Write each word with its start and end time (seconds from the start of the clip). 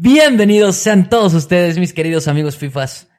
Bienvenidos 0.00 0.76
sean 0.76 1.08
todos 1.08 1.34
ustedes, 1.34 1.76
mis 1.76 1.92
queridos 1.92 2.28
amigos 2.28 2.56
FIFAs, 2.56 3.10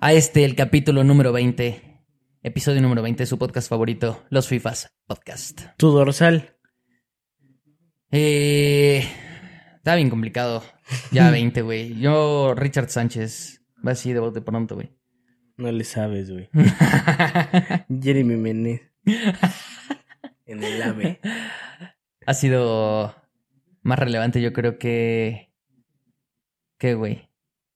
a 0.00 0.12
este, 0.12 0.44
el 0.44 0.54
capítulo 0.54 1.02
número 1.02 1.32
20, 1.32 2.02
episodio 2.42 2.82
número 2.82 3.00
20 3.00 3.22
de 3.22 3.26
su 3.26 3.38
podcast 3.38 3.70
favorito, 3.70 4.22
Los 4.28 4.46
FIFAs 4.46 4.94
Podcast. 5.06 5.62
Tu 5.78 5.88
dorsal. 5.88 6.54
Eh, 8.10 9.02
está 9.76 9.94
bien 9.94 10.10
complicado. 10.10 10.62
Ya 11.10 11.30
20, 11.32 11.62
güey. 11.62 11.98
Yo, 11.98 12.52
Richard 12.54 12.90
Sánchez, 12.90 13.62
va 13.86 13.92
así 13.92 14.12
de 14.12 14.20
bote 14.20 14.42
pronto, 14.42 14.74
güey. 14.74 14.92
No 15.56 15.72
le 15.72 15.84
sabes, 15.84 16.30
güey. 16.30 16.50
Jeremy 18.02 18.36
Menez. 18.36 18.82
en 20.44 20.62
el 20.62 20.82
AVE. 20.82 21.18
ha 22.26 22.34
sido 22.34 23.14
más 23.80 23.98
relevante, 23.98 24.42
yo 24.42 24.52
creo 24.52 24.76
que. 24.78 25.45
¿Qué, 26.78 26.94
güey? 26.94 27.28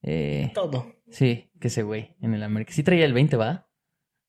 Eh, 0.03 0.51
Todo. 0.55 0.95
sí, 1.11 1.51
que 1.61 1.69
ese 1.69 1.83
güey 1.83 2.17
en 2.21 2.35
el 2.35 2.43
América. 2.43 2.73
Sí 2.73 2.83
traía 2.83 3.05
el 3.05 3.13
20, 3.13 3.37
¿va? 3.37 3.69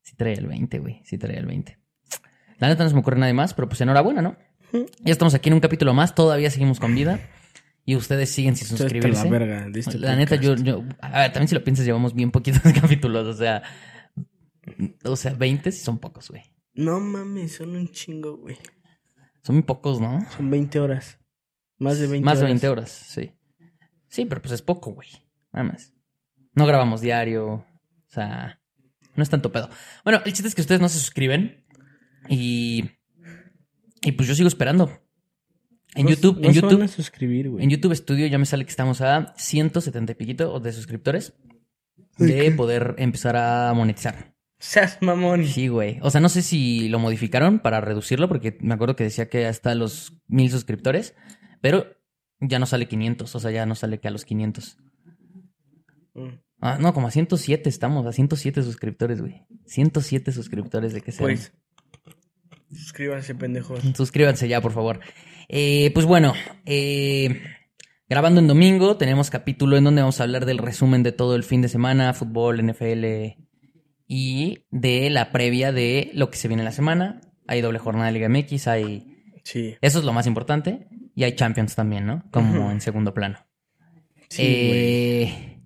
Sí 0.01 0.15
traía 0.15 0.35
el 0.35 0.47
20, 0.47 0.79
güey. 0.79 1.01
Sí 1.05 1.17
traía 1.17 1.39
el 1.39 1.45
20. 1.45 1.77
La 2.59 2.67
neta 2.67 2.83
no 2.83 2.89
se 2.89 2.95
me 2.95 3.01
ocurre 3.01 3.17
nada 3.17 3.33
más, 3.33 3.53
pero 3.53 3.67
pues 3.67 3.81
enhorabuena, 3.81 4.21
¿no? 4.21 4.37
Ya 4.99 5.11
estamos 5.11 5.33
aquí 5.33 5.49
en 5.49 5.55
un 5.55 5.59
capítulo 5.59 5.93
más, 5.93 6.15
todavía 6.15 6.49
seguimos 6.49 6.79
con 6.79 6.95
vida. 6.95 7.19
Y 7.83 7.95
ustedes 7.95 8.29
siguen 8.29 8.55
sin 8.55 8.67
suscribirse. 8.67 9.25
la 9.25 9.29
verga 9.31 9.67
este 9.73 9.97
La 9.97 10.15
neta, 10.15 10.35
yo, 10.35 10.55
yo. 10.55 10.83
A 11.01 11.21
ver, 11.21 11.33
también 11.33 11.47
si 11.47 11.55
lo 11.55 11.63
piensas, 11.63 11.85
llevamos 11.85 12.13
bien 12.13 12.31
poquitos 12.31 12.61
capítulos. 12.81 13.27
O 13.27 13.33
sea. 13.33 13.63
O 15.03 15.15
sea, 15.15 15.33
20 15.33 15.71
sí 15.71 15.83
son 15.83 15.97
pocos, 15.97 16.29
güey. 16.29 16.43
No 16.73 16.99
mames, 16.99 17.55
son 17.55 17.75
un 17.75 17.89
chingo, 17.89 18.37
güey. 18.37 18.57
Son 19.41 19.55
muy 19.55 19.63
pocos, 19.63 19.99
¿no? 19.99 20.19
Son 20.37 20.49
20 20.49 20.79
horas. 20.79 21.19
Más 21.79 21.97
de 21.97 22.07
20 22.07 22.23
Más 22.23 22.37
de 22.37 22.45
horas. 22.45 22.51
20 22.51 22.69
horas, 22.69 22.91
sí. 22.91 23.31
Sí, 24.11 24.25
pero 24.25 24.41
pues 24.41 24.51
es 24.53 24.61
poco, 24.61 24.91
güey. 24.93 25.07
Nada 25.53 25.63
más. 25.71 25.93
No 26.53 26.65
grabamos 26.67 27.01
diario. 27.01 27.47
O 27.53 27.65
sea, 28.09 28.59
no 29.15 29.23
es 29.23 29.29
tanto 29.29 29.51
pedo. 29.51 29.69
Bueno, 30.03 30.19
el 30.25 30.33
chiste 30.33 30.47
es 30.47 30.53
que 30.55 30.61
ustedes 30.61 30.81
no 30.81 30.89
se 30.89 30.99
suscriben. 30.99 31.65
Y. 32.29 32.91
Y 34.03 34.11
pues 34.13 34.27
yo 34.27 34.35
sigo 34.35 34.47
esperando. 34.47 34.91
En 35.95 36.05
No- 36.05 36.11
YouTube, 36.11 36.39
no 36.39 36.47
en 36.49 36.53
YouTube, 36.53 36.73
van 36.73 36.83
a 36.83 36.87
suscribir, 36.87 37.49
güey. 37.49 37.63
en 37.63 37.69
YouTube 37.69 37.93
Studio 37.95 38.25
ya 38.27 38.37
me 38.37 38.45
sale 38.45 38.63
que 38.63 38.69
estamos 38.69 39.01
a 39.01 39.33
170 39.37 40.11
y 40.11 40.15
piquito 40.15 40.59
de 40.59 40.71
suscriptores. 40.73 41.33
De 42.17 42.51
poder 42.51 42.95
empezar 42.97 43.35
a 43.35 43.73
monetizar. 43.73 44.35
Seas 44.59 44.99
mamón. 45.01 45.45
Sí, 45.47 45.69
güey. 45.69 45.99
O 46.01 46.11
sea, 46.11 46.21
no 46.21 46.29
sé 46.29 46.41
si 46.43 46.87
lo 46.89 46.99
modificaron 46.99 47.59
para 47.59 47.81
reducirlo, 47.81 48.27
porque 48.27 48.57
me 48.61 48.73
acuerdo 48.73 48.95
que 48.95 49.05
decía 49.05 49.27
que 49.29 49.47
hasta 49.47 49.73
los 49.75 50.13
mil 50.27 50.51
suscriptores, 50.51 51.15
pero 51.61 51.87
ya 52.41 52.59
no 52.59 52.65
sale 52.65 52.87
500, 52.87 53.33
o 53.33 53.39
sea, 53.39 53.51
ya 53.51 53.65
no 53.65 53.75
sale 53.75 53.99
que 53.99 54.07
a 54.07 54.11
los 54.11 54.25
500. 54.25 54.77
Mm. 56.15 56.27
Ah, 56.59 56.77
no, 56.79 56.93
como 56.93 57.07
a 57.07 57.11
107 57.11 57.69
estamos, 57.69 58.05
a 58.05 58.11
107 58.11 58.61
suscriptores, 58.63 59.21
güey. 59.21 59.43
107 59.65 60.31
suscriptores 60.31 60.93
de 60.93 61.01
que 61.01 61.11
sea. 61.11 61.25
Pues. 61.25 61.53
Suscríbanse, 62.71 63.35
pendejos. 63.35 63.81
Suscríbanse 63.95 64.47
ya, 64.47 64.61
por 64.61 64.71
favor. 64.71 64.99
Eh, 65.49 65.91
pues 65.93 66.05
bueno, 66.05 66.33
eh, 66.65 67.41
grabando 68.07 68.39
en 68.39 68.47
domingo, 68.47 68.95
tenemos 68.97 69.29
capítulo 69.29 69.75
en 69.75 69.83
donde 69.83 70.01
vamos 70.01 70.19
a 70.19 70.23
hablar 70.23 70.45
del 70.45 70.59
resumen 70.59 71.03
de 71.03 71.11
todo 71.11 71.35
el 71.35 71.43
fin 71.43 71.61
de 71.61 71.67
semana, 71.67 72.13
fútbol, 72.13 72.63
NFL 72.65 73.37
y 74.07 74.65
de 74.69 75.09
la 75.09 75.31
previa 75.31 75.71
de 75.71 76.11
lo 76.13 76.29
que 76.29 76.37
se 76.37 76.47
viene 76.47 76.61
en 76.61 76.65
la 76.65 76.71
semana. 76.71 77.21
Hay 77.47 77.61
doble 77.61 77.79
jornada 77.79 78.07
de 78.07 78.13
Liga 78.13 78.29
MX, 78.29 78.67
hay... 78.67 79.07
Sí. 79.43 79.75
Eso 79.81 79.99
es 79.99 80.05
lo 80.05 80.13
más 80.13 80.27
importante. 80.27 80.87
Y 81.21 81.23
hay 81.23 81.33
Champions 81.35 81.75
también, 81.75 82.07
¿no? 82.07 82.23
Como 82.31 82.71
en 82.71 82.81
segundo 82.81 83.13
plano. 83.13 83.37
Sí. 84.27 84.41
Eh, 84.43 85.61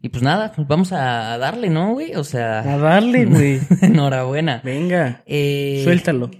y 0.00 0.08
pues 0.08 0.24
nada, 0.24 0.50
pues 0.56 0.66
vamos 0.66 0.90
a 0.92 1.38
darle, 1.38 1.70
¿no, 1.70 1.92
güey? 1.92 2.16
O 2.16 2.24
sea, 2.24 2.58
A 2.60 2.78
darle, 2.78 3.24
güey. 3.26 3.60
enhorabuena. 3.80 4.60
Venga. 4.64 5.22
Eh, 5.24 5.82
Suéltalo. 5.84 6.32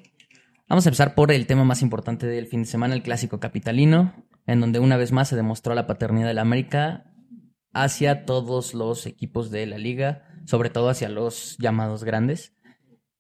Vamos 0.68 0.84
a 0.84 0.88
empezar 0.88 1.14
por 1.14 1.30
el 1.30 1.46
tema 1.46 1.62
más 1.62 1.82
importante 1.82 2.26
del 2.26 2.48
fin 2.48 2.62
de 2.62 2.66
semana, 2.68 2.94
el 2.96 3.04
clásico 3.04 3.38
capitalino, 3.38 4.12
en 4.48 4.60
donde 4.60 4.80
una 4.80 4.96
vez 4.96 5.12
más 5.12 5.28
se 5.28 5.36
demostró 5.36 5.76
la 5.76 5.86
paternidad 5.86 6.26
de 6.26 6.34
la 6.34 6.42
América 6.42 7.04
hacia 7.72 8.24
todos 8.24 8.74
los 8.74 9.06
equipos 9.06 9.52
de 9.52 9.66
la 9.66 9.78
liga, 9.78 10.24
sobre 10.46 10.68
todo 10.68 10.88
hacia 10.88 11.08
los 11.08 11.56
llamados 11.60 12.02
grandes. 12.02 12.54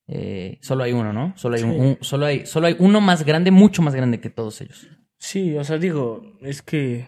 Eh, 0.08 0.58
solo 0.62 0.82
hay 0.82 0.92
uno, 0.94 1.12
¿no? 1.12 1.32
Solo 1.36 1.54
hay, 1.54 1.62
un- 1.62 1.70
Sí. 1.74 1.78
un- 1.78 1.98
solo, 2.00 2.26
hay, 2.26 2.44
solo 2.44 2.66
hay 2.66 2.74
uno 2.80 3.00
más 3.00 3.24
grande, 3.24 3.52
mucho 3.52 3.82
más 3.82 3.94
grande 3.94 4.18
que 4.18 4.30
todos 4.30 4.60
ellos. 4.60 4.88
Sí, 5.22 5.56
o 5.56 5.62
sea, 5.62 5.78
digo, 5.78 6.20
es 6.40 6.62
que 6.62 7.06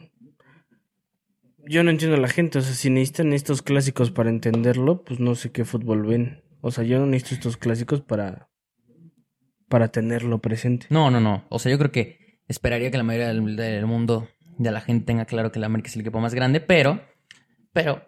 yo 1.67 1.83
no 1.83 1.91
entiendo 1.91 2.17
a 2.17 2.21
la 2.21 2.29
gente, 2.29 2.61
o 2.61 2.63
sea, 2.63 2.73
si 2.73 2.89
necesitan 2.89 3.33
estos 3.33 3.61
clásicos 3.61 4.13
para 4.13 4.31
entenderlo, 4.31 5.03
pues 5.03 5.19
no 5.19 5.35
sé 5.35 5.51
qué 5.51 5.65
fútbol 5.65 6.07
ven. 6.07 6.45
O 6.61 6.71
sea, 6.71 6.85
yo 6.85 7.01
no 7.01 7.07
necesito 7.07 7.35
estos 7.35 7.57
clásicos 7.57 8.03
para 8.03 8.49
para 9.69 9.89
tenerlo 9.89 10.41
presente. 10.41 10.87
No, 10.91 11.11
no, 11.11 11.19
no. 11.19 11.45
O 11.49 11.59
sea, 11.59 11.73
yo 11.73 11.79
creo 11.79 11.91
que 11.91 12.39
esperaría 12.47 12.93
que 12.93 12.99
la 12.99 13.03
mayoría 13.03 13.27
del, 13.27 13.87
mundo, 13.87 14.29
de 14.59 14.71
la 14.71 14.81
gente, 14.81 15.07
tenga 15.07 15.25
claro 15.25 15.51
que 15.51 15.59
la 15.59 15.67
América 15.67 15.89
es 15.89 15.97
el 15.97 16.03
equipo 16.03 16.21
más 16.21 16.35
grande, 16.35 16.61
pero, 16.61 17.03
pero 17.73 18.05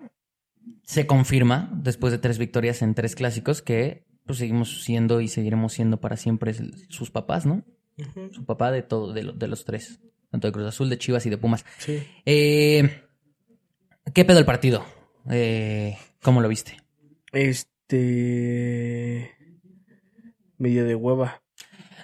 se 0.84 1.08
confirma 1.08 1.68
después 1.82 2.12
de 2.12 2.18
tres 2.18 2.38
victorias 2.38 2.80
en 2.80 2.94
tres 2.94 3.16
clásicos 3.16 3.60
que 3.60 4.06
pues 4.24 4.38
seguimos 4.38 4.84
siendo 4.84 5.20
y 5.20 5.26
seguiremos 5.26 5.72
siendo 5.72 5.98
para 6.00 6.16
siempre 6.16 6.52
el- 6.52 6.86
sus 6.90 7.10
papás, 7.10 7.44
¿no? 7.44 7.64
Su 8.32 8.44
papá 8.44 8.70
de 8.72 8.82
todo, 8.82 9.12
de, 9.12 9.22
lo- 9.22 9.32
de 9.32 9.46
los 9.48 9.64
tres, 9.64 10.00
tanto 10.30 10.48
de 10.48 10.52
Cruz 10.52 10.66
Azul, 10.66 10.90
de 10.90 10.98
Chivas 10.98 11.24
y 11.26 11.30
de 11.30 11.38
Pumas. 11.38 11.64
Sí. 11.78 12.02
Eh, 12.26 13.02
¿Qué 14.12 14.24
pedo 14.24 14.38
el 14.38 14.44
partido? 14.44 14.84
Eh, 15.30 15.96
¿Cómo 16.22 16.40
lo 16.40 16.48
viste? 16.48 16.76
Este 17.32 19.32
medio 20.58 20.84
de 20.84 20.94
hueva. 20.94 21.42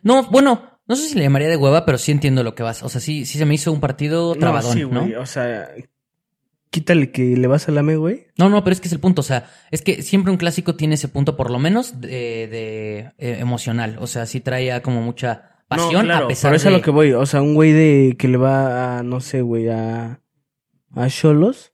No, 0.03 0.25
bueno, 0.31 0.81
no 0.87 0.97
sé 0.97 1.09
si 1.09 1.15
le 1.15 1.23
llamaría 1.23 1.49
de 1.49 1.57
hueva, 1.57 1.85
pero 1.85 1.99
sí 1.99 2.13
entiendo 2.13 2.43
lo 2.43 2.55
que 2.55 2.63
vas. 2.63 2.83
O 2.83 2.89
sea, 2.89 3.01
sí, 3.01 3.25
sí 3.25 3.39
se 3.39 3.47
me 3.47 3.55
hizo 3.55 3.73
un 3.73 3.81
partido 3.81 4.35
trabadón, 4.35 4.91
no, 4.91 5.07
sí, 5.07 5.15
o 5.15 5.27
sea, 5.27 5.69
quítale 6.71 7.11
que 7.13 7.37
le 7.37 7.47
vas 7.47 7.69
al 7.69 7.79
AME, 7.79 7.97
güey. 7.97 8.27
No, 8.39 8.49
no, 8.49 8.65
pero 8.65 8.73
es 8.75 8.81
que 8.81 8.89
es 8.89 8.93
el 8.93 9.01
punto. 9.01 9.21
O 9.21 9.25
sea, 9.25 9.49
es 9.71 9.83
que 9.83 10.03
siempre 10.03 10.33
un 10.33 10.39
clásico 10.39 10.75
tiene 10.75 10.95
ese 10.97 11.09
punto, 11.09 11.37
por 11.37 11.51
lo 11.51 11.59
menos, 11.59 12.01
de, 12.01 12.09
de, 12.49 12.99
eh, 13.19 13.39
emocional. 13.41 13.97
O 14.01 14.07
sea, 14.07 14.27
sí 14.27 14.41
traía 14.41 14.83
como 14.83 15.01
mucha 15.03 15.52
pasión, 15.77 16.07
no, 16.07 16.13
claro, 16.13 16.25
a 16.27 16.29
pesar 16.29 16.51
pero 16.51 16.57
es 16.57 16.63
de. 16.63 16.69
a 16.69 16.73
lo 16.73 16.83
que 16.83 16.91
voy, 16.91 17.13
o 17.13 17.27
sea, 17.27 17.43
un 17.43 17.55
güey 17.55 17.73
de 17.73 18.17
que 18.19 18.29
le 18.29 18.37
va 18.37 18.99
a 18.99 19.03
no 19.03 19.21
sé, 19.21 19.43
güey, 19.43 19.69
a 19.69 20.21
a 20.95 21.09
Cholos. 21.09 21.73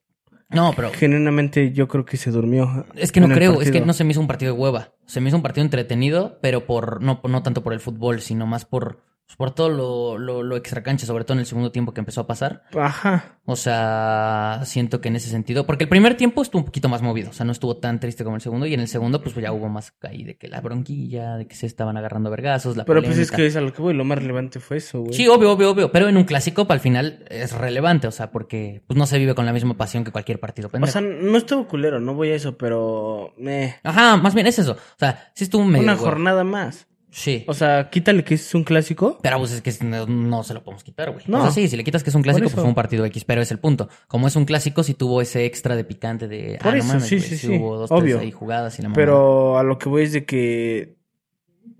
No, 0.49 0.73
pero 0.75 0.91
Genuinamente 0.91 1.73
yo 1.73 1.87
creo 1.87 2.05
que 2.05 2.17
se 2.17 2.31
durmió. 2.31 2.85
es 2.95 3.11
que 3.11 3.21
no 3.21 3.29
creo, 3.29 3.61
es 3.61 3.69
que 3.69 3.81
no 3.81 3.93
se 3.93 4.03
me 4.03 4.11
hizo 4.11 4.19
un 4.19 4.27
partido 4.27 4.53
de 4.53 4.59
hueva. 4.59 4.93
Se 5.05 5.21
me 5.21 5.29
hizo 5.29 5.37
un 5.37 5.43
partido 5.43 5.63
entretenido, 5.63 6.39
pero 6.41 6.65
por 6.65 7.03
no, 7.03 7.21
no 7.23 7.43
tanto 7.43 7.61
por 7.61 7.73
el 7.73 7.79
fútbol, 7.79 8.21
sino 8.21 8.47
más 8.47 8.65
por, 8.65 9.03
por 9.37 9.51
todo 9.51 9.69
lo, 9.69 10.17
lo, 10.17 10.43
lo 10.43 10.55
extracancha, 10.55 11.05
sobre 11.05 11.23
todo 11.23 11.33
en 11.33 11.39
el 11.39 11.45
segundo 11.45 11.71
tiempo 11.71 11.93
que 11.93 12.01
empezó 12.01 12.21
a 12.21 12.27
pasar. 12.27 12.63
Ajá. 12.75 13.37
O 13.45 13.55
sea, 13.55 14.61
siento 14.65 15.01
que 15.01 15.07
en 15.07 15.15
ese 15.15 15.29
sentido, 15.29 15.65
porque 15.65 15.85
el 15.85 15.89
primer 15.89 16.15
tiempo 16.15 16.41
estuvo 16.41 16.59
un 16.59 16.65
poquito 16.65 16.89
más 16.89 17.01
movido, 17.01 17.29
o 17.29 17.33
sea, 17.33 17.45
no 17.45 17.51
estuvo 17.51 17.77
tan 17.77 17.99
triste 17.99 18.23
como 18.23 18.35
el 18.35 18.41
segundo, 18.41 18.65
y 18.65 18.73
en 18.73 18.79
el 18.79 18.87
segundo, 18.87 19.21
pues 19.21 19.35
ya 19.35 19.51
hubo 19.51 19.69
más 19.69 19.93
ahí 20.03 20.23
de 20.23 20.37
que 20.37 20.47
la 20.47 20.61
bronquilla, 20.61 21.35
de 21.37 21.47
que 21.47 21.55
se 21.55 21.65
estaban 21.65 21.97
agarrando 21.97 22.29
vergazos, 22.29 22.77
la 22.77 22.85
Pero 22.85 23.01
pues 23.01 23.17
es 23.17 23.31
que 23.31 23.45
es 23.45 23.55
a 23.55 23.61
lo 23.61 23.73
que 23.73 23.81
voy, 23.81 23.93
lo 23.93 24.03
más 24.05 24.19
relevante 24.19 24.59
fue 24.59 24.77
eso, 24.77 25.01
güey. 25.01 25.13
Sí, 25.13 25.27
obvio, 25.27 25.51
obvio, 25.51 25.71
obvio, 25.71 25.91
pero 25.91 26.07
en 26.07 26.17
un 26.17 26.25
clásico, 26.25 26.67
para 26.67 26.75
el 26.75 26.81
final, 26.81 27.25
es 27.29 27.53
relevante, 27.53 28.07
o 28.07 28.11
sea, 28.11 28.31
porque 28.31 28.83
pues 28.87 28.97
no 28.97 29.05
se 29.07 29.17
vive 29.17 29.35
con 29.35 29.45
la 29.45 29.53
misma 29.53 29.75
pasión 29.75 30.03
que 30.03 30.11
cualquier 30.11 30.39
partido 30.39 30.67
O 30.67 30.71
pendejo. 30.71 30.91
sea, 30.91 31.01
no 31.01 31.37
estuvo 31.37 31.67
culero, 31.67 31.99
no 31.99 32.13
voy 32.13 32.29
a 32.31 32.35
eso, 32.35 32.57
pero 32.57 33.33
eh, 33.39 33.75
Ajá, 33.83 34.17
más 34.17 34.35
bien 34.35 34.47
es 34.47 34.59
eso, 34.59 34.73
o 34.73 34.99
sea, 34.99 35.31
sí 35.33 35.45
estuvo 35.45 35.63
medio... 35.65 35.83
una 35.83 35.95
jornada 35.95 36.43
más. 36.43 36.87
Sí. 37.11 37.43
O 37.47 37.53
sea, 37.53 37.89
quítale 37.89 38.23
que 38.23 38.35
es 38.35 38.53
un 38.53 38.63
clásico. 38.63 39.17
Pero 39.21 39.37
pues 39.39 39.51
es 39.51 39.61
que 39.61 39.73
no, 39.83 40.05
no 40.05 40.43
se 40.43 40.53
lo 40.53 40.63
podemos 40.63 40.83
quitar, 40.83 41.11
güey. 41.11 41.25
No. 41.27 41.39
O 41.39 41.41
sea, 41.41 41.51
sí, 41.51 41.67
si 41.67 41.75
le 41.75 41.83
quitas 41.83 42.03
que 42.03 42.11
es 42.11 42.15
un 42.15 42.21
clásico, 42.21 42.45
pues 42.45 42.55
fue 42.55 42.63
un 42.63 42.75
partido 42.75 43.03
X, 43.05 43.25
pero 43.25 43.41
es 43.41 43.51
el 43.51 43.59
punto. 43.59 43.89
Como 44.07 44.27
es 44.27 44.35
un 44.35 44.45
clásico, 44.45 44.83
sí 44.83 44.93
tuvo 44.93 45.21
ese 45.21 45.45
extra 45.45 45.75
de 45.75 45.83
picante 45.83 46.27
de. 46.27 46.59
Por 46.61 46.73
ah, 46.73 46.77
eso, 46.77 46.87
no 46.87 46.93
mames, 46.93 47.07
sí, 47.07 47.19
sí, 47.19 47.37
sí, 47.37 47.57
Hubo 47.57 47.77
dos, 47.77 47.91
obvio. 47.91 48.17
tres 48.17 48.27
ahí 48.27 48.31
jugadas 48.31 48.77
y 48.79 48.83
la. 48.83 48.93
Pero 48.93 49.57
a 49.57 49.63
lo 49.63 49.77
que 49.77 49.89
voy 49.89 50.03
es 50.03 50.13
de 50.13 50.25
que, 50.25 50.97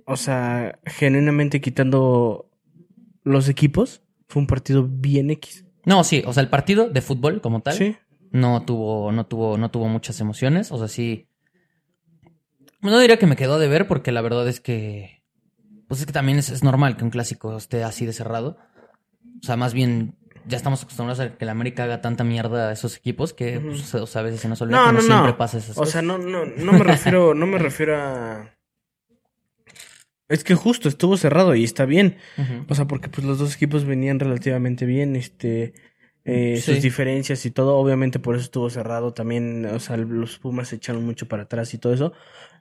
o 0.05 0.17
sea, 0.17 0.79
genuinamente 0.85 1.61
quitando 1.61 2.49
los 3.23 3.49
equipos, 3.49 4.01
fue 4.27 4.41
un 4.41 4.47
partido 4.47 4.87
bien 4.89 5.29
X. 5.29 5.65
No, 5.85 6.03
sí, 6.03 6.23
o 6.25 6.33
sea, 6.33 6.41
el 6.41 6.49
partido 6.49 6.89
de 6.89 7.01
fútbol 7.01 7.41
como 7.41 7.61
tal 7.61 7.73
Sí. 7.73 7.95
no 8.31 8.63
tuvo, 8.63 9.11
no 9.11 9.25
tuvo, 9.25 9.57
no 9.57 9.69
tuvo 9.71 9.87
muchas 9.87 10.19
emociones. 10.19 10.71
O 10.71 10.77
sea, 10.77 10.87
sí. 10.87 11.27
No 12.81 12.97
diría 12.99 13.17
que 13.17 13.27
me 13.27 13.35
quedó 13.35 13.59
de 13.59 13.67
ver, 13.67 13.87
porque 13.87 14.11
la 14.11 14.21
verdad 14.21 14.47
es 14.47 14.59
que. 14.59 15.18
Pues 15.89 15.99
es 15.99 16.05
que 16.05 16.13
también 16.13 16.37
es, 16.37 16.49
es 16.49 16.63
normal 16.63 16.95
que 16.95 17.03
un 17.03 17.09
clásico 17.09 17.57
esté 17.57 17.83
así 17.83 18.05
de 18.05 18.13
cerrado. 18.13 18.57
O 19.41 19.45
sea, 19.45 19.57
más 19.57 19.73
bien. 19.73 20.15
Ya 20.47 20.55
estamos 20.55 20.81
acostumbrados 20.81 21.19
a 21.19 21.37
que 21.37 21.45
la 21.45 21.51
América 21.51 21.83
haga 21.83 22.01
tanta 22.01 22.23
mierda 22.23 22.69
a 22.69 22.71
esos 22.71 22.95
equipos 22.95 23.33
que 23.33 23.59
pues, 23.59 23.93
o 23.93 24.07
sea, 24.07 24.21
a 24.21 24.23
veces 24.23 24.39
se 24.39 24.47
nos 24.47 24.61
olvida 24.61 24.77
No, 24.77 24.85
que 24.87 24.93
no, 24.93 24.99
no, 25.01 25.05
siempre 25.05 25.33
pasa 25.33 25.57
esas 25.57 25.77
O 25.77 25.81
cosas. 25.81 25.91
sea, 25.91 26.01
no, 26.01 26.17
no, 26.17 26.45
no 26.45 26.71
me 26.71 26.83
refiero, 26.83 27.33
no 27.35 27.45
me 27.45 27.57
refiero 27.59 27.97
a. 28.01 28.49
Es 30.27 30.43
que 30.43 30.55
justo 30.55 30.87
estuvo 30.87 31.17
cerrado 31.17 31.55
y 31.55 31.63
está 31.63 31.85
bien. 31.85 32.17
O 32.67 32.73
sea, 32.75 32.85
porque 32.85 33.09
pues 33.09 33.27
los 33.27 33.37
dos 33.37 33.55
equipos 33.55 33.85
venían 33.85 34.19
relativamente 34.19 34.85
bien. 34.85 35.15
Este. 35.15 35.73
Eh, 36.25 36.61
sus 36.63 36.81
diferencias 36.81 37.45
y 37.45 37.51
todo. 37.51 37.77
Obviamente 37.77 38.19
por 38.19 38.35
eso 38.35 38.43
estuvo 38.43 38.69
cerrado 38.69 39.13
también. 39.13 39.65
O 39.65 39.79
sea, 39.79 39.97
los 39.97 40.37
Pumas 40.39 40.67
se 40.69 40.75
echaron 40.77 41.05
mucho 41.05 41.27
para 41.27 41.43
atrás 41.43 41.73
y 41.73 41.77
todo 41.77 41.93
eso. 41.93 42.13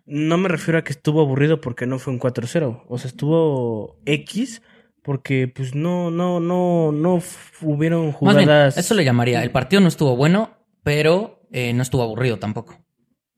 No 0.06 0.38
me 0.38 0.48
refiero 0.48 0.78
a 0.78 0.84
que 0.84 0.92
estuvo 0.92 1.20
aburrido 1.20 1.60
porque 1.60 1.86
no 1.86 1.98
fue 1.98 2.12
un 2.12 2.20
4-0. 2.20 2.84
O 2.88 2.98
sea, 2.98 3.08
estuvo 3.08 3.98
X 4.06 4.62
porque 5.02 5.48
pues 5.48 5.74
no, 5.74 6.10
no, 6.10 6.40
no, 6.40 6.92
no 6.92 7.20
hubieron 7.62 8.14
Más 8.20 8.36
bien, 8.36 8.46
jugadas. 8.46 8.76
eso 8.78 8.94
le 8.94 9.04
llamaría. 9.04 9.42
El 9.42 9.50
partido 9.50 9.80
no 9.80 9.88
estuvo 9.88 10.16
bueno, 10.16 10.50
pero 10.82 11.40
eh, 11.52 11.72
no 11.74 11.82
estuvo 11.82 12.02
aburrido 12.02 12.38
tampoco. 12.38 12.78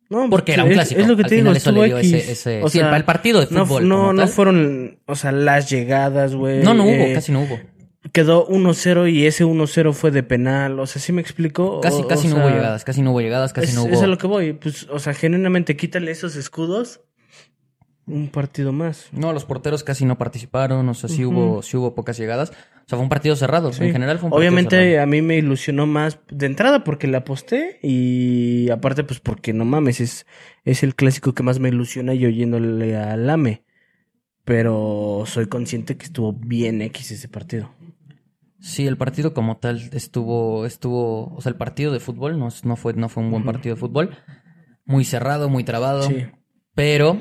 No, 0.08 0.28
Porque 0.28 0.54
era 0.54 0.64
un 0.64 0.70
es- 0.70 0.74
clásico. 0.74 1.00
Es, 1.00 1.06
lo 1.06 1.16
que 1.16 1.22
Al 1.22 1.28
te 1.28 1.34
digo, 1.36 1.52
eso 1.52 1.70
le 1.70 1.84
dio 1.84 1.98
X. 1.98 2.12
ese, 2.12 2.32
ese- 2.32 2.62
O 2.64 2.68
sí, 2.68 2.78
sea, 2.78 2.96
el 2.96 3.04
partido 3.04 3.38
de 3.40 3.46
no, 3.54 3.64
fútbol. 3.64 3.88
no, 3.88 4.12
no 4.12 4.22
tal. 4.22 4.28
fueron, 4.28 4.98
o 5.06 5.14
sea, 5.14 5.30
las 5.30 5.70
llegadas, 5.70 6.34
güey. 6.34 6.64
No, 6.64 6.74
no 6.74 6.82
hubo, 6.82 6.90
eh, 6.90 7.12
casi 7.14 7.30
no 7.30 7.42
hubo. 7.42 7.60
Quedó 8.12 8.46
1-0 8.48 9.12
y 9.12 9.26
ese 9.26 9.44
1-0 9.44 9.92
fue 9.92 10.10
de 10.10 10.22
penal. 10.22 10.80
O 10.80 10.86
sea, 10.86 11.02
¿sí 11.02 11.12
me 11.12 11.20
explico? 11.20 11.80
Casi, 11.80 12.02
O- 12.02 12.08
casi 12.08 12.28
o 12.28 12.30
no 12.30 12.36
hubo 12.40 12.48
llegadas, 12.48 12.82
casi 12.84 13.02
no 13.02 13.10
hubo 13.12 13.20
llegadas, 13.20 13.52
casi 13.52 13.68
es, 13.68 13.74
no 13.74 13.86
es 13.86 13.96
hubo. 13.98 14.04
a 14.04 14.06
lo 14.06 14.16
que 14.18 14.26
voy. 14.26 14.52
Pues, 14.54 14.88
o 14.90 14.98
sea, 14.98 15.12
genuinamente 15.12 15.76
quítale 15.76 16.10
esos 16.10 16.34
escudos. 16.36 17.02
Un 18.06 18.28
partido 18.28 18.72
más. 18.72 19.06
No, 19.12 19.32
los 19.32 19.44
porteros 19.44 19.84
casi 19.84 20.04
no 20.04 20.18
participaron, 20.18 20.88
o 20.88 20.94
sea, 20.94 21.08
sí 21.08 21.24
hubo, 21.24 21.62
sí 21.62 21.76
hubo 21.76 21.94
pocas 21.94 22.16
llegadas. 22.16 22.50
O 22.50 22.88
sea, 22.88 22.96
fue 22.96 23.00
un 23.00 23.08
partido 23.10 23.36
cerrado. 23.36 23.72
Sí. 23.72 23.84
En 23.84 23.92
general 23.92 24.18
fue 24.18 24.26
un 24.26 24.30
partido 24.30 24.38
Obviamente 24.48 24.76
cerrado. 24.76 25.02
a 25.02 25.06
mí 25.06 25.22
me 25.22 25.36
ilusionó 25.36 25.86
más 25.86 26.18
de 26.28 26.46
entrada 26.46 26.82
porque 26.82 27.06
le 27.06 27.18
aposté 27.18 27.78
y 27.82 28.68
aparte 28.70 29.04
pues 29.04 29.20
porque 29.20 29.52
no 29.52 29.64
mames, 29.64 30.00
es, 30.00 30.26
es 30.64 30.82
el 30.82 30.96
clásico 30.96 31.34
que 31.34 31.42
más 31.44 31.60
me 31.60 31.68
ilusiona 31.68 32.14
yo 32.14 32.30
yéndole 32.30 32.96
al 32.96 33.28
AME. 33.30 33.62
Pero 34.44 35.24
soy 35.26 35.46
consciente 35.46 35.96
que 35.96 36.06
estuvo 36.06 36.32
bien 36.32 36.82
X 36.82 37.12
ese 37.12 37.28
partido. 37.28 37.70
Sí, 38.60 38.86
el 38.86 38.96
partido 38.98 39.32
como 39.32 39.56
tal 39.56 39.88
estuvo, 39.92 40.66
estuvo, 40.66 41.34
o 41.34 41.40
sea, 41.40 41.50
el 41.50 41.56
partido 41.56 41.92
de 41.92 42.00
fútbol 42.00 42.38
no, 42.38 42.48
no 42.64 42.76
fue, 42.76 42.92
no 42.92 43.08
fue 43.08 43.22
un 43.22 43.30
buen 43.30 43.44
partido 43.44 43.74
de 43.74 43.80
fútbol. 43.80 44.16
Muy 44.84 45.04
cerrado, 45.04 45.48
muy 45.48 45.64
trabado. 45.64 46.02
Sí, 46.02 46.26
Pero 46.74 47.18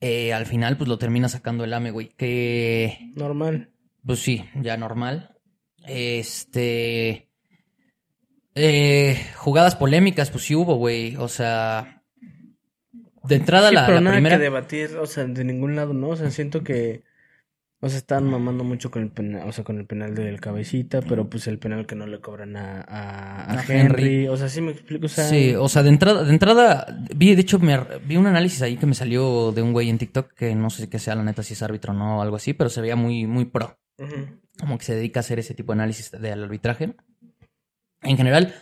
eh, 0.00 0.32
al 0.32 0.46
final, 0.46 0.76
pues 0.76 0.88
lo 0.88 0.98
termina 0.98 1.28
sacando 1.28 1.62
el 1.64 1.72
AME, 1.74 1.90
güey. 1.92 2.08
Que, 2.16 3.10
normal. 3.14 3.70
pues 4.04 4.18
sí, 4.20 4.44
ya 4.60 4.76
normal. 4.76 5.36
Este. 5.86 7.28
eh, 8.54 9.16
jugadas 9.36 9.76
polémicas, 9.76 10.30
pues 10.30 10.44
sí 10.44 10.54
hubo, 10.54 10.74
güey. 10.76 11.16
O 11.16 11.28
sea. 11.28 12.02
De 13.24 13.36
entrada, 13.36 13.68
Sí, 13.68 13.74
la, 13.74 13.82
pero 13.86 13.96
la 13.96 14.00
nada 14.00 14.16
primera. 14.16 14.36
que 14.38 14.42
debatir, 14.42 14.96
o 14.96 15.06
sea, 15.06 15.24
de 15.24 15.44
ningún 15.44 15.76
lado, 15.76 15.92
¿no? 15.92 16.08
O 16.08 16.16
sea, 16.16 16.30
siento 16.30 16.62
que, 16.64 17.02
o 17.80 17.88
sea, 17.88 17.98
están 17.98 18.28
mamando 18.28 18.64
mucho 18.64 18.90
con 18.90 19.02
el 19.02 19.10
penal, 19.10 19.48
o 19.48 19.52
sea, 19.52 19.62
con 19.62 19.78
el 19.78 19.86
penal 19.86 20.14
del 20.14 20.40
cabecita, 20.40 21.00
pero 21.00 21.30
pues 21.30 21.46
el 21.46 21.60
penal 21.60 21.86
que 21.86 21.94
no 21.94 22.06
le 22.08 22.20
cobran 22.20 22.56
a, 22.56 22.80
a, 22.80 23.44
a 23.44 23.60
A 23.60 23.62
Henry. 23.62 23.76
Henry. 23.78 24.28
o 24.28 24.36
sea, 24.36 24.48
sí 24.48 24.60
me 24.60 24.72
explico, 24.72 25.06
o 25.06 25.08
sea, 25.08 25.24
Sí, 25.24 25.54
o 25.54 25.68
sea, 25.68 25.84
de 25.84 25.90
entrada, 25.90 26.24
de 26.24 26.32
entrada, 26.32 26.86
vi, 27.14 27.36
de 27.36 27.42
hecho, 27.42 27.60
me, 27.60 27.78
vi 28.04 28.16
un 28.16 28.26
análisis 28.26 28.62
ahí 28.62 28.76
que 28.76 28.86
me 28.86 28.94
salió 28.94 29.52
de 29.52 29.62
un 29.62 29.72
güey 29.72 29.90
en 29.90 29.98
TikTok 29.98 30.32
que 30.32 30.56
no 30.56 30.70
sé 30.70 30.88
qué 30.88 30.98
sea, 30.98 31.14
la 31.14 31.22
neta, 31.22 31.44
si 31.44 31.52
es 31.54 31.62
árbitro 31.62 31.92
o 31.92 31.96
no, 31.96 32.18
o 32.18 32.22
algo 32.22 32.34
así, 32.34 32.52
pero 32.52 32.68
se 32.68 32.80
veía 32.80 32.96
muy, 32.96 33.28
muy 33.28 33.44
pro. 33.44 33.78
Como 34.58 34.76
que 34.76 34.84
se 34.84 34.96
dedica 34.96 35.20
a 35.20 35.22
hacer 35.22 35.38
ese 35.38 35.54
tipo 35.54 35.72
de 35.72 35.78
análisis 35.78 36.10
del 36.10 36.42
arbitraje. 36.42 36.96
En 38.02 38.16
general, 38.16 38.54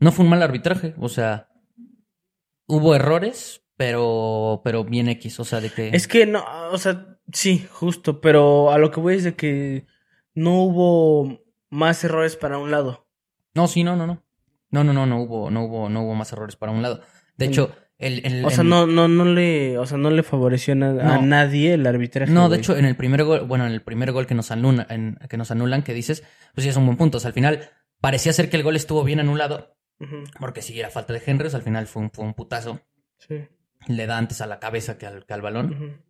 no 0.00 0.10
fue 0.10 0.24
un 0.24 0.30
mal 0.30 0.42
arbitraje, 0.42 0.94
o 0.98 1.08
sea, 1.08 1.50
hubo 2.66 2.96
errores, 2.96 3.62
pero, 3.76 4.60
pero 4.64 4.82
bien 4.84 5.08
X, 5.08 5.38
o 5.38 5.44
sea, 5.44 5.60
de 5.60 5.70
que... 5.70 5.90
Es 5.92 6.08
que 6.08 6.26
no, 6.26 6.44
o 6.72 6.78
sea, 6.78 7.15
sí, 7.32 7.66
justo, 7.70 8.20
pero 8.20 8.70
a 8.72 8.78
lo 8.78 8.90
que 8.90 9.00
voy 9.00 9.14
es 9.16 9.24
de 9.24 9.34
que 9.34 9.86
no 10.34 10.62
hubo 10.62 11.40
más 11.70 12.02
errores 12.04 12.36
para 12.36 12.58
un 12.58 12.70
lado. 12.70 13.06
No, 13.54 13.68
sí, 13.68 13.84
no, 13.84 13.96
no, 13.96 14.06
no. 14.06 14.22
No, 14.70 14.84
no, 14.84 14.92
no, 14.92 15.06
no 15.06 15.22
hubo, 15.22 15.50
no 15.50 15.64
hubo, 15.64 15.88
no 15.88 16.02
hubo 16.02 16.14
más 16.14 16.32
errores 16.32 16.56
para 16.56 16.72
un 16.72 16.82
lado. 16.82 17.00
De 17.36 17.46
hecho, 17.46 17.74
el, 17.98 18.24
el- 18.26 18.44
O 18.44 18.50
sea, 18.50 18.62
el- 18.62 18.68
no, 18.68 18.86
no, 18.86 19.08
no 19.08 19.24
le, 19.24 19.78
o 19.78 19.86
sea, 19.86 19.96
no 19.96 20.10
le 20.10 20.22
favoreció 20.22 20.74
a, 20.74 20.76
nadie 20.76 21.74
el 21.74 21.86
arbitraje. 21.86 22.30
No, 22.32 22.42
de 22.42 22.48
güey. 22.48 22.58
hecho, 22.60 22.76
en 22.76 22.84
el 22.84 22.96
primer 22.96 23.24
gol, 23.24 23.42
bueno, 23.46 23.66
en 23.66 23.72
el 23.72 23.80
primer 23.82 24.12
gol 24.12 24.26
que 24.26 24.34
nos 24.34 24.50
anulan, 24.50 24.86
en- 24.90 25.18
que 25.28 25.36
nos 25.36 25.50
anulan, 25.50 25.82
que 25.82 25.94
dices, 25.94 26.24
pues 26.54 26.64
sí 26.64 26.68
es 26.68 26.76
un 26.76 26.84
buen 26.86 26.98
punto. 26.98 27.18
O 27.18 27.20
sea, 27.20 27.28
al 27.28 27.34
final 27.34 27.70
parecía 28.00 28.32
ser 28.32 28.50
que 28.50 28.56
el 28.56 28.62
gol 28.64 28.76
estuvo 28.76 29.04
bien 29.04 29.20
anulado, 29.20 29.76
porque 30.40 30.60
si 30.62 30.78
era 30.78 30.90
falta 30.90 31.12
de 31.14 31.22
Henry, 31.24 31.46
o 31.46 31.50
sea, 31.50 31.58
al 31.58 31.64
final 31.64 31.86
fue 31.86 32.02
un, 32.02 32.10
fue 32.10 32.24
un 32.24 32.34
putazo. 32.34 32.80
Sí. 33.18 33.46
Le 33.86 34.06
da 34.06 34.18
antes 34.18 34.40
a 34.40 34.46
la 34.46 34.58
cabeza 34.58 34.98
que 34.98 35.06
al, 35.06 35.24
que 35.24 35.32
al 35.32 35.40
balón. 35.42 36.02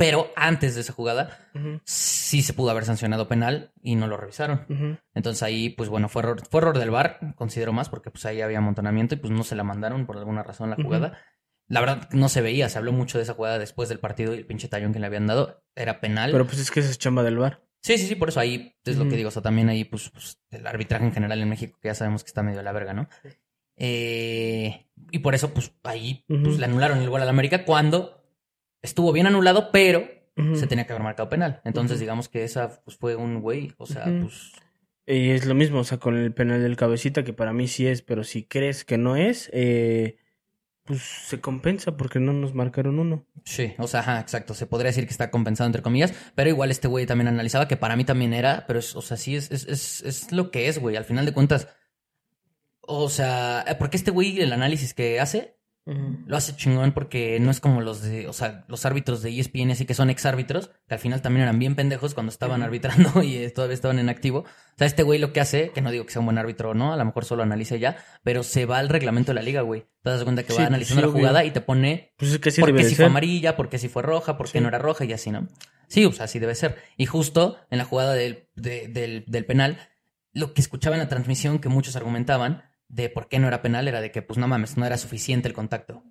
Pero 0.00 0.32
antes 0.34 0.74
de 0.74 0.80
esa 0.80 0.94
jugada, 0.94 1.50
sí 1.84 2.40
se 2.40 2.54
pudo 2.54 2.70
haber 2.70 2.86
sancionado 2.86 3.28
penal 3.28 3.74
y 3.82 3.96
no 3.96 4.06
lo 4.06 4.16
revisaron. 4.16 4.98
Entonces 5.12 5.42
ahí, 5.42 5.68
pues 5.68 5.90
bueno, 5.90 6.08
fue 6.08 6.22
error, 6.22 6.40
fue 6.48 6.62
error 6.62 6.78
del 6.78 6.90
VAR, 6.90 7.34
considero 7.36 7.74
más, 7.74 7.90
porque 7.90 8.10
pues 8.10 8.24
ahí 8.24 8.40
había 8.40 8.56
amontonamiento 8.56 9.14
y 9.14 9.18
pues 9.18 9.30
no 9.30 9.44
se 9.44 9.56
la 9.56 9.62
mandaron 9.62 10.06
por 10.06 10.16
alguna 10.16 10.42
razón 10.42 10.70
la 10.70 10.76
jugada. 10.76 11.18
La 11.68 11.80
verdad, 11.80 12.08
no 12.12 12.30
se 12.30 12.40
veía, 12.40 12.70
se 12.70 12.78
habló 12.78 12.92
mucho 12.92 13.18
de 13.18 13.24
esa 13.24 13.34
jugada 13.34 13.58
después 13.58 13.90
del 13.90 13.98
partido 13.98 14.34
y 14.34 14.38
el 14.38 14.46
pinche 14.46 14.68
tallón 14.68 14.94
que 14.94 15.00
le 15.00 15.06
habían 15.06 15.26
dado 15.26 15.62
era 15.76 16.00
penal. 16.00 16.32
Pero 16.32 16.46
pues 16.46 16.60
es 16.60 16.70
que 16.70 16.80
esa 16.80 16.88
es 16.88 16.98
chamba 16.98 17.22
del 17.22 17.36
bar. 17.36 17.62
Sí, 17.82 17.98
sí, 17.98 18.06
sí, 18.06 18.14
por 18.14 18.30
eso 18.30 18.40
ahí 18.40 18.78
es 18.82 18.96
lo 18.96 19.06
que 19.06 19.16
digo. 19.16 19.28
O 19.28 19.32
sea, 19.32 19.42
también 19.42 19.68
ahí, 19.68 19.84
pues, 19.84 20.08
pues, 20.08 20.38
el 20.50 20.66
arbitraje 20.66 21.04
en 21.04 21.12
general 21.12 21.42
en 21.42 21.48
México, 21.48 21.78
que 21.80 21.88
ya 21.88 21.94
sabemos 21.94 22.24
que 22.24 22.28
está 22.28 22.42
medio 22.42 22.58
de 22.58 22.64
la 22.64 22.72
verga, 22.72 22.94
¿no? 22.94 23.08
Eh, 23.76 24.90
y 25.10 25.18
por 25.20 25.34
eso, 25.34 25.54
pues, 25.54 25.72
ahí, 25.84 26.24
pues, 26.26 26.58
le 26.58 26.64
anularon 26.64 26.98
el 26.98 27.08
gol 27.08 27.22
al 27.22 27.28
América 27.28 27.64
cuando 27.64 28.19
estuvo 28.82 29.12
bien 29.12 29.26
anulado, 29.26 29.70
pero 29.72 30.08
se 30.54 30.66
tenía 30.66 30.86
que 30.86 30.92
haber 30.92 31.02
marcado 31.02 31.28
penal. 31.28 31.60
Entonces, 31.64 32.00
digamos 32.00 32.28
que 32.30 32.44
esa, 32.44 32.82
pues, 32.82 32.96
fue 32.96 33.14
un 33.14 33.40
güey. 33.40 33.74
O 33.76 33.86
sea, 33.86 34.04
pues, 34.04 34.52
Y 35.06 35.30
es 35.30 35.44
lo 35.44 35.54
mismo, 35.54 35.80
o 35.80 35.84
sea, 35.84 35.98
con 35.98 36.16
el 36.16 36.32
penal 36.32 36.62
del 36.62 36.76
cabecita, 36.76 37.24
que 37.24 37.32
para 37.32 37.52
mí 37.52 37.68
sí 37.68 37.86
es, 37.86 38.00
pero 38.00 38.24
si 38.24 38.44
crees 38.44 38.84
que 38.84 38.96
no 38.96 39.16
es, 39.16 39.50
eh, 39.52 40.16
pues 40.84 41.02
se 41.02 41.40
compensa 41.40 41.96
porque 41.96 42.20
no 42.20 42.32
nos 42.32 42.54
marcaron 42.54 42.98
uno. 42.98 43.26
sí, 43.44 43.74
o 43.78 43.86
sea, 43.86 44.00
ajá, 44.00 44.20
exacto. 44.20 44.54
Se 44.54 44.66
podría 44.66 44.88
decir 44.88 45.04
que 45.04 45.10
está 45.12 45.30
compensado, 45.30 45.66
entre 45.66 45.82
comillas, 45.82 46.14
pero 46.34 46.48
igual 46.48 46.70
este 46.70 46.88
güey 46.88 47.06
también 47.06 47.28
analizaba 47.28 47.68
que 47.68 47.76
para 47.76 47.96
mí 47.96 48.04
también 48.04 48.32
era, 48.32 48.64
pero 48.66 48.78
es, 48.78 48.96
o 48.96 49.02
sea, 49.02 49.16
sí 49.16 49.36
es, 49.36 49.50
es, 49.50 49.66
es, 49.68 50.02
es 50.02 50.32
lo 50.32 50.50
que 50.50 50.68
es, 50.68 50.78
güey. 50.78 50.96
Al 50.96 51.04
final 51.04 51.26
de 51.26 51.32
cuentas, 51.32 51.68
o 52.80 53.08
sea, 53.08 53.64
eh, 53.68 53.74
porque 53.78 53.96
este 53.96 54.10
güey, 54.10 54.40
el 54.40 54.52
análisis 54.52 54.94
que 54.94 55.20
hace, 55.20 55.59
Lo 56.26 56.36
hace 56.36 56.54
chingón 56.54 56.92
porque 56.92 57.40
no 57.40 57.50
es 57.50 57.58
como 57.58 57.80
los 57.80 58.02
de, 58.02 58.28
o 58.28 58.32
sea, 58.32 58.64
los 58.68 58.86
árbitros 58.86 59.22
de 59.22 59.30
E 59.30 59.40
ESPN 59.40 59.72
así 59.72 59.86
que 59.86 59.94
son 59.94 60.08
ex 60.08 60.24
árbitros, 60.24 60.70
que 60.86 60.94
al 60.94 61.00
final 61.00 61.20
también 61.20 61.42
eran 61.42 61.58
bien 61.58 61.74
pendejos 61.74 62.14
cuando 62.14 62.30
estaban 62.30 62.62
arbitrando 62.62 63.22
y 63.24 63.36
eh, 63.38 63.50
todavía 63.50 63.74
estaban 63.74 63.98
en 63.98 64.08
activo. 64.08 64.40
O 64.40 64.44
sea, 64.78 64.86
este 64.86 65.02
güey 65.02 65.18
lo 65.18 65.32
que 65.32 65.40
hace, 65.40 65.70
que 65.70 65.80
no 65.80 65.90
digo 65.90 66.06
que 66.06 66.12
sea 66.12 66.20
un 66.20 66.26
buen 66.26 66.38
árbitro 66.38 66.70
o 66.70 66.74
no, 66.74 66.92
a 66.92 66.96
lo 66.96 67.04
mejor 67.04 67.24
solo 67.24 67.42
analiza 67.42 67.74
ya, 67.76 67.96
pero 68.22 68.44
se 68.44 68.66
va 68.66 68.78
al 68.78 68.88
reglamento 68.88 69.30
de 69.32 69.34
la 69.34 69.42
liga, 69.42 69.62
güey. 69.62 69.86
Te 70.02 70.10
das 70.10 70.22
cuenta 70.22 70.42
que 70.44 70.52
Sí, 70.52 70.54
va 70.54 70.58
pues 70.58 70.68
analizando 70.68 71.02
sí, 71.02 71.06
la 71.08 71.12
jugada 71.12 71.44
y 71.44 71.50
te 71.50 71.60
pone 71.60 72.12
Pues 72.18 72.32
es 72.32 72.38
que 72.38 72.50
sí 72.52 72.60
por 72.60 72.76
qué 72.76 72.84
si 72.84 72.94
fue 72.94 73.06
amarilla, 73.06 73.56
por 73.56 73.68
qué 73.68 73.78
si 73.78 73.88
fue 73.88 74.02
roja, 74.02 74.36
por 74.38 74.48
qué 74.50 74.60
no 74.60 74.68
era 74.68 74.78
roja 74.78 75.04
y 75.04 75.12
así, 75.12 75.30
¿no? 75.32 75.48
Sí, 75.88 76.04
o 76.04 76.12
sea, 76.12 76.26
así 76.26 76.38
debe 76.38 76.54
ser. 76.54 76.76
Y 76.98 77.06
justo 77.06 77.56
en 77.68 77.78
la 77.78 77.84
jugada 77.84 78.14
del, 78.14 78.46
de- 78.54 78.86
del, 78.86 79.24
del 79.26 79.44
penal, 79.44 79.76
lo 80.32 80.54
que 80.54 80.60
escuchaba 80.60 80.94
en 80.94 81.00
la 81.00 81.08
transmisión 81.08 81.58
que 81.58 81.68
muchos 81.68 81.96
argumentaban 81.96 82.62
de 82.90 83.08
por 83.08 83.28
qué 83.28 83.38
no 83.38 83.48
era 83.48 83.62
penal 83.62 83.88
era 83.88 84.00
de 84.00 84.10
que, 84.10 84.20
pues 84.22 84.38
no 84.38 84.48
mames, 84.48 84.76
no 84.76 84.84
era 84.84 84.96
suficiente 84.98 85.48
el 85.48 85.54
contacto. 85.54 86.02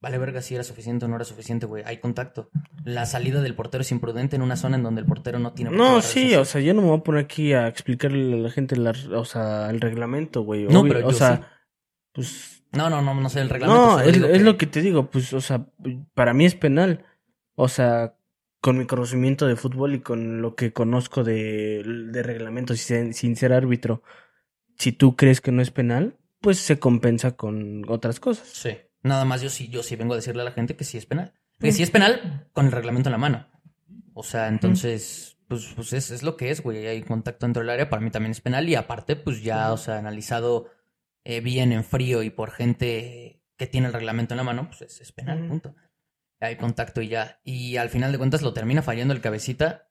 Vale, 0.00 0.16
verga, 0.18 0.40
si 0.42 0.54
era 0.54 0.62
suficiente 0.62 1.04
o 1.04 1.08
no 1.08 1.16
era 1.16 1.24
suficiente, 1.24 1.66
güey. 1.66 1.82
Hay 1.84 1.98
contacto. 1.98 2.50
La 2.84 3.04
salida 3.04 3.42
del 3.42 3.56
portero 3.56 3.82
es 3.82 3.90
imprudente 3.90 4.36
en 4.36 4.42
una 4.42 4.54
zona 4.56 4.76
en 4.76 4.84
donde 4.84 5.00
el 5.00 5.06
portero 5.08 5.40
no 5.40 5.52
tiene 5.54 5.72
No, 5.72 6.00
sí, 6.00 6.36
o 6.36 6.44
sea, 6.44 6.60
yo 6.60 6.72
no 6.72 6.82
me 6.82 6.88
voy 6.88 6.98
a 6.98 7.02
poner 7.02 7.24
aquí 7.24 7.52
a 7.52 7.66
explicarle 7.66 8.34
a 8.34 8.36
la 8.36 8.50
gente 8.50 8.76
la- 8.76 8.94
o 9.16 9.24
sea, 9.24 9.68
el 9.70 9.80
reglamento, 9.80 10.42
güey. 10.42 10.66
No, 10.68 10.84
pero 10.84 11.04
o 11.08 11.12
sea, 11.12 11.36
sí. 11.38 11.42
pues 12.12 12.62
No, 12.72 12.88
no, 12.88 13.02
no, 13.02 13.12
no 13.14 13.28
sé 13.28 13.40
el 13.40 13.48
reglamento. 13.48 13.98
no, 13.98 14.00
es 14.00 14.42
lo 14.42 14.56
que 14.56 14.66
te 14.66 14.82
digo, 14.82 15.10
pues, 15.10 15.32
o 15.32 15.40
sea, 15.40 15.66
para 16.14 16.32
mí 16.32 16.44
es 16.46 16.54
penal. 16.54 17.04
O 17.56 17.66
sea, 17.66 18.14
con 18.60 18.78
mi 18.78 18.86
conocimiento 18.86 19.48
de 19.48 19.56
fútbol 19.56 19.96
y 19.96 20.00
con 20.00 20.40
lo 20.42 20.54
que 20.54 20.72
conozco 20.72 21.24
de, 21.24 21.82
de 22.12 22.22
reglamentos 22.22 22.78
sin, 22.78 23.14
sin 23.14 23.34
ser 23.34 23.52
árbitro, 23.52 24.04
si 24.76 24.92
tú 24.92 25.16
crees 25.16 25.40
que 25.40 25.50
no 25.50 25.60
es 25.60 25.72
penal, 25.72 26.16
pues 26.40 26.58
se 26.58 26.78
compensa 26.78 27.32
con 27.36 27.84
otras 27.88 28.20
cosas. 28.20 28.48
Sí. 28.48 28.70
Nada 29.02 29.24
más 29.24 29.40
yo 29.42 29.48
sí, 29.50 29.68
yo 29.68 29.82
sí 29.82 29.96
vengo 29.96 30.12
a 30.14 30.16
decirle 30.16 30.42
a 30.42 30.44
la 30.44 30.52
gente 30.52 30.76
que 30.76 30.84
sí 30.84 30.98
es 30.98 31.06
penal. 31.06 31.32
Que 31.58 31.68
Mm. 31.70 31.72
sí 31.72 31.82
es 31.82 31.90
penal 31.90 32.48
con 32.52 32.66
el 32.66 32.72
reglamento 32.72 33.08
en 33.08 33.12
la 33.12 33.18
mano. 33.18 33.46
O 34.14 34.22
sea, 34.22 34.48
entonces, 34.48 35.38
pues, 35.48 35.72
pues 35.76 35.92
es, 35.92 36.10
es 36.10 36.22
lo 36.22 36.36
que 36.36 36.50
es, 36.50 36.60
güey. 36.62 36.86
Hay 36.86 37.02
contacto 37.02 37.46
dentro 37.46 37.60
del 37.62 37.70
área, 37.70 37.88
para 37.88 38.02
mí 38.02 38.10
también 38.10 38.32
es 38.32 38.40
penal. 38.40 38.68
Y 38.68 38.74
aparte, 38.74 39.16
pues 39.16 39.42
ya, 39.42 39.72
o 39.72 39.76
sea, 39.76 39.98
analizado 39.98 40.70
eh, 41.24 41.40
bien 41.40 41.72
en 41.72 41.84
frío 41.84 42.22
y 42.22 42.30
por 42.30 42.50
gente 42.50 43.42
que 43.56 43.66
tiene 43.66 43.88
el 43.88 43.92
reglamento 43.92 44.34
en 44.34 44.38
la 44.38 44.44
mano, 44.44 44.66
pues 44.68 44.82
es, 44.82 45.00
es 45.00 45.12
penal, 45.12 45.46
punto. 45.48 45.74
Hay 46.40 46.56
contacto 46.56 47.00
y 47.02 47.08
ya. 47.08 47.40
Y 47.44 47.76
al 47.76 47.88
final 47.90 48.12
de 48.12 48.18
cuentas 48.18 48.42
lo 48.42 48.52
termina 48.52 48.82
fallando 48.82 49.12
el 49.14 49.20
cabecita, 49.20 49.88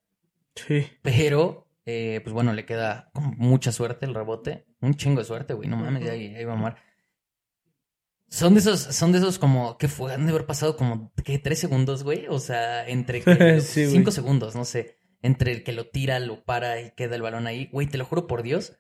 Sí. 0.55 0.87
pero, 1.01 1.66
eh, 1.89 2.20
pues 2.24 2.34
bueno, 2.34 2.51
le 2.53 2.65
queda 2.65 3.10
con 3.13 3.36
mucha 3.38 3.72
suerte 3.72 4.06
el 4.06 4.13
rebote. 4.13 4.65
Un 4.82 4.94
chingo 4.96 5.22
de 5.22 5.25
suerte, 5.25 5.53
güey. 5.56 5.70
No 5.70 5.77
mames, 5.77 6.03
ya 6.03 6.12
ahí, 6.12 6.36
ahí 6.36 6.44
va 6.44 6.53
a 6.53 6.58
amar. 6.58 6.77
Son 8.29 8.53
de 8.53 8.60
esos, 8.60 8.82
son 8.82 9.13
de 9.13 9.20
esos 9.20 9.39
como, 9.39 9.77
que 9.77 9.88
fue? 9.88 10.13
Han 10.13 10.25
de 10.25 10.32
haber 10.34 10.46
pasado 10.46 10.75
como, 10.75 11.13
¿qué? 11.24 11.39
¿Tres 11.39 11.60
segundos, 11.60 12.03
güey? 12.03 12.27
O 12.29 12.39
sea, 12.39 12.86
entre 12.88 13.22
que- 13.22 13.62
Sí, 13.62 13.84
güey. 13.84 13.94
cinco 13.96 14.12
segundos, 14.12 14.53
no 14.56 14.65
sé. 14.65 14.98
Entre 15.22 15.51
el 15.53 15.63
que 15.63 15.72
lo 15.72 15.88
tira, 15.88 16.20
lo 16.20 16.44
para 16.44 16.82
y 16.82 16.91
queda 16.91 17.15
el 17.15 17.22
balón 17.22 17.48
ahí. 17.48 17.70
Güey, 17.72 17.88
te 17.88 17.98
lo 17.98 18.06
juro 18.06 18.27
por 18.27 18.44
Dios. 18.44 18.77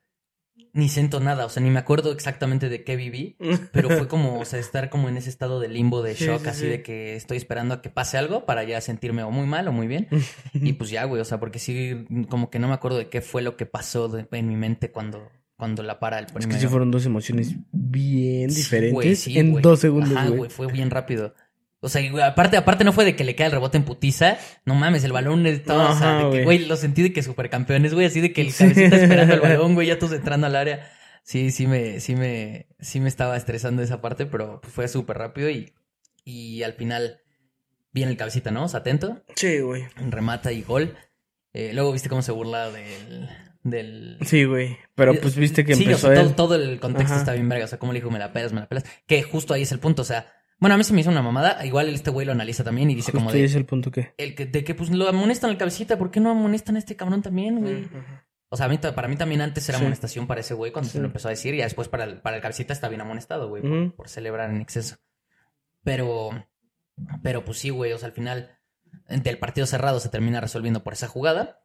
Ni 0.73 0.89
siento 0.89 1.19
nada, 1.19 1.45
o 1.45 1.49
sea, 1.49 1.63
ni 1.63 1.69
me 1.71 1.79
acuerdo 1.79 2.11
exactamente 2.11 2.69
de 2.69 2.83
qué 2.83 2.95
viví, 2.95 3.35
pero 3.71 3.89
fue 3.89 4.07
como, 4.07 4.39
o 4.39 4.45
sea, 4.45 4.59
estar 4.59 4.89
como 4.89 5.09
en 5.09 5.17
ese 5.17 5.29
estado 5.29 5.59
de 5.59 5.67
limbo, 5.69 6.03
de 6.03 6.13
shock, 6.13 6.41
sí, 6.43 6.47
así 6.49 6.59
sí. 6.61 6.67
de 6.67 6.83
que 6.83 7.15
estoy 7.15 7.37
esperando 7.37 7.73
a 7.73 7.81
que 7.81 7.89
pase 7.89 8.17
algo 8.17 8.45
para 8.45 8.63
ya 8.63 8.79
sentirme 8.81 9.23
o 9.23 9.31
muy 9.31 9.47
mal 9.47 9.67
o 9.67 9.71
muy 9.71 9.87
bien. 9.87 10.07
Y 10.53 10.73
pues 10.73 10.89
ya, 10.89 11.03
güey, 11.05 11.21
o 11.21 11.25
sea, 11.25 11.39
porque 11.39 11.59
sí, 11.59 12.05
como 12.29 12.49
que 12.49 12.59
no 12.59 12.67
me 12.67 12.73
acuerdo 12.75 12.97
de 12.97 13.09
qué 13.09 13.21
fue 13.21 13.41
lo 13.41 13.57
que 13.57 13.65
pasó 13.65 14.07
de- 14.07 14.27
en 14.31 14.47
mi 14.47 14.55
mente 14.55 14.91
cuando, 14.91 15.31
cuando 15.55 15.81
la 15.83 15.99
para 15.99 16.19
el 16.19 16.25
Es 16.25 16.31
primero. 16.33 16.53
que 16.55 16.61
sí 16.61 16.67
fueron 16.67 16.91
dos 16.91 17.05
emociones 17.05 17.55
bien 17.71 18.49
diferentes 18.49 19.25
güey, 19.25 19.37
en 19.39 19.51
güey. 19.51 19.63
dos 19.63 19.79
segundos, 19.79 20.11
güey. 20.13 20.37
güey, 20.37 20.49
fue 20.49 20.67
bien 20.71 20.89
rápido. 20.91 21.33
O 21.87 21.89
sea, 21.89 22.09
güey, 22.11 22.23
aparte, 22.23 22.55
aparte 22.57 22.83
no 22.83 22.93
fue 22.93 23.03
de 23.05 23.15
que 23.15 23.23
le 23.23 23.35
cae 23.35 23.47
el 23.47 23.51
rebote 23.51 23.77
en 23.77 23.83
putiza. 23.83 24.37
No 24.65 24.75
mames, 24.75 25.03
el 25.03 25.11
balón 25.11 25.45
estaba, 25.47 25.91
o 25.91 25.97
sea, 25.97 26.19
Ajá, 26.19 26.27
de 26.29 26.37
que, 26.37 26.43
güey. 26.43 26.59
lo 26.65 26.75
sentí 26.77 27.01
de 27.01 27.11
que 27.11 27.23
supercampeones, 27.23 27.93
güey, 27.93 28.05
así 28.05 28.21
de 28.21 28.31
que 28.33 28.41
el 28.41 28.51
Sí. 28.51 28.63
cabecita 28.63 28.95
esperando 28.97 29.33
el 29.33 29.39
balón, 29.41 29.73
güey, 29.75 29.87
ya 29.87 29.97
todos 29.99 30.13
entrando 30.13 30.47
al 30.47 30.55
área. 30.55 30.89
Sí, 31.23 31.51
sí 31.51 31.67
me, 31.67 31.99
sí 31.99 32.15
me, 32.15 32.67
sí 32.79 32.99
me 33.01 33.09
estaba 33.09 33.35
estresando 33.35 33.81
esa 33.81 33.99
parte, 34.01 34.25
pero 34.25 34.61
fue 34.63 34.87
súper 34.87 35.17
rápido 35.17 35.49
y, 35.49 35.73
y 36.23 36.63
al 36.63 36.73
final, 36.73 37.19
bien 37.91 38.07
el 38.09 38.15
cabecita, 38.17 38.49
¿no? 38.51 38.63
O 38.63 38.67
sea, 38.69 38.79
atento, 38.79 39.21
Sí, 39.35 39.59
güey. 39.59 39.85
remata 39.97 40.51
y 40.53 40.61
gol. 40.61 40.95
Eh, 41.53 41.71
luego 41.73 41.91
viste 41.91 42.07
cómo 42.07 42.21
se 42.21 42.31
burla 42.31 42.69
del, 42.71 43.27
del, 43.63 44.17
Sí, 44.25 44.43
güey. 44.45 44.77
Pero 44.95 45.15
pues 45.15 45.35
viste 45.35 45.65
que 45.65 45.75
Sí, 45.75 45.83
o 45.83 45.87
empezó 45.87 46.07
sea, 46.13 46.21
él. 46.21 46.27
todo, 46.35 46.47
todo 46.47 46.55
el 46.55 46.79
contexto 46.79 47.13
Ajá. 47.13 47.21
está 47.21 47.33
bien 47.33 47.49
verga. 47.49 47.65
O 47.65 47.67
sea, 47.67 47.79
como 47.79 47.91
le 47.93 47.99
dijo, 47.99 48.11
me 48.11 48.19
la 48.19 48.31
pelas, 48.31 48.53
me 48.53 48.61
la 48.61 48.67
pelas. 48.69 48.85
Que 49.05 49.23
justo 49.23 49.53
ahí 49.53 49.63
es 49.63 49.71
el 49.71 49.79
punto. 49.79 50.03
O 50.03 50.05
sea, 50.05 50.27
bueno, 50.59 50.75
a 50.75 50.77
mí 50.77 50.83
se 50.83 50.93
me 50.93 51.01
hizo 51.01 51.09
una 51.11 51.21
mamada. 51.21 51.65
Igual 51.65 51.89
este 51.89 52.09
güey 52.09 52.25
lo 52.25 52.31
analiza 52.31 52.63
también 52.63 52.89
y 52.89 52.95
dice 52.95 53.11
como 53.11 53.25
Justo 53.25 53.35
ahí 53.35 53.41
de, 53.41 53.47
es 53.47 53.55
el 53.55 53.65
punto 53.65 53.91
que. 53.91 54.13
el 54.17 54.35
que, 54.35 54.45
de 54.45 54.63
que 54.63 54.73
pues 54.75 54.89
lo 54.89 55.07
amonestan 55.07 55.49
al 55.51 55.57
cabecita. 55.57 55.97
¿Por 55.97 56.09
qué 56.11 56.19
no 56.19 56.31
amonestan 56.31 56.75
a 56.75 56.79
este 56.79 56.95
cabrón 56.95 57.21
también, 57.21 57.59
güey? 57.61 57.87
O 58.49 58.55
sea, 58.57 58.65
a 58.67 58.69
mí, 58.69 58.77
ta- 58.77 58.95
para 58.95 59.07
mí 59.07 59.15
también 59.17 59.41
antes 59.41 59.67
era 59.69 59.77
Sí. 59.77 59.83
amonestación 59.83 60.25
para 60.25 60.39
ese 60.41 60.53
güey 60.53 60.71
cuando 60.71 60.89
se 60.89 60.99
lo 60.99 61.05
empezó 61.07 61.27
a 61.27 61.31
decir. 61.31 61.53
Y 61.53 61.57
después 61.57 61.89
para 61.89 62.05
el, 62.05 62.21
para 62.21 62.37
el 62.37 62.41
cabecita 62.41 62.73
está 62.73 62.87
bien 62.89 63.01
amonestado, 63.01 63.49
güey, 63.49 63.91
por, 63.91 64.07
celebrar 64.09 64.49
en 64.49 64.61
exceso. 64.61 64.95
Pero, 65.83 66.29
pero 67.21 67.43
pues 67.45 67.57
sí, 67.59 67.69
güey. 67.69 67.91
O 67.93 67.97
sea, 67.97 68.07
al 68.07 68.13
final 68.13 68.57
del 69.09 69.37
partido 69.37 69.67
cerrado 69.67 69.99
se 69.99 70.09
termina 70.09 70.39
resolviendo 70.41 70.83
por 70.83 70.93
esa 70.93 71.07
jugada. 71.07 71.59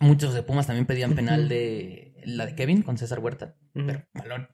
Muchos 0.00 0.32
de 0.32 0.42
Pumas 0.42 0.66
también 0.66 0.86
pedían 0.86 1.14
penal 1.14 1.48
de 1.48 2.14
la 2.24 2.46
de 2.46 2.54
Kevin 2.54 2.82
con 2.82 2.96
César 2.96 3.18
Huerta. 3.18 3.56
Pero 3.74 4.06
balón. 4.14 4.48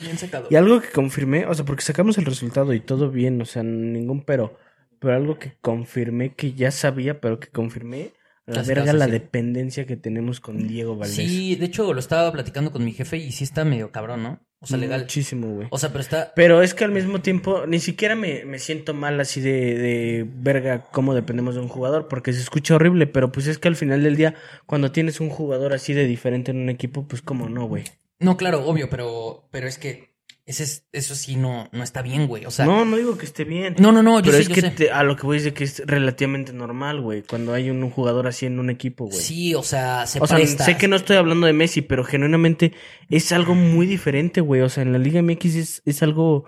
Bien 0.00 0.18
sacado. 0.18 0.48
Y 0.50 0.56
algo 0.56 0.80
que 0.80 0.88
confirmé, 0.88 1.46
o 1.46 1.54
sea, 1.54 1.64
porque 1.64 1.82
sacamos 1.82 2.18
el 2.18 2.24
resultado 2.24 2.72
y 2.72 2.80
todo 2.80 3.10
bien, 3.10 3.40
o 3.40 3.44
sea, 3.44 3.62
ningún 3.62 4.22
pero. 4.22 4.58
Pero 4.98 5.14
algo 5.14 5.38
que 5.38 5.56
confirmé 5.60 6.34
que 6.34 6.52
ya 6.52 6.70
sabía, 6.70 7.20
pero 7.20 7.40
que 7.40 7.48
confirmé. 7.48 8.12
La 8.44 8.62
verga 8.62 8.92
la 8.92 9.04
sí. 9.04 9.12
dependencia 9.12 9.86
que 9.86 9.96
tenemos 9.96 10.40
con 10.40 10.66
Diego 10.66 10.96
Valdés. 10.96 11.14
Sí, 11.14 11.54
de 11.54 11.66
hecho 11.66 11.92
lo 11.92 12.00
estaba 12.00 12.32
platicando 12.32 12.72
con 12.72 12.84
mi 12.84 12.92
jefe 12.92 13.16
y 13.16 13.30
sí 13.30 13.44
está 13.44 13.64
medio 13.64 13.92
cabrón, 13.92 14.24
¿no? 14.24 14.40
O 14.60 14.66
sea, 14.66 14.78
legal. 14.78 15.02
Muchísimo, 15.02 15.48
güey. 15.48 15.68
O 15.70 15.78
sea, 15.78 15.90
pero 15.90 16.00
está. 16.00 16.32
Pero 16.34 16.62
es 16.62 16.74
que 16.74 16.84
al 16.84 16.90
mismo 16.90 17.20
tiempo 17.20 17.66
ni 17.66 17.78
siquiera 17.78 18.16
me, 18.16 18.44
me 18.44 18.58
siento 18.58 18.94
mal 18.94 19.18
así 19.20 19.40
de, 19.40 19.76
de 19.76 20.26
verga 20.28 20.82
cómo 20.90 21.14
dependemos 21.14 21.54
de 21.54 21.60
un 21.60 21.68
jugador, 21.68 22.08
porque 22.08 22.32
se 22.32 22.40
escucha 22.40 22.74
horrible, 22.74 23.06
pero 23.06 23.30
pues 23.30 23.46
es 23.46 23.58
que 23.58 23.68
al 23.68 23.76
final 23.76 24.02
del 24.02 24.16
día, 24.16 24.34
cuando 24.66 24.90
tienes 24.92 25.20
un 25.20 25.30
jugador 25.30 25.72
así 25.72 25.94
de 25.94 26.06
diferente 26.06 26.50
en 26.50 26.58
un 26.58 26.68
equipo, 26.68 27.06
pues 27.06 27.22
cómo 27.22 27.48
no, 27.48 27.66
güey. 27.66 27.84
No, 28.22 28.36
claro, 28.36 28.64
obvio, 28.66 28.88
pero, 28.88 29.48
pero 29.50 29.66
es 29.68 29.78
que 29.78 30.12
ese 30.44 30.64
es, 30.64 30.88
eso 30.92 31.14
sí 31.14 31.36
no, 31.36 31.68
no 31.72 31.84
está 31.84 32.02
bien, 32.02 32.26
güey. 32.26 32.46
O 32.46 32.50
sea, 32.50 32.64
no, 32.66 32.84
no 32.84 32.96
digo 32.96 33.16
que 33.16 33.24
esté 33.26 33.44
bien. 33.44 33.76
no, 33.78 33.92
no, 33.92 34.02
no, 34.02 34.18
yo 34.18 34.24
pero 34.32 34.36
sé, 34.38 34.42
es 34.42 34.48
yo 34.48 34.54
que 34.56 34.60
sé. 34.62 34.70
te- 34.70 34.90
a 34.90 35.02
lo 35.04 35.14
que 35.16 35.22
voy 35.24 35.36
es 35.36 35.44
de 35.44 35.54
que 35.54 35.64
es 35.64 35.82
relativamente 35.86 36.52
normal, 36.52 37.00
güey, 37.00 37.22
cuando 37.22 37.54
hay 37.54 37.70
un, 37.70 37.82
un 37.82 37.90
jugador 37.90 38.26
así 38.26 38.46
en 38.46 38.58
un 38.58 38.68
equipo, 38.70 39.06
güey. 39.06 39.20
Sí, 39.20 39.54
o 39.54 39.62
sea, 39.62 40.06
se 40.06 40.18
O 40.20 40.26
sea, 40.26 40.36
presta. 40.38 40.64
sé 40.64 40.76
que 40.76 40.88
no 40.88 40.96
estoy 40.96 41.16
hablando 41.16 41.46
de 41.46 41.52
Messi, 41.52 41.80
pero 41.82 42.02
genuinamente 42.04 42.72
es 43.08 43.30
algo 43.32 43.54
muy 43.54 43.86
diferente, 43.86 44.40
güey. 44.40 44.62
O 44.62 44.68
sea, 44.68 44.82
en 44.82 44.92
la 44.92 44.98
Liga 44.98 45.22
MX 45.22 45.54
es, 45.54 45.82
es 45.84 46.02
algo 46.02 46.44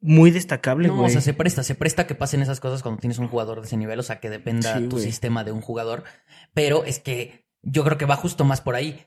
muy 0.00 0.30
destacable, 0.30 0.88
No, 0.88 0.96
güey. 0.96 1.06
o 1.06 1.08
sea, 1.10 1.22
se 1.22 1.32
presta, 1.32 1.62
se 1.62 1.74
presta 1.74 2.06
que 2.06 2.14
pasen 2.14 2.42
esas 2.42 2.60
cosas 2.60 2.82
cuando 2.82 3.00
tienes 3.00 3.18
un 3.18 3.28
jugador 3.28 3.60
de 3.62 3.66
ese 3.66 3.78
nivel, 3.78 3.98
o 3.98 4.02
sea, 4.02 4.20
que 4.20 4.28
dependa 4.28 4.76
Sí, 4.78 4.86
tu 4.88 4.98
sistema 4.98 5.44
de 5.44 5.52
un 5.52 5.62
jugador. 5.62 6.04
Pero 6.52 6.84
es 6.84 6.98
que 6.98 7.46
yo 7.62 7.84
creo 7.84 7.96
que 7.96 8.04
va 8.04 8.16
justo 8.16 8.44
más 8.44 8.60
por 8.60 8.74
ahí. 8.74 9.06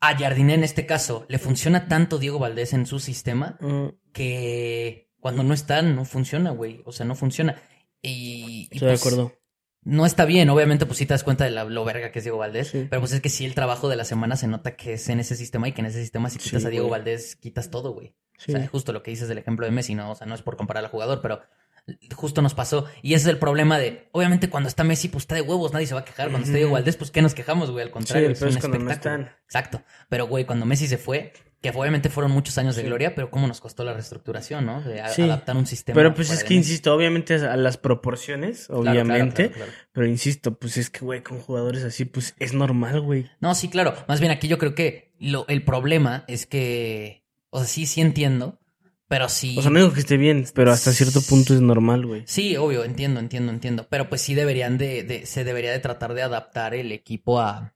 A 0.00 0.16
Jardiné 0.16 0.54
en 0.54 0.64
este 0.64 0.86
caso 0.86 1.24
le 1.28 1.38
funciona 1.38 1.88
tanto 1.88 2.18
Diego 2.18 2.38
Valdés 2.38 2.72
en 2.72 2.86
su 2.86 2.98
sistema 2.98 3.56
Mm, 3.60 3.88
que 4.12 5.10
cuando 5.20 5.42
no 5.42 5.54
está 5.54 5.82
no 5.82 6.04
funciona, 6.04 6.50
güey. 6.50 6.82
O 6.84 6.92
sea, 6.92 7.06
no 7.06 7.14
funciona. 7.14 7.56
Y, 8.02 8.68
y, 8.70 8.74
estoy 8.74 8.80
de 8.80 8.86
pues, 8.94 9.00
acuerdo. 9.00 9.32
No 9.82 10.04
está 10.04 10.24
bien, 10.24 10.50
obviamente, 10.50 10.84
pues 10.84 10.98
sí 10.98 11.06
te 11.06 11.14
das 11.14 11.22
cuenta 11.22 11.44
de 11.44 11.50
la, 11.50 11.64
lo 11.64 11.84
verga 11.84 12.10
que 12.10 12.18
es 12.18 12.24
Diego 12.24 12.38
Valdés. 12.38 12.68
Sí. 12.68 12.86
Pero 12.90 13.00
pues 13.00 13.12
es 13.12 13.20
que 13.20 13.28
sí, 13.28 13.44
el 13.44 13.54
trabajo 13.54 13.88
de 13.88 13.96
la 13.96 14.04
semana 14.04 14.36
se 14.36 14.48
nota 14.48 14.76
que 14.76 14.94
es 14.94 15.08
en 15.08 15.20
ese 15.20 15.36
sistema 15.36 15.68
y 15.68 15.72
que 15.72 15.80
en 15.80 15.86
ese 15.86 16.00
sistema 16.00 16.28
si 16.28 16.38
quitas 16.38 16.62
Sí, 16.62 16.66
a 16.66 16.70
Diego 16.70 16.88
güey. 16.88 16.98
Valdés, 16.98 17.36
quitas 17.36 17.70
todo, 17.70 17.92
güey. 17.92 18.14
Sí. 18.36 18.52
O 18.52 18.56
sea, 18.56 18.66
justo 18.66 18.92
lo 18.92 19.02
que 19.02 19.12
dices 19.12 19.28
del 19.28 19.38
ejemplo 19.38 19.64
de 19.64 19.72
Messi, 19.72 19.94
¿no? 19.94 20.10
O 20.10 20.14
sea, 20.14 20.26
no 20.26 20.34
es 20.34 20.42
por 20.42 20.56
comparar 20.56 20.84
al 20.84 20.90
jugador, 20.90 21.20
pero 21.22 21.40
justo 22.14 22.42
nos 22.42 22.54
pasó. 22.54 22.86
Y 23.02 23.14
ese 23.14 23.28
es 23.28 23.32
el 23.34 23.38
problema 23.38 23.78
de, 23.78 24.08
obviamente, 24.12 24.50
cuando 24.50 24.68
está 24.68 24.84
Messi, 24.84 25.08
pues 25.08 25.22
está 25.22 25.34
de 25.34 25.42
huevos, 25.42 25.72
nadie 25.72 25.86
se 25.86 25.94
va 25.94 26.00
a 26.00 26.04
quejar. 26.04 26.30
Cuando 26.30 26.46
está 26.46 26.56
Diego. 26.56 26.72
Valdés, 26.72 26.96
pues 26.96 27.10
¿qué 27.10 27.22
nos 27.22 27.34
quejamos, 27.34 27.70
güey? 27.70 27.84
Al 27.84 27.90
contrario, 27.90 28.28
Sí, 28.28 28.32
es 28.34 28.42
un 28.42 28.48
es 28.48 28.56
cuando 28.58 28.78
no 28.78 28.90
espectáculo. 28.90 29.24
están. 29.26 29.36
Exacto. 29.44 29.82
Pero, 30.08 30.26
güey, 30.26 30.44
cuando 30.44 30.66
Messi 30.66 30.88
se 30.88 30.98
fue, 30.98 31.32
que 31.62 31.70
obviamente 31.70 32.10
fueron 32.10 32.32
muchos 32.32 32.58
años 32.58 32.76
de 32.76 32.82
Sí. 32.82 32.86
gloria, 32.88 33.14
pero 33.14 33.30
cómo 33.30 33.46
nos 33.46 33.60
costó 33.60 33.82
la 33.84 33.92
reestructuración, 33.94 34.66
¿no? 34.66 34.82
De 34.82 35.02
Sí. 35.14 35.22
adaptar 35.22 35.56
un 35.56 35.66
sistema. 35.66 35.94
Pero 35.96 36.12
pues 36.14 36.30
es 36.30 36.44
que, 36.44 36.54
insisto, 36.54 36.94
obviamente 36.94 37.34
a 37.34 37.56
las 37.56 37.76
proporciones, 37.78 38.66
claro, 38.66 38.80
obviamente. 38.82 39.48
claro, 39.50 39.54
claro. 39.66 39.72
Pero 39.92 40.06
insisto, 40.06 40.58
pues 40.58 40.76
es 40.76 40.90
que, 40.90 41.00
güey, 41.00 41.22
con 41.22 41.40
jugadores 41.40 41.82
así, 41.84 42.04
pues 42.04 42.34
es 42.38 42.52
normal, 42.52 43.00
güey. 43.00 43.30
No, 43.40 43.54
sí, 43.54 43.68
claro. 43.68 43.94
Más 44.06 44.20
bien 44.20 44.32
aquí 44.32 44.48
yo 44.48 44.58
creo 44.58 44.74
que 44.74 45.12
lo, 45.18 45.46
el 45.48 45.64
problema 45.64 46.24
es 46.28 46.46
que, 46.46 47.24
o 47.50 47.58
sea, 47.60 47.66
sí, 47.66 47.86
sí 47.86 48.00
entiendo, 48.00 48.60
pero 49.08 49.28
sí. 49.28 49.56
O 49.58 49.62
sea, 49.62 49.70
no 49.70 49.78
digo 49.78 49.92
que 49.92 50.00
esté 50.00 50.16
bien, 50.16 50.46
pero 50.54 50.72
hasta 50.72 50.92
cierto 50.92 51.20
punto 51.22 51.54
es 51.54 51.60
normal, 51.60 52.06
güey. 52.06 52.24
Sí, 52.26 52.56
obvio, 52.56 52.84
entiendo, 52.84 53.20
entiendo, 53.20 53.52
entiendo. 53.52 53.86
Pero 53.88 54.08
pues 54.08 54.20
sí 54.22 54.34
deberían 54.34 54.78
de, 54.78 55.02
de- 55.04 55.26
se 55.26 55.44
debería 55.44 55.70
de 55.72 55.78
tratar 55.78 56.14
de 56.14 56.22
adaptar 56.22 56.74
el 56.74 56.90
equipo 56.92 57.40
a. 57.40 57.72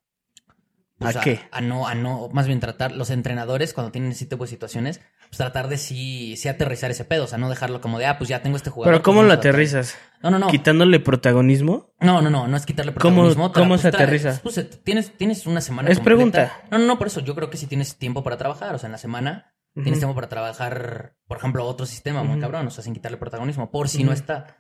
pues, 0.99 1.17
¿A 1.17 1.21
qué? 1.21 1.41
A 1.53 1.61
no, 1.61 1.87
a 1.87 1.95
no, 1.95 2.29
más 2.33 2.47
bien 2.47 2.61
tratar 2.61 2.93
los 2.93 3.11
entrenadores 3.11 3.73
cuando 3.75 3.91
tienen 3.93 4.13
ese 4.13 4.27
tipo 4.27 4.45
de 4.45 4.51
situaciones, 4.51 5.01
pues 5.29 5.39
tratar 5.39 5.69
de 5.69 5.79
sí, 5.79 6.37
sí 6.37 6.49
aterrizar 6.49 6.91
ese 6.91 7.05
pedo, 7.05 7.25
o 7.25 7.27
sea, 7.29 7.39
no 7.39 7.49
dejarlo 7.49 7.81
como 7.81 7.99
de, 8.01 8.07
ah, 8.07 8.19
pues 8.19 8.29
ya 8.29 8.43
tengo 8.43 8.57
este 8.57 8.71
jugador. 8.71 8.93
Pero 8.93 8.99
pues 9.03 9.05
¿cómo 9.05 9.23
lo 9.23 9.31
a 9.31 9.33
adaptar". 9.35 9.51
aterrizas? 9.53 9.97
No, 10.23 10.31
no, 10.31 10.39
no. 10.41 10.49
¿Quitándole 10.49 10.99
protagonismo? 11.01 11.95
No, 12.01 12.21
no, 12.21 12.29
no, 12.29 12.49
no 12.49 12.57
es 12.57 12.67
quitarle 12.67 12.93
¿Cómo- 12.93 13.23
protagonismo. 13.23 13.53
cómo 13.53 13.77
tra- 13.77 13.79
se 13.83 13.89
aterriza? 13.89 14.41
pues, 14.43 14.83
tienes, 14.83 15.17
tienes 15.17 15.47
una 15.47 15.61
semana 15.61 15.89
Es 15.91 15.99
completa. 15.99 16.17
pregunta. 16.17 16.53
No, 16.73 16.79
no, 16.79 16.87
no, 16.87 16.99
por 16.99 17.07
eso 17.07 17.21
yo 17.21 17.35
creo 17.37 17.49
que 17.49 17.57
sí 17.57 17.67
tienes 17.67 17.97
tiempo 17.97 18.23
para 18.25 18.37
trabajar. 18.37 18.75
O 18.75 18.79
sea, 18.79 18.89
en 18.89 18.93
la 18.93 18.99
semana 18.99 19.55
tienes 19.81 19.99
tiempo 20.01 20.15
para 20.15 20.29
trabajar, 20.29 21.15
por 21.27 21.39
ejemplo, 21.39 21.65
otro 21.67 21.87
sistema 21.87 22.23
muy 22.23 22.41
cabrón, 22.41 22.67
o 22.67 22.71
sea, 22.71 22.83
sin 22.85 22.95
quitarle 22.95 23.17
protagonismo, 23.17 23.71
por 23.71 23.89
si 23.89 24.05
no 24.05 24.13
está. 24.13 24.57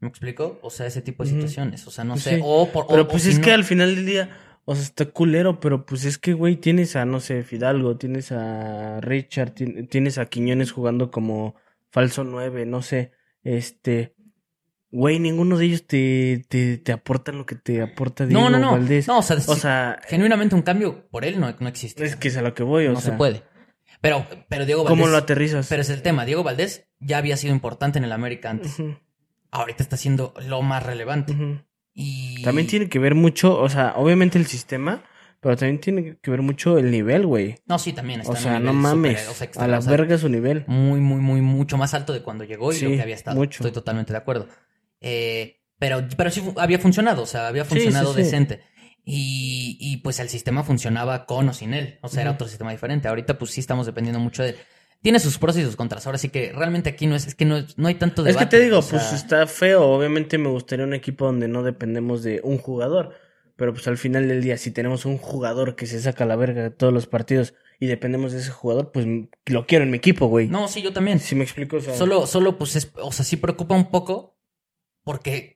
¿Me 0.00 0.08
explico? 0.08 0.58
O 0.62 0.70
sea, 0.70 0.86
ese 0.86 1.00
tipo 1.02 1.24
de 1.24 1.30
situaciones. 1.30 1.86
O 1.86 1.90
sea, 1.90 2.04
no 2.04 2.14
Pues 2.14 2.24
sé. 2.24 2.36
sí. 2.36 2.40
O 2.44 2.68
por. 2.70 2.86
Pero 2.88 3.02
o 3.02 3.08
pues 3.08 3.26
es 3.26 3.38
no- 3.38 3.44
que 3.44 3.52
al 3.52 3.64
final 3.64 3.94
del 3.94 4.04
día, 4.04 4.30
o 4.66 4.74
sea, 4.74 4.84
está 4.84 5.06
culero, 5.06 5.60
pero 5.60 5.86
pues 5.86 6.04
es 6.04 6.18
que, 6.18 6.32
güey, 6.34 6.56
tienes 6.56 6.94
a, 6.96 7.04
no 7.06 7.20
sé, 7.20 7.42
Fidalgo, 7.42 7.96
tienes 7.96 8.30
a 8.32 9.00
Richard, 9.00 9.54
tien- 9.54 9.88
tienes 9.88 10.18
a 10.18 10.26
Quiñones 10.26 10.72
jugando 10.72 11.10
como 11.10 11.54
falso 11.90 12.24
9, 12.24 12.66
no 12.66 12.82
sé, 12.82 13.12
este... 13.42 14.14
Güey, 14.90 15.18
ninguno 15.18 15.58
de 15.58 15.64
ellos 15.64 15.86
te, 15.88 16.44
te, 16.48 16.78
te 16.78 16.92
aportan 16.92 17.36
lo 17.38 17.46
que 17.46 17.56
te 17.56 17.82
aporta 17.82 18.26
Diego 18.26 18.42
No, 18.42 18.50
no, 18.50 18.58
no. 18.60 18.70
Valdés. 18.72 19.08
No, 19.08 19.18
o 19.18 19.22
sea, 19.22 19.36
o 19.48 19.56
sea, 19.56 19.98
genuinamente 20.06 20.54
un 20.54 20.62
cambio 20.62 21.08
por 21.10 21.24
él 21.24 21.40
no, 21.40 21.52
no 21.58 21.68
existe. 21.68 22.04
es 22.04 22.14
que 22.14 22.28
es 22.28 22.36
a 22.36 22.42
lo 22.42 22.54
que 22.54 22.62
voy, 22.62 22.86
o 22.86 22.92
no 22.92 23.00
sea... 23.00 23.10
se 23.12 23.16
puede. 23.18 23.42
Pero, 24.04 24.26
pero 24.50 24.66
Diego 24.66 24.84
Valdés. 24.84 25.00
¿Cómo 25.00 25.10
lo 25.10 25.16
aterrizas? 25.16 25.66
Pero 25.66 25.80
es 25.80 25.88
el 25.88 26.02
tema. 26.02 26.26
Diego 26.26 26.42
Valdés 26.42 26.86
ya 27.00 27.16
había 27.16 27.38
sido 27.38 27.54
importante 27.54 27.96
en 27.98 28.04
el 28.04 28.12
América 28.12 28.50
antes. 28.50 28.76
Ahorita 29.50 29.82
está 29.82 29.96
siendo 29.96 30.34
lo 30.46 30.60
más 30.60 30.82
relevante. 30.82 31.34
Y. 31.94 32.42
También 32.42 32.66
tiene 32.66 32.90
que 32.90 32.98
ver 32.98 33.14
mucho, 33.14 33.58
o 33.58 33.68
sea, 33.70 33.94
obviamente 33.96 34.36
el 34.36 34.44
sistema, 34.44 35.02
pero 35.40 35.56
también 35.56 35.80
tiene 35.80 36.18
que 36.20 36.30
ver 36.30 36.42
mucho 36.42 36.76
el 36.76 36.90
nivel, 36.90 37.24
güey. 37.24 37.54
No, 37.64 37.78
sí, 37.78 37.94
también 37.94 38.20
está 38.20 38.32
O 38.34 38.36
sea, 38.36 38.60
no 38.60 38.74
mames, 38.74 39.26
o 39.26 39.32
sea, 39.32 39.48
a 39.56 39.68
la 39.68 39.78
o 39.78 39.80
sea, 39.80 39.90
verga 39.90 40.18
su 40.18 40.28
nivel. 40.28 40.64
Muy, 40.66 41.00
muy, 41.00 41.22
muy, 41.22 41.40
mucho 41.40 41.78
más 41.78 41.94
alto 41.94 42.12
de 42.12 42.20
cuando 42.20 42.44
llegó 42.44 42.72
y 42.72 42.76
Sí, 42.76 42.84
lo 42.84 42.90
que 42.96 43.00
había 43.00 43.14
estado. 43.14 43.38
mucho. 43.38 43.62
Estoy 43.62 43.72
totalmente 43.72 44.12
de 44.12 44.18
acuerdo. 44.18 44.48
Eh, 45.00 45.62
pero, 45.78 46.06
pero 46.14 46.30
sí 46.30 46.42
había 46.56 46.78
funcionado, 46.78 47.22
o 47.22 47.26
sea, 47.26 47.48
había 47.48 47.64
funcionado 47.64 48.08
sí, 48.08 48.16
sí. 48.16 48.22
decente. 48.24 48.60
Y, 49.04 49.76
y 49.80 49.98
pues 49.98 50.18
el 50.20 50.28
sistema 50.30 50.62
funcionaba 50.64 51.26
con 51.26 51.48
o 51.48 51.52
sin 51.52 51.74
él. 51.74 51.98
O 52.02 52.08
sea, 52.08 52.22
era 52.22 52.30
otro 52.32 52.48
sistema 52.48 52.70
diferente. 52.72 53.06
Ahorita, 53.08 53.38
pues 53.38 53.50
sí 53.50 53.60
estamos 53.60 53.86
dependiendo 53.86 54.18
mucho 54.18 54.42
de. 54.42 54.56
Tiene 55.02 55.18
sus 55.20 55.36
pros 55.36 55.56
y 55.58 55.62
sus 55.62 55.76
contras. 55.76 56.06
Ahora 56.06 56.16
sí 56.16 56.30
que 56.30 56.52
realmente 56.54 56.88
aquí 56.88 57.06
no 57.06 57.14
es, 57.14 57.26
es 57.26 57.34
que 57.34 57.44
no, 57.44 57.58
es- 57.58 57.76
no 57.76 57.88
hay 57.88 57.96
tanto 57.96 58.22
Es 58.22 58.28
debate. 58.28 58.46
que 58.46 58.50
te 58.56 58.62
digo, 58.64 58.78
o 58.78 58.82
sea, 58.82 58.98
pues 59.00 59.12
está 59.12 59.46
feo. 59.46 59.84
Obviamente 59.84 60.38
me 60.38 60.48
gustaría 60.48 60.86
un 60.86 60.94
equipo 60.94 61.26
donde 61.26 61.48
no 61.48 61.62
dependemos 61.62 62.22
de 62.22 62.40
un 62.42 62.56
jugador. 62.56 63.14
Pero 63.56 63.72
pues 63.74 63.86
al 63.86 63.98
final 63.98 64.26
del 64.26 64.42
día, 64.42 64.56
si 64.56 64.70
tenemos 64.70 65.04
un 65.04 65.18
jugador 65.18 65.76
que 65.76 65.86
se 65.86 66.00
saca 66.00 66.24
la 66.24 66.34
verga 66.36 66.62
de 66.62 66.70
todos 66.70 66.92
los 66.92 67.06
partidos 67.06 67.54
y 67.78 67.86
dependemos 67.86 68.32
de 68.32 68.38
ese 68.40 68.50
jugador, 68.50 68.90
pues 68.90 69.06
lo 69.46 69.66
quiero 69.66 69.84
en 69.84 69.90
mi 69.90 69.98
equipo, 69.98 70.26
güey. 70.26 70.48
No, 70.48 70.66
sí, 70.66 70.80
yo 70.82 70.92
también. 70.92 71.20
Si 71.20 71.34
me 71.36 71.44
explico, 71.44 71.76
o 71.76 71.80
sea, 71.80 71.94
Solo, 71.94 72.26
solo, 72.26 72.56
pues, 72.58 72.74
es, 72.74 72.90
o 73.00 73.12
sea, 73.12 73.24
sí 73.24 73.36
preocupa 73.36 73.74
un 73.76 73.90
poco 73.90 74.36
porque 75.04 75.53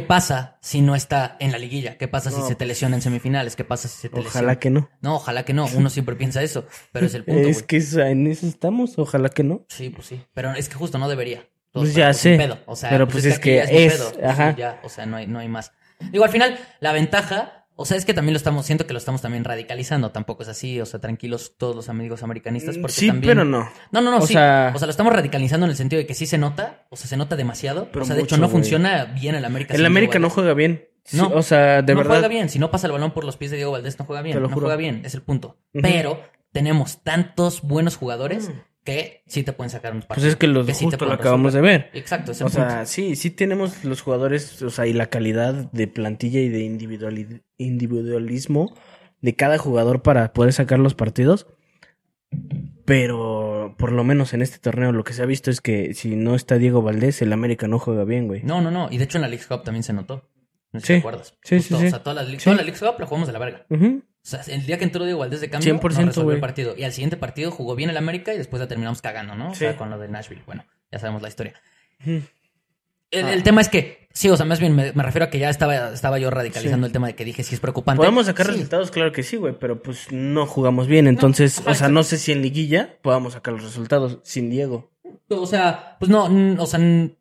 pasa 0.00 0.58
si 0.60 0.80
no 0.80 0.96
está 0.96 1.36
en 1.38 1.52
la 1.52 1.58
liguilla? 1.58 1.96
¿Qué 1.96 2.08
pasa 2.08 2.30
si 2.32 2.42
se 2.42 2.56
te 2.56 2.66
lesiona 2.66 2.96
en 2.96 3.02
semifinales? 3.02 3.54
¿Qué 3.54 3.64
pasa 3.64 3.86
si 3.86 3.96
se 4.00 4.08
te 4.08 4.16
lesiona? 4.16 4.30
Ojalá 4.30 4.58
que 4.58 4.70
no. 4.70 4.90
No, 5.00 5.14
ojalá 5.16 5.44
que 5.44 5.52
no. 5.52 5.66
Uno 5.76 5.88
siempre 5.88 6.16
piensa 6.16 6.42
eso, 6.42 6.66
pero 6.90 7.06
es 7.06 7.14
el 7.14 7.24
punto, 7.24 7.48
Es 7.48 7.58
güey. 7.58 7.66
que 7.66 8.00
en 8.10 8.26
eso 8.26 8.46
estamos, 8.46 8.98
ojalá 8.98 9.28
que 9.28 9.44
no. 9.44 9.64
Sí, 9.68 9.90
pues 9.90 10.08
sí. 10.08 10.20
Pero 10.34 10.52
es 10.54 10.68
que 10.68 10.74
justo 10.74 10.98
no 10.98 11.08
debería. 11.08 11.48
Todos, 11.70 11.86
Pues 11.86 11.94
ya 11.94 12.12
sé, 12.12 12.30
sin 12.30 12.38
pedo. 12.38 12.58
O 12.66 12.74
sea, 12.74 12.90
pero 12.90 13.06
pues 13.06 13.24
es 13.24 13.34
aquí 13.36 13.50
que 13.50 13.58
es, 13.86 13.94
pedo. 13.94 14.10
Sí, 14.10 14.16
ajá. 14.24 14.56
ya, 14.56 14.80
o 14.82 14.88
sea, 14.88 15.06
no 15.06 15.16
hay, 15.16 15.28
no 15.28 15.38
hay 15.38 15.48
más. 15.48 15.70
Digo, 16.10 16.24
al 16.24 16.30
final, 16.30 16.58
la 16.80 16.92
ventaja, 16.92 17.63
o 17.76 17.84
sea, 17.84 17.96
es 17.96 18.04
que 18.04 18.14
también 18.14 18.32
lo 18.34 18.36
estamos, 18.36 18.64
siento 18.66 18.86
que 18.86 18.92
lo 18.92 18.98
estamos 18.98 19.20
también 19.22 19.44
radicalizando. 19.44 20.10
Tampoco 20.10 20.42
es 20.44 20.48
así, 20.48 20.80
o 20.80 20.86
sea, 20.86 21.00
tranquilos 21.00 21.54
todos 21.58 21.74
los 21.74 21.88
amigos 21.88 22.22
americanistas, 22.22 22.76
porque 22.78 22.92
Mm, 22.92 23.00
Sí, 23.00 23.06
también. 23.08 23.30
pero 23.30 23.44
no. 23.44 23.68
No, 23.90 24.00
no, 24.00 24.10
no, 24.10 24.18
O 24.18 24.26
sí. 24.26 24.34
sea- 24.34 24.72
o 24.74 24.78
sea, 24.78 24.86
lo 24.86 24.90
estamos 24.90 25.12
radicalizando 25.12 25.66
en 25.66 25.70
el 25.70 25.76
sentido 25.76 25.98
de 26.00 26.06
que 26.06 26.14
sí 26.14 26.26
se 26.26 26.38
nota, 26.38 26.86
o 26.90 26.96
sea, 26.96 27.08
se 27.08 27.16
nota 27.16 27.36
demasiado. 27.36 27.88
Pero 27.92 28.04
o 28.04 28.06
sea, 28.06 28.14
de 28.16 28.22
hecho, 28.22 28.36
no 28.38 28.48
funciona 28.48 29.04
bien 29.06 29.34
el 29.34 29.44
América. 29.44 29.74
El 29.74 29.84
América 29.86 30.18
no 30.18 30.30
juega 30.30 30.54
bien. 30.54 30.88
Sí, 31.04 31.16
No. 31.18 31.28
o 31.28 31.42
sea, 31.42 31.82
de 31.82 31.92
no 31.92 31.98
verdad. 31.98 32.12
juega 32.12 32.28
bien. 32.28 32.48
Si 32.48 32.58
no 32.58 32.70
pasa 32.70 32.86
el 32.86 32.92
balón 32.92 33.10
por 33.12 33.24
los 33.24 33.36
pies 33.36 33.50
de 33.50 33.58
Diego 33.58 33.72
Valdés, 33.72 33.98
no 33.98 34.04
juega 34.06 34.22
bien. 34.22 34.34
Te 34.36 34.40
lo 34.40 34.48
no 34.48 34.54
juro. 34.54 34.66
juega 34.66 34.76
bien, 34.76 35.02
es 35.04 35.14
el 35.14 35.20
punto. 35.22 35.58
Pero 35.72 36.20
tenemos 36.52 37.02
tantos 37.02 37.60
buenos 37.62 37.96
jugadores 37.96 38.50
que 38.84 39.22
sí 39.26 39.42
te 39.42 39.52
pueden 39.52 39.70
sacar 39.70 39.92
un 39.94 40.00
partido. 40.00 40.16
Pues 40.16 40.24
es 40.26 40.36
que 40.36 40.46
los 40.46 40.66
te 40.66 40.74
justo 40.74 41.04
lo 41.06 41.12
acabamos 41.12 41.54
de 41.54 41.60
ver. 41.62 41.90
Exacto, 41.94 42.32
es 42.32 42.40
el 42.40 42.46
O 42.46 42.50
punto. 42.50 42.68
sea, 42.68 42.86
sí, 42.86 43.16
sí 43.16 43.30
tenemos 43.30 43.82
los 43.84 44.02
jugadores, 44.02 44.60
o 44.62 44.70
sea, 44.70 44.86
y 44.86 44.92
la 44.92 45.06
calidad 45.06 45.54
de 45.72 45.86
plantilla 45.88 46.40
y 46.40 46.48
de 46.50 46.60
individuali- 46.60 47.42
individualismo 47.58 48.74
de 49.22 49.34
cada 49.34 49.56
jugador 49.58 50.02
para 50.02 50.32
poder 50.34 50.52
sacar 50.52 50.78
los 50.78 50.94
partidos. 50.94 51.46
Pero 52.84 53.74
por 53.78 53.92
lo 53.92 54.04
menos 54.04 54.34
en 54.34 54.42
este 54.42 54.58
torneo 54.58 54.92
lo 54.92 55.04
que 55.04 55.14
se 55.14 55.22
ha 55.22 55.26
visto 55.26 55.50
es 55.50 55.60
que 55.60 55.94
si 55.94 56.16
no 56.16 56.34
está 56.34 56.58
Diego 56.58 56.82
Valdés, 56.82 57.22
el 57.22 57.32
América 57.32 57.66
no 57.68 57.78
juega 57.78 58.04
bien, 58.04 58.26
güey. 58.26 58.42
No, 58.42 58.60
no, 58.60 58.70
no. 58.70 58.88
Y 58.90 58.98
de 58.98 59.04
hecho 59.04 59.16
en 59.18 59.22
la 59.22 59.28
League 59.28 59.44
Cup 59.48 59.62
también 59.64 59.82
se 59.82 59.92
notó. 59.94 60.28
No 60.72 60.80
sé 60.80 60.86
si 60.86 60.92
Sí. 60.92 60.92
te 60.94 60.98
acuerdas. 60.98 61.38
Sí, 61.42 61.56
Justo, 61.56 61.76
sí, 61.76 61.80
sí. 61.82 61.86
O 61.86 61.90
sea, 61.90 62.02
toda 62.02 62.14
la, 62.14 62.22
League- 62.24 62.40
Sí. 62.40 62.44
toda 62.44 62.56
la 62.56 62.62
League 62.62 62.78
Cup 62.78 62.96
la 63.00 63.06
jugamos 63.06 63.26
de 63.28 63.32
la 63.32 63.38
verga. 63.38 63.66
Ujú. 63.70 64.02
O 64.24 64.26
sea, 64.26 64.40
el 64.48 64.64
día 64.64 64.78
que 64.78 64.84
entró 64.84 65.04
Diego 65.04 65.20
Valdés 65.20 65.40
de 65.42 65.50
cambio, 65.50 65.78
100%, 65.78 66.00
no 66.00 66.06
resolvió 66.06 66.32
el 66.32 66.40
partido. 66.40 66.74
Y 66.76 66.84
al 66.84 66.92
siguiente 66.92 67.16
partido 67.18 67.50
jugó 67.50 67.74
bien 67.74 67.90
el 67.90 67.96
América 67.98 68.32
y 68.32 68.38
después 68.38 68.58
la 68.60 68.66
terminamos 68.68 69.02
cagando, 69.02 69.34
¿no? 69.34 69.50
O 69.50 69.54
sea, 69.54 69.76
con 69.76 69.90
lo 69.90 69.98
de 69.98 70.08
Nashville. 70.08 70.42
Bueno, 70.46 70.64
ya 70.90 70.98
sabemos 70.98 71.20
la 71.22 71.28
historia. 71.28 71.52
El, 73.10 73.26
Ah. 73.26 73.32
el 73.32 73.42
tema 73.42 73.60
es 73.60 73.68
que, 73.68 74.08
sí, 74.12 74.28
o 74.28 74.36
sea, 74.36 74.44
más 74.46 74.58
bien 74.60 74.74
me, 74.74 74.92
me 74.92 75.02
refiero 75.02 75.26
a 75.26 75.30
que 75.30 75.38
ya 75.38 75.48
estaba, 75.50 75.90
estaba 75.92 76.18
yo 76.18 76.30
radicalizando 76.30 76.86
Sí. 76.86 76.88
el 76.88 76.92
tema 76.92 77.06
de 77.08 77.14
que 77.14 77.24
dije 77.24 77.42
si 77.44 77.54
es 77.54 77.60
preocupante. 77.60 77.98
Podemos 77.98 78.26
sacar 78.26 78.46
Sí. 78.46 78.52
resultados, 78.52 78.90
claro 78.90 79.12
que 79.12 79.22
sí, 79.22 79.36
güey, 79.36 79.56
pero 79.58 79.82
pues 79.82 80.10
no 80.10 80.46
jugamos 80.46 80.86
bien. 80.88 81.06
Entonces, 81.06 81.62
o 81.66 81.74
sea, 81.74 81.88
no 81.88 82.02
sé 82.02 82.16
si 82.18 82.32
en 82.32 82.42
liguilla 82.42 82.98
podamos 83.02 83.34
sacar 83.34 83.54
los 83.54 83.62
resultados 83.62 84.18
sin 84.24 84.50
Diego. 84.50 84.90
O 85.28 85.46
sea, 85.46 85.96
pues 86.00 86.10
no, 86.10 86.24
o 86.60 86.66
sea, 86.66 86.80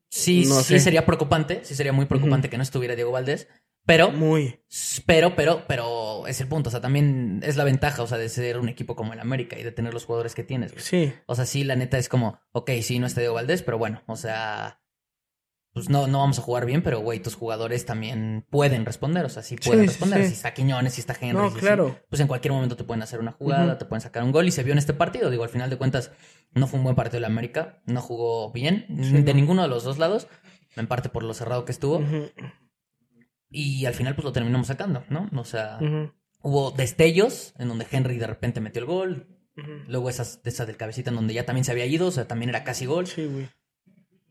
sí, 0.09 0.45
No 0.47 0.55
sí 0.55 0.63
sé. 0.63 0.79
sería 0.79 1.05
preocupante, 1.05 1.59
sí 1.63 1.75
sería 1.75 1.93
muy 1.93 2.05
preocupante 2.05 2.49
que 2.49 2.57
no 2.57 2.63
estuviera 2.63 2.95
Diego 2.95 3.11
Valdés, 3.11 3.47
pero, 3.85 4.11
Muy. 4.11 4.59
pero, 5.05 5.35
pero, 5.35 5.63
pero 5.67 6.27
es 6.27 6.39
el 6.41 6.47
punto, 6.47 6.69
o 6.69 6.71
sea, 6.71 6.81
también 6.81 7.41
es 7.43 7.57
la 7.57 7.63
ventaja, 7.63 8.01
o 8.03 8.07
sea, 8.07 8.17
de 8.17 8.29
ser 8.29 8.57
un 8.59 8.69
equipo 8.69 8.95
como 8.95 9.13
el 9.13 9.19
América 9.19 9.57
y 9.59 9.63
de 9.63 9.71
tener 9.71 9.93
los 9.93 10.05
jugadores 10.05 10.35
que 10.35 10.43
tienes. 10.43 10.71
güey. 10.71 10.83
Sí. 10.83 11.13
O 11.25 11.35
sea, 11.35 11.45
sí, 11.45 11.63
la 11.63 11.75
neta 11.75 11.97
es 11.97 12.07
como, 12.09 12.39
ok, 12.51 12.71
sí, 12.81 12.99
no 12.99 13.07
está 13.07 13.19
Diego 13.21 13.35
Valdés, 13.35 13.61
pero 13.63 13.77
bueno, 13.77 14.01
o 14.07 14.15
sea, 14.15 14.79
pues 15.73 15.89
no, 15.89 16.05
no 16.07 16.19
vamos 16.19 16.37
a 16.37 16.43
jugar 16.43 16.65
bien, 16.67 16.83
pero 16.83 16.99
güey, 16.99 17.19
tus 17.19 17.33
jugadores 17.35 17.83
también 17.85 18.45
pueden 18.51 18.85
responder, 18.85 19.25
o 19.25 19.29
sea, 19.29 19.41
sí 19.41 19.55
pueden 19.55 19.81
Sí, 19.81 19.87
responder. 19.87 20.21
sí. 20.21 20.27
Si 20.29 20.33
está 20.35 20.53
Quiñones, 20.53 20.93
si 20.93 21.01
está 21.01 21.15
Henry, 21.19 21.33
No, 21.41 21.49
si- 21.49 21.55
si- 21.55 21.61
claro. 21.61 21.99
pues 22.09 22.19
en 22.21 22.27
cualquier 22.27 22.51
momento 22.53 22.75
te 22.77 22.83
pueden 22.83 23.01
hacer 23.01 23.19
una 23.19 23.31
jugada, 23.31 23.77
te 23.79 23.85
pueden 23.85 24.01
sacar 24.01 24.23
un 24.23 24.31
gol 24.31 24.47
y 24.47 24.51
se 24.51 24.61
vio 24.63 24.71
en 24.73 24.77
este 24.77 24.93
partido. 24.93 25.31
Digo, 25.31 25.43
al 25.43 25.49
final 25.49 25.71
de 25.71 25.77
cuentas, 25.77 26.11
no 26.53 26.67
fue 26.67 26.77
un 26.77 26.83
buen 26.83 26.95
partido 26.95 27.17
de 27.17 27.21
la 27.21 27.27
América, 27.27 27.81
no 27.87 28.01
jugó 28.01 28.51
bien 28.51 28.85
de 28.87 29.21
no. 29.23 29.33
ninguno 29.33 29.63
de 29.63 29.67
los 29.67 29.83
dos 29.83 29.97
lados, 29.97 30.27
en 30.75 30.85
parte 30.85 31.09
por 31.09 31.23
lo 31.23 31.33
cerrado 31.33 31.65
que 31.65 31.71
estuvo, 31.71 31.97
Ujú, 31.97 32.29
y 33.53 33.85
al 33.85 33.93
final 33.93 34.15
pues 34.15 34.25
lo 34.25 34.31
terminamos 34.33 34.67
sacando, 34.67 35.03
¿no? 35.09 35.29
O 35.35 35.45
sea, 35.45 35.79
hubo 36.41 36.71
destellos 36.71 37.53
en 37.57 37.69
donde 37.69 37.87
Henry 37.89 38.17
de 38.17 38.27
repente 38.27 38.59
metió 38.59 38.81
el 38.81 38.85
gol, 38.87 39.27
luego 39.87 40.09
esas, 40.09 40.41
esas 40.43 40.67
del 40.67 40.75
cabecita 40.77 41.09
en 41.11 41.15
donde 41.15 41.33
ya 41.33 41.45
también 41.45 41.63
se 41.63 41.71
había 41.71 41.85
ido, 41.85 42.07
o 42.07 42.11
sea, 42.11 42.27
también 42.27 42.49
era 42.49 42.63
casi 42.63 42.85
gol. 42.85 43.07
Sí, 43.07 43.25
güey. 43.25 43.47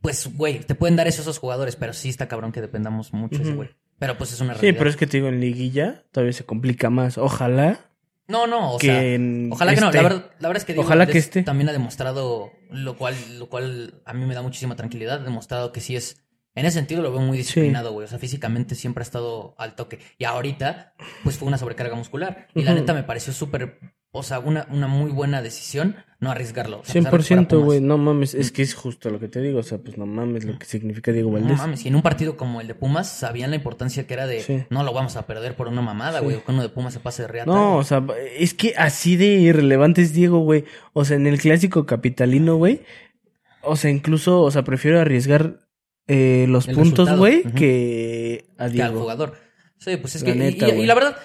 Pues, 0.01 0.35
güey, 0.37 0.61
te 0.61 0.75
pueden 0.75 0.97
dar 0.97 1.07
eso 1.07 1.23
esos 1.23 1.39
jugadores, 1.39 1.77
pero 1.77 1.93
sí 1.93 2.09
está 2.09 2.27
cabrón 2.27 2.51
que 2.53 2.61
dependamos 2.61 3.13
mucho 3.13 3.39
de 3.39 3.45
ese 3.45 3.55
güey. 3.55 3.71
Pero 4.01 4.19
pues 4.19 4.33
es 4.33 4.41
una 4.41 4.55
Sí, 4.55 4.61
realidad. 4.63 4.79
pero 4.79 4.91
es 4.91 4.97
que 4.97 5.07
te 5.07 5.19
digo, 5.19 5.29
en 5.29 5.39
liguilla 5.41 6.03
todavía 6.11 6.33
se 6.33 6.45
complica 6.45 6.91
más. 6.91 7.19
Ojalá 7.19 7.79
No, 8.27 8.49
no, 8.49 8.73
o 8.75 8.79
que 8.79 8.87
sea... 8.89 9.53
Ojalá 9.53 9.75
que 9.77 9.81
no, 9.81 9.87
este- 9.91 9.97
la 9.99 10.03
verdad, 10.03 10.31
la 10.41 10.49
verdad 10.49 10.57
es 10.61 10.65
que 10.65 10.73
Diego 10.73 10.87
Ojalá 10.87 11.07
que 11.07 11.19
esté. 11.19 11.43
también 11.45 11.69
ha 11.69 11.73
demostrado, 11.73 12.51
lo 12.71 12.97
cual, 12.97 13.15
lo 13.39 13.49
cual 13.49 14.03
a 14.05 14.13
mí 14.13 14.25
me 14.27 14.35
da 14.35 14.43
muchísima 14.43 14.75
tranquilidad, 14.75 15.21
ha 15.21 15.25
demostrado 15.25 15.71
que 15.71 15.81
sí 15.81 15.95
es, 15.95 16.17
en 16.55 16.67
ese 16.67 16.79
sentido 16.79 17.03
lo 17.03 17.11
veo 17.11 17.21
muy 17.21 17.39
disciplinado, 17.39 17.93
güey, 17.93 18.05
o 18.05 18.09
sea, 18.09 18.19
físicamente 18.19 18.75
siempre 18.75 19.03
ha 19.03 19.05
estado 19.07 19.55
al 19.59 19.75
toque. 19.75 19.99
Y 20.19 20.25
ahorita, 20.25 20.95
pues 21.25 21.39
fue 21.39 21.49
una 21.49 21.59
sobrecarga 21.59 21.95
muscular. 21.97 22.49
Y 22.55 22.63
la 22.63 22.75
neta 22.75 22.93
me 22.95 23.03
pareció 23.05 23.33
súper, 23.33 23.79
o 24.11 24.23
sea, 24.23 24.39
una, 24.39 24.67
una 24.71 24.87
muy 24.87 25.11
buena 25.11 25.41
decisión 25.41 25.97
no 26.21 26.31
arriesgarlo. 26.31 26.81
O 26.81 26.85
sea, 26.85 27.01
a 27.01 27.11
pesar 27.11 27.11
de 27.11 27.27
que 27.27 27.35
100%, 27.35 27.49
fuera 27.49 27.65
güey, 27.65 27.81
no 27.81 27.99
mames, 27.99 28.35
es 28.35 28.53
que 28.53 28.63
es 28.63 28.75
justo 28.75 29.11
lo 29.11 29.19
que 29.19 29.27
te 29.29 29.41
digo, 29.41 29.59
o 29.59 29.63
sea, 29.65 29.79
pues 29.79 29.97
no 29.99 30.07
mames 30.07 30.45
lo 30.45 30.57
que 30.59 30.67
significa 30.67 31.11
Diego 31.11 31.31
No 31.31 31.39
Valdés. 31.41 31.57
mames, 31.59 31.85
y 31.85 31.89
en 31.89 31.97
un 31.97 32.03
partido 32.03 32.37
como 32.37 32.61
el 32.61 32.69
de 32.69 32.75
Pumas 32.77 33.09
sabían 33.09 33.51
la 33.51 33.57
importancia 33.57 34.07
que 34.07 34.15
era 34.15 34.27
de 34.27 34.41
Sí. 34.41 34.63
no 34.71 34.85
lo 34.85 34.93
vamos 34.93 35.17
a 35.17 35.27
perder 35.27 35.57
por 35.57 35.67
una 35.69 35.81
mamada, 35.83 36.19
Sí. 36.19 36.25
güey, 36.25 36.37
o 36.37 36.45
que 36.45 36.53
uno 36.53 36.63
de 36.63 36.69
Pumas 36.69 36.93
se 36.93 37.01
pase 37.01 37.23
de 37.23 37.29
reata. 37.29 37.51
No, 37.51 37.77
o 37.79 37.83
sea, 37.83 38.05
es 38.39 38.53
que 38.55 38.75
así 38.77 39.17
de 39.17 39.27
irrelevante 39.27 40.03
es 40.03 40.13
Diego, 40.13 40.39
güey. 40.41 40.65
O 40.93 41.05
sea, 41.05 41.17
en 41.17 41.27
el 41.27 41.41
clásico 41.41 41.87
capitalino, 41.87 42.57
güey. 42.57 42.83
O 43.63 43.75
sea, 43.77 43.91
incluso, 43.91 44.43
o 44.43 44.51
sea, 44.51 44.63
prefiero 44.65 45.01
arriesgar 45.01 45.61
eh, 46.13 46.47
los 46.49 46.69
El 46.69 46.75
puntos, 46.77 47.17
güey, 47.17 47.43
que 47.43 48.47
a 48.59 48.69
que 48.69 48.83
al 48.83 48.95
jugador. 48.95 49.35
Sí, 49.79 49.97
pues 49.97 50.15
es 50.17 50.23
La 50.23 50.27
que. 50.33 50.35
y- 50.35 50.39
neta, 50.39 50.67
y, 50.69 50.71
y 50.71 50.75
güey. 50.75 50.87
la 50.87 50.95
verdad, 50.95 51.17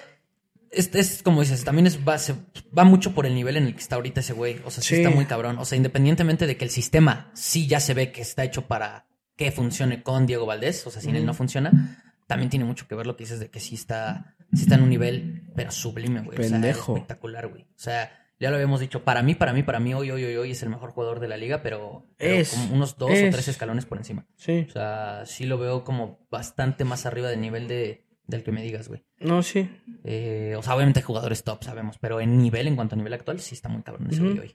es, 0.70 0.94
es 0.94 1.22
como 1.22 1.40
dices, 1.42 1.64
también 1.64 1.86
es, 1.86 1.98
va, 2.06 2.18
se- 2.18 2.34
va 2.76 2.84
mucho 2.84 3.14
por 3.14 3.26
el 3.26 3.34
nivel 3.34 3.56
en 3.56 3.64
el 3.66 3.74
que 3.74 3.80
está 3.80 3.96
ahorita 3.96 4.20
ese 4.20 4.32
güey. 4.32 4.60
O 4.64 4.70
sea, 4.70 4.82
sí, 4.82 4.96
Sí. 4.96 5.02
está 5.02 5.14
muy 5.14 5.24
cabrón. 5.26 5.58
O 5.58 5.64
sea, 5.64 5.76
independientemente 5.76 6.46
de 6.46 6.56
que 6.56 6.64
el 6.64 6.70
sistema 6.70 7.30
sí 7.34 7.66
ya 7.66 7.80
se 7.80 7.94
ve 7.94 8.10
que 8.12 8.20
está 8.22 8.44
hecho 8.44 8.66
para 8.66 9.06
que 9.36 9.52
funcione 9.52 10.02
con 10.02 10.26
Diego 10.26 10.46
Valdés, 10.46 10.84
o 10.86 10.90
sea, 10.90 11.00
sin 11.00 11.14
él 11.14 11.24
no 11.24 11.32
funciona, 11.32 12.02
también 12.26 12.50
tiene 12.50 12.64
mucho 12.64 12.88
que 12.88 12.94
ver 12.96 13.06
lo 13.06 13.16
que 13.16 13.22
dices 13.24 13.38
de 13.38 13.48
que 13.50 13.60
sí 13.60 13.76
está, 13.76 14.34
sí 14.52 14.62
está 14.62 14.74
en 14.74 14.82
un 14.82 14.90
nivel, 14.90 15.44
pero 15.54 15.70
sublime, 15.70 16.22
güey. 16.22 16.38
O 16.38 16.42
sea, 16.42 16.58
espectacular, 16.68 17.46
güey. 17.46 17.62
O 17.62 17.66
sea, 17.78 18.17
ya 18.40 18.50
lo 18.50 18.56
habíamos 18.56 18.80
dicho, 18.80 19.02
para 19.04 19.22
mí, 19.22 19.34
para 19.34 19.52
mí, 19.52 19.62
para 19.62 19.80
mí, 19.80 19.94
hoy, 19.94 20.10
hoy, 20.10 20.24
hoy, 20.24 20.36
hoy 20.36 20.50
es 20.52 20.62
el 20.62 20.68
mejor 20.70 20.90
jugador 20.90 21.20
de 21.20 21.28
la 21.28 21.36
liga, 21.36 21.62
pero, 21.62 22.06
pero 22.16 22.34
Es, 22.34 22.50
como 22.50 22.74
unos 22.74 22.96
dos 22.96 23.10
o 23.10 23.14
es. 23.14 23.30
tres 23.30 23.48
escalones 23.48 23.84
por 23.86 23.98
encima. 23.98 24.26
Sí. 24.36 24.66
O 24.68 24.72
sea, 24.72 25.22
sí 25.26 25.44
lo 25.46 25.58
veo 25.58 25.82
como 25.84 26.26
bastante 26.30 26.84
más 26.84 27.04
arriba 27.06 27.28
del 27.28 27.40
nivel 27.40 27.66
de, 27.68 28.06
del 28.26 28.42
que 28.44 28.52
me 28.52 28.62
digas, 28.62 28.88
güey. 28.88 29.04
No, 29.18 29.42
sí. 29.42 29.68
Eh, 30.04 30.54
o 30.56 30.62
sea, 30.62 30.76
obviamente 30.76 31.02
jugadores 31.02 31.42
top, 31.42 31.64
sabemos, 31.64 31.98
pero 31.98 32.20
en 32.20 32.38
nivel, 32.38 32.68
en 32.68 32.76
cuanto 32.76 32.94
a 32.94 32.98
nivel 32.98 33.12
actual, 33.14 33.40
sí 33.40 33.54
está 33.54 33.68
muy 33.68 33.82
cabrón 33.82 34.08
ese 34.10 34.20
güey 34.20 34.38
hoy. 34.38 34.54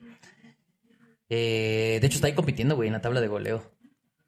Eh, 1.30 1.98
de 2.00 2.08
hecho, 2.08 2.16
está 2.16 2.28
ahí 2.28 2.34
compitiendo, 2.34 2.76
güey, 2.76 2.88
en 2.88 2.94
la 2.94 3.02
tabla 3.02 3.20
de 3.20 3.28
goleo. 3.28 3.73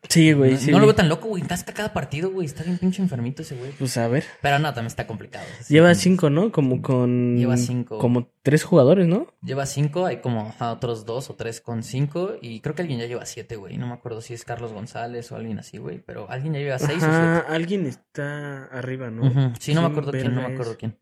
Sí, 0.10 0.34
güey, 0.34 0.52
no 0.54 0.58
sí. 0.58 0.72
no 0.72 0.80
lo 0.80 0.86
veo 0.86 0.96
tan 0.96 1.10
loco, 1.10 1.28
güey. 1.28 1.44
Casca 1.44 1.74
cada 1.74 1.94
partido, 1.94 2.32
güey. 2.32 2.46
Está 2.46 2.64
bien 2.64 2.78
pinche 2.78 3.02
enfermito 3.02 3.42
ese 3.42 3.56
güey. 3.56 3.72
Pues 3.72 3.98
a 3.98 4.08
ver. 4.08 4.24
Pero 4.42 4.60
no, 4.60 4.68
también 4.74 4.88
está 4.88 5.08
complicado. 5.08 5.46
Lleva 5.68 5.94
cinco, 5.96 6.30
¿no? 6.30 6.52
Como 6.52 6.82
con. 6.82 7.38
Lleva 7.38 7.58
cinco. 7.58 7.98
Como 8.00 8.30
tres 8.44 8.64
jugadores, 8.64 9.08
¿no? 9.08 9.28
Lleva 9.44 9.66
cinco, 9.66 10.06
hay 10.06 10.18
como 10.18 10.54
otros 10.60 11.06
dos 11.06 11.30
o 11.30 11.36
tres 11.36 11.62
con 11.62 11.84
cinco. 11.84 12.34
Y 12.42 12.60
creo 12.62 12.76
que 12.76 12.82
alguien 12.82 13.00
ya 13.00 13.06
lleva 13.08 13.26
siete, 13.26 13.56
güey. 13.56 13.78
No 13.78 13.88
me 13.88 13.94
acuerdo 13.94 14.22
si 14.22 14.34
es 14.34 14.46
Carlos 14.46 14.72
González 14.74 15.32
o 15.32 15.36
alguien 15.36 15.60
así, 15.60 15.78
güey. 15.78 16.00
Pero 16.00 16.30
alguien 16.30 16.54
ya 16.54 16.60
lleva 16.60 16.80
seis 16.80 17.04
Ajá, 17.04 17.10
o 17.10 17.42
siete. 17.42 17.56
alguien 17.56 17.86
está 17.86 18.66
arriba, 18.66 19.10
¿no? 19.10 19.54
Sí, 19.60 19.74
no 19.74 19.82
me 19.82 19.88
¿Quién 19.88 19.92
acuerdo 19.92 20.12
quién, 20.12 20.36
no 20.36 20.42
me 20.48 20.54
acuerdo 20.54 20.78
quién. 20.78 20.98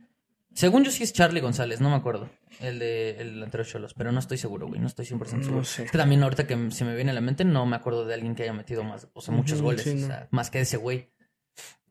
Según 0.53 0.83
yo 0.83 0.91
sí 0.91 1.03
es 1.03 1.13
Charlie 1.13 1.41
González, 1.41 1.81
no 1.81 1.89
me 1.89 1.95
acuerdo. 1.95 2.29
El 2.59 2.77
de 2.79 3.11
el 3.19 3.33
delantero 3.33 3.63
Cholos, 3.63 3.93
pero 3.95 4.11
no 4.11 4.19
estoy 4.19 4.37
seguro, 4.37 4.67
güey. 4.67 4.79
No 4.79 4.87
estoy 4.87 5.05
100% 5.05 5.25
seguro. 5.25 5.55
No 5.57 5.63
sé. 5.63 5.83
Es 5.85 5.91
que 5.91 5.97
también 5.97 6.21
ahorita 6.23 6.45
que 6.45 6.69
se 6.71 6.85
me 6.85 6.95
viene 6.95 7.11
a 7.11 7.13
la 7.15 7.21
mente, 7.21 7.43
no 7.43 7.65
me 7.65 7.75
acuerdo 7.75 8.05
de 8.05 8.13
alguien 8.13 8.35
que 8.35 8.43
haya 8.43 8.53
metido 8.53 8.83
más, 8.83 9.07
o 9.13 9.21
sea, 9.21 9.33
muchos 9.33 9.61
goles. 9.61 9.81
sí, 9.81 9.89
o 9.91 9.95
no. 9.95 10.07
sea, 10.07 10.27
más 10.31 10.49
que 10.51 10.59
ese 10.61 10.77
güey. 10.77 11.11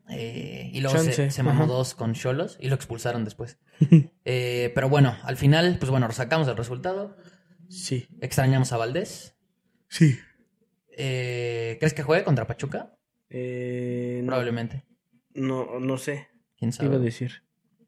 Eh, 0.09 0.69
y 0.73 0.81
luego 0.81 0.97
se, 0.97 1.05
Chance, 1.11 1.31
se 1.31 1.43
mamó 1.43 1.65
dos 1.65 1.93
con 1.93 2.13
Cholos 2.13 2.57
y 2.59 2.67
lo 2.67 2.75
expulsaron 2.75 3.23
después. 3.25 3.59
Eh, 4.25 4.71
pero 4.73 4.87
bueno, 4.87 5.17
al 5.23 5.35
final, 5.35 5.77
pues 5.79 5.89
bueno, 5.91 6.09
sacamos 6.11 6.47
el 6.47 6.55
resultado. 6.55 7.17
Sí. 7.69 8.07
Extrañamos 8.21 8.71
a 8.71 8.77
Valdés. 8.77 9.35
Sí. 9.89 10.17
Eh, 10.95 11.75
¿Crees 11.79 11.93
que 11.93 12.03
juegue 12.03 12.23
contra 12.23 12.47
Pachuca? 12.47 12.95
Probablemente. 14.25 14.85
no, 15.33 15.79
no 15.79 15.97
sé. 15.97 16.29
¿Quién 16.57 16.71
¿Qué 16.71 16.85
iba 16.85 16.93
a 16.93 16.97
sabe? 16.97 17.05
decir? 17.05 17.42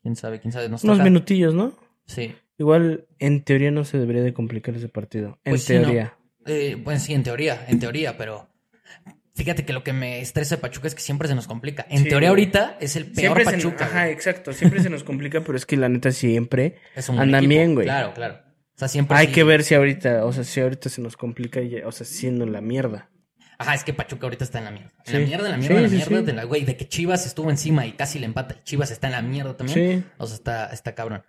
¿Quién 0.05 0.15
sabe? 0.15 0.39
¿Quién 0.39 0.51
sabe? 0.51 0.69
Nos 0.69 0.83
Unos 0.83 0.97
toca- 0.97 1.03
minutillos, 1.03 1.55
¿no? 1.55 1.73
Sí. 2.05 2.35
Igual, 2.59 3.07
en 3.17 3.41
teoría 3.41 3.71
no 3.71 3.83
se 3.85 3.97
debería 3.97 4.21
de 4.21 4.35
complicar 4.35 4.75
ese 4.75 4.87
partido. 4.87 5.39
En 5.43 5.53
Pues 5.53 5.63
sí, 5.63 5.73
¿no? 5.73 5.81
teoría. 5.81 6.13
Eh, 6.45 6.79
pues 6.83 7.01
sí, 7.01 7.15
en 7.15 7.23
teoría, 7.23 7.65
en 7.67 7.79
teoría, 7.79 8.15
pero 8.15 8.47
fíjate 9.33 9.65
que 9.65 9.73
lo 9.73 9.83
que 9.83 9.93
me 9.93 10.21
estresa 10.21 10.57
de 10.57 10.61
Pachuca 10.61 10.87
es 10.87 10.93
que 10.93 11.01
siempre 11.01 11.27
se 11.27 11.33
nos 11.33 11.47
complica. 11.47 11.87
En 11.89 12.03
Sí, 12.03 12.09
teoría 12.09 12.29
güey. 12.29 12.43
ahorita 12.43 12.77
es 12.79 12.95
el 12.95 13.05
peor 13.05 13.15
Siempre 13.17 13.45
se, 13.45 13.51
Pachuca. 13.53 13.85
ajá, 13.85 14.01
güey. 14.03 14.13
exacto. 14.13 14.53
Siempre 14.53 14.83
se 14.83 14.91
nos 14.91 15.03
complica, 15.03 15.41
pero 15.41 15.57
es 15.57 15.65
que 15.65 15.75
la 15.75 15.89
neta 15.89 16.11
siempre 16.11 16.75
Es 16.95 17.09
un 17.09 17.15
buen 17.15 17.29
andan 17.29 17.45
equipo. 17.45 17.49
bien, 17.49 17.73
güey. 17.73 17.87
Claro, 17.87 18.13
claro. 18.13 18.35
O 18.75 18.77
sea, 18.77 18.87
siempre 18.89 19.17
hay 19.17 19.25
sí- 19.27 19.33
que 19.33 19.43
ver 19.43 19.63
si 19.63 19.73
ahorita, 19.73 20.23
o 20.23 20.31
sea, 20.31 20.43
si 20.43 20.59
ahorita 20.61 20.89
se 20.89 21.01
nos 21.01 21.17
complica, 21.17 21.61
o 21.83 21.91
sea, 21.91 22.05
siendo 22.05 22.45
la 22.45 22.61
mierda. 22.61 23.09
Ajá, 23.57 23.73
es 23.73 23.83
que 23.83 23.93
Pachuca 23.93 24.25
ahorita 24.25 24.43
está 24.43 24.59
en 24.59 24.65
la 24.65 24.71
mierda. 24.71 24.91
En 25.05 25.05
Sí. 25.05 25.13
la 25.13 25.19
mierda, 25.27 25.45
en 25.45 25.51
la 25.51 25.57
mierda, 25.57 25.75
Sí, 25.75 25.77
en 25.77 25.83
la 25.83 25.89
mierda. 25.89 26.19
sí. 26.19 26.25
De 26.25 26.33
la 26.33 26.43
güey, 26.43 26.65
de 26.65 26.77
que 26.77 26.87
Chivas 26.87 27.25
estuvo 27.25 27.49
encima 27.49 27.85
y 27.85 27.93
casi 27.93 28.19
le 28.19 28.25
empata. 28.25 28.63
Chivas 28.63 28.91
está 28.91 29.07
en 29.07 29.13
la 29.13 29.21
mierda 29.21 29.55
también. 29.57 30.03
Sí. 30.03 30.09
O 30.17 30.27
sea, 30.27 30.35
está, 30.35 30.65
está 30.73 30.95
cabrón. 30.95 31.23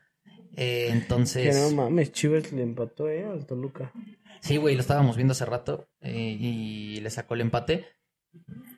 Eh, 0.59 0.87
Que 0.87 0.89
entonces. 0.93 1.57
no 1.57 1.71
mames, 1.83 2.13
Chivas 2.13 2.51
le 2.53 2.63
empató, 2.63 3.09
eh, 3.09 3.25
al 3.25 3.45
Toluca. 3.47 3.93
Sí, 4.41 4.57
güey, 4.57 4.75
lo 4.75 4.81
estábamos 4.81 5.17
viendo 5.17 5.33
hace 5.33 5.45
rato 5.45 5.89
eh, 6.01 6.37
y 6.39 7.01
le 7.01 7.11
sacó 7.11 7.35
el 7.35 7.41
empate. 7.43 7.87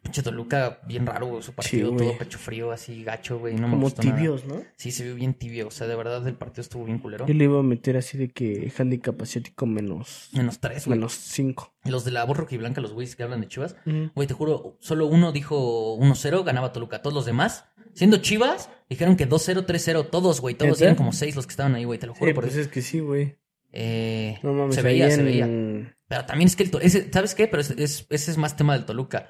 Pinche 0.02 0.22
Toluca, 0.22 0.80
bien 0.86 1.04
raro, 1.04 1.26
güey, 1.26 1.42
su 1.42 1.52
partido, 1.52 1.90
Sí, 1.90 1.96
todo 1.98 2.16
pecho 2.18 2.38
frío, 2.38 2.70
así 2.72 3.04
gacho, 3.04 3.38
güey. 3.38 3.54
No 3.54 3.68
me 3.68 3.74
Como 3.74 3.82
gustó 3.82 4.02
nada. 4.02 4.16
tibios, 4.16 4.46
¿no? 4.46 4.62
Sí, 4.76 4.90
se 4.90 5.04
vio 5.04 5.14
bien 5.14 5.34
tibio. 5.34 5.68
O 5.68 5.70
sea, 5.70 5.86
de 5.86 5.96
verdad, 5.96 6.26
el 6.26 6.34
partido 6.34 6.62
estuvo 6.62 6.84
bien 6.84 6.98
culero. 6.98 7.26
Yo 7.26 7.34
le 7.34 7.44
iba 7.44 7.58
a 7.58 7.62
meter 7.62 7.96
así 7.96 8.16
de 8.16 8.28
que 8.30 8.72
handicap 8.78 9.20
asiático 9.20 9.66
menos, 9.66 10.30
Menos 10.32 10.60
tres, 10.60 10.86
güey. 10.86 10.98
menos 10.98 11.12
5. 11.14 11.74
Los 11.84 12.04
de 12.04 12.12
la 12.12 12.24
voz 12.24 12.36
rojiblanca, 12.38 12.80
los 12.80 12.92
güeyes 12.92 13.16
que 13.16 13.22
hablan 13.22 13.40
de 13.42 13.48
Chivas. 13.48 13.76
Güey, 14.14 14.26
te 14.26 14.34
juro, 14.34 14.76
solo 14.80 15.06
uno 15.06 15.32
dijo 15.32 15.96
1-0, 15.98 16.42
ganaba 16.44 16.72
Toluca. 16.72 17.02
Todos 17.02 17.14
los 17.14 17.26
demás, 17.26 17.64
siendo 17.92 18.16
Chivas, 18.18 18.70
dijeron 18.88 19.16
que 19.16 19.28
2-0, 19.28 19.66
3-0. 19.66 20.08
Todos, 20.08 20.40
güey, 20.40 20.54
todos 20.54 20.80
eran 20.80 20.94
como 20.94 21.12
seis 21.12 21.36
los 21.36 21.46
que 21.46 21.50
estaban 21.50 21.74
ahí, 21.74 21.84
güey, 21.84 21.98
te 21.98 22.06
lo 22.06 22.14
juro 22.14 22.30
Eh, 22.30 22.34
por 22.34 22.44
pues 22.44 22.54
eso. 22.54 22.62
es 22.62 22.68
que 22.68 22.80
sí, 22.82 23.00
güey. 23.00 23.36
Eh, 23.72 24.38
No 24.42 24.54
mames, 24.54 24.74
se 24.76 24.82
veía, 24.82 25.10
se 25.10 25.20
en- 25.20 25.24
veía. 25.26 25.94
Pero 26.08 26.24
también 26.24 26.46
es 26.46 26.56
que 26.56 26.62
el 26.62 26.70
To- 26.70 26.80
ese, 26.80 27.10
¿sabes 27.12 27.34
qué? 27.34 27.48
Pero 27.48 27.60
es- 27.60 27.70
es- 27.72 28.06
ese 28.08 28.30
es 28.30 28.38
más 28.38 28.56
tema 28.56 28.72
del 28.74 28.86
Toluca. 28.86 29.28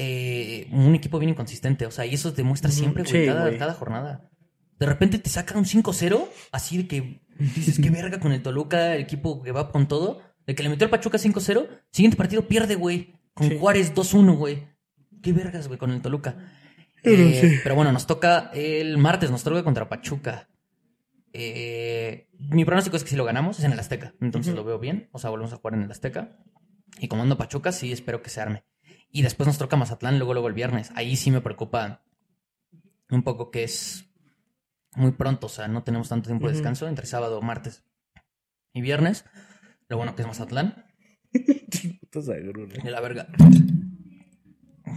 Eh, 0.00 0.68
un 0.70 0.94
equipo 0.94 1.18
bien 1.18 1.30
inconsistente, 1.30 1.84
o 1.84 1.90
sea, 1.90 2.06
y 2.06 2.14
eso 2.14 2.30
demuestra 2.30 2.70
siempre, 2.70 3.02
güey, 3.02 3.24
sí, 3.24 3.26
cada, 3.58 3.74
jornada. 3.74 4.30
De 4.78 4.86
repente 4.86 5.18
te 5.18 5.28
saca 5.28 5.58
un 5.58 5.64
5-0, 5.64 6.28
así 6.52 6.78
de 6.78 6.86
que 6.86 7.20
dices, 7.36 7.80
qué 7.82 7.90
verga 7.90 8.20
con 8.20 8.30
el 8.30 8.40
Toluca, 8.40 8.94
el 8.94 9.02
equipo 9.02 9.42
que 9.42 9.50
va 9.50 9.72
con 9.72 9.88
todo. 9.88 10.22
De 10.46 10.54
que 10.54 10.62
le 10.62 10.68
metió 10.68 10.84
al 10.86 10.90
Pachuca 10.90 11.18
5-0, 11.18 11.68
siguiente 11.90 12.16
partido 12.16 12.46
pierde, 12.46 12.76
güey. 12.76 13.16
Con 13.34 13.48
Sí. 13.48 13.58
Juárez 13.58 13.92
2-1, 13.94 14.36
güey. 14.36 14.68
Qué 15.20 15.32
vergas, 15.32 15.66
güey, 15.66 15.78
con 15.78 15.90
el 15.90 16.00
Toluca. 16.00 16.36
Pero 17.02 17.22
Eh, 17.24 17.40
sí. 17.40 17.56
Pero 17.62 17.74
bueno, 17.74 17.90
nos 17.92 18.06
toca 18.06 18.50
el 18.54 18.98
martes, 18.98 19.30
nos 19.32 19.42
toca 19.42 19.62
contra 19.64 19.88
Pachuca. 19.88 20.48
Eh, 21.32 22.28
mi 22.38 22.64
pronóstico 22.64 22.96
es 22.96 23.04
que 23.04 23.10
si 23.10 23.16
lo 23.16 23.24
ganamos 23.24 23.58
es 23.58 23.64
en 23.64 23.72
el 23.72 23.80
Azteca. 23.80 24.14
Entonces 24.20 24.54
lo 24.54 24.64
veo 24.64 24.78
bien. 24.78 25.08
O 25.12 25.18
sea, 25.18 25.30
volvemos 25.30 25.52
a 25.52 25.56
jugar 25.56 25.74
en 25.74 25.82
el 25.82 25.90
Azteca. 25.90 26.36
Y 27.00 27.08
como 27.08 27.22
ando 27.22 27.36
Pachuca, 27.36 27.72
sí 27.72 27.92
espero 27.92 28.22
que 28.22 28.30
se 28.30 28.40
arme. 28.40 28.64
Y 29.10 29.22
después 29.22 29.46
nos 29.46 29.58
toca 29.58 29.76
Mazatlán, 29.76 30.18
luego, 30.18 30.34
luego 30.34 30.48
el 30.48 30.54
viernes. 30.54 30.92
Ahí 30.94 31.16
sí 31.16 31.30
me 31.30 31.40
preocupa 31.40 32.02
un 33.10 33.22
poco 33.22 33.50
que 33.50 33.64
es 33.64 34.08
muy 34.96 35.12
pronto. 35.12 35.46
O 35.46 35.50
sea, 35.50 35.68
no 35.68 35.82
tenemos 35.82 36.08
tanto 36.08 36.28
tiempo 36.28 36.46
de 36.46 36.54
descanso 36.54 36.88
entre 36.88 37.06
sábado, 37.06 37.40
martes 37.40 37.84
y 38.72 38.82
viernes. 38.82 39.24
Lo 39.88 39.96
bueno 39.96 40.14
que 40.14 40.22
es 40.22 40.28
Mazatlán. 40.28 40.84
De 41.32 42.90
la 42.90 43.00
verga. 43.00 43.28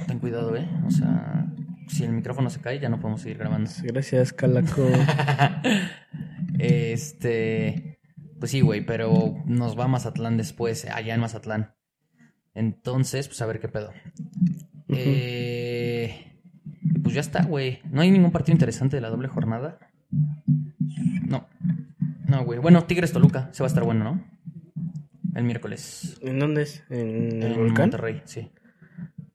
Ten 0.07 0.19
cuidado, 0.19 0.55
eh. 0.55 0.67
O 0.85 0.91
sea, 0.91 1.45
si 1.87 2.03
el 2.03 2.13
micrófono 2.13 2.49
se 2.49 2.61
cae, 2.61 2.79
ya 2.79 2.89
no 2.89 2.99
podemos 2.99 3.21
seguir 3.21 3.37
grabando. 3.37 3.69
Gracias, 3.83 4.33
Calaco. 4.33 4.87
este. 6.59 7.99
Pues 8.39 8.51
sí, 8.51 8.61
güey, 8.61 8.85
pero 8.85 9.35
nos 9.45 9.77
va 9.77 9.85
a 9.85 9.87
Mazatlán 9.87 10.37
después, 10.37 10.85
allá 10.85 11.13
en 11.13 11.21
Mazatlán. 11.21 11.75
Entonces, 12.53 13.27
pues 13.27 13.41
a 13.41 13.45
ver 13.45 13.59
qué 13.59 13.67
pedo. 13.67 13.91
Eh, 14.89 16.37
pues 17.03 17.15
ya 17.15 17.21
está, 17.21 17.43
güey. 17.43 17.79
No 17.89 18.01
hay 18.01 18.11
ningún 18.11 18.31
partido 18.31 18.53
interesante 18.53 18.97
de 18.97 19.01
la 19.01 19.09
doble 19.09 19.27
jornada. 19.27 19.79
No. 21.27 21.47
No, 22.27 22.43
güey. 22.43 22.59
Bueno, 22.59 22.83
Tigres 22.85 23.13
Toluca. 23.13 23.49
Se 23.53 23.63
va 23.63 23.67
a 23.67 23.69
estar 23.69 23.83
bueno, 23.83 24.03
¿no? 24.03 24.23
El 25.33 25.45
miércoles. 25.45 26.17
¿En 26.21 26.39
dónde 26.39 26.63
es? 26.63 26.83
¿En 26.89 27.41
el 27.41 27.53
En 27.53 27.57
volcán? 27.57 27.85
Monterrey, 27.85 28.21
sí. 28.25 28.51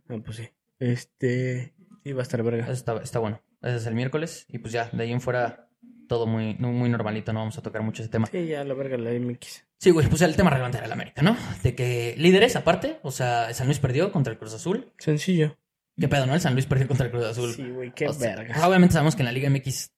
Ah, 0.09 0.19
pues 0.25 0.37
sí. 0.37 0.49
Este. 0.79 1.75
Sí, 2.05 2.13
va 2.13 2.21
a 2.21 2.23
estar 2.23 2.43
verga. 2.43 2.71
Está 2.71 3.19
bueno. 3.19 3.41
Ese 3.63 3.77
es 3.77 3.87
el 3.87 3.95
miércoles. 3.95 4.47
Y 4.49 4.59
pues 4.59 4.73
ya, 4.73 4.91
de 4.93 5.03
ahí 5.03 5.13
en 5.13 5.21
fuera, 5.21 5.66
todo 6.09 6.27
muy, 6.27 6.55
muy 6.55 6.89
normalito. 6.89 7.33
No 7.33 7.41
vamos 7.41 7.59
a 7.59 7.63
tocar 7.63 7.83
mucho 7.83 8.03
ese 8.03 8.11
tema. 8.11 8.27
Sí, 8.27 8.47
ya 8.47 8.65
la 8.65 8.75
verga 8.75 8.97
la 8.97 9.11
MX. 9.11 9.65
Sí, 9.79 9.91
güey, 9.91 10.09
pues 10.09 10.23
el 10.23 10.37
tema 10.37 10.51
relevante 10.51 10.79
era 10.79 10.87
el 10.87 10.93
América, 10.93 11.23
¿no? 11.23 11.37
De 11.63 11.75
que 11.75 12.15
líderes, 12.19 12.57
aparte, 12.57 12.99
o 13.03 13.11
sea, 13.11 13.53
San 13.53 13.67
Luis 13.67 13.79
perdió 13.79 14.11
contra 14.13 14.33
el 14.33 14.39
Cruz 14.39 14.55
Azul. 14.55 14.93
Sencillo. 14.99 15.59
¿Qué 15.99 16.09
pedo, 16.09 16.27
no? 16.27 16.35
El 16.35 16.41
San 16.41 16.55
Luis 16.55 16.67
perdió 16.67 16.87
contra 16.89 17.07
el 17.07 17.13
Cruz 17.13 17.25
Azul. 17.25 17.53
Sí, 17.55 17.69
güey, 17.69 17.93
qué 17.95 18.09
O 18.09 18.13
sea, 18.13 18.37
verga. 18.37 18.67
obviamente 18.67 18.95
sabemos 18.95 19.17
que 19.17 19.23
en 19.23 19.27
la 19.27 19.33
Liga 19.33 19.49
MX 19.51 19.93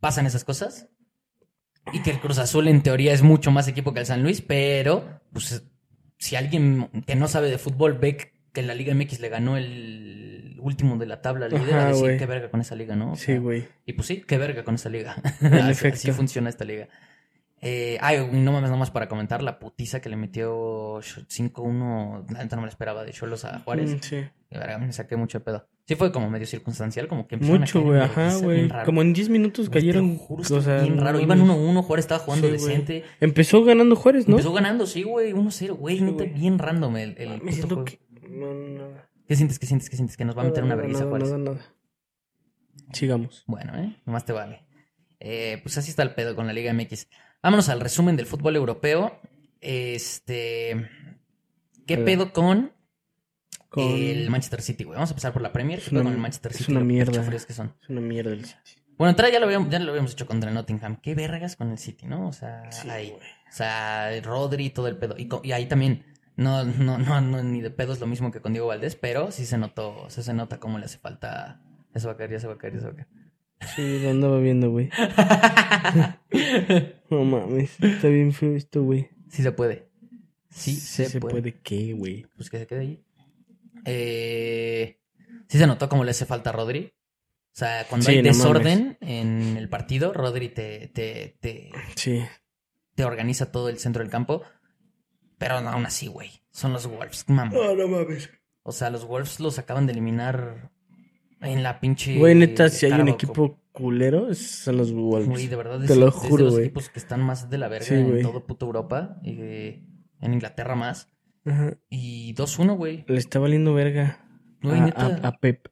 pasan 0.00 0.26
esas 0.26 0.44
cosas. 0.44 0.88
Y 1.92 2.02
que 2.02 2.10
el 2.10 2.20
Cruz 2.20 2.38
Azul 2.38 2.68
en 2.68 2.82
teoría 2.82 3.12
es 3.14 3.22
mucho 3.22 3.50
más 3.50 3.66
equipo 3.66 3.94
que 3.94 4.00
el 4.00 4.06
San 4.06 4.22
Luis, 4.22 4.42
pero 4.42 5.20
pues 5.32 5.64
si 6.18 6.36
alguien 6.36 6.90
que 7.06 7.16
no 7.16 7.28
sabe 7.28 7.48
de 7.50 7.56
fútbol 7.56 7.94
ve 7.98 8.32
que 8.52 8.62
la 8.62 8.74
Liga 8.74 8.94
MX 8.94 9.20
le 9.20 9.28
ganó 9.30 9.56
el 9.56 10.37
último 10.60 10.96
de 10.98 11.06
la 11.06 11.20
tabla 11.22 11.48
líder, 11.48 11.74
Ajá, 11.74 11.84
a 11.84 11.88
decir 11.88 12.02
güey. 12.04 12.18
qué 12.18 12.26
verga 12.26 12.50
con 12.50 12.60
esa 12.60 12.74
liga, 12.74 12.96
¿no? 12.96 13.12
O 13.12 13.16
Sí, 13.16 13.26
sea, 13.26 13.38
güey. 13.40 13.66
y 13.86 13.92
pues 13.94 14.06
sí, 14.08 14.22
qué 14.26 14.38
verga 14.38 14.64
con 14.64 14.74
esta 14.76 14.88
liga. 14.88 15.16
Así, 15.40 15.86
así 15.88 16.12
funciona 16.12 16.48
esta 16.48 16.64
liga. 16.64 16.88
Eh, 17.60 17.98
ay, 18.00 18.28
no 18.30 18.52
mames, 18.52 18.70
nomás 18.70 18.92
para 18.92 19.08
comentar 19.08 19.42
la 19.42 19.58
putiza 19.58 20.00
que 20.00 20.08
le 20.08 20.16
metió 20.16 21.00
5-1. 21.00 22.26
La 22.32 22.42
neta 22.44 22.56
no 22.56 22.62
me 22.62 22.66
la 22.66 22.70
esperaba 22.70 23.04
de 23.04 23.12
Cholos 23.12 23.44
a 23.44 23.58
Juárez. 23.60 23.94
Mm, 23.96 23.98
sí. 24.00 24.16
De 24.16 24.58
verdad, 24.58 24.78
me 24.78 24.92
saqué 24.92 25.16
mucho 25.16 25.38
de 25.40 25.44
pedo. 25.44 25.68
Sí, 25.86 25.94
fue 25.94 26.12
como 26.12 26.30
medio 26.30 26.46
circunstancial, 26.46 27.08
como 27.08 27.26
que 27.26 27.36
Mucho, 27.36 27.80
güey, 27.82 28.00
ajá, 28.00 28.36
güey. 28.36 28.68
Como 28.84 29.02
en 29.02 29.12
10 29.12 29.28
minutos 29.30 29.68
cayeron. 29.70 30.16
juro, 30.18 30.42
o 30.56 30.60
sea, 30.60 30.82
bien 30.82 30.98
raro. 30.98 31.18
Iban 31.18 31.38
mames. 31.38 31.56
1-1, 31.56 31.82
Juárez 31.82 32.04
estaba 32.04 32.20
jugando 32.20 32.46
Sí, 32.46 32.52
decente. 32.52 33.04
Empezó 33.20 33.64
ganando 33.64 33.96
Juárez, 33.96 34.28
¿no? 34.28 34.34
Empezó 34.36 34.52
ganando, 34.52 34.86
sí, 34.86 35.02
güey, 35.02 35.32
1-0, 35.32 35.72
güey. 35.76 35.98
Sí, 35.98 36.04
neta, 36.04 36.24
bien 36.24 36.58
random 36.58 36.96
el, 36.98 37.14
el 37.18 37.28
Me 37.30 37.38
puto 37.38 37.52
siento 37.52 37.74
juego. 37.76 37.84
que. 37.86 37.98
No, 38.28 38.52
no. 38.54 39.07
¿Qué 39.28 39.36
sientes, 39.36 39.58
qué 39.58 39.66
sientes, 39.66 39.88
qué 39.90 39.96
sientes? 39.96 40.16
Que 40.16 40.24
nos 40.24 40.36
va 40.36 40.42
a 40.42 40.46
meter 40.46 40.64
una 40.64 40.74
vergüenza 40.74 41.04
Juárez. 41.04 41.28
nada, 41.30 41.38
nada. 41.54 41.60
Sigamos. 42.92 43.44
Bueno, 43.46 43.76
¿eh? 43.78 43.96
Nomás 44.06 44.24
te 44.24 44.32
vale. 44.32 44.64
Eh, 45.20 45.60
pues 45.62 45.76
así 45.78 45.90
está 45.90 46.02
el 46.02 46.14
pedo 46.14 46.34
con 46.34 46.46
la 46.46 46.52
Liga 46.52 46.72
MX. 46.72 47.08
Vámonos 47.42 47.68
al 47.68 47.80
resumen 47.80 48.16
del 48.16 48.26
fútbol 48.26 48.56
europeo. 48.56 49.20
Este. 49.60 50.88
¿Qué 51.86 51.98
pedo 51.98 52.32
con, 52.32 52.72
Con- 53.68 53.84
el 53.84 54.30
Manchester 54.30 54.62
City, 54.62 54.84
güey? 54.84 54.94
Vamos 54.96 55.10
a 55.10 55.12
empezar 55.12 55.32
por 55.32 55.42
la 55.42 55.52
Premier. 55.52 55.78
¿Qué 55.78 55.84
Es 55.86 55.90
pedo 55.90 56.00
una- 56.00 56.10
con 56.10 56.14
el 56.14 56.20
Manchester 56.22 56.52
es 56.52 56.58
City? 56.58 56.70
una 56.72 56.80
Lo 56.80 56.86
mierda. 56.86 57.12
pechofríos 57.12 57.46
que 57.46 57.52
son. 57.52 57.74
Es 57.82 57.88
una 57.90 58.00
mierda 58.00 58.32
el 58.32 58.44
City. 58.44 58.58
Bueno, 58.96 59.10
entrada 59.10 59.32
ya 59.32 59.38
lo, 59.38 59.46
habíamos, 59.46 59.70
ya 59.70 59.78
lo 59.78 59.90
habíamos 59.90 60.12
hecho 60.12 60.26
contra 60.26 60.48
el 60.50 60.54
Nottingham. 60.54 61.00
Qué 61.00 61.14
vergas 61.14 61.54
con 61.56 61.70
el 61.70 61.78
City, 61.78 62.06
¿no? 62.06 62.28
O 62.28 62.32
sea, 62.32 62.70
Sí, 62.72 62.90
ahí. 62.90 63.12
O 63.12 63.52
sea, 63.52 64.10
Rodri 64.22 64.66
y 64.66 64.70
todo 64.70 64.88
el 64.88 64.96
pedo. 64.96 65.14
Y 65.18 65.52
ahí 65.52 65.66
también. 65.66 66.04
No, 66.38 66.62
no, 66.64 66.98
no, 66.98 67.20
no, 67.20 67.42
ni 67.42 67.60
de 67.60 67.70
pedo 67.70 67.92
es 67.92 67.98
lo 67.98 68.06
mismo 68.06 68.30
que 68.30 68.40
con 68.40 68.52
Diego 68.52 68.68
Valdés, 68.68 68.94
pero 68.94 69.32
sí 69.32 69.44
se 69.44 69.58
notó, 69.58 70.04
o 70.04 70.08
sea, 70.08 70.22
se 70.22 70.32
nota 70.32 70.60
cómo 70.60 70.78
le 70.78 70.84
hace 70.84 70.98
falta. 70.98 71.60
Eso 71.92 72.06
va 72.06 72.14
a 72.14 72.16
caer, 72.16 72.30
ya 72.30 72.38
se 72.38 72.46
va 72.46 72.54
a 72.54 72.58
caer, 72.58 72.74
ya 72.74 72.80
se 72.80 72.86
va 72.86 72.92
a 72.92 72.94
caer. 72.94 73.08
Sí, 73.74 73.98
lo 73.98 74.10
andaba 74.10 74.38
viendo, 74.38 74.70
güey. 74.70 74.88
No 77.10 77.24
mames. 77.24 77.80
Está 77.80 78.08
bien 78.08 78.32
feo 78.32 78.54
esto, 78.54 78.82
güey. 78.82 79.08
Sí 79.30 79.42
se 79.42 79.50
puede. 79.50 79.88
Sí, 80.50 80.76
se, 80.76 81.20
puede. 81.20 81.54
qué, 81.60 81.94
güey. 81.94 82.26
Pues 82.36 82.50
que 82.50 82.58
se 82.58 82.66
quede 82.66 82.80
ahí. 82.80 83.04
Eh, 83.84 85.00
sí 85.48 85.58
se 85.58 85.66
notó 85.66 85.88
cómo 85.88 86.04
le 86.04 86.10
hace 86.12 86.26
falta 86.26 86.50
a 86.50 86.52
Rodri. 86.52 86.92
O 87.52 87.58
sea, 87.58 87.86
cuando 87.88 88.06
Sí, 88.06 88.12
hay 88.12 88.18
no 88.18 88.22
desorden 88.28 88.98
en 89.00 89.56
el 89.56 89.68
partido, 89.68 90.12
Rodri 90.12 90.50
te, 90.50 90.88
te, 90.88 91.36
te, 91.40 91.70
Sí. 91.96 92.22
te 92.94 93.04
organiza 93.04 93.50
todo 93.50 93.68
el 93.68 93.78
centro 93.78 94.02
del 94.02 94.12
campo. 94.12 94.42
Pero 95.38 95.60
no, 95.60 95.70
aún 95.70 95.86
así, 95.86 96.06
güey. 96.08 96.30
Son 96.50 96.72
los 96.72 96.86
Wolves, 96.86 97.24
mamá. 97.28 97.52
no 97.54 97.88
mames. 97.88 98.30
O 98.62 98.72
sea, 98.72 98.90
los 98.90 99.06
Wolves 99.06 99.40
los 99.40 99.58
acaban 99.58 99.86
de 99.86 99.92
eliminar 99.92 100.70
en 101.40 101.62
la 101.62 101.80
pinche. 101.80 102.18
Güey, 102.18 102.34
neta, 102.34 102.68
si 102.68 102.86
hay 102.86 102.92
un 103.00 103.08
equipo 103.08 103.60
culero, 103.72 104.34
son 104.34 104.76
los. 104.78 104.92
Wolves. 104.92 105.28
Güey, 105.28 105.46
de 105.46 105.56
verdad, 105.56 105.78
Te 105.78 105.92
es, 105.92 105.96
lo 105.96 106.08
es 106.08 106.20
de 106.22 106.28
juro, 106.28 106.44
los 106.46 106.58
equipos 106.58 106.90
que 106.90 106.98
están 106.98 107.22
más 107.22 107.48
de 107.48 107.58
la 107.58 107.68
verga 107.68 107.86
Sí, 107.86 107.94
en 107.94 108.22
todo 108.22 108.44
puto 108.46 108.66
Europa. 108.66 109.18
Y 109.22 109.36
eh, 109.40 109.82
en 110.20 110.34
Inglaterra 110.34 110.74
más. 110.74 111.08
Ajá. 111.46 111.74
Y 111.88 112.34
2-1, 112.34 112.76
güey. 112.76 113.04
Le 113.06 113.18
está 113.18 113.38
valiendo 113.38 113.72
verga 113.72 114.24
Güey, 114.62 114.80
a, 114.80 114.84
neta. 114.86 115.20
a- 115.22 115.28
a 115.28 115.38
Pep. 115.38 115.68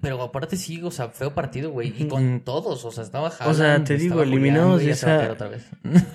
Pero 0.00 0.22
aparte 0.22 0.56
sí, 0.56 0.80
o 0.82 0.90
sea, 0.90 1.10
feo 1.10 1.34
partido, 1.34 1.70
güey. 1.70 1.92
Y 1.98 2.08
con 2.08 2.40
todos, 2.40 2.84
o 2.86 2.90
sea, 2.90 3.04
estaba 3.04 3.30
sea, 3.30 3.46
Haaland, 3.46 3.86
te 3.86 3.98
digo, 3.98 4.22
eliminados 4.22 4.82
de 4.82 4.90
esa- 4.90 5.30
otra 5.30 5.48
vez. 5.48 5.68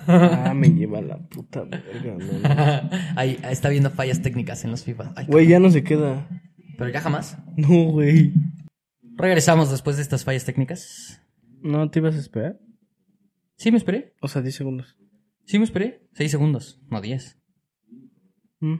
Ah, 0.07 0.53
me 0.55 0.69
lleva 0.73 1.01
la 1.01 1.17
puta 1.19 1.63
verga, 1.69 2.15
no. 2.15 2.89
Ahí 3.15 3.39
ahí 3.43 3.53
está 3.53 3.69
viendo 3.69 3.91
fallas 3.91 4.21
técnicas 4.23 4.63
en 4.65 4.71
los 4.71 4.83
FIFA. 4.83 5.13
Güey, 5.27 5.47
ya 5.47 5.59
no 5.59 5.69
se 5.69 5.83
queda. 5.83 6.27
Pero 6.77 6.89
ya 6.89 6.99
jamás. 7.01 7.37
No, 7.57 7.91
güey. 7.91 8.33
Regresamos 9.15 9.69
después 9.69 9.97
de 9.97 10.01
estas 10.03 10.23
fallas 10.23 10.45
técnicas. 10.45 11.21
¿No 11.61 11.89
te 11.91 11.99
ibas 11.99 12.15
a 12.15 12.19
esperar? 12.19 12.57
Sí, 13.57 13.69
me 13.71 13.77
esperé. 13.77 14.15
O 14.21 14.27
sea, 14.29 14.41
10 14.41 14.55
segundos. 14.55 14.97
Sí, 15.45 15.59
me 15.59 15.65
esperé. 15.65 16.07
Seis 16.13 16.31
segundos, 16.31 16.79
no 16.89 17.01
diez. 17.01 17.37
Mm. 18.61 18.75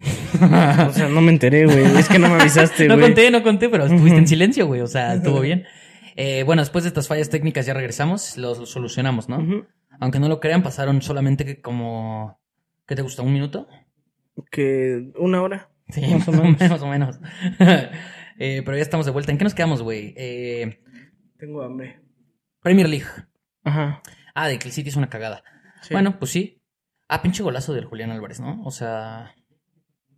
O 0.00 0.92
sea, 0.92 1.08
no 1.08 1.20
me 1.20 1.32
enteré, 1.32 1.64
güey. 1.66 1.84
Es 1.98 2.08
que 2.08 2.18
no 2.18 2.28
me 2.28 2.40
avisaste, 2.40 2.86
no 2.88 2.94
güey. 2.94 3.06
conté, 3.06 3.30
no 3.30 3.42
conté, 3.42 3.68
pero 3.68 3.84
estuviste 3.86 4.18
en 4.18 4.28
silencio, 4.28 4.66
güey. 4.66 4.80
O 4.80 4.86
sea, 4.86 5.14
estuvo 5.14 5.40
bien. 5.40 5.64
Eh, 6.16 6.42
bueno, 6.44 6.62
después 6.62 6.84
de 6.84 6.88
estas 6.88 7.08
fallas 7.08 7.30
técnicas 7.30 7.66
ya 7.66 7.74
regresamos, 7.74 8.36
lo 8.36 8.54
solucionamos, 8.66 9.28
¿no? 9.28 9.66
Aunque 10.00 10.20
no 10.20 10.28
lo 10.28 10.40
crean, 10.40 10.62
pasaron 10.62 11.02
solamente 11.02 11.44
que 11.44 11.60
como... 11.60 12.40
¿Qué 12.86 12.94
te 12.94 13.02
gusta? 13.02 13.22
¿Un 13.22 13.32
minuto? 13.32 13.68
Que 14.50 15.10
una 15.16 15.42
hora. 15.42 15.70
Sí, 15.88 16.00
Más 16.02 16.28
o 16.28 16.32
menos. 16.32 16.60
menos. 16.60 16.70
Más 16.70 16.82
o 16.82 16.86
menos. 16.88 17.20
Eh, 18.40 18.62
pero 18.64 18.76
ya 18.76 18.84
estamos 18.84 19.04
de 19.04 19.10
vuelta. 19.10 19.32
¿En 19.32 19.38
qué 19.38 19.42
nos 19.42 19.52
quedamos, 19.54 19.82
güey? 19.82 20.14
Eh, 20.16 20.78
Tengo 21.40 21.60
hambre. 21.62 21.98
Premier 22.62 22.88
League. 22.88 23.06
Ajá. 23.64 24.00
Ah, 24.32 24.46
de 24.46 24.60
que 24.60 24.68
el 24.68 24.72
City 24.72 24.90
es 24.90 24.94
una 24.96 25.08
cagada. 25.08 25.42
Sí. 25.82 25.92
Bueno, 25.92 26.20
pues 26.20 26.30
sí. 26.30 26.62
Ah, 27.08 27.20
pinche 27.20 27.42
golazo 27.42 27.72
del 27.74 27.86
Julián 27.86 28.12
Álvarez, 28.12 28.38
¿no? 28.38 28.62
O 28.62 28.70
sea. 28.70 29.34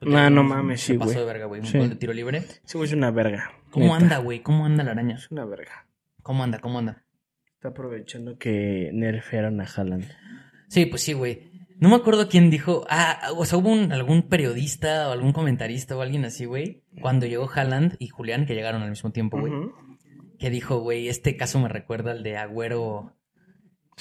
Nah, 0.02 0.30
no 0.30 0.42
mames, 0.42 0.80
sí, 0.80 0.94
pasó 0.94 1.10
güey. 1.12 1.18
de 1.18 1.24
verga, 1.24 1.44
güey. 1.46 1.60
Un 1.60 1.66
Sí. 1.66 1.78
gol 1.78 1.88
de 1.90 1.96
tiro 1.96 2.12
libre. 2.12 2.38
Ese 2.64 2.78
güey 2.78 2.88
es 2.88 2.94
una 2.94 3.10
verga. 3.10 3.52
¿Cómo 3.70 3.86
neta. 3.86 3.96
anda, 3.96 4.18
güey? 4.18 4.40
¿Cómo 4.40 4.64
anda 4.66 4.82
la 4.84 4.92
araña? 4.92 5.16
Es 5.16 5.30
una 5.30 5.44
verga. 5.44 5.86
¿Cómo 6.22 6.42
anda? 6.42 6.58
¿Cómo 6.58 6.78
anda? 6.78 7.04
Está 7.54 7.68
aprovechando 7.68 8.38
que 8.38 8.90
nerfearon 8.92 9.60
a 9.60 9.64
Haaland. 9.64 10.06
Sí, 10.68 10.86
pues 10.86 11.02
sí, 11.02 11.12
güey. 11.12 11.50
No 11.78 11.88
me 11.88 11.96
acuerdo 11.96 12.28
quién 12.28 12.50
dijo. 12.50 12.84
Ah, 12.90 13.30
o 13.36 13.44
sea, 13.44 13.58
hubo 13.58 13.70
un- 13.70 13.92
algún 13.92 14.22
periodista 14.28 15.08
o 15.08 15.12
algún 15.12 15.32
comentarista 15.32 15.96
o 15.96 16.00
alguien 16.02 16.24
así, 16.24 16.44
güey. 16.44 16.82
Cuando 17.00 17.26
llegó 17.26 17.50
Haaland 17.54 17.96
y 17.98 18.08
Julián, 18.08 18.46
que 18.46 18.54
llegaron 18.54 18.82
al 18.82 18.90
mismo 18.90 19.12
tiempo, 19.12 19.38
güey. 19.40 19.52
Que 20.38 20.48
dijo, 20.50 20.78
güey, 20.80 21.08
este 21.08 21.36
caso 21.36 21.58
me 21.60 21.68
recuerda 21.68 22.12
al 22.12 22.22
de 22.22 22.36
Agüero. 22.38 23.14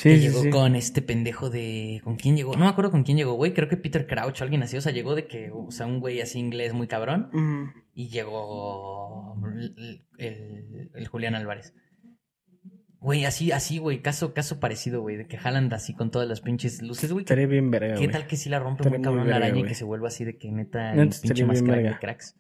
Sí, 0.02 0.10
que 0.10 0.16
sí, 0.18 0.22
llegó 0.22 0.44
sí. 0.44 0.50
con 0.50 0.76
este 0.76 1.02
pendejo 1.02 1.50
de. 1.50 2.00
¿Con 2.06 2.16
quién 2.16 2.38
llegó? 2.38 2.54
No 2.54 2.60
me 2.60 2.68
acuerdo 2.68 2.90
con 2.92 3.04
quién 3.04 3.18
llegó, 3.18 3.34
güey. 3.34 3.54
Creo 3.54 3.68
que 3.68 3.76
Peter 3.76 4.08
Crouch 4.08 4.40
o 4.40 4.44
alguien 4.46 4.64
así. 4.64 4.78
O 4.78 4.82
sea, 4.82 4.94
llegó 4.94 5.14
de 5.14 5.28
que. 5.28 5.52
O 5.54 5.72
sea, 5.72 5.86
un 5.88 6.00
güey 6.00 6.22
así 6.22 6.40
inglés 6.40 6.74
muy 6.74 6.88
cabrón. 6.88 7.30
Y 7.94 8.08
llegó. 8.08 9.36
El, 9.58 10.06
el- 10.18 10.90
el 10.94 11.08
Julián 11.08 11.36
Álvarez. 11.36 11.74
Güey, 13.02 13.26
así, 13.26 13.52
así, 13.52 13.78
güey. 13.78 14.02
Caso, 14.02 14.34
caso 14.34 14.60
parecido, 14.60 15.02
güey. 15.02 15.16
De 15.18 15.28
que 15.28 15.38
Haaland 15.38 15.74
así 15.74 15.94
con 15.94 16.12
todas 16.12 16.28
las 16.28 16.42
pinches 16.42 16.82
luces, 16.82 17.12
güey. 17.12 17.24
Estaría 17.24 17.48
bien 17.48 17.70
verga, 17.72 17.96
¿Qué 17.96 18.08
tal 18.08 18.28
que 18.28 18.36
si 18.38 18.50
la 18.50 18.60
rompe 18.60 18.90
muy 18.90 19.02
cabrón 19.02 19.30
la 19.30 19.38
araña 19.38 19.60
y 19.60 19.64
que 19.66 19.76
se 19.76 19.84
vuelva 19.86 20.10
así 20.10 20.26
de 20.26 20.38
que 20.38 20.52
neta 20.52 20.94
el 20.94 21.10
pinche 21.10 21.46
más 21.46 21.62
crack 21.62 21.82
de 21.84 21.98
cracks? 22.00 22.36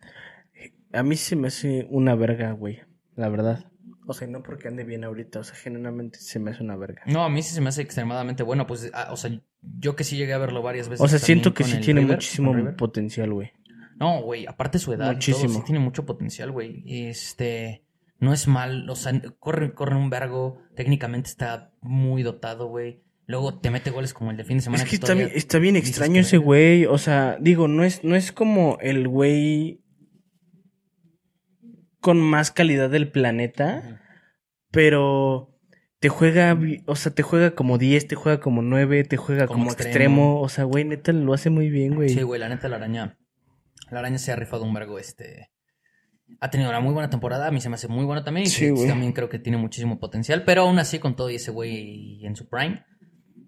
A 0.91 1.03
mí 1.03 1.15
se 1.15 1.35
me 1.35 1.47
hace 1.47 1.87
una 1.89 2.15
verga, 2.15 2.51
güey. 2.51 2.79
La 3.15 3.29
verdad. 3.29 3.68
O 4.09 4.13
sea, 4.13 4.27
no 4.27 4.41
porque 4.41 4.67
ande 4.67 4.83
bien 4.83 5.03
ahorita. 5.03 5.39
O 5.39 5.43
sea, 5.43 5.55
genuinamente 5.55 6.19
se 6.19 6.39
me 6.39 6.51
hace 6.51 6.63
una 6.63 6.75
verga. 6.75 7.03
No, 7.05 7.23
a 7.23 7.29
mí 7.29 7.43
sí 7.43 7.53
se 7.53 7.61
me 7.61 7.69
hace 7.69 7.81
extremadamente 7.81 8.43
bueno. 8.43 8.65
Pues, 8.65 8.89
ah, 8.93 9.09
o 9.11 9.17
sea, 9.17 9.39
yo 9.61 9.95
que 9.95 10.03
sí 10.03 10.17
llegué 10.17 10.33
a 10.33 10.39
verlo 10.39 10.61
varias 10.63 10.89
veces. 10.89 11.05
O 11.05 11.07
sea, 11.07 11.19
siento 11.19 11.53
que 11.53 11.63
sí 11.63 11.79
tiene 11.79 12.01
River, 12.01 12.17
muchísimo 12.17 12.75
potencial, 12.75 13.31
güey. 13.31 13.51
No, 13.99 14.21
güey, 14.21 14.47
aparte 14.47 14.79
su 14.79 14.93
edad, 14.93 15.05
y 15.05 15.07
todo, 15.07 15.13
Muchísimo. 15.15 15.53
sí 15.53 15.61
tiene 15.65 15.79
mucho 15.79 16.05
potencial, 16.05 16.51
güey. 16.51 16.83
Este, 16.87 17.83
no 18.19 18.33
es 18.33 18.47
mal, 18.47 18.89
o 18.89 18.95
sea, 18.95 19.13
corre, 19.39 19.73
corre 19.73 19.95
un 19.95 20.09
vergo, 20.09 20.63
técnicamente 20.75 21.29
está 21.29 21.71
muy 21.81 22.23
dotado, 22.23 22.67
güey. 22.67 23.03
Luego 23.25 23.59
te 23.59 23.69
mete 23.69 23.91
goles 23.91 24.13
como 24.13 24.31
el 24.31 24.37
de 24.37 24.43
fin 24.43 24.57
de 24.57 24.63
semana. 24.63 24.81
Es 24.81 24.89
que 24.89 24.95
está 24.95 25.07
todavía 25.07 25.27
bien, 25.27 25.37
está 25.37 25.59
bien 25.59 25.75
extraño 25.75 26.13
que 26.13 26.19
ese 26.21 26.37
güey. 26.37 26.85
O 26.85 26.97
sea, 26.97 27.37
digo, 27.39 27.67
no 27.67 27.83
es, 27.83 28.03
no 28.03 28.15
es 28.15 28.31
como 28.31 28.79
el 28.81 29.07
güey 29.07 29.83
con 31.99 32.19
más 32.19 32.51
calidad 32.51 32.89
del 32.89 33.11
planeta, 33.11 33.98
pero 34.71 35.55
te 35.99 36.09
juega, 36.09 36.57
o 36.85 36.95
sea, 36.95 37.13
te 37.13 37.23
juega 37.23 37.51
como 37.51 37.77
10, 37.77 38.07
te 38.07 38.15
juega 38.15 38.39
como 38.39 38.61
9, 38.61 39.03
te 39.03 39.17
juega 39.17 39.47
Como 39.47 39.59
como, 39.59 39.71
extremo. 39.71 39.89
extremo. 39.89 40.41
O 40.41 40.49
sea, 40.49 40.63
güey, 40.63 40.85
neta 40.85 41.11
lo 41.11 41.33
hace 41.33 41.49
muy 41.49 41.69
bien, 41.69 41.95
güey. 41.95 42.09
Sí, 42.09 42.21
güey, 42.21 42.39
la 42.39 42.49
neta, 42.49 42.69
la 42.69 42.77
araña. 42.77 43.17
La 43.91 43.99
araña 43.99 44.17
se 44.17 44.31
ha 44.31 44.35
rifado 44.35 44.63
un 44.63 44.73
vergo, 44.73 44.99
este. 44.99 45.49
Ha 46.39 46.49
tenido 46.51 46.69
una 46.69 46.79
muy 46.79 46.93
buena 46.93 47.09
temporada, 47.09 47.47
a 47.47 47.51
mí 47.51 47.59
se 47.59 47.69
me 47.69 47.75
hace 47.75 47.87
muy 47.87 48.05
buena 48.05 48.23
también. 48.23 48.45
Y 48.45 48.49
Sí, 48.49 48.65
sí, 48.65 48.69
güey. 48.69 48.87
también 48.87 49.13
creo 49.13 49.29
que 49.29 49.39
tiene 49.39 49.57
muchísimo 49.57 49.99
potencial. 49.99 50.43
Pero 50.45 50.61
aún 50.61 50.77
así, 50.77 50.99
con 50.99 51.15
todo 51.15 51.29
y 51.31 51.35
ese 51.35 51.49
güey 51.51 52.23
en 52.25 52.35
su 52.35 52.47
prime, 52.47 52.85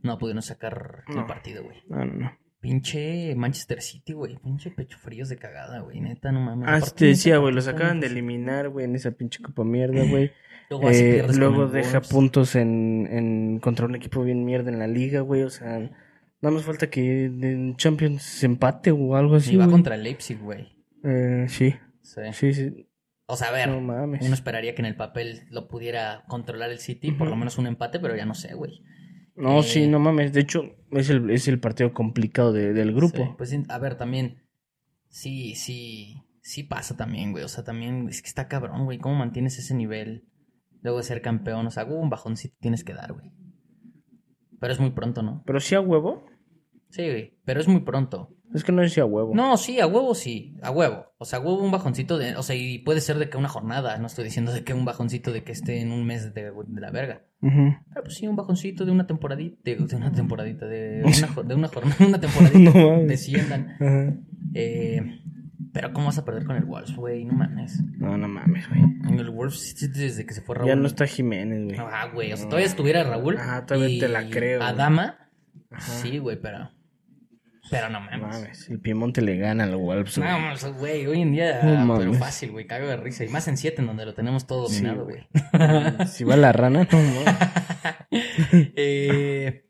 no 0.01 0.17
pudieron 0.17 0.41
sacar 0.41 1.03
el 1.07 1.25
partido, 1.27 1.63
güey. 1.63 1.77
No, 1.87 2.05
no, 2.05 2.13
no. 2.13 2.37
Pinche 2.59 3.33
Manchester 3.35 3.81
City, 3.81 4.13
güey. 4.13 4.37
Pinche 4.37 4.71
pecho 4.71 4.97
fríos 4.97 5.29
de 5.29 5.37
cagada, 5.37 5.79
güey. 5.81 5.99
Neta, 6.01 6.31
no 6.31 6.41
mames. 6.41 6.67
Ah, 6.67 6.81
sí 6.81 6.91
te 6.95 7.05
decía, 7.05 7.37
güey, 7.37 7.53
los 7.53 7.67
acaban 7.67 7.99
de 7.99 8.07
muy 8.07 8.13
eliminar, 8.17 8.69
güey, 8.69 8.85
en 8.85 8.95
esa 8.95 9.11
pinche 9.11 9.41
copa 9.43 9.63
mierda, 9.63 10.03
güey. 10.05 10.31
Luego, 10.71 10.89
Eh, 10.89 11.25
luego 11.37 11.67
deja 11.67 11.99
Wolves. 11.99 12.09
puntos 12.09 12.55
en, 12.55 13.07
en 13.11 13.59
contra 13.59 13.85
un 13.85 13.95
equipo 13.95 14.23
bien 14.23 14.45
mierda 14.45 14.71
en 14.71 14.79
la 14.79 14.87
liga, 14.87 15.19
güey. 15.21 15.43
O 15.43 15.49
sea, 15.49 15.77
nada 15.79 16.55
más 16.55 16.63
falta 16.63 16.89
que 16.89 17.25
en 17.25 17.75
Champions 17.75 18.43
empate 18.43 18.91
o 18.91 19.15
algo 19.17 19.35
así. 19.35 19.53
Y 19.53 19.57
va 19.57 19.65
güey. 19.65 19.73
contra 19.73 19.95
el 19.95 20.03
Leipzig, 20.03 20.39
güey. 20.39 20.69
Eh, 21.03 21.45
sí, 21.49 21.75
Sí. 22.01 22.21
sí, 22.33 22.53
sí. 22.53 22.87
O 23.25 23.35
sea, 23.35 23.49
a 23.49 23.51
ver, 23.51 23.69
No 23.69 23.81
mames. 23.81 24.21
uno 24.25 24.33
esperaría 24.33 24.73
que 24.73 24.81
en 24.81 24.85
el 24.85 24.95
papel 24.95 25.41
lo 25.49 25.67
pudiera 25.67 26.23
controlar 26.27 26.69
el 26.71 26.79
City, 26.79 27.11
por 27.11 27.27
lo 27.29 27.35
menos 27.35 27.57
un 27.57 27.67
empate, 27.67 27.99
pero 27.99 28.15
ya 28.15 28.25
no 28.25 28.33
sé, 28.33 28.53
güey. 28.55 28.81
No, 29.35 29.59
eh, 29.59 29.63
sí, 29.63 29.87
no 29.87 29.99
mames. 29.99 30.31
De 30.33 30.41
hecho, 30.41 30.63
es 30.91 31.09
el, 31.09 31.29
es 31.31 31.47
el 31.49 31.59
partido 31.59 31.93
complicado 31.93 32.53
de- 32.53 32.73
del 32.73 32.93
grupo. 32.93 33.17
Sí, 33.17 33.23
Pues 33.37 33.49
sí, 33.49 33.63
a 33.69 33.77
ver, 33.77 33.95
también. 33.95 34.43
Sí, 35.09 35.55
sí. 35.55 36.15
Sí 36.41 36.63
pasa 36.63 36.97
también, 36.97 37.31
güey. 37.31 37.43
O 37.43 37.47
sea, 37.47 37.63
también 37.63 38.07
es 38.09 38.21
que 38.21 38.27
está 38.27 38.47
cabrón, 38.47 38.85
güey. 38.85 38.97
¿Cómo 38.97 39.15
mantienes 39.15 39.57
ese 39.59 39.75
nivel 39.75 40.25
luego 40.81 40.97
de 40.97 41.03
ser 41.03 41.21
campeón? 41.21 41.67
O 41.67 41.71
sea, 41.71 41.85
un 41.85 42.09
bajón 42.09 42.37
sí 42.37 42.53
tienes 42.59 42.83
que 42.83 42.93
dar, 42.93 43.13
güey. 43.13 43.31
Pero 44.59 44.73
es 44.73 44.79
muy 44.79 44.91
pronto, 44.91 45.23
¿no? 45.23 45.43
Pero 45.45 45.59
sí 45.59 45.75
a 45.75 45.81
huevo. 45.81 46.25
Sí, 46.89 47.03
güey. 47.03 47.37
Pero 47.45 47.59
es 47.59 47.67
muy 47.67 47.81
pronto. 47.81 48.35
Es 48.53 48.63
que 48.65 48.71
no 48.73 48.83
es 48.83 48.93
sí 48.93 48.99
a 48.99 49.05
huevo. 49.05 49.33
No, 49.33 49.55
sí, 49.55 49.79
a 49.79 49.87
huevo 49.87 50.13
sí, 50.13 50.57
a 50.61 50.71
huevo. 50.71 51.05
O 51.17 51.25
sea, 51.25 51.39
a 51.39 51.41
huevo 51.41 51.63
un 51.63 51.71
bajoncito 51.71 52.17
de, 52.17 52.35
o 52.35 52.43
sea, 52.43 52.55
y 52.55 52.79
puede 52.79 52.99
ser 52.99 53.17
de 53.17 53.29
que 53.29 53.37
una 53.37 53.47
jornada, 53.47 53.97
no 53.97 54.07
estoy 54.07 54.25
diciendo 54.25 54.51
de 54.51 54.63
que 54.63 54.73
un 54.73 54.83
bajoncito 54.83 55.31
de 55.31 55.43
que 55.43 55.53
esté 55.53 55.79
en 55.79 55.91
un 55.91 56.05
mes 56.05 56.33
de, 56.33 56.51
de 56.51 56.81
la 56.81 56.91
verga. 56.91 57.23
Ujú. 57.41 57.75
Pero 57.87 58.03
pues 58.03 58.15
sí, 58.15 58.27
un 58.27 58.35
bajoncito 58.35 58.83
de 58.85 58.91
una 58.91 59.07
temporadita, 59.07 59.57
de, 59.63 59.75
de 59.77 59.95
una 59.95 60.11
temporadita, 60.11 60.65
de 60.65 61.03
una, 61.05 61.43
de 61.43 61.55
una 61.55 61.67
jornada, 61.69 62.05
una 62.05 62.19
temporadita, 62.19 62.71
No 62.73 63.03
desciendan. 63.07 63.69
Ajá. 63.79 64.15
Eh, 64.53 65.21
pero 65.73 65.93
¿cómo 65.93 66.07
vas 66.07 66.17
a 66.17 66.25
perder 66.25 66.45
con 66.45 66.55
el 66.57 66.63
Wolves, 66.65 66.95
güey? 66.95 67.23
No 67.25 67.33
mames. 67.33 67.81
No, 67.97 68.17
no 68.17 68.27
mames, 68.27 68.67
güey. 68.69 68.81
El 69.19 69.29
Wolves 69.29 69.73
sí, 69.77 69.87
desde 69.87 70.25
que 70.25 70.33
se 70.33 70.41
fue 70.41 70.55
Raúl. 70.55 70.67
Ya 70.69 70.75
no 70.75 70.87
está 70.87 71.05
Jiménez, 71.07 71.63
güey. 71.65 71.77
Ah, 71.79 72.09
güey, 72.13 72.33
o 72.33 72.37
sea, 72.37 72.45
todavía 72.47 72.67
estuviera 72.67 73.03
Raúl. 73.03 73.37
Ajá, 73.37 73.65
todavía 73.65 73.99
te 73.99 74.07
la 74.09 74.29
creo. 74.29 74.61
Adama, 74.63 75.29
Ajá. 75.69 75.81
sí, 75.81 76.17
güey, 76.17 76.39
pero... 76.41 76.71
Pero 77.69 77.89
no 77.89 77.99
No 78.01 78.05
mames. 78.05 78.21
mames. 78.41 78.69
El 78.69 78.79
Piemonte 78.81 79.21
le 79.21 79.37
gana 79.37 79.63
al 79.63 79.75
Wolves, 79.77 80.17
No, 80.17 80.25
güey. 80.25 80.41
mames, 80.41 80.65
güey, 80.77 81.07
hoy 81.07 81.21
en 81.21 81.31
día, 81.31 81.61
No 81.63 81.97
pero 81.97 82.13
fácil, 82.15 82.51
güey, 82.51 82.67
cago 82.67 82.87
de 82.87 82.97
risa. 82.97 83.23
Y 83.23 83.29
más 83.29 83.47
en 83.47 83.55
7, 83.55 83.79
en 83.81 83.87
donde 83.87 84.05
lo 84.05 84.13
tenemos 84.13 84.45
todo 84.45 84.67
dominado, 84.67 85.05
güey. 85.05 85.25
güey. 85.53 86.07
Si 86.07 86.25
va 86.25 86.35
la 86.35 86.51
rana, 86.51 86.85
no 86.91 86.97
mames. 86.97 87.25
eh, 88.75 89.65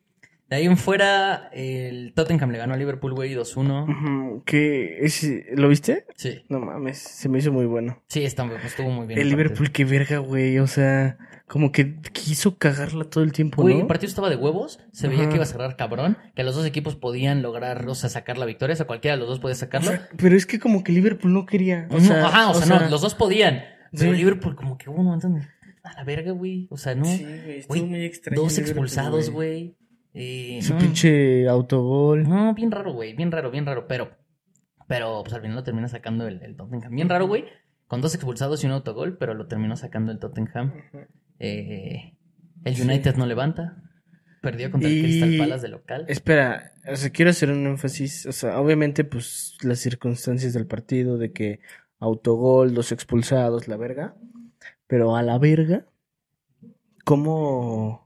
de 0.51 0.57
ahí 0.57 0.65
en 0.65 0.77
fuera, 0.77 1.49
el 1.53 2.13
Tottenham 2.13 2.51
le 2.51 2.59
ganó 2.59 2.73
a 2.75 2.77
Liverpool, 2.77 3.13
güey, 3.13 3.33
2-1. 3.33 3.85
Ujú, 3.89 4.43
¿Qué? 4.45 4.97
Ese- 5.03 5.45
¿Lo 5.55 5.69
viste? 5.69 6.05
Sí, 6.17 6.43
No 6.49 6.59
mames, 6.59 6.99
se 6.99 7.27
me 7.29 7.39
hizo 7.39 7.51
muy 7.51 7.65
bueno. 7.65 8.03
sí, 8.07 8.23
está, 8.23 8.45
estuvo 8.63 8.89
muy 8.91 9.07
bien. 9.07 9.19
el. 9.19 9.29
Liverpool, 9.29 9.71
qué 9.71 9.85
verga, 9.85 10.19
güey. 10.19 10.59
O 10.59 10.67
sea, 10.67 11.17
como 11.47 11.71
que 11.71 11.99
quiso 12.13 12.57
cagarla 12.57 13.05
todo 13.05 13.23
el 13.23 13.31
tiempo, 13.31 13.61
Güey, 13.61 13.75
¿no? 13.75 13.81
el 13.81 13.87
partido 13.87 14.09
estaba 14.09 14.29
de 14.29 14.35
huevos, 14.35 14.79
se 14.93 15.07
veía 15.07 15.27
que 15.29 15.35
iba 15.35 15.43
a 15.43 15.47
cerrar 15.47 15.75
cabrón, 15.75 16.17
que 16.35 16.43
los 16.43 16.55
dos 16.55 16.65
equipos 16.65 16.95
podían 16.95 17.41
lograr, 17.41 17.87
o 17.87 17.95
sea, 17.95 18.09
sacar 18.09 18.37
la 18.37 18.45
victoria, 18.45 18.73
o 18.73 18.77
sea, 18.77 18.87
cualquiera 18.87 19.15
de 19.15 19.19
los 19.21 19.29
dos 19.29 19.39
podía 19.39 19.53
O 19.53 19.57
sacarlo. 19.57 19.89
sea, 19.91 20.07
pero 20.17 20.35
es 20.37 20.45
que 20.45 20.59
como 20.59 20.83
que 20.83 20.91
Liverpool 20.91 21.33
no 21.33 21.45
quería. 21.45 21.87
O 21.89 21.95
No, 21.95 21.99
sea, 22.01 22.25
ajá, 22.27 22.49
o, 22.49 22.53
sea, 22.53 22.65
no, 22.79 22.89
los 22.89 23.01
dos 23.01 23.15
podían, 23.15 23.63
pero 23.91 24.11
Sí. 24.11 24.17
Liverpool 24.17 24.55
como 24.55 24.77
que 24.77 24.89
hubo 24.89 24.99
un 24.99 25.05
momento 25.05 25.27
donde, 25.29 25.45
a 25.83 25.93
la 25.93 26.03
verga, 26.03 26.31
güey, 26.31 26.67
o 26.69 26.77
sea, 26.77 26.93
no, 26.95 27.05
Sí, 27.05 27.23
güey, 27.23 27.59
estuvo 27.59 27.85
muy 27.85 28.03
extraño. 28.05 28.41
dos 28.41 28.57
expulsados, 28.57 29.29
güey. 29.29 29.75
Eh, 30.13 30.59
Su 30.61 30.75
pinche 30.75 31.47
autogol. 31.47 32.27
no, 32.27 32.53
bien 32.53 32.71
raro, 32.71 32.93
güey, 32.93 33.13
bien 33.15 33.31
raro, 33.31 33.49
bien 33.51 33.65
raro, 33.65 33.87
pero, 33.87 34.11
pero, 34.87 35.21
pues 35.23 35.33
al 35.33 35.41
final 35.41 35.55
lo 35.55 35.63
termina 35.63 35.87
sacando 35.87 36.27
el, 36.27 36.41
el 36.43 36.55
Tottenham. 36.55 36.93
Bien 36.95 37.07
raro, 37.09 37.27
güey, 37.27 37.45
con 37.87 38.01
dos 38.01 38.13
expulsados 38.15 38.63
y 38.63 38.67
un 38.67 38.73
autogol, 38.73 39.17
pero 39.17 39.33
lo 39.33 39.47
terminó 39.47 39.75
sacando 39.77 40.11
el 40.11 40.19
Tottenham. 40.19 40.73
Eh, 41.39 42.17
el 42.65 42.75
Sí. 42.75 42.81
United 42.83 43.15
no 43.15 43.25
levanta, 43.25 43.81
perdió 44.41 44.69
contra 44.69 44.89
el 44.89 45.01
Crystal 45.01 45.37
Palace 45.37 45.61
de 45.63 45.67
local. 45.69 46.05
Espera, 46.07 46.73
o 46.91 46.95
sea, 46.95 47.09
quiero 47.09 47.31
hacer 47.31 47.49
un 47.51 47.65
énfasis. 47.65 48.25
O 48.25 48.31
sea, 48.31 48.59
obviamente, 48.59 49.03
pues 49.03 49.57
las 49.63 49.79
circunstancias 49.79 50.53
del 50.53 50.67
partido, 50.67 51.17
de 51.17 51.31
que 51.31 51.59
autogol, 51.99 52.73
dos 52.73 52.91
expulsados, 52.91 53.67
la 53.67 53.77
verga. 53.77 54.15
Pero 54.87 55.15
a 55.15 55.23
la 55.23 55.37
verga, 55.39 55.85
¿cómo 57.05 58.00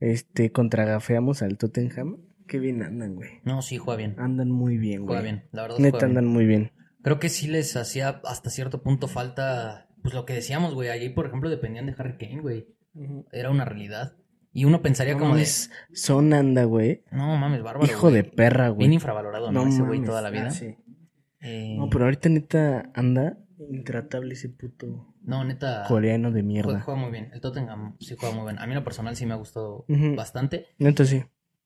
este 0.00 0.52
contragafeamos 0.52 1.42
al 1.42 1.58
Tottenham? 1.58 2.18
Qué 2.46 2.58
bien 2.58 2.82
andan, 2.82 3.14
güey. 3.14 3.40
No, 3.44 3.60
sí, 3.62 3.76
juega 3.76 3.98
bien. 3.98 4.14
Andan 4.18 4.50
muy 4.50 4.78
bien, 4.78 5.00
güey. 5.02 5.08
Juega 5.08 5.22
bien, 5.22 5.48
la 5.52 5.62
verdad. 5.62 5.78
Neta 5.78 5.90
juega 5.98 6.06
bien. 6.06 6.18
andan 6.18 6.32
muy 6.32 6.46
bien. 6.46 6.72
Creo 7.02 7.18
que 7.18 7.28
sí 7.28 7.46
les 7.46 7.76
hacía 7.76 8.20
hasta 8.24 8.50
cierto 8.50 8.82
punto 8.82 9.06
falta, 9.08 9.88
pues 10.02 10.14
lo 10.14 10.24
que 10.24 10.32
decíamos, 10.32 10.74
güey. 10.74 10.88
Allí, 10.88 11.10
por 11.10 11.26
ejemplo, 11.26 11.50
dependían 11.50 11.86
de 11.86 11.94
Harry 11.98 12.16
Kane, 12.16 12.40
güey. 12.40 12.66
Era 13.32 13.50
una 13.50 13.64
realidad. 13.64 14.16
Y 14.52 14.64
uno 14.64 14.82
pensaría 14.82 15.12
No 15.12 15.20
como 15.20 15.32
mames, 15.32 15.70
Son 15.92 16.32
anda, 16.32 16.64
güey. 16.64 16.88
de, 16.88 17.04
no 17.12 17.36
mames, 17.36 17.62
bárbaro. 17.62 17.86
Hijo 17.86 18.10
de 18.10 18.24
perra, 18.24 18.68
güey. 18.70 18.78
Bien 18.78 18.94
infravalorado, 18.94 19.52
¿no? 19.52 19.66
Ese 19.68 19.82
güey 19.82 20.02
toda 20.02 20.22
la 20.22 20.30
vida. 20.30 20.46
Ah, 20.48 20.50
sí. 20.50 20.74
Eh, 21.40 21.76
No, 21.78 21.88
pero 21.90 22.04
ahorita 22.04 22.28
neta 22.28 22.90
anda 22.94 23.38
intratable 23.70 24.32
ese 24.34 24.48
puto 24.48 25.14
no, 25.28 25.44
neta. 25.44 25.84
coreano 25.86 26.28
de 26.32 26.40
Juega, 26.42 26.46
mierda. 26.48 26.80
juega 26.80 27.00
muy 27.00 27.10
bien. 27.12 27.30
El 27.32 27.40
Tottenham 27.40 27.96
sí 28.00 28.16
juega 28.18 28.34
muy 28.34 28.44
bien. 28.46 28.58
A 28.58 28.66
mí 28.66 28.72
en 28.72 28.78
lo 28.78 28.84
personal 28.84 29.14
sí 29.14 29.26
me 29.26 29.34
ha 29.34 29.36
gustado 29.36 29.84
bastante. 30.16 30.66
Neta 30.78 31.04
sí. 31.04 31.22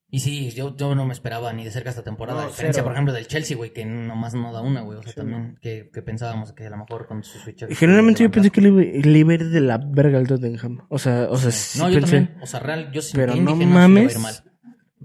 Y 0.09 0.19
sí, 0.19 0.51
yo, 0.51 0.75
yo 0.77 0.93
no 0.93 1.07
me 1.07 1.13
esperaba 1.13 1.51
ni 1.53 1.63
de 1.63 1.71
cerca 1.71 1.89
esta 1.89 2.03
temporada. 2.03 2.41
No, 2.41 2.45
a 2.45 2.49
diferencia, 2.49 2.81
cero. 2.81 2.85
por 2.85 2.93
ejemplo, 2.93 3.13
del 3.13 3.25
Chelsea, 3.25 3.57
güey, 3.57 3.73
que 3.73 3.83
nomás 3.83 4.35
no 4.35 4.53
da 4.53 4.61
una, 4.61 4.81
güey. 4.81 4.99
O 4.99 5.01
sea, 5.01 5.11
Sí, 5.11 5.15
también 5.17 5.57
que, 5.59 5.89
que 5.91 6.01
pensábamos 6.03 6.53
que 6.53 6.67
a 6.67 6.69
lo 6.69 6.77
mejor 6.77 7.07
con 7.07 7.23
sus 7.23 7.41
fichajes... 7.43 7.75
Y 7.75 7.79
generalmente 7.79 8.21
yo 8.21 8.29
pensé 8.29 8.51
que 8.51 8.61
le 8.61 8.67
iba, 8.69 8.81
le 8.81 9.17
iba 9.17 9.31
a 9.31 9.33
ir 9.33 9.49
de 9.49 9.59
la 9.61 9.79
verga 9.79 10.19
al 10.19 10.27
Tottenham. 10.27 10.85
O 10.89 10.99
sea, 10.99 11.27
o 11.31 11.37
sea, 11.37 11.49
sí 11.49 11.79
no, 11.79 11.89
yo 11.89 11.99
pensé. 11.99 12.17
también. 12.17 12.43
O 12.43 12.45
sea, 12.45 12.59
real, 12.59 12.91
yo 12.91 13.01
sentí 13.01 13.17
Pero 13.17 13.35
no 13.37 13.41
dije, 13.41 13.43
no, 13.45 13.55
sí 13.55 13.65
le 13.65 13.65
va 13.73 13.81
a 13.81 13.85
ir 13.85 13.89
mames. 13.89 14.19
mal. 14.19 14.33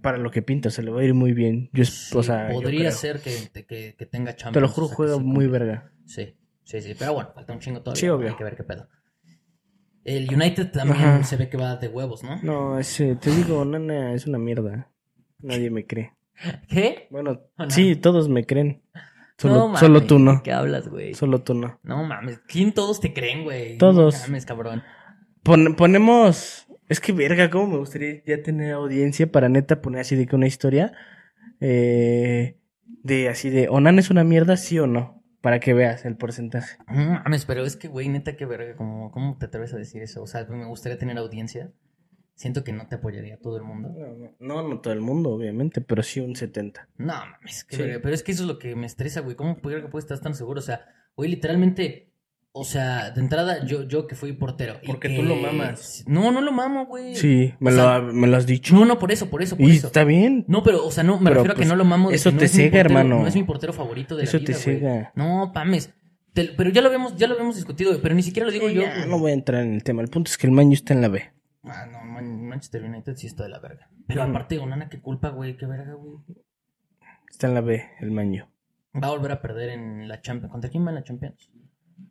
Para 0.02 0.18
lo 0.18 0.30
que 0.30 0.42
pinta, 0.42 0.68
se 0.68 0.82
le 0.82 0.90
va 0.90 1.00
a 1.00 1.04
ir 1.04 1.14
muy 1.14 1.32
bien. 1.32 1.70
Yo, 1.72 1.82
es- 1.84 2.08
Sí, 2.10 2.16
o 2.18 2.22
sea, 2.22 2.50
podría 2.52 2.90
ser 2.92 3.20
que, 3.20 3.34
que, 3.66 3.94
que 3.96 4.06
tenga 4.06 4.36
Champions. 4.36 4.52
Te 4.54 4.60
lo 4.60 4.66
o 4.66 4.70
juro, 4.70 4.88
juega 4.88 5.14
sí 5.14 5.20
muy 5.22 5.46
verga. 5.46 5.90
Sí, 6.04 6.36
sí, 6.68 6.80
sí. 6.82 6.94
Pero 6.98 7.14
bueno, 7.14 7.30
falta 7.34 7.52
un 7.52 7.58
chingo 7.60 7.80
todavía. 7.80 8.00
Sí, 8.00 8.08
obvio. 8.08 8.28
Hay 8.28 8.36
que 8.36 8.44
ver 8.44 8.56
qué 8.56 8.64
pedo. 8.64 8.88
El 10.04 10.32
United 10.32 10.70
también 10.70 10.96
Ajá. 11.02 11.24
se 11.24 11.36
ve 11.36 11.48
que 11.48 11.56
va 11.56 11.76
de 11.76 11.88
huevos, 11.88 12.22
¿no? 12.22 12.40
No, 12.42 12.78
ese, 12.78 13.16
te 13.16 13.30
digo, 13.30 13.64
Nana 13.64 14.14
es 14.14 14.26
una 14.26 14.38
mierda. 14.38 14.90
Nadie 15.40 15.70
me 15.70 15.86
cree. 15.86 16.12
¿Qué? 16.68 17.08
Bueno, 17.10 17.40
No. 17.58 17.70
sí, 17.70 17.96
todos 17.96 18.28
me 18.28 18.44
creen. 18.46 18.82
Solo, 19.36 19.54
No 19.54 19.64
mames, 19.66 19.80
solo 19.80 20.02
tú 20.02 20.14
¿de 20.18 20.24
no. 20.24 20.42
qué 20.42 20.52
hablas, 20.52 20.88
güey? 20.88 21.14
Solo 21.14 21.42
tú 21.42 21.54
no. 21.54 21.78
No 21.82 22.02
mames, 22.04 22.40
¿quién 22.48 22.72
todos 22.72 23.00
te 23.00 23.12
creen, 23.12 23.44
güey? 23.44 23.78
Todos. 23.78 24.14
No 24.14 24.20
mames, 24.28 24.46
cabrón. 24.46 24.82
Pon- 25.42 25.74
ponemos. 25.76 26.66
Es 26.88 27.00
que 27.00 27.12
verga, 27.12 27.50
cómo 27.50 27.66
me 27.68 27.76
gustaría 27.78 28.22
ya 28.24 28.42
tener 28.42 28.72
audiencia 28.72 29.30
para 29.30 29.48
neta 29.48 29.80
poner 29.82 30.00
así 30.00 30.16
de 30.16 30.26
que 30.26 30.34
una 30.36 30.46
historia. 30.46 30.92
eh, 31.60 32.56
de 33.02 33.28
así 33.28 33.50
de. 33.50 33.68
¿Onan 33.68 33.98
es 33.98 34.10
una 34.10 34.24
mierda, 34.24 34.56
sí 34.56 34.78
o 34.78 34.86
no? 34.86 35.17
Para 35.48 35.60
que 35.60 35.72
veas 35.72 36.04
el 36.04 36.14
porcentaje. 36.18 36.76
No 36.92 37.22
mames, 37.24 37.46
pero 37.46 37.64
es 37.64 37.74
que, 37.74 37.88
güey, 37.88 38.06
neta, 38.10 38.36
qué 38.36 38.44
verga, 38.44 38.76
¿cómo, 38.76 39.10
¿cómo 39.10 39.38
te 39.38 39.46
atreves 39.46 39.72
a 39.72 39.78
decir 39.78 40.02
eso? 40.02 40.22
O 40.22 40.26
sea, 40.26 40.44
me 40.44 40.66
gustaría 40.66 40.98
tener 40.98 41.16
audiencia. 41.16 41.72
Siento 42.34 42.64
que 42.64 42.74
no 42.74 42.86
te 42.86 42.96
apoyaría 42.96 43.38
todo 43.38 43.56
el 43.56 43.62
mundo. 43.62 43.88
No, 44.40 44.62
no, 44.62 44.68
no 44.68 44.80
todo 44.82 44.92
el 44.92 45.00
mundo, 45.00 45.30
obviamente, 45.30 45.80
pero 45.80 46.02
sí 46.02 46.20
un 46.20 46.36
70. 46.36 46.86
No 46.98 47.14
mames, 47.14 47.64
qué 47.64 47.76
Sí. 47.76 47.82
verga. 47.82 48.00
Pero 48.02 48.14
es 48.14 48.22
que 48.22 48.32
eso 48.32 48.42
es 48.42 48.46
lo 48.48 48.58
que 48.58 48.76
me 48.76 48.84
estresa, 48.84 49.20
güey. 49.22 49.36
¿Cómo 49.36 49.56
puede 49.56 49.80
que 49.80 49.88
puedes 49.88 50.04
estar 50.04 50.18
tan 50.20 50.34
seguro? 50.34 50.58
O 50.58 50.62
sea, 50.62 50.84
güey, 51.16 51.30
literalmente. 51.30 52.12
O 52.52 52.64
sea, 52.64 53.10
de 53.10 53.20
entrada, 53.20 53.64
yo, 53.64 53.82
yo 53.84 54.06
que 54.06 54.16
fui 54.16 54.32
portero. 54.32 54.78
y 54.82 54.86
Porque 54.86 55.08
que- 55.08 55.16
tú 55.16 55.22
lo 55.22 55.36
mamas. 55.36 56.02
No, 56.08 56.32
no 56.32 56.40
lo 56.40 56.50
mamo, 56.50 56.86
güey. 56.86 57.14
Sí, 57.14 57.54
me, 57.60 57.70
O 57.70 57.74
lo, 57.74 57.82
sea, 57.82 58.00
me 58.00 58.26
lo 58.26 58.36
has 58.36 58.46
dicho. 58.46 58.74
No, 58.74 58.84
no, 58.84 58.98
por 58.98 59.12
eso, 59.12 59.30
por 59.30 59.42
eso, 59.42 59.56
por 59.56 59.68
y 59.68 59.76
eso. 59.76 59.86
está 59.88 60.02
bien. 60.04 60.44
No, 60.48 60.62
pero, 60.62 60.84
o 60.84 60.90
sea, 60.90 61.04
no, 61.04 61.18
me 61.18 61.24
Pero, 61.30 61.34
refiero 61.34 61.52
a 61.52 61.54
que 61.54 61.58
pues, 61.60 61.68
no 61.68 61.76
lo 61.76 61.84
mamo. 61.84 62.08
de 62.10 62.16
eso 62.16 62.30
que 62.30 62.34
no 62.34 62.38
te 62.40 62.44
es 62.46 62.52
cega, 62.52 62.70
portero- 62.70 62.80
hermano. 62.98 63.20
No 63.20 63.26
es 63.28 63.34
mi 63.36 63.44
portero 63.44 63.72
favorito 63.72 64.16
de 64.16 64.24
Eso 64.24 64.38
la 64.38 64.44
te 64.44 64.52
vida, 64.52 64.62
güey. 64.64 64.76
cega. 64.80 65.12
No, 65.14 65.52
pames. 65.52 65.94
Te- 66.32 66.46
pero 66.56 66.70
ya 66.70 66.80
lo 66.80 66.88
habíamos, 66.88 67.16
ya 67.16 67.26
lo 67.28 67.34
habíamos 67.34 67.56
discutido, 67.56 67.90
güey, 67.90 68.02
pero 68.02 68.14
ni 68.14 68.22
siquiera 68.22 68.46
lo 68.46 68.52
digo 68.52 68.68
Sí, 68.68 68.74
yo. 68.74 68.82
ya, 68.82 68.94
güey. 68.96 69.08
no 69.08 69.18
voy 69.18 69.30
a 69.30 69.34
entrar 69.34 69.62
en 69.62 69.74
el 69.74 69.84
tema. 69.84 70.02
El 70.02 70.08
punto 70.08 70.30
es 70.30 70.38
que 70.38 70.46
el 70.46 70.52
Maño 70.52 70.72
está 70.72 70.94
en 70.94 71.02
la 71.02 71.08
B. 71.08 71.30
Ah, 71.64 71.86
no, 71.90 72.02
Man- 72.04 72.46
Manchester 72.46 72.82
United 72.82 73.14
sí 73.16 73.26
está 73.26 73.42
de 73.44 73.50
la 73.50 73.58
verga. 73.60 73.88
Pero 74.06 74.22
aparte, 74.22 74.58
Onana, 74.58 74.88
qué 74.88 75.00
culpa, 75.00 75.28
güey, 75.28 75.56
qué 75.56 75.66
verga, 75.66 75.92
güey. 75.94 76.16
Está 77.30 77.46
en 77.48 77.54
la 77.54 77.60
B, 77.60 77.84
el 78.00 78.10
Maño. 78.10 78.48
Va 79.00 79.08
a 79.08 79.10
volver 79.10 79.32
a 79.32 79.40
perder 79.42 79.68
en 79.70 80.08
la 80.08 80.20
Champions. 80.22 80.50
¿Contra 80.50 80.70
quién 80.70 80.84
va 80.84 80.90
en 80.90 80.94
la 80.96 81.04
Champions? 81.04 81.50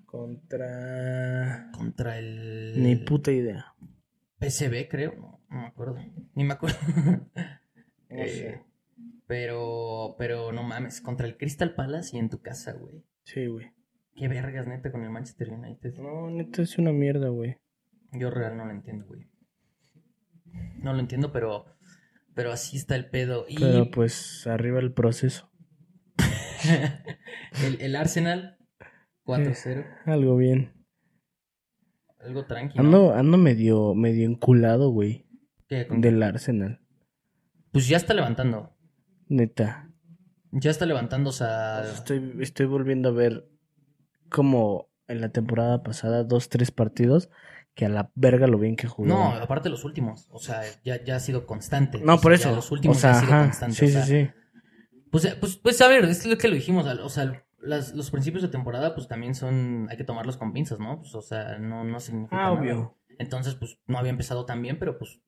Contra. 0.08 1.70
Contra 1.74 2.17
el. 2.17 2.82
Ni 2.82 2.96
puta 2.96 3.32
idea. 3.32 3.76
PSV, 4.39 4.88
creo. 4.89 5.13
No, 5.15 5.41
no 5.50 5.62
me 5.62 5.67
acuerdo. 5.67 5.98
Ni 6.34 6.43
me 6.43 6.54
acuerdo. 6.54 6.78
No 8.10 8.24
Eh, 8.24 8.30
sé. 8.30 8.63
Pero, 9.28 10.15
pero 10.17 10.54
no 10.54 10.63
mames, 10.63 11.02
contra 11.02 11.28
el 11.28 11.36
Crystal 11.38 11.76
Palace 11.76 12.15
y 12.15 12.20
en 12.20 12.30
tu 12.30 12.41
casa, 12.41 12.72
güey. 12.72 13.04
Sí, 13.26 13.48
güey. 13.48 13.74
Qué 14.15 14.30
vergas, 14.30 14.65
neta, 14.65 14.93
con 14.93 15.04
el 15.04 15.10
Manchester 15.10 15.50
United. 15.52 15.96
No, 15.98 16.30
neta 16.32 16.62
es 16.62 16.78
una 16.78 16.93
mierda, 16.93 17.28
güey. 17.28 17.58
Yo 18.13 18.30
real 18.30 18.56
no 18.56 18.63
lo 18.63 18.72
entiendo, 18.72 19.06
güey. 19.08 19.28
No 20.80 20.93
lo 20.93 21.02
entiendo, 21.02 21.34
pero, 21.34 21.65
pero 22.34 22.54
así 22.54 22.78
está 22.78 22.96
el 22.96 23.10
pedo. 23.10 23.46
Y 23.50 23.60
Pero 23.60 23.91
pues 23.91 24.48
arriba 24.48 24.80
el 24.80 24.93
proceso. 24.93 25.52
el, 27.65 27.82
el 27.82 27.96
Arsenal, 27.98 28.57
4-0. 29.28 29.86
Algo 30.06 30.38
bien. 30.38 30.74
Algo 32.20 32.46
tranquilo. 32.46 32.84
Ando, 32.84 33.13
ando 33.13 33.38
medio, 33.38 33.94
medio 33.94 34.26
enculado, 34.26 34.90
güey. 34.90 35.28
Del 35.70 36.24
Arsenal. 36.24 36.80
Pues 37.72 37.88
ya 37.90 37.98
está 37.98 38.13
levantando. 38.13 38.74
Neta. 39.28 39.92
Ya 40.52 40.72
está 40.72 40.86
levantando, 40.86 41.30
o 41.30 41.34
sea. 41.34 41.84
Estoy, 41.84 42.38
estoy 42.40 42.66
volviendo 42.66 43.10
a 43.10 43.12
ver 43.12 43.50
como 44.30 44.90
en 45.08 45.22
la 45.22 45.30
temporada 45.30 45.84
pasada, 45.84 46.24
dos, 46.24 46.48
tres 46.48 46.72
partidos, 46.72 47.30
que 47.76 47.86
a 47.86 47.90
la 47.90 48.12
verga 48.16 48.48
lo 48.48 48.58
bien 48.58 48.78
que 48.78 48.88
jugó. 48.88 49.08
No, 49.10 49.32
aparte 49.34 49.70
los 49.70 49.84
últimos. 49.84 50.28
O 50.32 50.40
sea, 50.40 50.62
ya, 50.84 51.04
ya 51.04 51.18
ha 51.18 51.20
sido 51.20 51.46
constante. 51.46 52.00
No, 52.00 52.13
O 52.13 52.16
sea, 52.16 52.24
por 52.24 52.34
eso. 52.34 52.56
Los 52.56 52.72
últimos 52.72 52.98
o 52.98 53.00
sea, 53.02 53.12
ha 53.12 53.20
sido 53.20 53.34
ajá. 53.34 53.44
constante. 53.44 53.76
Sí, 53.76 53.86
o 53.86 53.90
sea, 53.90 54.04
sí, 54.06 54.26
sí. 54.26 54.32
Pues, 55.12 55.36
pues, 55.36 55.58
pues, 55.58 55.82
a 55.82 55.88
ver, 55.90 56.06
es 56.06 56.26
lo 56.26 56.38
que 56.38 56.48
lo 56.48 56.56
dijimos. 56.56 56.86
O 56.86 57.10
sea, 57.10 57.46
las- 57.60 57.93
los 57.96 58.12
principios 58.12 58.43
de 58.43 58.50
temporada, 58.50 58.93
pues 58.96 59.08
también 59.08 59.36
son. 59.36 59.88
Hay 59.89 59.98
que 59.98 60.04
tomarlos 60.04 60.38
con 60.38 60.54
pinzas, 60.54 60.80
¿no? 60.80 61.00
Pues, 61.00 61.13
o 61.15 61.22
sea, 61.22 61.58
no, 61.60 61.84
no 61.84 62.00
significa. 62.00 62.36
Ah, 62.38 62.50
nada. 62.50 62.60
obvio. 62.60 62.98
Entonces, 63.20 63.56
pues 63.56 63.80
no 63.88 63.98
había 63.98 64.12
empezado 64.12 64.46
tan 64.46 64.62
bien, 64.62 64.78
pero 64.80 64.98
pues. 64.98 65.22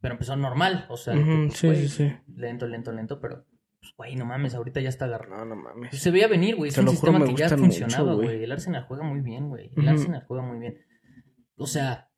Pero 0.00 0.14
empezó 0.14 0.36
normal. 0.36 0.86
O 0.90 0.96
sea, 0.96 1.14
pues, 1.14 1.54
sí, 1.56 1.74
sí, 1.76 1.88
sí. 1.88 2.12
lento, 2.34 2.66
lento, 2.66 2.92
lento, 2.92 3.20
pero. 3.20 3.46
Pues, 3.80 3.92
güey, 3.96 4.16
no 4.16 4.24
mames, 4.24 4.54
ahorita 4.54 4.80
ya 4.80 4.88
está 4.88 5.04
agarrado. 5.04 5.44
No, 5.44 5.54
no 5.54 5.62
mames. 5.62 5.90
Pues 5.90 6.02
se 6.02 6.10
veía 6.10 6.26
venir, 6.28 6.56
güey. 6.56 6.70
Es 6.70 6.78
un 6.78 6.88
sistema 6.88 7.24
que 7.24 7.34
ya 7.34 7.48
funcionaba, 7.48 8.14
güey. 8.14 8.42
El 8.42 8.52
Arsenal 8.52 8.84
juega 8.84 9.04
muy 9.04 9.20
bien, 9.20 9.48
güey. 9.48 9.70
El. 9.76 9.88
Arsenal 9.88 10.24
juega 10.26 10.42
muy 10.42 10.58
bien. 10.58 10.78
O 11.56 11.66
sea, 11.66 12.10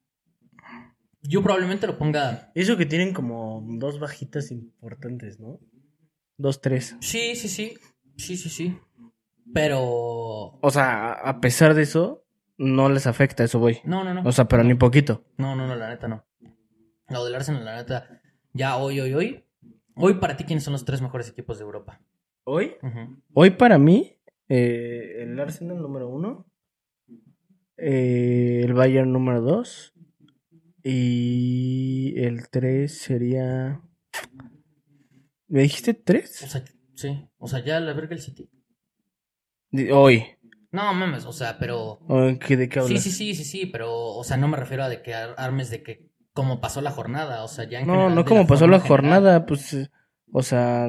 yo 1.23 1.43
probablemente 1.43 1.87
lo 1.87 1.99
ponga. 1.99 2.51
Eso 2.55 2.77
que 2.77 2.87
tienen 2.87 3.13
como 3.13 3.65
dos 3.79 4.01
bajitas 4.01 4.51
importantes, 4.51 5.39
¿no? 5.41 5.61
Dos, 6.37 6.61
tres. 6.61 6.97
Sí, 7.01 7.35
sí, 7.37 7.49
sí. 7.49 7.75
Sí, 8.17 8.37
sí, 8.37 8.49
sí. 8.49 8.79
Pero. 9.55 9.81
O 10.61 10.71
sea, 10.71 11.13
a- 11.13 11.41
pesar 11.41 11.75
de 11.75 11.83
eso, 11.83 12.25
no 12.57 12.89
les 12.89 13.07
afecta, 13.07 13.45
eso 13.45 13.59
voy. 13.59 13.79
No, 13.85 14.05
no, 14.05 14.15
no. 14.15 14.23
O 14.29 14.33
sea, 14.33 14.47
pero 14.47 14.65
ni 14.65 14.75
poquito. 14.75 15.25
No, 15.37 15.55
no, 15.57 15.67
no, 15.67 15.75
la 15.75 15.89
neta 15.89 16.09
no. 16.09 16.25
Lo 17.09 17.25
del 17.25 17.35
Arsenal, 17.35 17.65
la 17.65 17.77
neta. 17.77 18.21
Ya 18.53 18.77
hoy, 18.77 19.01
hoy, 19.01 19.15
hoy. 19.15 19.45
Hoy 19.95 20.15
para 20.15 20.37
ti, 20.37 20.45
¿quiénes 20.45 20.65
son 20.65 20.73
los 20.73 20.85
tres 20.85 21.01
mejores 21.03 21.29
equipos 21.31 21.59
de 21.59 21.65
Europa? 21.65 22.01
¿Hoy? 22.45 22.77
Hoy 23.35 23.51
para 23.51 23.79
mí, 23.79 24.17
eh, 24.49 25.17
el 25.23 25.39
Arsenal 25.41 25.81
número 25.83 26.09
uno, 26.09 26.47
eh, 27.77 28.63
el 28.65 28.75
Bayern 28.75 29.13
número 29.13 29.41
dos 29.41 29.93
y 30.83 32.15
el 32.19 32.49
tres 32.49 32.99
sería... 32.99 33.81
¿Me 35.49 35.63
dijiste 35.63 35.93
O 35.93 36.03
tres? 36.05 36.31
sea, 36.37 36.63
sí. 36.95 37.29
O 37.39 37.49
sea, 37.49 37.65
ya 37.65 37.81
la 37.81 37.93
verga 37.95 38.15
el 38.15 38.21
City. 38.21 38.51
Hoy. 39.93 40.25
No, 40.71 40.93
mames, 40.95 41.25
o 41.25 41.33
sea, 41.33 41.59
pero. 41.59 41.99
¿O 42.09 42.39
qué- 42.39 42.57
¿De 42.57 42.69
qué 42.69 42.81
Sí, 42.81 42.87
hablas? 42.87 43.03
sí, 43.05 43.11
sí, 43.11 43.35
sí, 43.35 43.45
sí, 43.45 43.67
pero, 43.67 43.91
o 43.95 44.25
sea, 44.25 44.37
no 44.37 44.49
me 44.49 44.57
refiero 44.57 44.85
a 44.85 44.89
de 44.89 45.03
que 45.03 45.15
ar- 45.15 45.35
armes 45.39 45.71
de 45.71 45.83
que 45.83 46.09
como 46.33 46.61
pasó 46.61 46.81
la 46.81 46.91
jornada, 46.93 47.43
o 47.43 47.49
sea, 47.49 47.65
ya 47.69 47.81
en 47.81 47.87
No, 47.87 47.93
general 47.95 48.15
no 48.15 48.25
como 48.25 48.47
pasó 48.47 48.67
la 48.67 48.81
general. 48.81 48.89
jornada, 48.89 49.47
pues, 49.47 49.91
o 50.33 50.43
sea, 50.43 50.89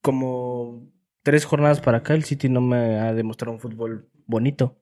como 0.00 0.88
tres 1.22 1.44
jornadas 1.44 1.80
para 1.80 1.98
acá 1.98 2.14
el 2.14 2.24
City 2.24 2.48
no 2.48 2.60
me 2.60 2.98
ha 2.98 3.12
demostrado 3.14 3.52
un 3.52 3.60
fútbol 3.60 4.08
bonito. 4.26 4.76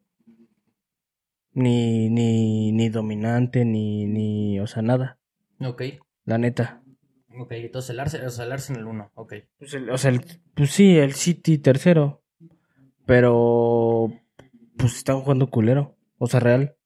Ni, 1.54 2.08
ni, 2.10 2.70
ni 2.70 2.88
dominante, 2.88 3.64
ni, 3.64 4.04
ni, 4.06 4.60
o 4.60 4.66
sea, 4.68 4.82
nada, 4.82 5.18
Ok, 5.60 5.82
la 6.24 6.38
neta. 6.38 6.82
Ok, 7.38 7.52
entonces 7.52 7.90
el 7.90 8.00
Arsenal, 8.00 8.26
o 8.26 8.30
sea, 8.30 8.44
el 8.44 8.52
Arsenal 8.52 8.86
1, 8.86 9.10
ok. 9.14 9.34
Pues 9.58 9.74
el- 9.74 9.90
o 9.90 9.98
sea, 9.98 10.10
el- 10.10 10.22
pues 10.54 10.70
sí, 10.70 10.98
el 10.98 11.14
City 11.14 11.58
tercero, 11.58 12.22
pero 13.06 14.12
pues 14.76 14.96
están 14.96 15.20
jugando 15.20 15.48
culero, 15.50 15.96
o 16.18 16.26
sea, 16.26 16.40
real. 16.40 16.76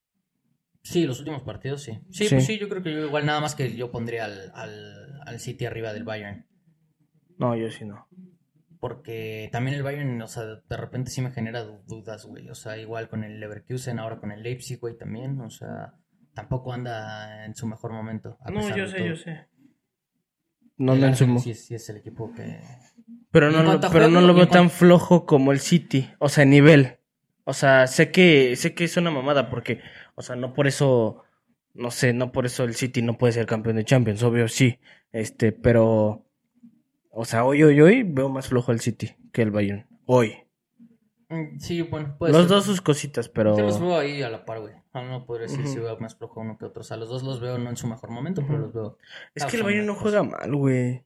Sí, 0.82 1.06
los 1.06 1.18
últimos 1.18 1.42
partidos 1.42 1.82
sí. 1.82 1.98
Sí, 2.10 2.24
Sí. 2.26 2.34
pues 2.34 2.46
sí, 2.46 2.58
yo 2.58 2.68
creo 2.68 2.82
que 2.82 2.92
yo 2.92 3.04
igual 3.04 3.26
nada 3.26 3.40
más 3.40 3.54
que 3.54 3.74
yo 3.76 3.90
pondría 3.90 4.24
al, 4.26 4.50
al, 4.54 5.20
al 5.26 5.40
City 5.40 5.66
arriba 5.66 5.92
del 5.92 6.04
Bayern. 6.04 6.46
No, 7.38 7.54
yo 7.56 7.70
sí 7.70 7.84
no. 7.84 8.06
Porque 8.80 9.50
también 9.52 9.76
el 9.76 9.82
Bayern, 9.82 10.20
o 10.22 10.26
sea, 10.26 10.44
de 10.44 10.76
repente 10.76 11.10
sí 11.10 11.20
me 11.20 11.30
genera 11.32 11.64
du- 11.64 11.82
dudas, 11.86 12.24
güey. 12.24 12.48
O 12.48 12.54
sea, 12.54 12.78
igual 12.78 13.08
con 13.10 13.24
el 13.24 13.38
Leverkusen, 13.38 13.98
ahora 13.98 14.18
con 14.18 14.32
el 14.32 14.42
Leipzig, 14.42 14.78
güey, 14.80 14.96
también. 14.96 15.38
O 15.42 15.50
sea, 15.50 15.94
tampoco 16.32 16.72
anda 16.72 17.44
en 17.44 17.54
su 17.54 17.66
mejor 17.66 17.92
momento. 17.92 18.38
a 18.40 18.50
No, 18.50 18.60
pesar 18.60 18.76
yo 18.78 18.84
de 18.84 18.90
sé, 18.90 18.96
todo. 18.96 19.06
yo 19.08 19.16
sé. 19.16 19.46
No, 20.80 20.94
El 20.94 21.00
no 21.02 21.06
en 21.08 21.14
su 21.16 21.24
Arsenal 21.24 21.34
mo- 21.34 21.40
sí, 21.40 21.54
sí 21.54 21.74
es 21.74 21.88
el 21.90 21.98
equipo 21.98 22.32
que... 22.32 22.60
Pero 23.30 23.50
no, 23.50 23.62
lo, 23.62 23.80
pero 23.92 24.08
no 24.08 24.20
lo 24.22 24.34
veo 24.34 24.48
tan 24.48 24.70
flojo 24.70 25.24
como 25.26 25.52
el 25.52 25.60
City. 25.60 26.10
O 26.18 26.28
sea, 26.28 26.44
nivel. 26.44 26.96
O 27.44 27.52
sea, 27.52 27.86
sé 27.86 28.10
que, 28.10 28.56
sé 28.56 28.74
que 28.74 28.84
es 28.84 28.96
una 28.96 29.10
mamada 29.10 29.50
porque, 29.50 29.80
o 30.14 30.22
sea, 30.22 30.36
no 30.36 30.52
por 30.54 30.66
eso, 30.66 31.22
no 31.74 31.90
sé, 31.90 32.12
no 32.12 32.32
por 32.32 32.46
eso 32.46 32.64
el 32.64 32.74
City 32.74 33.02
no 33.02 33.18
puede 33.18 33.32
ser 33.34 33.46
campeón 33.46 33.76
de 33.76 33.84
Champions, 33.84 34.22
obvio 34.22 34.48
sí. 34.48 34.78
Este, 35.12 35.52
pero, 35.52 36.24
o 37.10 37.24
sea, 37.24 37.44
hoy, 37.44 37.62
hoy, 37.62 37.80
hoy 37.80 38.02
veo 38.02 38.28
más 38.28 38.48
flojo 38.48 38.72
el 38.72 38.80
City 38.80 39.10
que 39.32 39.42
el 39.42 39.50
Bayern. 39.50 39.86
Hoy. 40.06 40.38
Mm, 41.30 41.58
Sí, 41.58 41.80
bueno, 41.82 42.16
puede 42.18 42.32
los 42.32 42.42
ser. 42.42 42.48
dos 42.50 42.64
sus 42.64 42.80
cositas, 42.80 43.28
pero... 43.28 43.56
Yo 43.56 43.64
los 43.64 43.80
veo 43.80 43.96
ahí 43.98 44.20
a 44.22 44.28
la 44.28 44.44
par, 44.44 44.60
güey. 44.60 44.74
Ah, 44.92 45.02
No 45.02 45.24
podría 45.24 45.46
decir 45.46 45.64
si 45.66 45.76
Ujú. 45.78 45.84
veo 45.86 45.98
más 46.00 46.16
flojo 46.16 46.40
uno 46.40 46.58
que 46.58 46.64
otro. 46.66 46.80
O 46.82 46.84
sea, 46.84 46.96
los 46.96 47.08
dos 47.08 47.22
los 47.22 47.40
veo 47.40 47.56
no 47.56 47.70
en 47.70 47.76
su 47.76 47.86
mejor 47.86 48.10
momento, 48.10 48.42
pero 48.46 48.58
los 48.58 48.72
veo. 48.74 48.98
Es 49.34 49.44
que 49.46 49.56
el 49.56 49.62
Bayern 49.62 49.86
no 49.86 49.94
juega 49.94 50.22
mal, 50.22 50.54
güey. 50.54 51.04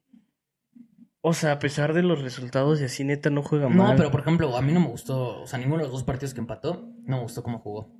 O 1.21 1.33
sea, 1.33 1.53
a 1.53 1.59
pesar 1.59 1.93
de 1.93 2.03
los 2.03 2.21
resultados 2.21 2.81
y 2.81 2.85
así, 2.85 3.03
neta, 3.03 3.29
no 3.31 3.41
juega 3.41 3.67
No, 3.69 3.83
mal. 3.83 3.95
pero 3.95 4.11
por 4.11 4.19
ejemplo, 4.21 4.55
a 4.57 4.61
mí 4.61 4.71
no 4.71 4.79
me 4.79 4.87
gustó. 4.89 5.41
O 5.41 5.47
sea, 5.47 5.57
ninguno 5.57 5.77
de 5.77 5.83
los 5.85 5.91
dos 5.93 6.03
partidos 6.03 6.33
que 6.33 6.39
empató, 6.39 6.87
no 7.03 7.17
me 7.17 7.23
gustó 7.23 7.41
cómo 7.41 7.59
jugó. 7.59 7.79
O 7.79 7.91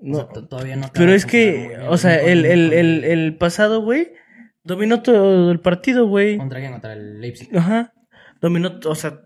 No, 0.00 0.16
sea, 0.16 0.28
to- 0.28 0.46
todavía 0.48 0.76
no. 0.76 0.88
pero 0.92 1.12
es 1.12 1.24
que, 1.24 1.78
o 1.88 1.96
sea, 1.96 2.20
el, 2.20 2.44
el, 2.44 2.72
el, 2.74 3.04
el 3.04 3.36
pasado, 3.38 3.80
güey, 3.80 4.12
dominó 4.64 5.02
todo 5.02 5.50
el 5.50 5.60
partido, 5.60 6.06
güey. 6.06 6.36
Contra 6.36 6.60
quién? 6.60 6.72
Contra 6.72 6.92
el 6.92 7.20
Leipzig. 7.22 7.56
Ajá. 7.56 7.94
Dominó, 8.42 8.78
o 8.84 8.94
sea, 8.94 9.25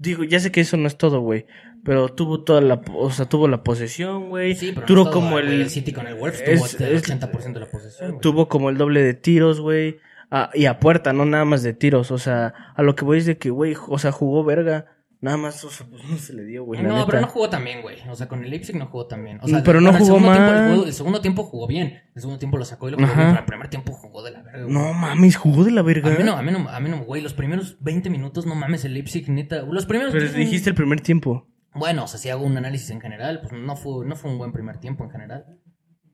digo, 0.00 0.24
ya 0.24 0.40
sé 0.40 0.50
que 0.50 0.60
eso 0.62 0.76
no 0.76 0.86
es 0.88 0.96
todo, 0.98 1.20
güey. 1.20 1.46
Pero 1.84 2.08
tuvo 2.08 2.42
toda 2.42 2.60
la, 2.60 2.82
o 2.94 3.10
sea, 3.10 3.26
tuvo 3.26 3.46
la 3.48 3.62
posesión, 3.62 4.28
güey. 4.28 4.54
Sí, 4.54 4.72
pero 4.74 4.86
Tuvo 4.86 5.10
como 5.10 5.38
el, 5.38 5.48
El 5.62 5.70
City 5.70 5.92
con 5.92 6.06
el 6.06 6.14
Wolves 6.14 6.42
es- 6.44 6.56
tuvo 6.58 6.64
hasta 6.66 6.86
el 6.88 6.96
es- 6.96 7.02
80% 7.08 7.52
de 7.54 7.60
la 7.60 7.70
posesión. 7.70 8.20
tuvo 8.20 8.48
como 8.48 8.68
el 8.70 8.76
doble 8.76 9.02
de 9.02 9.14
tiros, 9.14 9.60
güey. 9.60 9.98
Ah, 10.30 10.50
y 10.54 10.66
a 10.66 10.78
puerta, 10.78 11.12
no 11.12 11.24
nada 11.24 11.44
más 11.44 11.62
de 11.62 11.72
tiros. 11.72 12.10
O 12.10 12.18
sea, 12.18 12.52
a 12.76 12.82
lo 12.82 12.94
que 12.96 13.04
voy 13.04 13.18
es 13.18 13.26
de 13.26 13.38
que, 13.38 13.50
güey, 13.50 13.74
o 13.88 13.98
sea, 13.98 14.12
jugó 14.12 14.44
verga. 14.44 14.86
Nada 15.22 15.36
más, 15.36 15.62
o 15.64 15.70
sea, 15.70 15.86
pues 15.86 16.02
no 16.08 16.16
se 16.16 16.32
le 16.32 16.44
dio, 16.44 16.64
güey. 16.64 16.82
No, 16.82 17.04
pero 17.06 17.20
no 17.20 17.26
jugó 17.26 17.50
tan 17.50 17.62
bien, 17.64 17.82
güey. 17.82 17.96
O 18.08 18.14
sea, 18.14 18.26
con 18.26 18.42
el 18.42 18.50
Leipzig 18.50 18.74
no 18.76 18.86
jugó 18.86 19.06
tan 19.06 19.22
bien. 19.22 19.38
O 19.42 19.48
sea, 19.48 19.62
Pero 19.62 19.80
no 19.80 19.90
el 19.90 19.96
jugó 19.98 20.14
tiempo- 20.16 20.32
el, 20.32 20.40
mal. 20.40 20.66
juego- 20.68 20.86
el 20.86 20.92
segundo 20.94 21.20
tiempo 21.20 21.42
jugó 21.44 21.66
bien. 21.66 22.00
El 22.14 22.22
segundo 22.22 22.38
tiempo 22.38 22.56
lo 22.56 22.64
sacó 22.64 22.88
y 22.88 22.92
lo 22.92 22.96
jugó 22.96 23.08
Ajá. 23.10 23.16
bien. 23.20 23.28
Pero 23.32 23.40
el 23.40 23.46
primer 23.46 23.68
tiempo 23.68 23.92
jugó 23.92 24.22
de 24.22 24.30
la 24.30 24.42
verga. 24.42 24.62
güey. 24.64 24.72
No 24.74 24.92
mames, 24.94 25.36
jugó 25.36 25.64
de 25.64 25.72
la 25.72 25.82
verga. 25.82 26.14
A 26.14 26.16
mí 26.18 26.24
no, 26.24 26.36
a 26.36 26.42
mí 26.42 26.50
no, 26.52 26.68
a 26.68 26.80
mí 26.80 26.88
no, 26.88 27.04
güey. 27.04 27.20
Los 27.20 27.34
primeros 27.34 27.76
20 27.80 28.08
minutos, 28.08 28.46
no 28.46 28.54
mames, 28.54 28.84
el 28.86 28.94
Leipzig, 28.94 29.28
neta. 29.28 29.62
Los 29.62 29.84
primeros. 29.86 30.12
Pero 30.12 30.26
dijiste 30.32 30.70
el 30.70 30.74
primer 30.74 31.00
tiempo. 31.02 31.46
Bueno, 31.74 32.04
o 32.04 32.06
sea, 32.08 32.18
si 32.18 32.30
hago 32.30 32.44
un 32.44 32.56
análisis 32.56 32.90
en 32.90 33.00
general, 33.00 33.40
pues 33.42 33.52
no 33.52 33.76
fue, 33.76 34.04
no 34.06 34.16
fue 34.16 34.30
un 34.30 34.38
buen 34.38 34.52
primer 34.52 34.78
tiempo 34.78 35.04
en 35.04 35.10
general. 35.10 35.44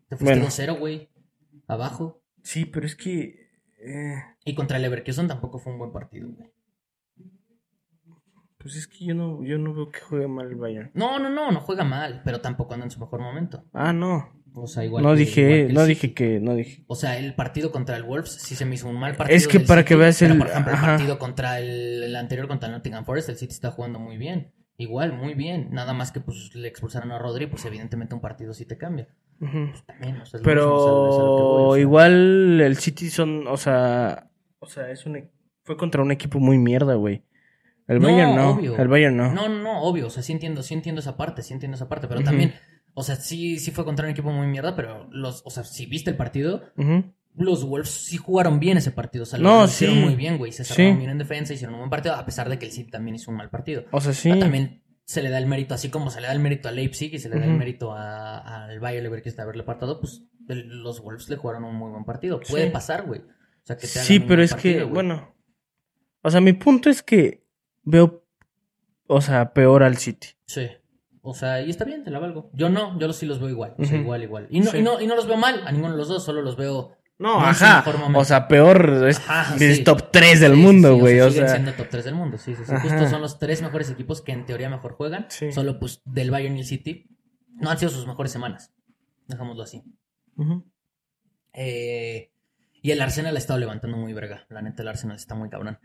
Te 0.09 0.16
fuiste 0.16 0.34
Bueno. 0.34 0.46
2-0, 0.50 0.78
güey. 0.78 1.11
Abajo. 1.68 2.22
Sí, 2.42 2.64
pero 2.66 2.86
es 2.86 2.94
que. 2.96 3.50
eh, 3.84 4.16
Y 4.44 4.54
contra 4.54 4.76
el 4.76 4.82
Leverkusen 4.82 5.28
tampoco 5.28 5.59
fue 5.59 5.72
un 5.72 5.78
buen 5.78 5.92
partido, 5.92 6.28
güey. 6.30 6.50
Pues 8.67 8.77
es 8.77 8.87
que 8.89 9.05
yo 9.05 9.14
no, 9.14 9.43
yo 9.45 9.59
no 9.59 9.73
veo 9.75 9.91
que 9.91 10.01
juegue 10.01 10.29
mal 10.29 10.49
el 10.49 10.57
Bayern. 10.57 10.91
No, 10.95 11.19
no, 11.19 11.31
no, 11.31 11.51
no 11.51 11.61
juega 11.61 11.85
mal, 11.85 12.23
pero 12.25 12.41
tampoco 12.41 12.75
anda 12.75 12.85
en 12.87 12.91
su 12.91 13.01
mejor 13.01 13.21
momento. 13.21 13.64
Ah, 13.73 13.93
no. 13.93 14.29
O 14.59 14.67
sea, 14.67 14.85
igual 14.85 15.05
no 15.05 15.11
que- 15.12 15.17
dije, 15.19 15.41
igual 15.43 15.53
que 15.59 15.67
el 15.67 15.75
no 15.75 15.81
City. 15.83 15.89
dije 15.95 16.14
que, 16.14 16.41
no 16.41 16.55
dije. 16.55 16.85
O 16.87 16.95
sea, 16.97 17.19
el 17.19 17.35
partido 17.35 17.71
contra 17.73 17.97
el 17.97 18.05
Wolves 18.05 18.33
sí 18.33 18.55
se 18.55 18.64
me 18.64 18.75
hizo 18.75 18.89
un 18.89 18.99
mal 18.99 19.14
partido. 19.14 19.37
Es 19.37 19.47
que 19.49 19.61
para 19.61 19.83
City, 19.83 19.89
que 19.89 19.97
veas 19.97 20.19
pero, 20.19 20.33
el- 20.33 20.39
por 20.39 20.49
ejemplo, 20.49 20.73
el 20.73 20.81
partido 20.81 21.19
contra 21.19 21.61
el, 21.61 22.03
el 22.03 22.17
anterior, 22.17 22.49
contra 22.49 22.69
el 22.69 22.75
Nottingham 22.75 23.05
Forest, 23.05 23.29
el 23.29 23.37
City 23.37 23.53
está 23.53 23.71
jugando 23.71 23.99
muy 23.99 24.17
bien. 24.17 24.53
Igual, 24.79 25.12
muy 25.12 25.35
bien. 25.35 25.69
Nada 25.73 25.93
más 25.95 26.11
que 26.12 26.21
pues 26.21 26.55
le 26.55 26.69
expulsaron 26.69 27.11
a 27.12 27.19
Rodri, 27.19 27.47
pues 27.47 27.64
evidentemente 27.67 28.14
un 28.14 28.21
partido 28.21 28.53
sí 28.55 28.64
te 28.67 28.77
cambia. 28.79 29.09
Pues 29.39 29.85
también, 29.87 30.21
o 30.21 30.25
sea, 30.27 30.39
mismo, 30.39 30.41
es 30.41 30.43
voy, 30.43 30.43
Pero 30.45 31.69
o 31.69 31.73
sea. 31.75 31.81
igual 31.83 32.61
el 32.61 32.77
City 32.77 33.11
son, 33.11 33.47
o 33.49 33.57
sea, 33.59 34.31
o 34.59 34.67
sea, 34.67 34.91
es 34.91 35.05
un, 35.05 35.17
e- 35.17 35.31
fue 35.64 35.77
contra 35.77 36.01
un 36.03 36.11
equipo 36.12 36.39
muy 36.41 36.57
mierda, 36.59 36.95
güey. 36.95 37.23
El 37.89 38.01
No, 38.01 38.09
Bayern 38.09 38.34
no, 38.34 38.51
obvio. 38.51 38.76
el 38.76 38.89
Bayern 38.89 39.16
no. 39.16 39.32
No, 39.32 39.49
no, 39.49 39.62
no, 39.62 39.82
obvio, 39.82 40.09
o 40.09 40.11
sea, 40.11 40.22
sí 40.22 40.32
entiendo, 40.32 40.62
sí 40.62 40.74
entiendo 40.74 41.01
esa 41.01 41.16
parte, 41.16 41.43
sí 41.43 41.53
entiendo 41.55 41.76
esa 41.76 41.89
parte, 41.89 42.09
pero 42.09 42.22
también, 42.22 42.55
o 42.95 43.03
sea, 43.03 43.16
sí, 43.16 43.59
sí 43.59 43.70
fue 43.70 43.84
contra 43.84 44.05
un 44.07 44.11
equipo 44.12 44.30
muy 44.30 44.47
mierda, 44.49 44.74
pero 44.74 45.09
los, 45.12 45.43
o 45.45 45.51
sea, 45.51 45.62
si 45.64 45.87
viste 45.87 46.11
el 46.11 46.16
partido, 46.16 46.62
los 47.34 47.64
Wolves 47.64 47.91
sí 47.91 48.16
jugaron 48.16 48.59
bien 48.59 48.78
ese 48.78 48.91
partido, 48.91 49.22
o 49.22 49.26
sea, 49.26 49.39
No, 49.39 49.61
lo 49.61 49.64
hicieron 49.66 50.01
muy 50.01 50.16
bien, 50.16 50.39
güey, 50.39 50.53
se 50.53 50.64
cerraron 50.64 50.95
Sí. 50.95 50.99
bien 50.99 51.11
en 51.11 51.18
defensa, 51.18 51.53
hicieron 51.55 51.74
un 51.74 51.80
buen 51.82 51.91
partido, 51.91 52.14
a 52.14 52.24
pesar 52.24 52.49
de 52.49 52.59
que 52.59 52.66
el 52.66 52.72
City 52.72 52.91
también 52.91 53.14
hizo 53.16 53.30
un 53.30 53.37
mal 53.37 53.51
partido. 53.51 53.84
O 53.93 54.01
sea, 54.01 54.12
sí. 54.12 54.30
O 54.30 54.32
sea, 54.34 54.41
también 54.41 54.82
se 55.05 55.22
le 55.22 55.30
da 55.30 55.39
el 55.39 55.47
mérito, 55.47 55.74
así 55.74 55.89
como 55.91 56.11
se 56.11 56.20
le 56.20 56.26
da 56.26 56.32
el 56.32 56.41
mérito 56.41 56.68
a 56.68 56.72
Leipzig 56.72 57.14
y 57.14 57.18
se 57.20 57.28
le 57.28 57.39
da 57.39 57.45
el 57.45 57.53
mérito 57.53 57.93
al 57.95 58.80
Bayer 58.80 59.03
Leverkusen 59.05 59.37
de 59.37 59.43
haberle 59.43 59.62
apartado, 59.62 60.01
pues 60.01 60.22
el- 60.49 60.82
los 60.82 61.01
Wolves 61.01 61.28
le 61.28 61.37
jugaron 61.37 61.62
un 61.64 61.76
muy 61.76 61.91
buen 61.93 62.05
partido. 62.05 62.41
Puede 62.41 62.64
Sí. 62.66 62.70
pasar, 62.70 63.07
güey. 63.07 63.20
O 63.20 63.66
sea, 63.66 63.76
que 63.76 63.82
te 63.82 64.01
Sí, 64.01 64.16
un 64.16 64.22
pero 64.22 64.37
buen 64.39 64.41
es 64.45 64.55
que, 64.55 64.82
bueno, 64.82 65.37
o 66.22 66.30
sea, 66.30 66.41
mi 66.41 66.55
punto 66.55 66.91
es 66.91 67.03
que 67.05 67.45
veo, 67.87 68.22
o 69.07 69.20
sea, 69.22 69.55
peor 69.55 69.82
al 69.82 69.97
City. 69.97 70.28
Sí. 70.45 70.68
O 71.22 71.32
sea, 71.34 71.61
y 71.62 71.70
está 71.70 71.84
bien, 71.84 72.05
te 72.05 72.11
la 72.11 72.18
valgo. 72.18 72.51
Yo 72.53 72.68
no, 72.68 72.99
yo 73.01 73.12
sí 73.12 73.24
los 73.26 73.41
veo 73.41 73.49
igual. 73.49 73.74
O 73.78 73.84
sea, 73.84 73.95
Ujú. 73.95 74.03
igual, 74.05 74.22
igual. 74.22 74.47
Y 74.51 74.61
no, 74.61 74.70
Sí. 74.70 74.78
y, 74.78 74.82
no, 74.82 75.01
y 75.01 75.07
no 75.07 75.16
los 75.16 75.26
veo 75.26 75.37
mal, 75.39 75.62
a 75.66 75.72
ninguno 75.72 75.93
de 75.93 75.99
los 75.99 76.09
dos, 76.09 76.22
solo 76.24 76.43
los 76.43 76.57
veo. 76.57 76.93
No, 77.18 77.41
No 77.41 77.47
ajá. 77.47 77.76
mejor 77.78 77.99
momento. 77.99 78.18
O 78.20 78.24
sea, 78.24 78.47
peor 78.47 79.07
es, 79.09 79.18
Ajá, 79.26 79.57
es 79.59 79.78
sí. 79.78 79.84
top 79.84 80.11
3 80.12 80.39
del 80.41 80.53
Sí, 80.55 80.59
mundo, 80.61 80.93
sí, 80.95 81.01
güey. 81.01 81.20
O 81.20 81.30
siguen 81.30 81.47
sea, 81.49 81.57
siendo 81.57 81.72
top 81.72 81.89
3 81.91 82.05
del 82.05 82.14
mundo, 82.14 82.37
sí, 82.37 82.55
sí, 82.55 82.62
sí. 82.66 82.70
Ajá. 82.72 82.82
Justo 82.82 83.09
son 83.09 83.22
los 83.22 83.39
tres 83.39 83.62
mejores 83.62 83.89
equipos 83.91 84.20
que 84.20 84.32
en 84.32 84.45
teoría 84.45 84.68
mejor 84.68 84.93
juegan. 84.93 85.24
Sí. 85.30 85.51
Solo, 85.51 85.78
pues, 85.80 86.03
del 86.05 86.30
Bayern 86.30 86.57
y 86.57 86.61
el 86.61 86.66
City 86.66 87.09
no 87.55 87.70
han 87.70 87.78
sido 87.78 87.91
sus 87.91 88.07
mejores 88.07 88.30
semanas. 88.30 88.70
Dejámoslo 89.28 89.62
así. 89.62 89.82
Ujú. 90.37 90.64
Eh, 91.55 92.30
y 92.82 92.91
el 92.91 93.01
Arsenal 93.01 93.34
ha 93.34 93.39
estado 93.39 93.59
levantando 93.59 93.97
muy 93.97 94.12
verga. 94.12 94.45
La 94.51 94.62
neta, 94.62 94.82
el 94.82 94.89
Arsenal 94.89 95.16
está 95.16 95.34
muy 95.34 95.49
cabrón. 95.49 95.78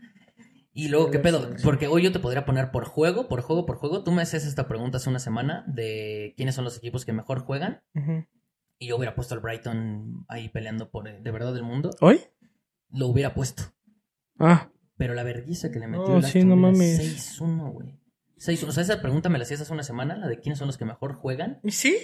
Y 0.74 0.88
luego, 0.88 1.10
¿qué 1.10 1.18
pedo? 1.18 1.50
Porque 1.62 1.86
hoy 1.86 2.02
yo 2.02 2.12
te 2.12 2.18
podría 2.18 2.46
poner 2.46 2.70
por 2.70 2.84
juego, 2.86 3.28
por 3.28 3.42
juego, 3.42 3.66
por 3.66 3.76
juego. 3.76 4.02
Tú 4.04 4.10
me 4.12 4.22
haces 4.22 4.46
esta 4.46 4.68
pregunta 4.68 4.96
hace 4.96 5.10
una 5.10 5.18
semana 5.18 5.64
de 5.66 6.32
quiénes 6.36 6.54
son 6.54 6.64
los 6.64 6.78
equipos 6.78 7.04
que 7.04 7.12
mejor 7.12 7.40
juegan. 7.40 7.82
Y 8.78 8.88
yo 8.88 8.96
hubiera 8.96 9.14
puesto 9.14 9.34
al 9.34 9.40
Brighton 9.40 10.24
ahí 10.28 10.48
peleando 10.48 10.90
por 10.90 11.04
de 11.04 11.30
verdad 11.30 11.54
el 11.56 11.62
mundo. 11.62 11.90
¿Hoy? 12.00 12.20
Lo 12.90 13.08
hubiera 13.08 13.34
puesto. 13.34 13.64
Ah, 14.38 14.70
Pero 14.96 15.14
la 15.14 15.22
vergüenza 15.22 15.70
que 15.70 15.78
le 15.78 15.86
metió 15.88 16.08
No, 16.08 16.16
el 16.16 16.24
sí, 16.24 16.42
no 16.44 16.56
mames. 16.56 17.38
6-1, 17.40 17.72
güey. 17.72 18.00
6-1. 18.38 18.68
O 18.68 18.72
sea, 18.72 18.82
esa 18.82 19.00
pregunta 19.02 19.28
me 19.28 19.38
la 19.38 19.44
hacías 19.44 19.60
hace 19.60 19.72
una 19.72 19.82
semana, 19.82 20.16
la 20.16 20.26
de 20.26 20.40
quiénes 20.40 20.58
son 20.58 20.66
los 20.66 20.78
que 20.78 20.84
mejor 20.84 21.12
juegan. 21.14 21.60
¿y 21.62 21.70
sí? 21.70 21.96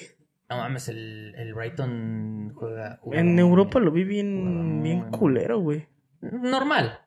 No 0.50 0.58
mames, 0.58 0.88
el, 0.88 1.34
el 1.36 1.54
Brighton 1.54 2.52
juega. 2.54 3.00
En 3.12 3.38
Europa 3.38 3.78
bien. 3.78 3.84
lo 3.84 3.90
vi 3.92 4.04
bien 4.04 4.82
bien. 4.82 5.10
culero, 5.10 5.58
güey. 5.60 5.88
Normal. 6.20 7.00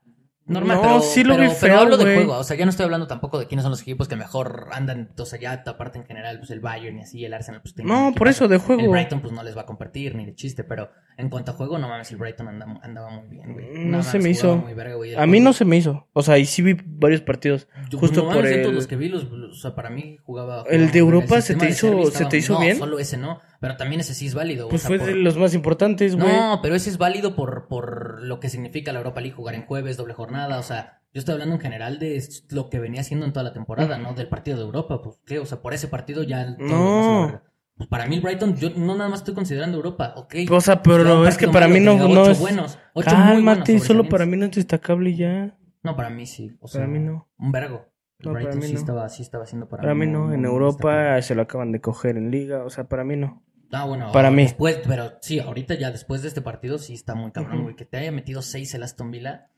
Normal, 0.52 0.78
No, 0.78 0.82
pero, 0.84 1.02
sí 1.02 1.24
lo 1.24 1.36
pero, 1.36 1.44
vi 1.50 1.56
pero 1.60 1.74
feo, 1.74 1.80
hablo 1.80 1.98
de 1.98 2.16
juego. 2.16 2.38
O 2.38 2.44
sea, 2.44 2.56
ya 2.58 2.66
no 2.66 2.70
estoy 2.72 2.84
hablando 2.86 3.08
tampoco 3.08 3.40
de 3.40 3.48
quiénes 3.48 3.64
son 3.64 3.72
los 3.72 3.82
equipos 3.82 4.08
que 4.08 4.16
mejor 4.16 4.68
andan. 4.72 5.10
O 5.18 5.26
sea, 5.26 5.40
ya 5.40 5.64
aparte 5.66 6.00
en 6.00 6.06
general, 6.06 6.38
pues 6.40 6.52
el 6.52 6.60
Bayern 6.60 6.98
y 7.00 7.02
así, 7.02 7.24
el 7.26 7.34
Arsenal, 7.34 7.62
pues 7.62 7.76
No, 7.84 8.14
por 8.16 8.28
eso, 8.28 8.48
de 8.48 8.56
El 8.56 8.62
juego. 8.62 8.92
Brighton, 8.92 9.22
pues 9.22 9.34
no 9.34 9.44
les 9.44 9.56
va 9.58 9.62
a 9.62 9.66
competir 9.66 10.16
ni 10.16 10.26
de 10.26 10.36
chiste, 10.36 10.64
pero 10.64 10.90
en 11.18 11.30
cuanto 11.30 11.52
a 11.52 11.54
juego, 11.56 11.78
no 11.78 11.88
mames, 11.88 12.12
el 12.12 12.18
Brighton 12.18 12.48
anda- 12.48 12.80
andaba 12.84 13.10
muy 13.10 13.28
bien, 13.28 13.54
güey. 13.54 13.68
No 13.86 13.98
No 13.98 14.04
se 14.04 14.20
me 14.20 14.30
hizo. 14.30 14.58
muy 14.58 14.74
verga. 14.74 14.96
El 14.96 15.18
A 15.18 15.26
mí 15.26 15.34
juego- 15.38 15.44
no 15.46 15.54
se 15.54 15.66
me 15.66 15.78
hizo. 15.78 16.08
O 16.14 16.22
sea, 16.24 16.38
y 16.38 16.46
sí 16.46 16.62
vi 16.62 16.78
varios 16.86 17.22
partidos. 17.22 17.68
Yo, 17.90 18.00
Justo 18.00 18.24
no 18.24 18.32
por 18.34 18.46
el- 18.46 18.74
los 18.74 18.88
que 18.88 18.96
vi, 18.96 19.10
los, 19.10 19.26
o 19.26 19.54
sea, 19.54 19.76
para 19.76 19.90
mí 19.90 20.18
jugaba. 20.24 20.64
¿El 20.70 20.92
de. 20.92 21.00
Europa 21.00 21.42
se 21.42 21.56
te 21.56 21.70
hizo- 21.70 22.12
se 22.12 22.26
te 22.26 22.38
hizo 22.38 22.54
no, 22.54 22.60
bien? 22.60 22.78
solo 22.78 23.00
ese 23.00 23.18
no, 23.18 23.40
pero 23.62 23.78
también 23.78 24.02
ese 24.02 24.14
sí 24.14 24.28
es 24.28 24.34
válido. 24.34 24.66
o 24.66 24.70
Pues 24.70 24.82
sea, 24.82 24.90
fue 24.90 24.98
por- 24.98 25.08
de 25.08 25.16
los 25.16 25.38
más 25.38 25.54
importantes, 25.54 26.18
güey. 26.18 26.28
No, 26.28 26.60
pero 26.62 26.76
ese 26.76 26.90
es 26.90 26.98
válido 26.98 27.34
por, 27.36 27.68
por 27.70 28.22
lo 28.22 28.42
que 28.42 28.50
significa 28.50 28.92
la 28.92 29.00
Europa 29.00 29.22
League 29.22 29.36
jugar 29.38 29.56
en 29.56 29.66
jueves, 29.66 29.96
doble 29.96 30.14
jornada, 30.14 30.60
o 30.60 30.64
sea, 30.64 31.02
yo 31.14 31.20
estoy 31.20 31.34
hablando 31.34 31.56
en 31.56 31.62
general 31.62 32.00
de 32.00 32.22
lo 32.50 32.70
que 32.70 32.80
venía 32.80 33.00
haciendo 33.02 33.26
en 33.26 33.32
toda 33.32 33.44
la 33.44 33.54
temporada, 33.54 33.98
¿no? 33.98 34.14
Del 34.14 34.28
partido 34.28 34.58
de 34.58 34.64
Europa, 34.64 35.02
pues, 35.02 35.20
¿qué? 35.26 35.40
O 35.40 35.46
sea, 35.46 35.62
por 35.62 35.74
ese 35.74 35.88
partido 35.88 36.24
ya... 36.24 36.56
No. 36.60 37.42
Pues 37.78 37.88
para 37.90 38.06
mí 38.06 38.16
el 38.16 38.22
Brighton, 38.22 38.56
yo 38.58 38.70
no 38.76 38.96
nada 38.96 39.10
más 39.10 39.20
estoy 39.22 39.34
considerando 39.34 39.78
Europa, 39.78 40.14
¿ok? 40.16 40.36
O 40.52 40.62
sea, 40.62 40.84
pero 40.84 41.26
es 41.28 41.38
que 41.38 41.48
para 41.48 41.68
mí 41.68 41.80
no, 41.80 41.98
no 42.08 42.26
es. 42.30 42.40
buenos, 42.40 42.78
ocho 42.94 43.10
muy 43.16 43.26
buenos 43.42 43.56
Cálmate, 43.56 43.80
solo 43.80 44.08
para 44.10 44.26
mí 44.26 44.38
no 44.38 44.46
es 44.46 44.52
destacable 44.52 45.16
ya. 45.16 45.58
No, 45.82 45.96
para 45.96 46.10
mí 46.12 46.28
sí, 46.28 46.56
o 46.60 46.68
sea, 46.68 46.82
Para 46.82 46.92
mí 46.92 47.00
no. 47.00 47.28
un 47.40 47.52
vergo. 47.52 47.88
El 48.20 48.28
No, 48.28 48.34
para 48.34 48.54
mí 48.56 48.62
sí, 48.68 48.74
no. 48.74 48.80
estaba, 48.80 49.10
sí 49.10 49.24
estaba 49.24 49.46
haciendo 49.46 49.68
para, 49.68 49.82
Para 49.82 49.96
mí 49.96 50.06
muy- 50.06 50.14
no. 50.14 50.26
muy- 50.28 50.36
En 50.36 50.46
Europa 50.46 50.90
destacable. 50.92 51.22
se 51.24 51.36
lo 51.36 51.42
acaban 51.42 51.72
de 51.72 51.82
coger 51.82 52.18
en 52.18 52.30
liga. 52.30 52.64
O 52.66 52.70
sea, 52.70 52.84
para 52.84 53.04
mí 53.04 53.16
no. 53.16 53.42
Ah, 53.74 53.86
bueno, 53.86 54.12
Para 54.12 54.32
mí. 54.32 54.44
Después, 54.44 54.80
pero 54.88 55.18
sí, 55.22 55.40
ahorita 55.40 55.76
ya 55.76 55.92
después 55.92 56.22
de 56.22 56.28
este 56.28 56.42
partido 56.42 56.78
sí 56.78 56.94
está 56.94 57.16
muy 57.16 57.32
cabrón, 57.32 57.64
güey. 57.64 57.76
Que 57.76 57.86
te 57.86 57.98
haya 57.98 58.12
metido 58.12 58.42
seis 58.42 58.74
el 58.74 58.84
Aston 58.84 59.12
Villa, 59.12 59.50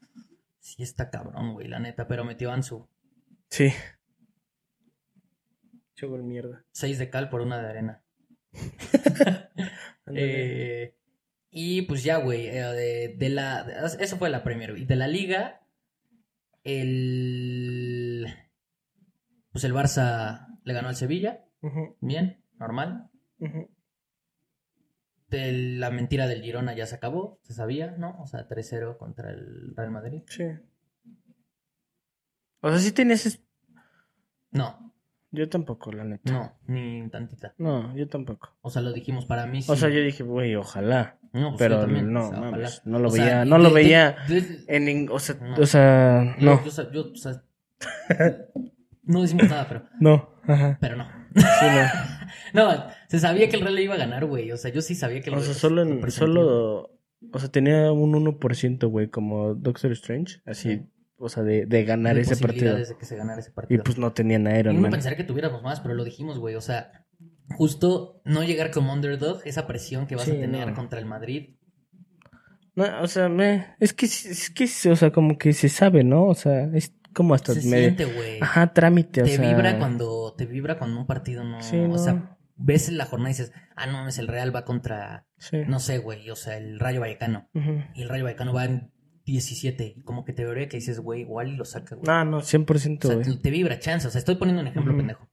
sí 0.60 0.84
está 0.84 1.10
cabrón, 1.10 1.54
güey, 1.54 1.68
la 1.68 1.80
neta. 1.80 2.08
Pero 2.08 2.24
metió 2.24 2.52
Ansu. 2.52 2.88
Sí. 3.50 3.72
Choco 5.96 6.16
el 6.16 6.24
mierda. 6.24 6.64
Seis 6.72 7.00
de 7.00 7.10
cal 7.10 7.30
por 7.30 7.42
una 7.42 7.62
de 7.62 7.70
arena. 7.70 8.04
Eh, 10.16 10.96
y 11.50 11.84
pues 11.84 12.04
ya, 12.04 12.18
güey, 12.18 12.48
eh, 12.48 12.62
de, 12.62 13.16
de 13.18 13.30
la... 13.30 13.64
de- 13.64 14.04
eso 14.04 14.18
fue 14.18 14.30
la 14.30 14.44
Premier, 14.44 14.78
Y 14.78 14.84
de 14.86 14.96
la 14.98 15.08
Liga, 15.08 15.62
el... 16.64 18.28
Pues 19.52 19.64
el 19.64 19.74
Barça 19.74 20.60
le 20.66 20.74
ganó 20.74 20.90
al 20.90 20.98
Sevilla. 20.98 21.46
Bien, 22.02 22.44
normal. 22.60 23.10
ujú. 23.40 23.70
De 25.34 25.52
la 25.52 25.90
mentira 25.90 26.28
del 26.28 26.44
Girona 26.44 26.76
ya 26.76 26.86
se 26.86 26.94
acabó, 26.94 27.40
se 27.42 27.54
sabía, 27.54 27.96
¿no? 27.98 28.16
O 28.22 28.28
sea, 28.28 28.48
3-0 28.48 28.98
contra 28.98 29.32
el 29.32 29.74
Real 29.76 29.90
Madrid. 29.90 30.22
Sí. 30.28 30.44
O 32.62 32.70
sea, 32.70 32.78
sí 32.78 32.92
tenías. 32.92 33.26
es- 33.26 33.42
No, 34.52 34.94
Yo 35.32 35.50
tampoco, 35.50 35.92
la 35.92 36.04
neta. 36.04 36.32
no, 36.32 36.54
ni 36.68 37.10
tantita. 37.10 37.56
No, 37.58 37.96
yo 37.98 38.08
tampoco. 38.08 38.56
O 38.62 38.70
sea, 38.70 38.84
lo 38.84 38.94
dijimos 38.94 39.26
para 39.26 39.48
mí. 39.48 39.64
Sí. 39.64 39.72
O 39.72 39.76
sea, 39.76 39.90
yo 39.90 40.02
dije, 40.02 40.22
güey, 40.24 40.56
ojalá. 40.56 41.18
No, 41.32 41.50
pues 41.50 41.58
pero 41.60 41.80
también, 41.80 42.14
no, 42.14 42.28
o 42.28 42.30
sea, 42.30 42.40
mames, 42.40 42.82
no 42.86 43.00
lo 43.00 43.10
O 43.10 43.12
veía, 43.12 43.44
no 43.44 43.58
lo 43.58 43.70
de- 43.70 43.74
veía 43.76 44.16
de- 44.28 44.64
en 44.68 45.10
o 45.10 45.18
sea, 45.18 45.34
No. 45.42 45.56
o 45.56 45.66
sea, 45.66 46.36
yo- 46.38 46.46
no. 46.46 46.64
Yo, 46.64 46.92
yo, 46.92 47.12
o 47.12 47.16
sea, 47.16 47.44
no 49.04 49.22
decimos 49.24 49.50
nada, 49.50 49.68
pero, 49.68 49.88
No, 50.00 50.30
ajá. 50.48 50.78
pero 50.80 50.96
no. 50.98 51.06
Sí, 51.36 51.42
no. 51.42 51.44
No, 52.54 52.86
se 53.08 53.20
sabía 53.20 53.50
que 53.50 53.56
el 53.58 53.62
Real 53.62 53.76
le 53.76 53.84
iba 53.84 53.96
a 53.96 53.98
ganar, 53.98 54.26
güey. 54.26 54.52
O 54.52 54.58
sea, 54.58 54.72
yo 54.72 54.82
sí 54.82 54.96
sabía 54.96 55.22
que 55.22 55.30
el 55.30 55.36
O 55.36 55.40
Real 55.40 55.46
sea, 55.48 55.56
solo, 55.56 55.82
en, 55.82 56.12
solo, 56.12 56.92
o 57.32 57.40
sea, 57.40 57.50
tenía 57.50 57.92
un 57.92 58.14
1%, 58.14 58.88
güey, 58.90 59.10
como 59.10 59.56
Doctor 59.56 59.92
Strange, 59.94 60.42
así, 60.46 60.70
Sí. 60.78 60.82
o 61.18 61.30
sea, 61.30 61.44
de, 61.44 61.66
de 61.66 61.84
ganar 61.86 62.18
ese 62.18 62.32
partido. 62.32 62.48
posibilidades 62.48 62.90
de 62.90 62.98
que 62.98 63.06
se 63.06 63.16
ganara 63.16 63.40
ese 63.40 63.52
Y 63.70 63.78
pues 63.78 63.98
no 63.98 64.12
tenían 64.14 64.46
Y 64.48 64.60
Iron 64.60 64.74
uno 64.76 64.82
Man. 64.84 64.92
pensaría 64.92 65.18
que 65.18 65.24
tuviéramos 65.24 65.62
más, 65.64 65.80
pero 65.80 65.94
lo 65.94 66.04
dijimos, 66.04 66.40
güey. 66.40 66.56
O 66.56 66.62
sea, 66.62 67.06
justo 67.56 68.22
no 68.26 68.44
llegar 68.44 68.72
como 68.72 68.94
underdog, 68.94 69.42
esa 69.46 69.68
presión 69.68 70.08
que 70.08 70.16
vas 70.16 70.26
Sí, 70.26 70.32
a 70.32 70.40
tener 70.40 70.68
no. 70.70 70.74
contra 70.76 71.00
el 71.00 71.06
Madrid. 71.06 71.56
No, 72.76 72.86
o 73.04 73.08
sea, 73.08 73.30
me, 73.30 73.68
es 73.80 73.94
que, 73.94 74.08
es 74.08 74.50
que, 74.50 74.66
o 74.92 74.96
sea, 74.96 75.12
como 75.12 75.38
que 75.38 75.54
se 75.54 75.70
sabe, 75.70 76.04
¿no? 76.04 76.26
O 76.26 76.34
sea, 76.34 76.64
es 76.74 76.92
como 77.14 77.34
hasta 77.36 77.54
Se 77.54 77.68
medio- 77.68 77.96
siente, 77.96 78.06
güey. 78.06 78.40
Ajá, 78.42 78.74
trámite, 78.74 79.22
o 79.22 79.26
Te 79.26 79.36
sea. 79.38 79.48
vibra 79.50 79.78
cuando 79.80 80.34
te 80.38 80.46
vibra 80.46 80.78
cuando 80.78 81.00
un 81.00 81.06
partido 81.08 81.44
no, 81.44 81.62
Sí, 81.62 81.78
o 81.78 81.88
no. 81.88 81.98
sea, 81.98 82.38
ves 82.56 82.90
la 82.92 83.06
jornada 83.06 83.30
y 83.32 83.34
dices, 83.34 83.52
"Ah, 83.76 83.86
no 83.88 83.94
mames, 83.94 84.18
el 84.18 84.28
Real 84.28 84.56
va 84.56 84.66
contra 84.66 85.26
Sí. 85.38 85.58
no 85.68 85.80
sé, 85.80 85.98
güey, 86.00 86.30
o 86.30 86.36
sea, 86.36 86.58
el 86.58 86.80
Rayo 86.80 87.00
Vallecano." 87.02 87.50
Y 87.96 88.02
el 88.02 88.10
Rayo 88.10 88.24
Vallecano 88.26 88.54
va 88.54 88.66
en 88.66 88.92
17, 89.26 89.94
y 89.98 90.02
como 90.04 90.26
que 90.26 90.34
te 90.34 90.44
vibra 90.44 90.68
que 90.68 90.78
dices, 90.78 91.00
"Güey, 91.00 91.22
igual 91.22 91.50
y 91.50 91.56
lo 91.56 91.66
saca, 91.66 91.96
güey." 91.96 92.06
No, 92.06 92.26
no, 92.26 92.42
100%, 92.42 93.08
o 93.08 93.12
sea, 93.12 93.22
te, 93.22 93.38
te 93.40 93.50
vibra 93.52 93.80
chance, 93.80 94.08
o 94.08 94.12
sea, 94.12 94.20
estoy 94.20 94.36
poniendo 94.36 94.62
un 94.62 94.68
ejemplo 94.68 94.96
pendejo. 94.98 95.30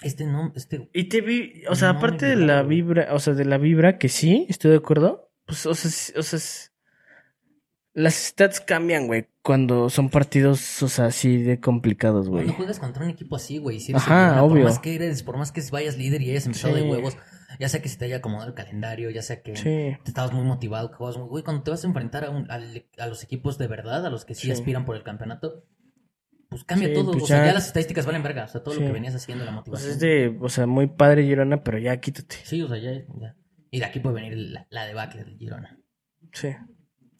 Este 0.00 0.24
no, 0.26 0.52
este 0.54 0.88
Y 0.92 1.04
te 1.04 1.20
vi, 1.22 1.64
o 1.68 1.74
sea, 1.74 1.92
No, 1.92 1.98
aparte 1.98 2.26
de 2.26 2.36
la 2.36 2.62
vibra, 2.62 3.08
o 3.14 3.18
sea, 3.18 3.34
de 3.34 3.44
la 3.44 3.58
vibra 3.58 3.98
que 3.98 4.08
sí, 4.08 4.46
estoy 4.48 4.70
de 4.72 4.76
acuerdo, 4.76 5.32
pues, 5.46 5.66
o 5.66 5.74
sea, 5.74 6.14
o 6.18 6.22
sea, 6.22 6.38
las 7.94 8.14
stats 8.14 8.60
cambian, 8.60 9.06
güey, 9.08 9.26
cuando 9.48 9.88
son 9.88 10.10
partidos, 10.10 10.82
o 10.82 10.88
sea, 10.88 11.06
así 11.06 11.38
de 11.42 11.58
complicados, 11.58 12.28
güey. 12.28 12.44
Cuando 12.44 12.56
juegas 12.58 12.78
contra 12.78 13.02
un 13.02 13.08
equipo 13.08 13.34
así, 13.34 13.56
güey, 13.56 13.80
si 13.80 13.92
eres 13.92 14.02
Ajá, 14.02 14.42
obvio. 14.42 14.56
Por 14.64 14.72
más 14.72 14.78
que 14.78 14.94
eres, 14.94 15.22
por 15.22 15.38
más 15.38 15.52
que 15.52 15.62
vayas 15.72 15.96
líder 15.96 16.20
y 16.20 16.30
hayas 16.32 16.44
empezado 16.44 16.74
Sí. 16.76 16.82
de 16.82 16.90
huevos, 16.90 17.16
ya 17.58 17.66
sea 17.70 17.80
que 17.80 17.88
se 17.88 17.96
te 17.96 18.04
haya 18.04 18.18
acomodado 18.18 18.48
el 18.50 18.54
calendario, 18.54 19.08
ya 19.08 19.22
sea 19.22 19.40
que 19.40 19.56
Sí, 19.56 19.62
te 19.62 20.10
estabas 20.10 20.34
muy 20.34 20.44
motivado, 20.44 20.90
que 20.90 20.96
juegas 20.98 21.16
muy, 21.16 21.28
güey, 21.28 21.42
cuando 21.44 21.62
te 21.62 21.70
vas 21.70 21.82
a 21.82 21.86
enfrentar 21.86 22.26
a, 22.26 22.30
un- 22.30 22.50
al- 22.50 22.84
a 22.98 23.06
los 23.06 23.22
equipos 23.24 23.56
de 23.56 23.68
verdad, 23.68 24.04
a 24.04 24.10
los 24.10 24.26
que 24.26 24.34
sí, 24.34 24.48
Sí. 24.48 24.50
aspiran 24.52 24.84
por 24.84 24.96
el 24.96 25.02
campeonato, 25.02 25.64
pues 26.50 26.64
cambia 26.64 26.88
Sí, 26.88 26.94
todo, 26.94 27.12
pues 27.12 27.24
o 27.24 27.26
sea, 27.26 27.38
ya- 27.38 27.46
ya 27.46 27.54
las 27.54 27.68
estadísticas 27.68 28.04
valen 28.04 28.22
verga, 28.22 28.44
o 28.44 28.48
sea, 28.48 28.62
todo 28.62 28.74
Sí. 28.74 28.80
lo 28.80 28.86
que 28.88 28.92
venías 28.92 29.14
haciendo, 29.14 29.46
la 29.46 29.50
pues 29.52 29.60
motivación. 29.60 29.92
es 29.92 29.98
de, 29.98 30.36
o 30.42 30.48
sea, 30.50 30.66
muy 30.66 30.88
padre 30.88 31.24
Girona, 31.24 31.64
pero 31.64 31.78
ya 31.78 31.96
quítate. 31.98 32.36
Sí, 32.44 32.60
o 32.60 32.68
sea, 32.68 32.76
ya, 32.76 32.92
ya. 32.92 33.34
Y 33.70 33.78
de 33.78 33.84
aquí 33.86 33.98
puede 34.00 34.16
venir 34.16 34.36
la, 34.36 34.66
la 34.68 34.84
debacle 34.84 35.24
del 35.24 35.38
Girona, 35.38 35.78
Sí, 36.34 36.48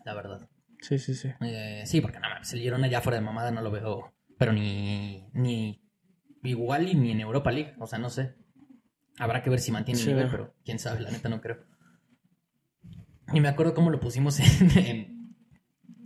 la 0.05 0.13
verdad. 0.15 0.47
Sí, 0.81 0.99
sí, 0.99 1.15
sí. 1.15 1.31
Eh, 1.41 1.83
sí, 1.87 2.01
porque 2.01 2.21
no 2.21 2.29
mames, 2.29 2.53
el 2.53 2.61
Girona 2.61 2.87
ya 2.89 3.01
fuera 3.01 3.19
de 3.19 3.25
mamada 3.25 3.51
no 3.51 3.63
lo 3.63 3.71
veo, 3.71 4.13
pero 4.39 4.53
ni, 4.53 5.29
ni 5.33 5.83
igual 6.43 6.89
y 6.89 6.95
ni 6.95 7.13
en 7.13 7.21
Europa 7.21 7.51
League, 7.51 7.75
o 7.79 7.87
sea, 7.87 7.99
no 7.99 8.11
sé. 8.11 8.35
Habrá 9.19 9.43
que 9.43 9.51
ver 9.51 9.61
si 9.61 9.73
mantiene 9.73 9.99
Sí, 9.99 10.11
el 10.11 10.17
nivel, 10.17 10.31
pero 10.31 10.55
quién 10.65 10.79
sabe, 10.79 11.01
la 11.01 11.11
neta 11.11 11.29
no 11.29 11.41
creo. 11.41 11.65
Y 13.33 13.41
me 13.41 13.49
acuerdo 13.49 13.75
cómo 13.75 13.91
lo 13.91 14.01
pusimos 14.01 14.39
en, 14.61 14.79
en, 14.79 15.35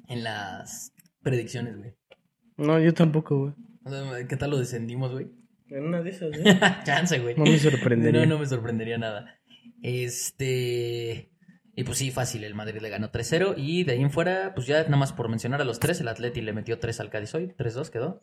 en 0.09 0.25
las 0.25 0.93
predicciones, 1.23 1.77
güey. 1.79 1.95
No, 2.57 2.79
yo 2.81 2.95
tampoco, 2.95 3.39
güey. 3.39 3.55
O 3.85 3.91
sea, 3.91 4.27
¿Qué 4.27 4.37
tal 4.37 4.51
lo 4.51 4.59
descendimos, 4.59 5.13
güey? 5.13 5.31
En 5.69 5.85
una 5.85 6.03
de 6.03 6.11
esas, 6.11 6.31
¿eh? 6.45 6.61
Chance, 6.85 7.19
güey. 7.19 7.37
No 7.37 7.45
me 7.45 7.59
sorprendería. 7.59 8.21
No, 8.23 8.35
no 8.35 8.39
me 8.39 8.47
sorprendería 8.47 8.99
nada. 8.99 9.39
Este. 9.83 11.32
Y 11.75 11.85
pues 11.85 11.99
sí, 11.99 12.11
fácil, 12.11 12.45
el 12.45 12.55
Madrid 12.55 12.81
le 12.83 12.91
ganó 12.91 13.11
3-0. 13.11 13.55
Y 13.57 13.85
de 13.85 13.93
ahí 13.93 14.03
en 14.03 14.11
fuera, 14.11 14.53
pues 14.55 14.67
ya 14.67 14.83
nada 14.85 14.97
más 14.99 15.13
por 15.13 15.29
mencionar 15.29 15.61
a 15.63 15.65
los 15.65 15.81
tres, 15.81 16.01
el 16.01 16.09
Atleti 16.09 16.43
le 16.43 16.53
metió 16.53 16.79
3 16.79 17.01
al 17.01 17.09
Cádiz 17.11 17.35
hoy, 17.35 17.49
3-2 17.57 17.89
quedó. 17.91 18.23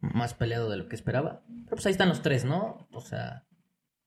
Más 0.00 0.34
peleado 0.34 0.70
de 0.70 0.76
lo 0.78 0.88
que 0.88 0.96
esperaba. 0.96 1.42
Pero 1.64 1.76
pues 1.76 1.86
ahí 1.86 1.92
están 1.92 2.08
los 2.08 2.22
tres, 2.22 2.44
¿no? 2.44 2.86
O 2.92 3.00
sea, 3.00 3.44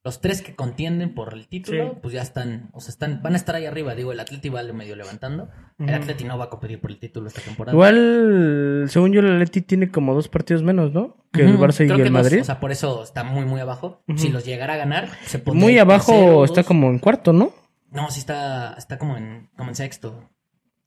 los 0.04 0.22
tres 0.22 0.42
que 0.42 0.56
contienden 0.56 1.14
por 1.14 1.34
el 1.34 1.48
título, 1.48 1.84
Sí. 1.92 1.98
pues 2.02 2.14
ya 2.14 2.22
están, 2.22 2.70
o 2.74 2.80
sea, 2.80 2.92
están, 2.92 3.22
van 3.22 3.34
a 3.34 3.36
estar 3.38 3.54
ahí 3.56 3.66
arriba. 3.66 3.94
Digo, 3.96 4.12
el 4.12 4.20
Atleti 4.20 4.50
va 4.50 4.64
medio 4.64 4.96
levantando. 4.96 5.50
El 5.78 5.86
Ujú. 5.88 5.96
Atleti 5.96 6.24
no 6.24 6.38
va 6.38 6.46
a 6.46 6.50
competir 6.50 6.80
por 6.80 6.90
el 6.90 6.98
título 7.00 7.28
esta 7.28 7.42
temporada. 7.42 7.76
Igual, 7.76 8.86
según 8.88 9.12
yo, 9.12 9.20
el 9.20 9.34
Atleti 9.34 9.62
tiene 9.62 9.92
como 9.92 10.14
dos 10.16 10.30
partidos 10.30 10.64
menos, 10.64 10.94
¿no? 10.94 11.18
Que 11.32 11.42
el 11.44 11.58
Barça 11.60 11.84
y 11.84 11.88
creo 11.88 11.98
el 11.98 12.04
que 12.06 12.10
Madrid. 12.10 12.42
o 12.42 12.44
sea, 12.46 12.60
por 12.60 12.72
eso 12.72 13.04
está 13.04 13.24
muy, 13.24 13.46
muy 13.46 13.60
abajo. 13.62 14.02
Si 14.16 14.30
los 14.30 14.46
llegara 14.46 14.74
a 14.76 14.78
ganar, 14.78 15.10
se 15.26 15.38
pondría 15.40 15.64
Muy 15.64 15.78
abajo 15.80 16.12
tercero, 16.14 16.46
está 16.46 16.62
dos. 16.62 16.68
como 16.68 16.90
en 16.90 16.98
cuarto, 17.00 17.34
¿no? 17.34 17.52
No, 17.92 18.10
sí 18.12 18.20
está, 18.20 18.74
está 18.78 18.98
como 18.98 19.18
en, 19.18 19.50
como 19.58 19.70
en 19.70 19.76
sexto. 19.76 20.30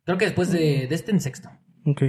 Creo 0.05 0.19
que 0.19 0.25
después 0.27 0.51
de, 0.51 0.87
de 0.89 0.95
este 0.95 1.11
en 1.11 1.21
sexto. 1.21 1.49
Ok. 1.85 2.03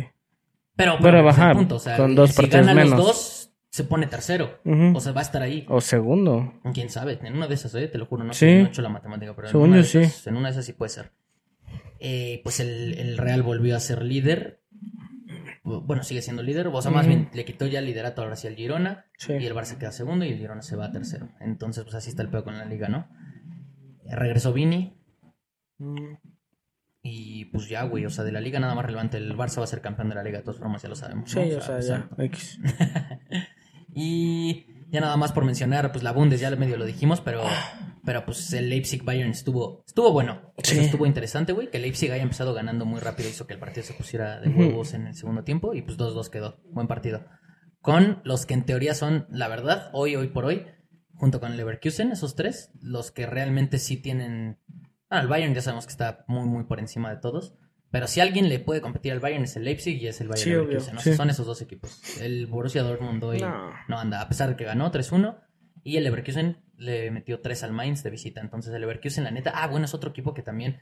Pero, 0.75 0.97
Pero 0.97 0.97
pero 1.01 1.17
ese 1.19 1.29
es 1.29 1.37
baja, 1.37 1.51
el 1.51 1.57
punto, 1.57 1.75
o 1.75 1.79
sea, 1.79 1.97
con 1.97 2.15
dos 2.15 2.31
si 2.31 2.35
partidos 2.37 2.65
gana 2.65 2.73
menos. 2.83 2.97
los 2.97 3.05
dos, 3.07 3.51
se 3.69 3.83
pone 3.83 4.07
tercero. 4.07 4.59
O 4.93 4.99
sea, 4.99 5.11
va 5.11 5.21
a 5.21 5.23
estar 5.23 5.41
ahí. 5.41 5.65
O 5.69 5.81
segundo. 5.81 6.53
Quién 6.73 6.89
sabe, 6.89 7.19
en 7.23 7.35
una 7.35 7.47
de 7.47 7.53
esas, 7.55 7.73
eh, 7.75 7.87
te 7.87 7.97
lo 7.97 8.05
juro, 8.07 8.23
no 8.23 8.33
Sí. 8.33 8.45
no 8.45 8.51
he 8.51 8.63
hecho 8.63 8.81
la 8.81 8.89
matemática, 8.89 9.35
pero 9.35 9.49
en 9.49 9.55
una, 9.55 9.77
yo 9.77 9.83
sí. 9.83 9.97
esas, 9.99 10.27
en 10.27 10.35
una 10.37 10.47
de 10.47 10.53
esas 10.53 10.65
sí 10.65 10.73
puede 10.73 10.89
ser. 10.89 11.11
Eh, 11.99 12.41
pues 12.43 12.59
el, 12.59 12.95
el 12.99 13.17
Real 13.17 13.43
volvió 13.43 13.75
a 13.75 13.79
ser 13.79 14.01
líder. 14.03 14.61
Bueno, 15.63 16.03
sigue 16.03 16.21
siendo 16.21 16.43
líder. 16.43 16.67
O 16.67 16.81
sea, 16.81 16.91
más 16.91 17.07
bien 17.07 17.29
le 17.33 17.45
quitó 17.45 17.67
ya 17.67 17.79
el 17.79 17.85
liderato 17.85 18.21
ahora 18.21 18.35
sí 18.35 18.47
al 18.47 18.55
Girona. 18.55 19.05
Sí. 19.17 19.33
Y 19.33 19.45
el 19.45 19.53
Barça 19.55 19.77
queda 19.77 19.91
segundo 19.91 20.25
y 20.25 20.29
el 20.29 20.37
Girona 20.37 20.61
se 20.61 20.75
va 20.75 20.85
a 20.85 20.91
tercero. 20.91 21.29
Entonces, 21.39 21.83
pues 21.83 21.95
así 21.95 22.09
está 22.09 22.21
el 22.21 22.29
pedo 22.29 22.43
con 22.43 22.57
la 22.57 22.65
liga, 22.65 22.89
¿no? 22.89 23.07
Eh, 24.05 24.15
Regresó 24.15 24.53
Vini. 24.53 24.97
Mm. 25.77 26.15
Y 27.01 27.45
pues 27.45 27.67
ya, 27.67 27.83
güey, 27.83 28.05
o 28.05 28.09
sea, 28.09 28.23
de 28.23 28.31
la 28.31 28.39
liga 28.39 28.59
nada 28.59 28.75
más 28.75 28.85
relevante. 28.85 29.17
El 29.17 29.35
Barça 29.35 29.57
va 29.57 29.65
a 29.65 29.67
ser 29.67 29.81
campeón 29.81 30.09
de 30.09 30.15
la 30.15 30.23
liga, 30.23 30.37
de 30.37 30.43
todas 30.43 30.59
formas, 30.59 30.81
ya 30.81 30.89
lo 30.89 30.95
sabemos. 30.95 31.29
Sí, 31.29 31.39
o 31.39 31.61
sea, 31.61 31.79
ya. 31.81 32.09
X. 32.17 32.59
Y 33.95 34.65
ya 34.89 35.01
nada 35.01 35.17
más 35.17 35.31
por 35.31 35.45
mencionar, 35.45 35.91
pues 35.91 36.03
la 36.03 36.11
Bundes 36.11 36.39
ya 36.39 36.49
medio 36.55 36.77
lo 36.77 36.85
dijimos, 36.85 37.21
pero, 37.21 37.43
pero 38.03 38.25
pues 38.25 38.51
el 38.53 38.69
Leipzig 38.69 39.03
Bayern 39.03 39.29
estuvo, 39.29 39.83
estuvo 39.85 40.11
bueno. 40.11 40.53
Sí. 40.63 40.79
estuvo 40.79 41.05
interesante, 41.05 41.53
güey. 41.53 41.69
Que 41.69 41.79
Leipzig 41.79 42.11
haya 42.11 42.23
empezado 42.23 42.53
ganando 42.53 42.85
muy 42.85 42.99
rápido 42.99 43.29
hizo 43.29 43.45
que 43.45 43.53
el 43.53 43.59
partido 43.59 43.85
se 43.85 43.93
pusiera 43.93 44.39
de 44.39 44.49
huevos 44.49 44.93
en 44.93 45.07
el 45.07 45.15
segundo 45.15 45.43
tiempo 45.43 45.73
y 45.73 45.81
pues 45.81 45.97
2-2 45.97 46.29
quedó. 46.29 46.59
Buen 46.71 46.87
partido. 46.87 47.25
Con 47.81 48.21
los 48.23 48.45
que 48.45 48.53
en 48.53 48.65
teoría 48.65 48.95
son, 48.95 49.27
la 49.29 49.47
verdad, 49.47 49.89
hoy, 49.93 50.15
hoy 50.15 50.27
por 50.27 50.45
hoy, 50.45 50.65
junto 51.23 51.39
con 51.39 51.51
el 51.51 51.57
Leverkusen, 51.57 52.11
esos 52.11 52.35
tres, 52.35 52.69
los 52.81 53.11
que 53.13 53.25
realmente 53.25 53.79
sí 53.79 53.95
tienen... 53.95 54.59
Ah, 55.09 55.21
el 55.21 55.29
Bayern 55.29 55.53
ya 55.53 55.61
sabemos 55.61 55.85
que 55.85 55.91
está 55.91 56.25
muy, 56.27 56.45
muy 56.45 56.65
por 56.65 56.81
encima 56.81 57.09
de 57.11 57.15
todos. 57.15 57.55
Pero 57.91 58.07
si 58.07 58.19
alguien 58.19 58.49
le 58.49 58.59
puede 58.59 58.81
competir 58.81 59.13
al 59.13 59.21
Bayern 59.21 59.45
es 59.45 59.55
el 59.55 59.63
Leipzig 59.63 60.01
y 60.01 60.07
es 60.07 60.19
el 60.19 60.27
Bayern 60.27 60.43
Sí, 60.43 60.49
Leverkusen. 60.49 60.99
Sí. 60.99 61.13
Son 61.13 61.29
esos 61.29 61.45
dos 61.45 61.61
equipos. 61.61 62.19
El 62.19 62.45
Borussia 62.47 62.83
Dortmund 62.83 63.23
hoy 63.23 63.39
No. 63.39 63.71
no 63.87 63.99
anda, 63.99 64.19
a 64.19 64.27
pesar 64.27 64.49
de 64.49 64.57
que 64.57 64.65
ganó 64.65 64.91
3-1. 64.91 65.39
Y 65.85 65.95
el 65.95 66.03
Leverkusen 66.03 66.57
le 66.75 67.09
metió 67.09 67.39
3 67.39 67.63
al 67.63 67.71
Mainz 67.71 68.03
de 68.03 68.09
visita. 68.09 68.41
Entonces 68.41 68.73
el 68.73 68.81
Leverkusen, 68.81 69.23
la 69.23 69.31
neta, 69.31 69.53
ah, 69.55 69.67
bueno, 69.67 69.85
es 69.85 69.93
otro 69.93 70.09
equipo 70.09 70.33
que 70.33 70.41
también, 70.41 70.81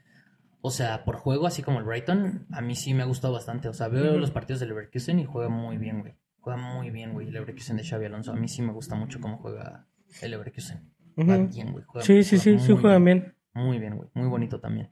o 0.61 0.71
sea, 0.71 1.03
por 1.05 1.17
juego, 1.17 1.45
así 1.45 1.61
como 1.61 1.77
el 1.77 1.85
Brighton, 1.85 2.47
a 2.51 2.61
mí 2.61 2.73
sí 2.73 2.95
me 2.95 3.03
ha 3.03 3.05
gustado 3.05 3.31
bastante. 3.31 3.67
O 3.67 3.73
sea, 3.73 3.89
veo 3.89 4.17
los 4.17 4.31
partidos 4.31 4.59
del 4.59 4.69
Leverkusen 4.69 5.19
y 5.19 5.25
juega 5.25 5.49
muy 5.49 5.77
bien, 5.77 5.99
güey. 5.99 6.15
Juega 6.39 6.57
muy 6.59 6.89
bien, 6.89 7.13
güey, 7.13 7.27
el 7.27 7.33
Leverkusen 7.33 7.77
de 7.77 7.83
Xavi 7.83 8.05
Alonso. 8.05 8.31
A 8.31 8.35
mí 8.35 8.47
sí 8.47 8.63
me 8.63 8.73
gusta 8.73 8.95
mucho 8.95 9.19
cómo 9.21 9.37
juega 9.37 9.85
el 10.22 10.32
Leverkusen. 10.32 10.91
Ujú. 11.18 11.47
bien, 11.53 11.72
güey. 11.72 11.84
juega- 11.86 12.05
Sí, 12.05 12.24
sí, 12.24 12.38
sí, 12.38 12.57
sí 12.59 12.74
juegan 12.76 13.03
bien. 13.05 13.36
muy 13.53 13.80
bien, 13.80 13.95
güey. 13.97 14.09
Muy 14.14 14.28
bonito 14.28 14.59
también. 14.59 14.89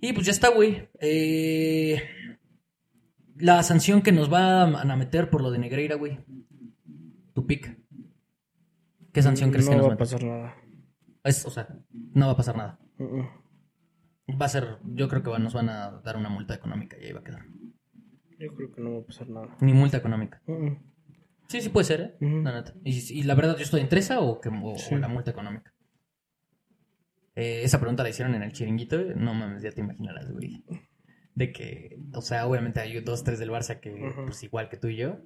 Y 0.00 0.12
pues 0.12 0.26
ya 0.26 0.32
está, 0.32 0.48
güey. 0.50 0.88
Eh, 1.00 2.02
la 3.36 3.62
sanción 3.62 4.02
que 4.02 4.12
nos 4.12 4.28
van 4.30 4.74
a 4.90 4.96
meter 4.96 5.28
por 5.30 5.42
lo 5.42 5.50
de 5.50 5.58
Negreira, 5.58 5.96
güey. 5.96 6.18
Tu 7.34 7.46
pick. 7.46 7.78
¿Qué 9.12 9.22
sanción 9.22 9.50
crees 9.50 9.66
no 9.66 9.72
que 9.72 9.76
nos 9.78 9.88
va 9.88 9.94
a 9.94 9.96
pasar 9.96 10.22
nada. 10.24 10.54
Es, 11.24 11.44
o 11.46 11.50
sea, 11.50 11.68
no 12.14 12.26
va 12.26 12.32
a 12.32 12.36
pasar 12.36 12.56
nada. 12.56 12.78
Va 14.40 14.46
a 14.46 14.48
ser, 14.48 14.78
yo 14.84 15.08
creo 15.08 15.22
que 15.22 15.30
va- 15.30 15.38
nos 15.38 15.54
van 15.54 15.68
a 15.68 15.90
dar 16.04 16.16
una 16.16 16.28
multa 16.28 16.54
económica 16.54 16.96
y 17.00 17.06
ahí 17.06 17.12
va 17.12 17.20
a 17.20 17.24
quedar. 17.24 17.42
Yo 18.38 18.54
creo 18.54 18.70
que 18.72 18.80
no 18.80 18.92
va 18.92 18.98
a 19.00 19.04
pasar 19.04 19.28
nada. 19.28 19.56
Ni 19.60 19.72
multa 19.72 19.96
económica. 19.96 20.40
Mm, 20.46 20.76
Sí, 21.48 21.60
sí 21.62 21.68
puede 21.70 21.84
ser, 21.84 22.00
¿eh? 22.00 22.16
La 22.20 22.52
neta. 22.52 22.74
Y, 22.84 23.20
y 23.20 23.22
la 23.22 23.34
verdad, 23.34 23.56
¿yo 23.56 23.64
estoy 23.64 23.80
entre 23.80 24.00
esa 24.00 24.20
o, 24.20 24.40
que, 24.40 24.48
o, 24.50 24.76
Sí. 24.76 24.94
o 24.94 24.98
la 24.98 25.08
multa 25.08 25.30
económica? 25.30 25.72
Eh, 27.34 27.62
esa 27.64 27.78
pregunta 27.78 28.02
la 28.02 28.10
hicieron 28.10 28.34
en 28.34 28.42
el 28.42 28.52
chiringuito. 28.52 28.98
No 29.16 29.32
mames, 29.32 29.62
ya 29.62 29.70
te 29.72 29.80
imaginarás, 29.80 30.30
güey. 30.30 30.64
De 31.34 31.52
que, 31.52 31.98
o 32.12 32.20
sea, 32.20 32.46
obviamente 32.46 32.80
hay 32.80 33.00
dos, 33.00 33.22
tres 33.24 33.38
del 33.38 33.50
Barça 33.50 33.80
que, 33.80 34.12
pues 34.26 34.42
igual 34.42 34.68
que 34.68 34.76
tú 34.76 34.88
y 34.88 34.96
yo. 34.96 35.20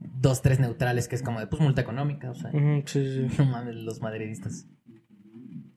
Dos, 0.00 0.40
tres 0.42 0.58
neutrales 0.60 1.08
que 1.08 1.14
es 1.14 1.22
como 1.22 1.40
de, 1.40 1.46
pues 1.46 1.60
multa 1.62 1.82
económica, 1.82 2.30
o 2.30 2.34
sea. 2.34 2.50
Sí, 2.86 3.28
sí. 3.28 3.36
No 3.38 3.44
mames, 3.44 3.76
los 3.76 4.00
madridistas. 4.00 4.66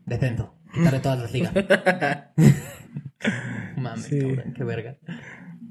Detento. 0.05 0.55
Quitarle 0.73 0.99
todas 0.99 1.19
las 1.19 1.33
ligas. 1.33 1.53
mames, 3.77 4.07
cabrón, 4.07 4.53
qué 4.55 4.63
verga. 4.63 4.97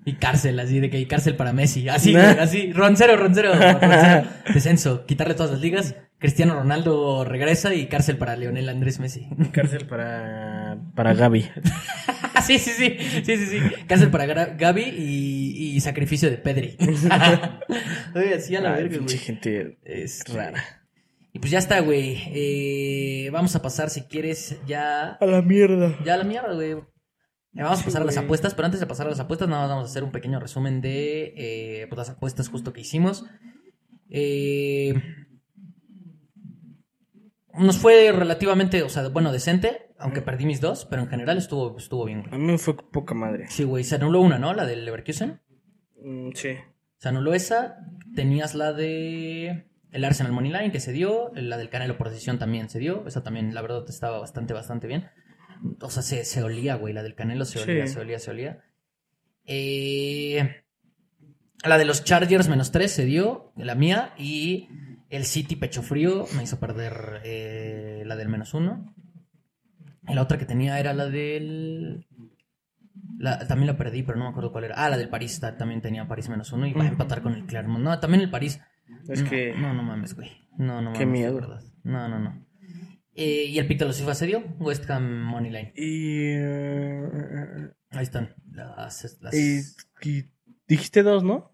Y 0.07 0.15
cárcel, 0.15 0.61
así 0.61 0.81
de 0.81 0.91
que 0.91 0.99
hay 0.99 1.07
cárcel 1.07 1.35
para 1.37 1.53
Messi. 1.53 1.89
Así, 1.89 2.15
así. 2.15 2.73
Roncero, 2.73 3.17
roncero, 3.17 3.55
roncero. 3.55 4.29
Descenso. 4.53 5.07
Quitarle 5.07 5.35
todas 5.35 5.53
las 5.53 5.61
ligas. 5.61 5.97
Cristiano 6.19 6.55
Ronaldo 6.55 7.25
regresa 7.25 7.75
y 7.75 7.87
cárcel 7.87 8.17
para 8.17 8.37
Leonel 8.37 8.69
Andrés 8.69 9.01
Messi. 9.01 9.29
Cárcel 9.53 9.87
para, 9.87 10.79
para 10.95 11.15
Gaby. 11.15 11.43
sí, 12.47 12.59
sí, 12.59 12.71
sí, 12.71 12.97
sí, 13.25 13.37
sí, 13.37 13.47
sí. 13.47 13.59
Cáncer 13.87 14.11
para 14.11 14.27
Gaby 14.27 14.83
y, 14.83 15.75
y 15.75 15.81
sacrificio 15.81 16.31
de 16.31 16.39
Pedri. 16.39 16.77
Oye, 18.15 18.35
así 18.35 18.57
a 18.57 18.61
la 18.61 18.73
verga, 18.73 18.99
güey. 18.99 19.19
gente 19.19 19.79
Este, 19.85 20.33
rara. 20.33 20.63
Y 21.33 21.41
pues 21.41 21.51
ya 21.51 21.59
está, 21.59 21.81
güey. 21.81 22.23
Eh, 22.29 23.29
vamos 23.31 23.57
a 23.57 23.63
pasar, 23.63 23.91
si 23.91 24.03
quieres, 24.03 24.57
ya... 24.67 25.19
A 25.21 25.27
la 25.27 25.43
mierda. 25.43 25.99
Ya 26.05 26.15
a 26.15 26.19
la 26.19 26.25
mierda, 26.25 26.55
güey. 26.55 26.77
Vamos 27.55 27.83
a 27.83 27.85
pasar 27.85 28.03
a 28.03 28.05
las 28.05 28.17
apuestas, 28.17 28.55
pero 28.55 28.67
antes 28.67 28.81
de 28.81 28.87
pasar 28.87 29.07
a 29.07 29.11
las 29.11 29.21
apuestas, 29.21 29.49
nada 29.49 29.63
más 29.63 29.71
vamos 29.71 29.85
a 29.85 29.91
hacer 29.91 30.03
un 30.03 30.11
pequeño 30.11 30.41
resumen 30.41 30.81
de 30.81 31.35
eh, 31.37 31.87
pues, 31.89 31.97
las 31.99 32.11
apuestas 32.11 32.49
justo 32.49 32.73
que 32.73 32.81
hicimos. 32.81 33.25
Eh, 34.11 34.95
nos 37.57 37.79
fue 37.79 38.11
relativamente, 38.13 38.83
o 38.83 38.89
sea, 38.89 39.09
bueno, 39.09 39.31
decente, 39.31 39.95
aunque 39.99 40.23
perdí 40.23 40.47
mis 40.47 40.61
dos, 40.61 40.87
pero 40.87 41.03
en 41.03 41.09
general 41.09 41.39
estuvo, 41.39 41.79
estuvo 41.79 42.05
bien, 42.05 42.25
A 42.27 42.29
güey. 42.31 42.41
mí 42.41 42.47
me 42.53 42.59
fue 42.59 42.77
poca 42.77 43.15
madre. 43.15 43.47
Sí, 43.49 43.63
güey, 43.63 43.85
se 43.85 43.95
anuló 43.95 44.21
una, 44.21 44.39
¿no? 44.39 44.53
La 44.55 44.67
del 44.67 44.85
Leverkusen. 44.85 45.41
Mm, 46.03 46.31
sí. 46.35 46.51
Se 46.99 47.09
anuló 47.09 47.35
esa. 47.35 47.79
Tenías 48.15 48.55
la 48.55 48.73
de 48.73 49.67
el 49.93 50.05
Arsenal 50.05 50.33
Moneyline 50.33 50.73
que 50.73 50.81
se 50.81 50.93
dio. 50.93 51.31
La 51.35 51.57
del 51.57 51.69
Canelo 51.69 51.97
por 51.97 52.11
decisión 52.11 52.39
también 52.39 52.69
se 52.69 52.81
dio. 52.81 53.07
Esa 53.07 53.23
también, 53.23 53.55
la 53.55 53.63
verdad, 53.63 53.85
estaba 53.89 54.19
bastante, 54.19 54.53
bastante 54.53 54.87
bien. 54.89 55.09
O 55.81 55.91
sea, 55.91 56.03
se, 56.03 56.25
se 56.25 56.43
olía, 56.43 56.75
güey. 56.77 56.93
La 56.95 57.03
del 57.03 57.15
Canelo 57.15 57.45
se 57.45 57.59
Sí. 57.59 57.71
olía, 57.71 57.87
se 57.87 58.01
olía, 58.01 58.19
se 58.19 58.31
olía. 58.31 58.65
Eh, 59.47 60.63
la 61.65 61.79
de 61.79 61.85
los 61.85 62.05
Chargers 62.05 62.49
menos 62.49 62.73
3 62.73 62.91
se 62.91 63.05
dio. 63.05 63.53
La 63.57 63.75
mía. 63.75 64.13
Y 64.19 64.69
el 65.11 65.25
City 65.25 65.57
pecho 65.57 65.83
frío 65.83 66.27
me 66.37 66.43
hizo 66.43 66.59
perder 66.61 67.21
eh, 67.25 68.03
la 68.07 68.17
del 68.17 68.29
menos 68.29 68.55
1. 68.55 68.95
Y 70.09 70.15
la 70.15 70.23
otra 70.23 70.39
que 70.39 70.45
tenía 70.47 70.79
era 70.79 70.93
la 70.93 71.07
del... 71.09 72.07
La- 73.19 73.47
también 73.47 73.69
la 73.69 73.77
perdí, 73.79 74.03
pero 74.03 74.19
no 74.19 74.25
me 74.25 74.31
acuerdo 74.31 74.53
cuál 74.53 74.65
era. 74.65 74.75
Ah, 74.77 74.91
la 74.91 74.97
del 74.99 75.09
París 75.09 75.41
ta- 75.41 75.57
también 75.57 75.81
tenía 75.81 76.07
París 76.07 76.29
menos 76.29 76.53
uno 76.53 76.67
y 76.67 76.73
va 76.75 76.85
a 76.85 76.89
empatar 76.89 77.23
con 77.23 77.33
el 77.35 77.47
Clermont. 77.47 77.83
No, 77.83 77.99
también 78.01 78.23
el 78.23 78.31
París. 78.31 78.61
Es 79.09 79.23
no, 79.23 79.31
que. 79.31 79.55
No, 79.57 79.73
no 79.73 79.83
mames, 79.83 80.15
güey. 80.15 80.31
No, 80.59 80.77
no 80.77 80.91
mames. 80.91 80.99
Qué 80.99 81.07
miedo. 81.07 81.35
verdad. 81.37 81.63
No, 81.85 82.09
no, 82.09 82.19
no. 82.19 82.45
Eh, 83.17 83.45
y 83.49 83.59
el 83.59 83.67
pick 83.67 83.79
de 83.79 83.85
los 83.87 83.99
FIFA 83.99 84.15
se 84.15 84.27
dio. 84.27 84.41
West 84.59 84.89
Ham 84.91 85.05
Moneyline. 85.25 85.73
Y, 85.77 86.33
eh, 86.33 87.71
Ahí 87.91 88.03
están. 88.03 88.35
Las, 88.51 89.19
las- 89.21 89.35
y, 89.35 89.61
y 90.09 90.25
dijiste 90.67 91.03
dos, 91.03 91.23
¿no? 91.23 91.53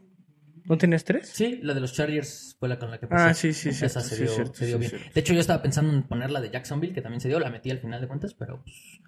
¿No 0.65 0.79
tenías 0.79 1.05
tres? 1.05 1.29
Sí, 1.29 1.59
la 1.63 1.75
de 1.75 1.81
los 1.81 1.93
Chargers 1.95 2.57
fue 2.59 2.69
la 2.69 2.79
con 2.79 2.91
la 2.91 2.99
que 2.99 3.07
empecé. 3.07 3.23
Ah, 3.23 3.35
sí, 3.35 3.53
sí, 3.53 3.73
sí. 3.73 3.85
Esa 3.85 4.01
se 4.01 4.15
sí, 4.17 4.23
dio, 4.23 4.33
cierto, 4.33 4.55
se 4.55 4.67
dio 4.67 4.77
sí, 4.77 4.81
bien. 4.81 4.91
cierto. 4.91 5.11
De 5.15 5.21
hecho, 5.21 5.35
yo 5.35 5.41
estaba 5.41 5.63
pensando 5.63 5.93
en 5.93 6.03
poner 6.05 6.31
la 6.31 6.41
de 6.41 6.51
Jacksonville, 6.51 6.95
que 6.95 7.03
también 7.03 7.21
se 7.21 7.29
dio. 7.29 7.41
La 7.41 7.51
metí 7.51 7.71
al 7.71 7.81
final 7.81 8.01
de 8.01 8.07
cuentas, 8.09 8.35
pero 8.35 8.63
pues, 8.63 9.01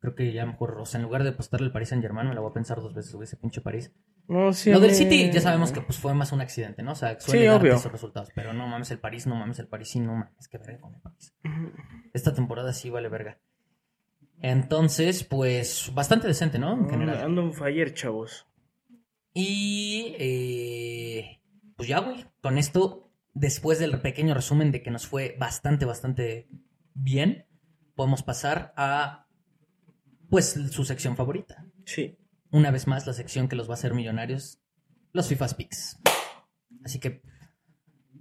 creo 0.00 0.14
que 0.14 0.32
ya 0.32 0.46
mejor, 0.46 0.78
o 0.80 0.86
sea, 0.86 0.98
en 1.00 1.04
lugar 1.04 1.24
de 1.24 1.30
apostarle 1.30 1.66
al 1.66 1.72
Paris 1.72 1.88
Saint 1.88 2.02
Germain, 2.02 2.28
me 2.28 2.34
la 2.34 2.40
voy 2.40 2.50
a 2.50 2.54
pensar 2.54 2.78
dos 2.80 2.94
veces, 2.94 3.12
güey, 3.14 3.24
ese 3.24 3.36
pinche 3.36 3.60
París. 3.60 3.92
No, 4.28 4.52
sí, 4.52 4.70
Lo 4.70 4.78
del 4.78 4.94
City 4.94 5.30
ya 5.32 5.40
sabemos 5.40 5.72
que 5.72 5.80
pues 5.80 5.98
fue 5.98 6.12
más 6.12 6.32
un 6.32 6.42
accidente, 6.42 6.82
¿no? 6.82 6.92
O 6.92 6.94
sea, 6.94 7.18
suele 7.18 7.42
Sí, 7.42 7.48
obvio. 7.48 7.74
esos 7.76 7.90
resultados. 7.90 8.28
Pero 8.34 8.52
no 8.52 8.66
mames 8.68 8.90
el 8.90 8.98
París, 8.98 9.26
no 9.26 9.34
mames 9.34 9.58
el 9.58 9.68
París, 9.68 9.88
sí, 9.88 10.00
no 10.00 10.12
mames, 10.14 10.48
que 10.48 10.58
verga 10.58 10.80
con 10.80 10.94
el 10.94 11.00
París. 11.00 11.34
Esta 12.12 12.34
temporada 12.34 12.74
sí 12.74 12.90
vale 12.90 13.08
verga. 13.08 13.38
Entonces, 14.40 15.24
pues, 15.24 15.90
bastante 15.94 16.26
decente, 16.26 16.58
¿no? 16.58 16.72
En 16.74 16.90
general. 16.90 17.22
Ando 17.22 17.40
en 17.42 17.54
fire, 17.54 17.94
chavos. 17.94 18.46
Y 19.32 20.14
eh, 20.18 21.40
pues 21.76 21.88
ya, 21.88 22.00
güey, 22.00 22.26
con 22.42 22.58
esto, 22.58 23.10
después 23.32 23.78
del 23.78 23.98
pequeño 24.00 24.34
resumen 24.34 24.72
de 24.72 24.82
que 24.82 24.90
nos 24.90 25.06
fue 25.06 25.36
bastante, 25.40 25.86
bastante 25.86 26.48
bien, 26.92 27.46
podemos 27.94 28.22
pasar 28.22 28.74
a, 28.76 29.26
pues, 30.28 30.50
su 30.70 30.84
sección 30.84 31.16
favorita. 31.16 31.64
Sí. 31.86 32.17
Una 32.50 32.70
vez 32.70 32.86
más, 32.86 33.06
la 33.06 33.12
sección 33.12 33.48
que 33.48 33.56
los 33.56 33.68
va 33.68 33.72
a 33.72 33.74
hacer 33.74 33.94
millonarios, 33.94 34.60
los 35.12 35.28
FIFA 35.28 35.48
Picks. 35.56 36.00
Así 36.84 36.98
que 36.98 37.22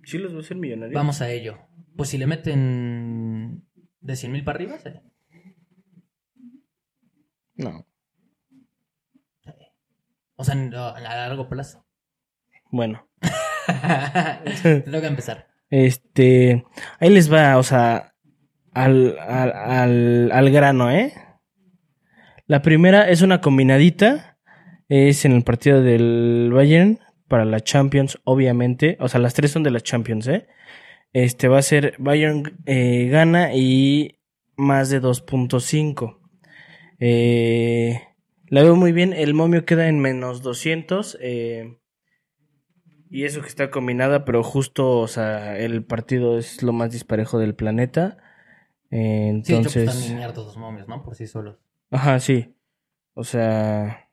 ¿Sí 0.04 0.18
los 0.18 0.34
va 0.34 0.38
a 0.38 0.42
hacer 0.42 0.58
millonarios? 0.58 0.94
vamos 0.96 1.22
a 1.22 1.30
ello. 1.30 1.58
Pues 1.96 2.10
si 2.10 2.18
le 2.18 2.28
meten 2.28 3.66
de 4.00 4.16
100 4.16 4.32
mil 4.32 4.44
para 4.44 4.56
arriba, 4.58 4.78
sí. 4.80 4.90
No. 7.56 7.86
O 10.36 10.44
sea, 10.44 10.54
a 10.54 11.00
largo 11.00 11.50
plazo. 11.50 11.86
Bueno. 12.70 13.10
Tengo 14.64 15.02
que 15.02 15.08
empezar. 15.08 15.48
Este. 15.70 16.64
Ahí 17.00 17.10
les 17.10 17.32
va, 17.32 17.58
o 17.58 17.64
sea. 17.64 18.14
Al, 18.74 19.18
al, 19.18 19.52
al, 19.52 20.32
al 20.32 20.52
grano, 20.52 20.92
¿eh? 20.92 21.12
La 22.48 22.62
primera 22.62 23.10
es 23.10 23.22
una 23.22 23.42
combinadita. 23.42 24.38
Es 24.90 25.26
en 25.26 25.34
el 25.34 25.44
partido 25.44 25.82
del 25.82 26.50
Bayern. 26.54 27.00
Para 27.28 27.44
la 27.44 27.60
Champions, 27.60 28.20
obviamente. 28.24 28.98
O 29.02 29.10
sea, 29.10 29.20
las 29.20 29.34
tres 29.34 29.52
son 29.52 29.64
de 29.64 29.72
la 29.72 29.82
Champions, 29.82 30.28
¿eh? 30.28 30.48
Este 31.12 31.48
va 31.50 31.58
a 31.58 31.62
ser 31.62 31.96
Bayern 31.98 32.58
eh, 32.66 33.08
gana 33.10 33.54
y 33.54 34.20
más 34.56 34.90
de 34.90 35.02
2.5. 35.02 36.20
Eh, 37.00 38.02
la 38.48 38.64
veo 38.64 38.76
muy 38.76 38.94
bien. 38.94 39.12
El 39.12 39.34
momio 39.34 39.66
queda 39.66 39.90
en 39.90 40.00
menos 40.00 40.42
200. 40.42 41.18
eh, 41.22 41.78
y 43.10 43.24
eso 43.24 43.42
que 43.42 43.48
está 43.48 43.72
combinada, 43.72 44.26
pero 44.26 44.44
justo, 44.44 45.00
o 45.00 45.08
sea, 45.08 45.58
el 45.58 45.84
partido 45.86 46.38
es 46.38 46.62
lo 46.62 46.74
más 46.74 46.92
disparejo 46.92 47.40
del 47.40 47.56
planeta. 47.56 48.18
Eh, 48.92 49.42
Sí, 49.44 49.54
pues, 49.54 49.58
entonces, 49.58 49.90
están 49.90 50.10
linear 50.10 50.34
todos 50.34 50.48
los 50.48 50.58
momios, 50.58 50.88
¿no? 50.88 51.04
Por 51.04 51.16
sí 51.16 51.26
solos. 51.28 51.58
Ajá, 51.92 52.20
sí. 52.20 52.54
O 53.14 53.24
sea, 53.24 54.10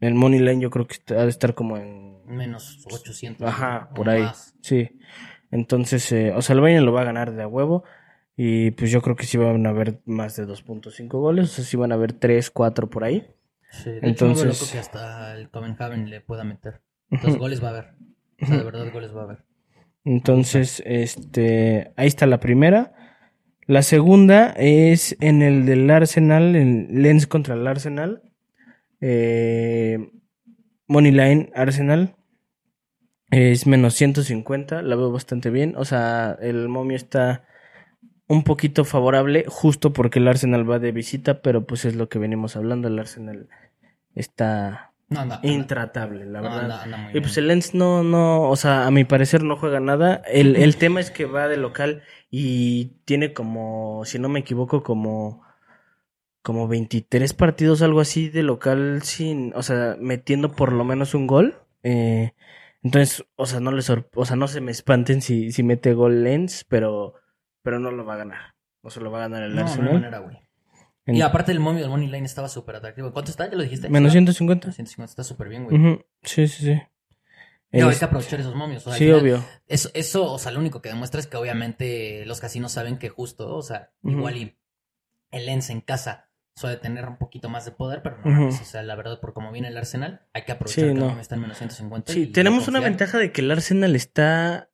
el 0.00 0.14
Money 0.14 0.40
Line 0.40 0.60
yo 0.62 0.70
creo 0.70 0.86
que 0.86 0.94
está- 0.94 1.16
ha 1.20 1.22
de 1.24 1.28
estar 1.30 1.54
como 1.54 1.76
en, 1.76 2.24
Menos 2.26 2.84
800. 2.90 3.46
ajá, 3.48 3.90
por 3.94 4.08
ahí. 4.08 4.22
más. 4.22 4.54
Sí. 4.60 4.90
Entonces, 5.50 6.10
eh, 6.12 6.32
o 6.34 6.42
sea, 6.42 6.54
el 6.54 6.60
Bayern 6.60 6.84
lo 6.86 6.92
va 6.92 7.02
a 7.02 7.04
ganar 7.04 7.32
de 7.34 7.42
a 7.42 7.48
huevo. 7.48 7.84
Y 8.36 8.72
pues 8.72 8.90
yo 8.90 9.00
creo 9.00 9.14
que 9.14 9.26
sí 9.26 9.36
van 9.38 9.64
a 9.66 9.70
haber 9.70 10.00
más 10.06 10.34
de 10.34 10.44
2.5 10.46 11.20
goles. 11.20 11.44
O 11.50 11.54
sea, 11.54 11.64
sí 11.64 11.76
van 11.76 11.92
a 11.92 11.94
haber 11.94 12.12
3, 12.14 12.50
4 12.50 12.90
por 12.90 13.04
ahí. 13.04 13.28
Sí, 13.70 13.90
de 13.90 13.98
hecho, 13.98 14.06
Entonces- 14.08 14.60
loco 14.60 14.72
que 14.72 14.78
hasta 14.78 15.36
el 15.36 15.50
Copenhagen 15.50 16.10
le 16.10 16.20
pueda 16.20 16.42
meter. 16.44 16.80
Entonces, 17.10 17.38
goles 17.38 17.62
va 17.62 17.68
a 17.68 17.70
haber. 17.70 17.94
O 18.40 18.46
sea, 18.46 18.56
de 18.56 18.64
verdad, 18.64 18.92
goles 18.92 19.14
va 19.14 19.20
a 19.20 19.24
haber. 19.24 19.44
Entonces, 20.04 20.82
este, 20.84 21.92
ahí 21.96 22.06
está 22.08 22.26
la 22.26 22.40
primera. 22.40 22.92
La 23.66 23.82
segunda 23.82 24.50
es 24.56 25.16
en 25.20 25.42
el 25.42 25.64
del 25.66 25.90
Arsenal, 25.90 26.54
en 26.56 26.88
Lens 27.02 27.26
contra 27.26 27.54
el 27.54 27.66
Arsenal. 27.66 28.22
Eh, 29.00 30.10
Moneyline 30.86 31.50
Arsenal. 31.54 32.14
Es 33.30 33.66
menos 33.66 33.94
150, 33.94 34.82
la 34.82 34.96
veo 34.96 35.10
bastante 35.10 35.50
bien. 35.50 35.74
O 35.76 35.84
sea, 35.84 36.36
el 36.40 36.68
momio 36.68 36.96
está 36.96 37.44
un 38.28 38.44
poquito 38.44 38.84
favorable, 38.84 39.44
justo 39.48 39.92
porque 39.92 40.18
el 40.18 40.28
Arsenal 40.28 40.68
va 40.70 40.78
de 40.78 40.92
visita, 40.92 41.42
pero 41.42 41.66
pues 41.66 41.84
es 41.84 41.96
lo 41.96 42.08
que 42.08 42.18
venimos 42.18 42.56
hablando. 42.56 42.88
El 42.88 42.98
Arsenal 42.98 43.48
está 44.14 44.92
No, 45.08 45.26
intratable, 45.42 46.26
la 46.26 46.40
No, 46.42 46.54
verdad. 46.54 47.10
Y 47.12 47.20
pues 47.20 47.36
el 47.38 47.48
Lens 47.48 47.74
no, 47.74 48.02
no, 48.04 48.48
o 48.48 48.56
sea, 48.56 48.86
a 48.86 48.90
mi 48.90 49.04
parecer 49.04 49.42
no 49.42 49.56
juega 49.56 49.80
nada. 49.80 50.22
El, 50.26 50.54
el 50.56 50.76
tema 50.76 51.00
es 51.00 51.10
que 51.10 51.24
va 51.24 51.48
de 51.48 51.56
local 51.56 52.02
y 52.36 52.86
tiene 53.04 53.32
como, 53.32 54.02
si 54.04 54.18
no 54.18 54.28
me 54.28 54.40
equivoco, 54.40 54.82
como, 54.82 55.42
como 56.42 56.66
23 56.66 57.32
partidos, 57.32 57.80
algo 57.80 58.00
así 58.00 58.28
de 58.28 58.42
local 58.42 59.02
sin, 59.04 59.52
o 59.54 59.62
sea, 59.62 59.96
metiendo 60.00 60.50
por 60.52 60.72
lo 60.72 60.84
menos 60.84 61.14
un 61.14 61.26
gol. 61.28 61.56
Eh, 61.84 62.32
entonces, 62.82 63.24
o 63.36 63.46
sea, 63.46 63.60
no 63.60 63.70
le 63.70 63.82
sor- 63.82 64.10
o 64.16 64.24
sea, 64.24 64.34
no 64.36 64.48
se 64.48 64.60
me 64.60 64.72
espanten 64.72 65.22
si, 65.22 65.52
si 65.52 65.62
mete 65.62 65.94
gol 65.94 66.24
Lens, 66.24 66.64
pero, 66.68 67.14
pero 67.62 67.78
no 67.78 67.92
lo 67.92 68.04
va 68.04 68.14
a 68.14 68.18
ganar. 68.18 68.54
O 68.82 68.90
sea, 68.90 69.02
lo 69.02 69.10
va 69.12 69.18
a 69.18 69.28
ganar 69.28 69.44
el 69.44 69.50
No, 69.50 69.56
no 69.56 69.60
hay 69.62 69.70
Arsenal. 69.70 69.92
manera, 69.94 70.18
güey. 70.18 70.38
En- 71.06 71.14
Y 71.16 71.22
aparte 71.22 71.52
el 71.52 71.60
momio 71.60 71.82
del 71.82 71.90
Money 71.90 72.08
Line 72.08 72.26
estaba 72.26 72.48
súper 72.48 72.76
atractivo. 72.76 73.12
¿Cuánto 73.12 73.30
está? 73.30 73.48
¿Ya 73.48 73.56
lo 73.56 73.62
dijiste? 73.62 73.88
menos 73.90 74.10
¿Sí, 74.10 74.14
150. 74.16 74.68
va? 74.68 74.72
150 74.72 75.10
está 75.10 75.22
súper 75.22 75.48
bien, 75.50 75.64
güey. 75.64 76.00
Sí, 76.22 76.48
sí, 76.48 76.64
sí. 76.64 76.82
Hay 77.82 77.96
que 77.96 78.04
aprovechar 78.04 78.40
esos 78.40 78.54
momios. 78.54 78.86
o 78.86 78.90
sea, 78.90 78.98
sí, 78.98 79.04
final, 79.06 79.20
obvio. 79.20 79.44
Eso, 79.66 79.90
eso, 79.94 80.32
o 80.32 80.38
sea, 80.38 80.52
lo 80.52 80.60
único 80.60 80.80
que 80.82 80.88
demuestra 80.88 81.20
es 81.20 81.26
que 81.26 81.36
obviamente 81.36 82.24
los 82.26 82.40
casinos 82.40 82.72
saben 82.72 82.98
que 82.98 83.08
justo, 83.08 83.54
o 83.56 83.62
sea, 83.62 83.92
igual 84.02 84.36
y 84.36 84.56
el 85.30 85.46
Lens 85.46 85.70
en 85.70 85.80
casa 85.80 86.30
suele 86.56 86.76
tener 86.76 87.06
un 87.08 87.16
poquito 87.16 87.48
más 87.48 87.64
de 87.64 87.72
poder, 87.72 88.00
pero 88.02 88.16
no, 88.18 88.22
Ujú. 88.30 88.30
mames, 88.42 88.60
o 88.60 88.64
sea, 88.64 88.82
la 88.84 88.94
verdad, 88.94 89.18
por 89.20 89.32
cómo 89.32 89.50
viene 89.50 89.68
el 89.68 89.76
Arsenal, 89.76 90.22
hay 90.32 90.42
que 90.44 90.52
aprovechar 90.52 90.84
Sí, 90.90 90.94
que 90.94 91.00
no. 91.00 91.18
está 91.20 91.34
en 91.34 91.40
menos 91.40 91.58
150. 91.58 92.12
Sí, 92.12 92.22
y 92.22 92.26
tenemos 92.28 92.68
una 92.68 92.78
ventaja 92.80 93.18
de 93.18 93.32
que 93.32 93.40
el 93.40 93.50
Arsenal 93.50 93.96
está. 93.96 94.70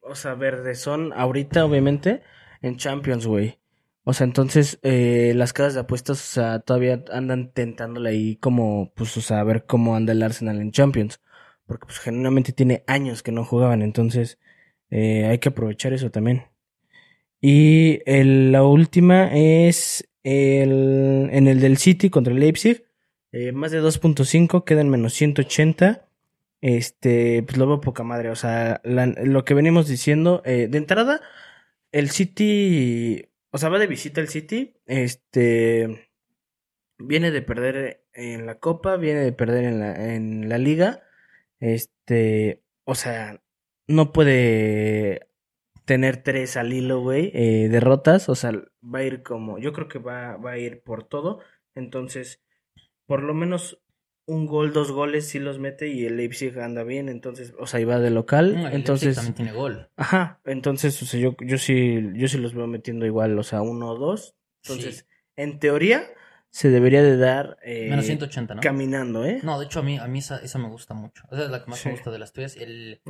O 0.00 0.14
sea, 0.14 0.34
verde 0.34 0.74
son 0.74 1.12
ahorita, 1.12 1.64
obviamente, 1.64 2.22
en 2.62 2.76
Champions, 2.76 3.26
güey. 3.26 3.58
O 4.04 4.12
sea, 4.12 4.24
entonces 4.24 4.78
eh, 4.82 5.32
las 5.34 5.52
casas 5.52 5.74
de 5.74 5.80
apuestas, 5.80 6.18
o 6.20 6.32
sea, 6.32 6.60
todavía 6.60 7.02
andan 7.12 7.50
tentándole 7.52 8.10
ahí 8.10 8.36
como, 8.36 8.92
pues, 8.94 9.16
o 9.16 9.20
sea, 9.20 9.40
a 9.40 9.44
ver 9.44 9.66
cómo 9.66 9.96
anda 9.96 10.12
el 10.12 10.22
Arsenal 10.22 10.60
en 10.60 10.70
Champions. 10.70 11.20
Porque, 11.66 11.86
pues, 11.86 11.98
genuinamente 11.98 12.52
tiene 12.52 12.84
años 12.86 13.22
que 13.22 13.32
no 13.32 13.44
jugaban, 13.44 13.82
entonces 13.82 14.38
eh, 14.90 15.26
hay 15.26 15.38
que 15.38 15.48
aprovechar 15.50 15.92
eso 15.92 16.10
también. 16.10 16.44
Y 17.40 18.00
la 18.06 18.62
última 18.64 19.30
es 19.32 20.08
El, 20.22 21.28
en 21.32 21.46
el 21.48 21.60
del 21.60 21.76
City 21.76 22.10
contra 22.10 22.32
el 22.32 22.40
Leipzig, 22.40 22.86
eh, 23.38 23.52
más 23.52 23.70
de 23.70 23.82
2.5, 23.82 24.64
quedan 24.64 24.88
menos 24.88 25.12
180. 25.12 26.08
Este, 26.62 27.42
pues 27.42 27.58
lo 27.58 27.66
veo 27.66 27.80
poca 27.82 28.02
madre. 28.02 28.30
O 28.30 28.34
sea, 28.34 28.80
lo 28.84 29.44
que 29.44 29.52
venimos 29.52 29.88
diciendo, 29.88 30.42
eh, 30.46 30.68
de 30.70 30.78
entrada, 30.78 31.20
el 31.92 32.08
City, 32.08 33.28
o 33.50 33.58
sea, 33.58 33.68
va 33.68 33.78
de 33.78 33.86
visita 33.86 34.22
el 34.22 34.28
City. 34.28 34.76
Este, 34.86 36.08
viene 36.98 37.30
de 37.30 37.42
perder 37.42 38.06
en 38.14 38.46
la 38.46 38.58
Copa, 38.58 38.96
viene 38.96 39.20
de 39.20 39.32
perder 39.32 39.64
en 39.64 39.80
la, 39.80 40.14
en 40.14 40.48
la 40.48 40.56
Liga. 40.56 41.02
Este, 41.60 42.62
o 42.84 42.94
sea, 42.94 43.42
no 43.88 44.12
puede 44.12 45.28
tener 45.84 46.22
tres 46.22 46.56
al 46.56 46.72
hilo, 46.72 47.00
güey, 47.00 47.30
eh, 47.34 47.68
derrotas. 47.70 48.28
O 48.28 48.34
sea, 48.34 48.52
va 48.82 48.98
a 49.00 49.04
ir 49.04 49.22
como, 49.22 49.58
yo 49.58 49.72
creo 49.72 49.88
que 49.88 49.98
va, 49.98 50.36
va 50.36 50.52
a 50.52 50.58
ir 50.58 50.82
por 50.82 51.04
todo. 51.04 51.40
Entonces, 51.74 52.42
por 53.06 53.22
lo 53.22 53.34
menos 53.34 53.80
un 54.28 54.46
gol, 54.46 54.72
dos 54.72 54.90
goles 54.90 55.28
sí 55.28 55.38
los 55.38 55.60
mete 55.60 55.86
y 55.88 56.04
el 56.04 56.16
Leipzig 56.16 56.58
anda 56.58 56.82
bien. 56.82 57.08
Entonces, 57.08 57.54
o 57.58 57.66
sea, 57.66 57.78
iba 57.80 57.98
de 58.00 58.10
local. 58.10 58.54
No, 58.56 58.66
el 58.68 58.74
entonces, 58.74 59.16
Leipzig 59.16 59.24
también 59.24 59.34
tiene 59.34 59.52
gol. 59.52 59.90
ajá, 59.96 60.40
entonces, 60.44 61.00
o 61.02 61.06
sea, 61.06 61.20
yo, 61.20 61.36
yo 61.40 61.58
sí, 61.58 62.00
yo 62.14 62.26
sí 62.26 62.38
los 62.38 62.54
veo 62.54 62.66
metiendo 62.66 63.06
igual, 63.06 63.38
o 63.38 63.42
sea, 63.44 63.62
uno 63.62 63.90
o 63.92 63.96
dos. 63.96 64.34
Entonces, 64.64 64.96
Sí. 64.98 65.04
en 65.36 65.60
teoría, 65.60 66.02
se 66.56 66.70
debería 66.70 67.02
de 67.02 67.18
dar 67.18 67.58
eh, 67.62 67.90
Menos 67.90 68.06
180, 68.06 68.54
¿no? 68.54 68.60
caminando, 68.62 69.26
¿eh? 69.26 69.40
No, 69.42 69.58
de 69.58 69.66
hecho 69.66 69.80
a 69.80 69.82
mí, 69.82 69.98
a 69.98 70.06
mí 70.06 70.20
esa, 70.20 70.38
esa 70.38 70.58
me 70.58 70.68
gusta 70.68 70.94
mucho. 70.94 71.24
Esa 71.30 71.44
es 71.44 71.50
la 71.50 71.62
que 71.62 71.70
más 71.70 71.80
Sí. 71.80 71.88
me 71.90 71.94
gusta 71.96 72.10
de 72.10 72.18
las 72.18 72.32
tuyas. 72.32 72.56
El, 72.56 73.02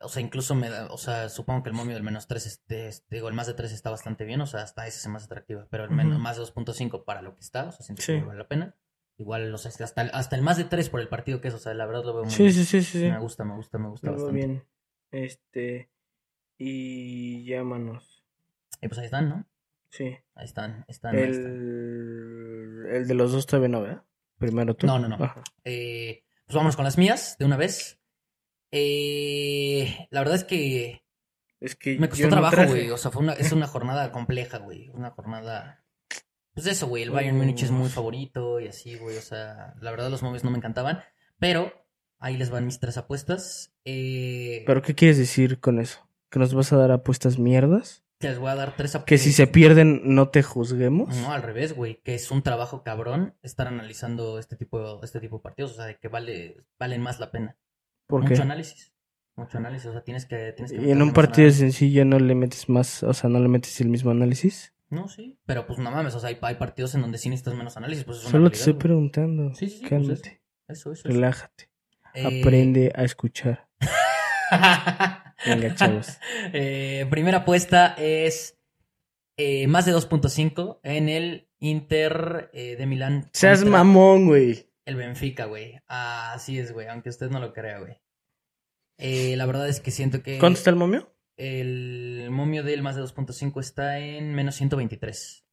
o 0.00 0.08
sea, 0.08 0.22
incluso 0.22 0.54
me 0.54 0.70
da, 0.70 0.86
o 0.92 0.96
sea, 0.98 1.28
supongo 1.28 1.64
que 1.64 1.70
el 1.70 1.74
momio 1.74 1.94
del 1.94 2.04
menos 2.04 2.28
3, 2.28 2.46
este, 2.46 2.86
este, 2.86 3.16
digo, 3.16 3.26
el 3.28 3.34
más 3.34 3.48
de 3.48 3.54
3 3.54 3.72
está 3.72 3.90
bastante 3.90 4.24
bien, 4.24 4.40
o 4.40 4.46
sea, 4.46 4.62
hasta 4.62 4.86
ese 4.86 4.98
es 4.98 5.08
más 5.08 5.24
atractiva, 5.24 5.66
pero 5.70 5.82
el 5.82 5.90
menos, 5.90 6.12
Ujú. 6.14 6.22
más 6.22 6.36
de 6.36 6.42
2.5 6.42 7.04
para 7.04 7.20
lo 7.20 7.34
que 7.34 7.40
está, 7.40 7.64
o 7.64 7.72
sea, 7.72 7.84
siento 7.84 8.02
Sí. 8.02 8.12
que 8.12 8.22
vale 8.24 8.38
la 8.38 8.46
pena. 8.46 8.76
Igual, 9.18 9.52
o 9.52 9.58
sea, 9.58 9.72
hasta, 9.84 10.02
el- 10.02 10.10
hasta 10.12 10.36
el 10.36 10.42
más 10.42 10.56
de 10.56 10.64
3 10.64 10.88
por 10.88 11.00
el 11.00 11.08
partido 11.08 11.40
que 11.40 11.48
es, 11.48 11.54
o 11.54 11.58
sea, 11.58 11.74
la 11.74 11.86
verdad 11.86 12.04
lo 12.04 12.14
veo 12.14 12.22
muy 12.24 12.32
Sí, 12.32 12.52
sí, 12.52 12.64
sí, 12.64 12.82
sí. 12.82 13.00
sí. 13.00 13.10
Me 13.10 13.18
gusta, 13.18 13.44
me 13.44 13.56
gusta, 13.56 13.78
me 13.78 13.88
gusta 13.88 14.06
Lo 14.06 14.12
bastante. 14.12 14.36
bien. 14.36 14.64
Este, 15.10 15.90
y 16.58 17.44
llámanos. 17.44 18.24
Y 18.80 18.86
pues 18.88 18.98
ahí 19.00 19.06
están, 19.06 19.28
¿no? 19.28 19.46
Sí. 19.90 20.16
Ahí 20.34 20.44
están, 20.44 20.84
están, 20.88 21.16
ahí 21.16 21.30
están. 21.30 21.54
El, 22.84 23.08
de 23.08 23.14
los 23.14 23.32
dos 23.32 23.46
todavía 23.46 23.68
no, 23.68 23.82
¿verdad? 23.82 24.04
Primero 24.38 24.74
tú. 24.74 24.86
No, 24.86 24.98
no, 24.98 25.08
no. 25.08 25.34
Eh, 25.64 26.24
pues 26.46 26.54
vámonos 26.54 26.76
con 26.76 26.84
las 26.84 26.98
mías 26.98 27.36
de 27.38 27.44
una 27.44 27.56
vez. 27.56 28.00
Eh, 28.70 30.08
la 30.10 30.20
verdad 30.20 30.36
es 30.36 30.44
que 30.44 31.04
Es 31.60 31.76
que 31.76 31.98
me 31.98 32.08
costó 32.08 32.24
no 32.24 32.30
trabajo, 32.30 32.66
güey. 32.66 32.90
O 32.90 32.96
sea, 32.96 33.10
fue 33.10 33.22
una, 33.22 33.34
es 33.34 33.52
una 33.52 33.66
jornada 33.66 34.10
compleja, 34.12 34.58
güey. 34.58 34.90
Una 34.90 35.10
jornada. 35.10 35.84
Pues 36.52 36.66
eso, 36.66 36.86
güey. 36.86 37.04
El 37.04 37.10
Bayern 37.10 37.36
Múnich 37.36 37.62
es 37.62 37.70
muy 37.70 37.88
favorito 37.88 38.60
y 38.60 38.68
así, 38.68 38.96
güey. 38.96 39.16
O 39.16 39.22
sea, 39.22 39.74
la 39.80 39.90
verdad 39.90 40.10
los 40.10 40.22
móviles 40.22 40.44
no 40.44 40.50
me 40.50 40.58
encantaban. 40.58 41.02
Pero 41.38 41.72
ahí 42.18 42.36
les 42.36 42.50
van 42.50 42.66
mis 42.66 42.80
tres 42.80 42.96
apuestas. 42.96 43.72
Eh, 43.84 44.64
¿Pero 44.66 44.82
qué 44.82 44.94
quieres 44.94 45.18
decir 45.18 45.60
con 45.60 45.80
eso? 45.80 46.08
¿Que 46.30 46.38
nos 46.38 46.54
vas 46.54 46.72
a 46.72 46.76
dar 46.76 46.90
apuestas 46.90 47.38
mierdas? 47.38 48.03
Les 48.28 48.38
voy 48.38 48.50
a 48.50 48.54
dar 48.54 48.76
tres. 48.76 48.96
¿Que 49.06 49.18
si 49.18 49.32
se 49.32 49.46
pierden 49.46 50.02
no 50.14 50.28
te 50.28 50.42
juzguemos? 50.42 51.14
No, 51.16 51.32
al 51.32 51.42
revés, 51.42 51.74
güey, 51.74 52.00
que 52.02 52.14
es 52.14 52.30
un 52.30 52.42
trabajo 52.42 52.82
cabrón 52.82 53.34
estar 53.42 53.66
analizando 53.68 54.38
este 54.38 54.56
tipo, 54.56 55.02
este 55.02 55.20
tipo 55.20 55.36
de 55.38 55.42
partidos, 55.42 55.72
o 55.72 55.74
sea, 55.76 55.86
de 55.86 55.98
que 55.98 56.08
vale, 56.08 56.62
valen 56.78 57.00
más 57.02 57.20
la 57.20 57.30
pena. 57.30 57.56
¿Por 58.06 58.22
Mucho 58.22 58.34
qué? 58.34 58.42
análisis, 58.42 58.92
mucho 59.36 59.58
análisis, 59.58 59.86
o 59.86 59.92
sea, 59.92 60.02
tienes 60.04 60.26
que... 60.26 60.52
Tienes 60.52 60.72
que 60.72 60.82
¿Y 60.82 60.90
en 60.90 61.00
un 61.02 61.12
partido 61.12 61.50
sencillo 61.50 62.04
no 62.04 62.18
le 62.18 62.34
metes 62.34 62.68
más, 62.68 63.02
o 63.02 63.12
sea, 63.14 63.30
no 63.30 63.40
le 63.40 63.48
metes 63.48 63.80
el 63.80 63.88
mismo 63.88 64.10
análisis? 64.10 64.74
No, 64.90 65.08
sí, 65.08 65.38
pero 65.46 65.66
pues 65.66 65.78
no 65.78 65.90
mames, 65.90 66.14
o 66.14 66.20
sea, 66.20 66.28
hay, 66.28 66.38
hay 66.42 66.54
partidos 66.56 66.94
en 66.94 67.00
donde 67.00 67.18
sí 67.18 67.28
necesitas 67.30 67.54
menos 67.54 67.76
análisis, 67.76 68.04
pues 68.04 68.18
es 68.18 68.24
una 68.24 68.30
Solo 68.32 68.50
te 68.50 68.56
estoy 68.58 68.74
güey. 68.74 68.80
preguntando. 68.82 69.54
Sí, 69.54 69.68
sí, 69.68 69.78
sí, 69.78 69.78
pues 69.80 69.90
Cálmate, 69.90 70.42
Eso, 70.68 70.92
eso, 70.92 70.92
eso. 70.92 71.08
relájate, 71.08 71.70
Eh, 72.14 72.40
aprende 72.42 72.92
a 72.94 73.02
escuchar. 73.04 73.66
Venga, 75.46 75.74
chavos. 75.74 76.08
Eh, 76.52 77.06
primera 77.10 77.38
apuesta 77.38 77.94
es 77.98 78.58
eh, 79.36 79.66
más 79.66 79.86
de 79.86 79.92
2.5 79.94 80.80
en 80.82 81.08
el 81.08 81.48
Inter 81.60 82.50
eh, 82.52 82.76
de 82.76 82.86
Milán. 82.86 83.30
Seas 83.32 83.64
mamón, 83.64 84.26
güey. 84.26 84.70
El 84.84 84.96
Benfica, 84.96 85.46
güey. 85.46 85.80
Así 85.86 86.58
es, 86.58 86.72
güey, 86.72 86.88
aunque 86.88 87.08
usted 87.08 87.30
no 87.30 87.40
lo 87.40 87.52
crea, 87.52 87.78
güey. 87.78 88.00
La 89.36 89.46
verdad 89.46 89.68
es 89.68 89.80
que 89.80 89.90
siento 89.90 90.22
que 90.22 90.38
¿Cuánto 90.38 90.58
está 90.58 90.70
el 90.70 90.76
momio? 90.76 91.10
el 91.36 92.28
momio 92.30 92.62
del 92.62 92.82
más 92.82 92.94
de 92.94 93.02
2.5 93.02 93.60
está 93.60 93.98
en 93.98 94.34
menos 94.34 94.54
123. 94.54 95.44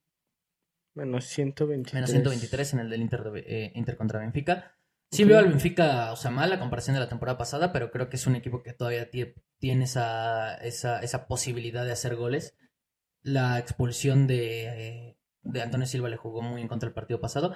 Menos 0.94 1.26
123. 1.26 1.94
Menos 1.96 2.12
123 2.12 2.74
en 2.74 2.80
el 2.82 2.90
del 2.90 3.02
Inter, 3.02 3.24
de- 3.32 3.40
eh, 3.48 3.72
Inter 3.76 3.96
contra 3.98 4.20
Benfica. 4.20 4.78
Sí 5.12 5.24
veo 5.26 5.40
al 5.40 5.50
Benfica, 5.50 6.12
o 6.14 6.16
sea, 6.16 6.32
mal 6.32 6.52
a 6.54 6.60
comparación 6.60 6.94
de 6.94 7.02
la 7.02 7.10
temporada 7.10 7.38
pasada, 7.38 7.74
pero 7.74 7.92
creo 7.92 8.08
que 8.10 8.16
es 8.16 8.28
un 8.28 8.36
equipo 8.36 8.64
que 8.64 8.72
todavía 8.74 9.12
tie- 9.12 9.34
tiene 9.60 9.84
esa, 9.84 10.56
esa, 10.56 11.00
esa 11.02 11.28
posibilidad 11.28 11.84
de 11.86 11.92
hacer 11.92 12.16
goles. 12.16 12.56
La 13.22 13.60
expulsión 13.60 14.26
de, 14.26 15.18
de 15.44 15.62
Antonio 15.62 15.86
Silva 15.86 16.08
le 16.10 16.16
jugó 16.18 16.42
muy 16.42 16.62
en 16.62 16.68
contra 16.70 16.88
el 16.88 16.94
partido 16.96 17.20
pasado. 17.20 17.56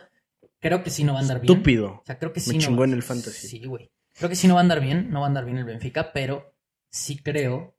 Creo 0.60 0.84
que 0.84 0.90
sí 0.90 1.04
no 1.06 1.14
va 1.14 1.20
a 1.20 1.22
andar 1.22 1.40
bien. 1.40 1.54
Estúpido. 1.54 1.88
O 2.02 2.04
sea, 2.06 2.20
creo 2.20 2.34
que 2.34 2.40
sí 2.42 2.50
Me 2.52 2.58
no 2.58 2.62
chingó 2.62 2.80
va- 2.82 2.86
en 2.88 2.94
el 2.94 3.04
fantasy. 3.04 3.48
Sí, 3.48 3.66
güey. 3.66 3.90
Creo 4.14 4.30
que 4.30 4.36
sí 4.36 4.48
no 4.48 4.56
va 4.56 4.60
a 4.60 4.64
andar 4.64 4.82
bien, 4.82 5.10
no 5.10 5.22
va 5.22 5.26
a 5.26 5.30
andar 5.30 5.46
bien 5.46 5.58
el 5.58 5.66
Benfica, 5.66 6.12
pero 6.14 6.54
sí 6.90 7.18
creo 7.22 7.76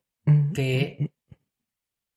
que 0.55 1.13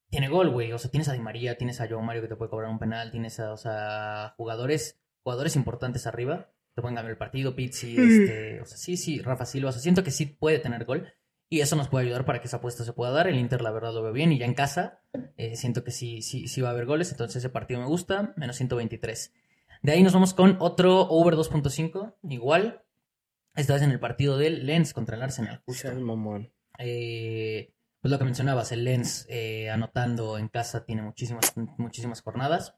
tiene 0.10 0.30
gol, 0.30 0.50
güey. 0.50 0.72
O 0.74 0.78
sea, 0.80 0.90
tienes 0.90 1.10
a 1.10 1.14
Di 1.14 1.20
María, 1.20 1.58
tienes 1.58 1.80
a 1.82 1.88
Joao 1.88 2.02
Mario 2.02 2.22
que 2.22 2.28
te 2.30 2.36
puede 2.36 2.50
cobrar 2.50 2.70
un 2.72 2.80
penal, 2.80 3.12
tienes 3.12 3.40
a, 3.40 3.52
o 3.54 3.58
sea, 3.58 4.34
jugadores, 4.38 5.00
jugadores 5.24 5.56
importantes 5.56 6.08
arriba, 6.08 6.50
te 6.80 6.82
pueden 6.82 6.96
cambiar 6.96 7.12
el 7.12 7.18
partido, 7.18 7.56
Pizzi, 7.56 7.98
este, 7.98 8.62
o 8.62 8.66
sea, 8.66 8.78
sí, 8.78 8.98
sí, 8.98 9.22
Rafa 9.22 9.46
Silva, 9.46 9.70
o 9.70 9.72
sea, 9.72 9.82
siento 9.82 10.04
que 10.04 10.12
sí 10.12 10.26
puede 10.26 10.60
tener 10.60 10.86
gol. 10.86 11.14
Y 11.52 11.62
eso 11.62 11.76
nos 11.76 11.90
puede 11.90 12.06
ayudar 12.06 12.26
para 12.26 12.40
que 12.40 12.48
esa 12.48 12.58
apuesta 12.58 12.84
se 12.84 12.94
pueda 12.94 13.12
dar. 13.12 13.28
El 13.28 13.38
Inter, 13.40 13.62
la 13.62 13.72
verdad, 13.72 13.92
lo 13.92 14.04
veo 14.04 14.14
bien. 14.14 14.32
Y 14.32 14.38
ya 14.38 14.46
en 14.46 14.54
casa, 14.54 15.02
eh, 15.36 15.56
siento 15.56 15.84
que 15.84 15.90
sí, 15.90 16.22
sí, 16.22 16.48
sí 16.48 16.62
va 16.62 16.70
a 16.70 16.72
haber 16.74 16.86
goles. 16.86 17.10
Entonces 17.10 17.38
ese 17.38 17.50
partido 17.50 17.80
me 17.80 17.88
gusta. 17.88 18.36
Menos 18.38 18.56
123. 18.58 19.34
De 19.82 19.92
ahí 19.92 20.04
nos 20.04 20.14
vamos 20.14 20.36
con 20.36 20.58
otro 20.60 21.08
over 21.10 21.34
2.5. 21.34 22.18
Igual. 22.30 22.84
Esta 23.56 23.74
vez 23.74 23.82
en 23.82 23.90
el 23.90 24.00
partido 24.00 24.38
del 24.38 24.68
Lens 24.68 24.94
contra 24.94 25.16
el 25.16 25.24
Arsenal. 25.24 25.64
Justo. 25.66 25.88
Seas 25.88 26.00
mamón. 26.00 26.54
Eh, 26.78 27.74
pues 28.00 28.12
lo 28.12 28.20
que 28.20 28.26
mencionabas, 28.26 28.72
el 28.72 28.84
Lens 28.84 29.26
eh, 29.28 29.72
anotando 29.72 30.38
en 30.38 30.50
casa 30.50 30.86
tiene 30.86 31.02
muchísimas, 31.02 31.54
muchísimas 31.78 32.22
jornadas. 32.22 32.76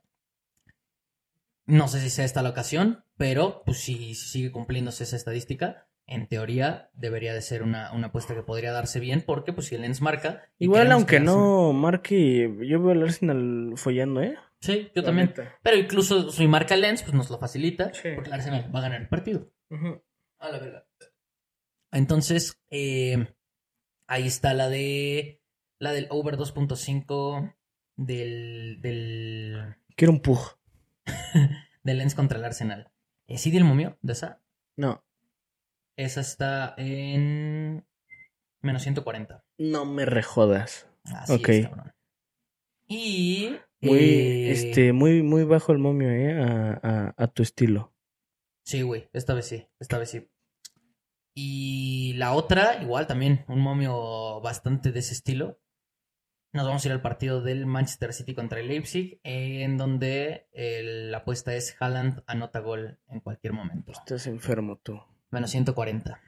No 1.66 1.88
sé 1.88 2.00
si 2.02 2.10
sea 2.10 2.26
esta 2.26 2.42
la 2.42 2.50
ocasión, 2.50 3.06
pero 3.18 3.64
pues 3.66 3.78
si, 3.78 4.16
si 4.16 4.28
sigue 4.28 4.52
cumpliéndose 4.52 5.04
esa 5.04 5.16
estadística, 5.16 5.88
en 6.08 6.28
teoría 6.28 6.90
debería 6.94 7.34
de 7.34 7.42
ser 7.42 7.64
una, 7.64 7.92
una 7.94 8.08
apuesta 8.08 8.34
que 8.36 8.44
podría 8.44 8.72
darse 8.72 9.00
bien, 9.00 9.22
porque 9.26 9.54
pues 9.54 9.68
si 9.68 9.76
el 9.76 9.82
Lens 9.82 10.02
marca... 10.02 10.44
Igual, 10.58 10.92
aunque 10.92 11.20
no 11.20 11.72
marque, 11.74 12.54
yo 12.68 12.82
veo 12.82 12.92
al 12.92 13.04
Arsenal 13.04 13.74
follando, 13.78 14.22
¿eh? 14.22 14.36
Sí, 14.60 14.90
yo 14.96 15.02
La 15.02 15.06
también. 15.08 15.28
neta. 15.28 15.58
Pero 15.64 15.78
incluso 15.78 16.30
si 16.32 16.48
marca 16.48 16.74
el 16.76 16.82
Lens, 16.82 17.04
pues 17.04 17.14
nos 17.14 17.30
lo 17.30 17.40
facilita, 17.40 17.94
Sí. 17.94 18.10
porque 18.16 18.30
el 18.30 18.34
Arsenal 18.34 18.70
va 18.76 18.80
a 18.80 18.84
ganar 18.84 19.02
el 19.02 19.08
partido. 19.08 19.50
A 20.40 20.50
la 20.52 20.60
verga. 20.60 20.86
Entonces, 21.92 22.60
eh, 22.70 23.28
ahí 24.08 24.28
está 24.28 24.54
la 24.54 24.70
de. 24.70 25.42
La 25.80 25.94
del 25.94 26.08
over 26.10 26.38
2.5 26.38 27.56
del. 27.96 28.78
del. 28.82 29.76
Quiero 29.96 30.14
un 30.14 30.22
pug. 30.22 30.40
del 31.84 31.98
Lens 31.98 32.16
contra 32.16 32.38
el 32.38 32.46
Arsenal. 32.46 32.92
¿Sí 33.38 33.52
di 33.52 33.58
el 33.58 33.64
momio 33.64 33.98
de 34.02 34.14
esa? 34.14 34.42
No. 34.76 35.04
Esa 35.96 36.22
está 36.22 36.74
en. 36.78 37.86
Menos 38.62 38.84
140. 38.84 39.44
No 39.58 39.86
me 39.86 40.06
rejodas. 40.06 40.88
Así 41.04 41.34
Ok. 41.34 41.50
es, 41.50 41.68
cabrón. 41.68 41.94
Y. 42.88 43.56
Muy, 43.82 43.98
eh, 43.98 44.52
este, 44.52 44.94
muy, 44.94 45.24
muy 45.24 45.44
bajo 45.44 45.72
el 45.72 45.80
momio, 45.80 46.10
¿eh? 46.12 46.40
A, 46.40 46.80
a, 46.84 47.14
a 47.18 47.28
tu 47.28 47.42
estilo. 47.42 47.94
Sí, 48.64 48.84
güey, 48.84 49.10
esta 49.12 49.34
vez 49.34 49.48
sí, 49.48 49.68
esta 49.80 49.98
vez 49.98 50.10
sí. 50.12 50.30
Y 51.34 52.14
la 52.18 52.34
otra, 52.34 52.82
igual 52.84 53.08
también, 53.08 53.44
un 53.48 53.60
momio 53.60 54.40
bastante 54.42 54.92
de 54.92 55.00
ese 55.00 55.14
estilo. 55.14 55.60
Nos 56.54 56.66
vamos 56.66 56.84
a 56.84 56.88
ir 56.90 56.92
al 56.92 57.02
partido 57.02 57.42
del 57.42 57.66
Manchester 57.66 58.12
City 58.14 58.34
contra 58.36 58.60
el 58.60 58.68
Leipzig, 58.68 59.22
en 59.24 59.78
donde 59.78 60.50
el- 60.52 61.10
la 61.12 61.20
apuesta 61.20 61.56
es 61.56 61.76
Haaland 61.80 62.24
anota 62.28 62.60
gol 62.60 63.00
en 63.08 63.22
cualquier 63.22 63.54
momento. 63.54 63.94
Estás 63.94 64.28
enfermo 64.28 64.78
tú. 64.78 65.00
Menos 65.30 65.52
140. 65.52 66.20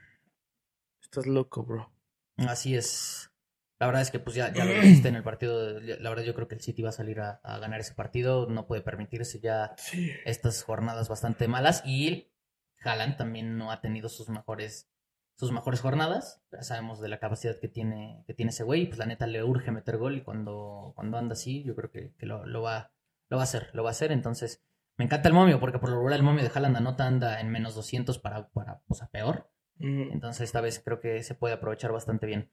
Estás 1.02 1.26
loco, 1.26 1.62
bro. 1.64 1.92
Así 2.38 2.74
es. 2.74 3.30
La 3.78 3.86
verdad 3.86 4.00
es 4.00 4.10
que 4.10 4.18
pues 4.18 4.34
ya, 4.34 4.50
ya 4.50 4.64
lo 4.64 4.72
viste 4.80 5.08
en 5.08 5.16
el 5.16 5.22
partido. 5.22 5.78
La 5.80 6.08
verdad 6.08 6.24
yo 6.24 6.34
creo 6.34 6.48
que 6.48 6.54
el 6.54 6.62
City 6.62 6.80
va 6.82 6.88
a 6.88 6.92
salir 6.92 7.20
a, 7.20 7.40
a 7.44 7.58
ganar 7.58 7.80
ese 7.80 7.92
partido. 7.94 8.46
No 8.48 8.66
puede 8.66 8.80
permitirse 8.80 9.40
ya 9.40 9.74
Sí. 9.76 10.10
estas 10.24 10.62
jornadas 10.62 11.10
bastante 11.10 11.48
malas 11.48 11.82
y 11.84 12.30
Haaland 12.82 13.18
también 13.18 13.58
no 13.58 13.70
ha 13.70 13.82
tenido 13.82 14.08
sus 14.08 14.30
mejores 14.30 14.88
sus 15.36 15.52
mejores 15.52 15.80
jornadas. 15.80 16.42
Ya 16.52 16.62
sabemos 16.62 17.00
de 17.00 17.08
la 17.08 17.18
capacidad 17.18 17.58
que 17.60 17.68
tiene 17.68 18.24
que 18.26 18.34
tiene 18.34 18.50
ese 18.50 18.64
güey 18.64 18.82
y 18.82 18.86
pues 18.86 18.98
la 18.98 19.06
neta 19.06 19.26
le 19.26 19.42
urge 19.44 19.70
meter 19.72 19.98
gol 19.98 20.16
y 20.16 20.22
cuando 20.22 20.92
cuando 20.96 21.18
anda 21.18 21.32
así 21.34 21.64
yo 21.64 21.74
creo 21.74 21.90
que, 21.90 22.14
que 22.18 22.26
lo, 22.26 22.46
lo 22.46 22.62
va 22.62 22.92
Lo 23.28 23.36
va 23.38 23.42
a 23.42 23.44
hacer, 23.44 23.70
lo 23.74 23.82
va 23.82 23.90
a 23.90 23.92
hacer. 23.92 24.12
Entonces, 24.12 24.62
me 24.96 25.04
encanta 25.06 25.28
el 25.28 25.34
momio, 25.34 25.58
porque 25.60 25.78
por 25.78 25.88
lo 25.90 25.96
regular 25.96 26.18
el 26.18 26.24
momio 26.24 26.44
de 26.44 26.50
Haaland 26.54 26.76
anota 26.76 27.06
anda 27.06 27.40
en 27.40 27.50
menos 27.50 27.74
200 27.74 28.18
para, 28.18 28.48
para 28.50 28.80
pues, 28.86 29.02
a 29.02 29.08
peor. 29.08 29.50
Mm, 29.76 30.12
Entonces, 30.12 30.42
esta 30.42 30.60
vez 30.60 30.80
creo 30.84 31.00
que 31.00 31.22
se 31.22 31.34
puede 31.34 31.54
aprovechar 31.54 31.90
bastante 31.92 32.26
bien. 32.26 32.52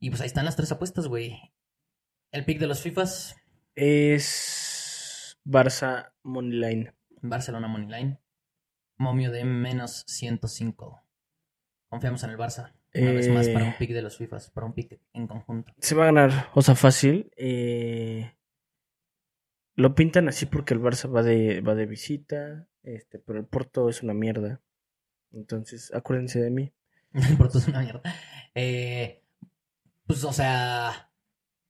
Y 0.00 0.10
pues 0.10 0.20
ahí 0.22 0.28
están 0.28 0.44
las 0.44 0.56
tres 0.56 0.72
apuestas, 0.72 1.08
güey. 1.08 1.52
El 2.30 2.44
pick 2.44 2.58
de 2.58 2.66
los 2.68 2.80
FIFAs, 2.80 3.36
Es 3.74 5.38
Barça 5.44 6.12
Moneyline. 6.22 6.94
Barcelona 7.20 7.68
Moneyline. 7.68 8.18
Momio 8.96 9.30
de 9.30 9.44
menos 9.44 10.04
105. 10.06 11.02
Confiamos 11.88 12.22
en 12.24 12.30
el 12.30 12.36
Barça. 12.38 12.72
Una 12.94 13.12
vez 13.12 13.28
más 13.28 13.48
para 13.48 13.64
un 13.66 13.70
Eh, 13.72 13.76
pick 13.78 13.90
de 13.92 14.02
los 14.02 14.16
FIFAs, 14.16 14.50
para 14.50 14.66
un 14.66 14.72
pick 14.74 14.98
en 15.12 15.26
conjunto. 15.26 15.72
Se 15.78 15.94
va 15.94 16.04
a 16.04 16.06
ganar, 16.06 16.50
o 16.54 16.62
sea, 16.62 16.74
fácil. 16.74 17.30
eh, 17.36 18.34
lo 19.74 19.94
pintan 19.94 20.28
así 20.28 20.46
porque 20.46 20.74
el 20.74 20.80
Barça 20.80 21.14
va 21.14 21.22
de, 21.22 21.60
va 21.60 21.74
de 21.74 21.86
visita, 21.86 22.66
este, 22.82 23.18
pero 23.20 23.38
el 23.38 23.46
Porto 23.46 23.88
es 23.88 24.02
una 24.02 24.12
mierda. 24.14 24.60
Entonces, 25.32 25.92
acuérdense 25.94 26.40
de 26.40 26.50
mí. 26.50 26.72
El 27.12 27.36
Porto 27.36 27.58
es 27.58 27.68
una 27.68 27.80
mierda. 27.82 28.02
Eh, 28.54 29.22
pues, 30.06 30.24
o 30.24 30.32
sea. 30.32 31.10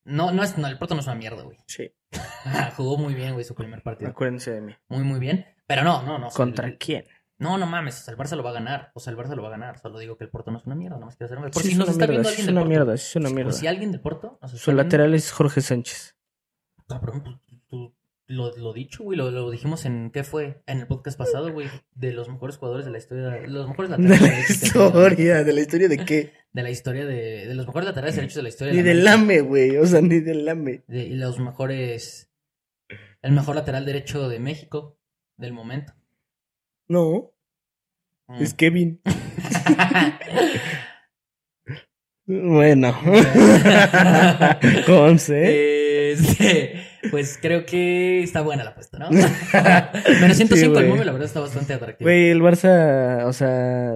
No, 0.05 0.33
no 0.33 0.43
es, 0.43 0.57
no, 0.57 0.67
el 0.69 0.79
Porto 0.79 0.95
no 0.95 1.01
es 1.01 1.07
una 1.07 1.17
mierda, 1.17 1.43
güey. 1.43 1.59
Sí, 1.67 1.93
Jugó 2.77 2.97
muy 2.97 3.15
bien, 3.15 3.35
güey, 3.35 3.45
su 3.45 3.55
primer 3.55 3.83
partido. 3.83 4.11
acuérdense 4.11 4.53
de 4.53 4.61
mí. 4.63 4.75
Muy, 4.89 5.05
muy 5.05 5.21
bien. 5.21 5.45
Pero 5.67 5.85
no, 5.85 6.03
no, 6.03 6.19
no. 6.19 6.29
¿Contra 6.31 6.67
el- 6.67 6.79
quién? 6.79 7.05
No, 7.41 7.57
no 7.57 7.67
mames, 7.67 8.01
o 8.01 8.05
sea, 8.05 8.13
el 8.13 8.19
Barça 8.19 8.37
lo 8.37 8.43
va 8.43 8.51
a 8.51 8.55
ganar. 8.55 8.91
O 8.95 9.01
sea, 9.01 9.13
el 9.13 9.17
Barça 9.17 9.35
lo 9.37 9.43
va 9.43 9.49
a 9.49 9.53
ganar. 9.53 9.79
Solo 9.79 9.99
digo 9.99 10.17
que 10.17 10.25
el 10.25 10.31
Porto 10.31 10.51
no 10.51 10.59
es 10.59 10.67
una 10.67 10.75
mierda, 10.75 10.97
nada 10.97 11.07
más 11.07 11.17
quiero 11.17 11.33
hacer 11.33 11.51
Por 11.53 11.63
Sí, 11.63 11.69
si 11.71 11.75
nos 11.77 11.87
una 11.89 11.93
está 11.93 12.07
mierda, 12.07 12.13
viendo 12.13 12.29
alguien 12.29 12.47
es 12.49 12.53
una 12.53 12.65
mierda, 12.65 12.95
es 12.95 13.17
una 13.17 13.31
mierda. 13.31 13.53
si 13.53 13.67
alguien 13.69 13.93
del 13.93 14.01
Porto 14.01 14.39
Su 14.55 14.73
lateral 14.73 15.15
es 15.15 15.31
Jorge 15.31 15.61
Sánchez. 15.61 16.17
Cabrón, 16.89 17.23
pues, 17.23 17.37
tú- 17.69 17.95
lo, 18.31 18.55
lo 18.57 18.73
dicho, 18.75 19.05
güey, 19.05 19.17
lo, 19.17 19.31
lo 19.31 19.51
dijimos 19.51 19.85
en, 19.87 20.11
¿qué 20.11 20.23
fue? 20.25 20.63
En 20.67 20.81
el 20.81 20.87
podcast 20.87 21.17
pasado, 21.17 21.51
güey, 21.53 21.69
de 21.95 22.13
los 22.13 22.29
mejores 22.29 22.59
jugadores 22.59 22.85
de 22.85 22.91
la 22.93 22.99
historia, 22.99 23.41
los 23.47 23.67
mejores 23.69 23.91
De 23.91 23.97
laterales 23.99 24.21
la 24.21 24.27
ha 24.27 24.31
tenido- 24.31 25.07
historia, 25.07 25.45
de 25.45 25.53
la 25.55 25.61
historia 25.61 25.89
de 25.89 25.97
qué? 26.05 26.33
de 26.53 26.63
la 26.63 26.71
historia 26.71 27.07
de, 27.07 27.47
de 27.47 27.55
los 27.55 27.67
mejores 27.67 27.87
laterales 27.87 28.17
derechos 28.17 28.37
de 28.37 28.43
la 28.43 28.49
historia 28.51 28.75
Ni 28.75 28.83
de 28.83 28.85
la 28.85 28.95
del 28.97 29.05
lame, 29.05 29.41
güey, 29.41 29.77
o 29.79 29.87
sea, 29.87 30.01
ni 30.03 30.21
del 30.21 30.45
lame. 30.45 30.83
de 30.89 31.05
y 31.05 31.15
los 31.15 31.39
mejores, 31.39 32.31
el 33.23 33.33
mejor 33.33 33.55
lateral 33.55 33.85
derecho 33.87 34.29
de 34.29 34.41
México 34.41 34.99
del 35.39 35.53
momento. 35.53 35.95
No, 36.89 37.33
Mm. 38.29 38.43
es 38.43 38.55
Kevin. 38.55 39.01
Bueno. 42.31 42.95
Conce. 44.87 46.13
Este, 46.13 46.75
pues 47.11 47.39
creo 47.41 47.65
que 47.65 48.23
está 48.23 48.43
buena 48.43 48.65
la 48.65 48.71
apuesta, 48.71 48.99
¿no? 48.99 49.09
Menos 50.21 50.37
105 50.37 50.57
Sí, 50.57 50.65
el 50.85 50.89
móvil, 50.91 51.07
la 51.07 51.13
verdad 51.13 51.27
está 51.27 51.41
bastante 51.41 51.73
atractivo. 51.73 52.07
Güey, 52.07 52.29
el 52.29 52.43
Barça, 52.43 53.25
o 53.25 53.33
sea, 53.33 53.95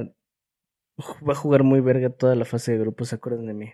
va 0.98 1.32
a 1.32 1.36
jugar 1.36 1.62
muy 1.62 1.80
verga 1.80 2.08
toda 2.08 2.34
la 2.34 2.46
fase 2.46 2.72
de 2.72 2.78
grupos, 2.78 3.08
¿se 3.08 3.16
acuerdan 3.16 3.44
de 3.46 3.54
mí? 3.54 3.70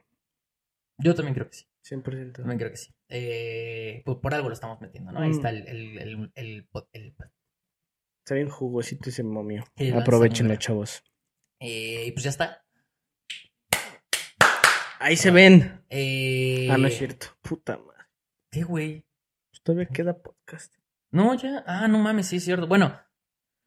Yo 1.00 1.14
también 1.14 1.34
creo 1.34 1.48
que 1.48 1.56
sí. 1.56 1.64
100%. 1.88 2.32
También 2.38 2.58
creo 2.58 2.70
que 2.72 2.76
sí. 2.76 2.90
Eh, 3.08 4.02
pues 4.04 4.18
por 4.18 4.34
algo 4.34 4.48
lo 4.48 4.54
estamos 4.54 4.80
metiendo, 4.80 5.12
¿no? 5.12 5.20
Ahí 5.20 5.28
Mm. 5.30 5.32
está 5.34 5.50
el, 5.50 5.68
el, 5.68 5.98
el, 5.98 6.32
el- 6.34 6.68
el- 6.92 7.14
Está 8.28 8.34
bien 8.34 8.50
jugosito 8.50 9.08
ese 9.08 9.22
momio. 9.22 9.64
Aprovechenlo, 9.98 10.54
chavos. 10.56 11.02
eh, 11.62 12.04
y 12.08 12.12
pues 12.12 12.24
ya 12.24 12.28
está. 12.28 12.62
Ahí 15.00 15.16
se 15.16 15.30
ven. 15.30 15.82
Eh, 15.88 16.68
Ah, 16.70 16.76
no 16.76 16.88
es 16.88 16.98
cierto. 16.98 17.28
Puta 17.40 17.78
madre. 17.78 18.04
¿Qué, 18.52 18.64
güey? 18.64 19.06
Pues 19.50 19.62
todavía 19.62 19.86
queda 19.86 20.18
podcast. 20.22 20.74
No, 21.10 21.32
ya. 21.36 21.64
Ah, 21.66 21.88
no 21.88 21.96
mames, 22.00 22.26
sí 22.26 22.36
es 22.36 22.44
cierto. 22.44 22.66
Bueno, 22.66 23.00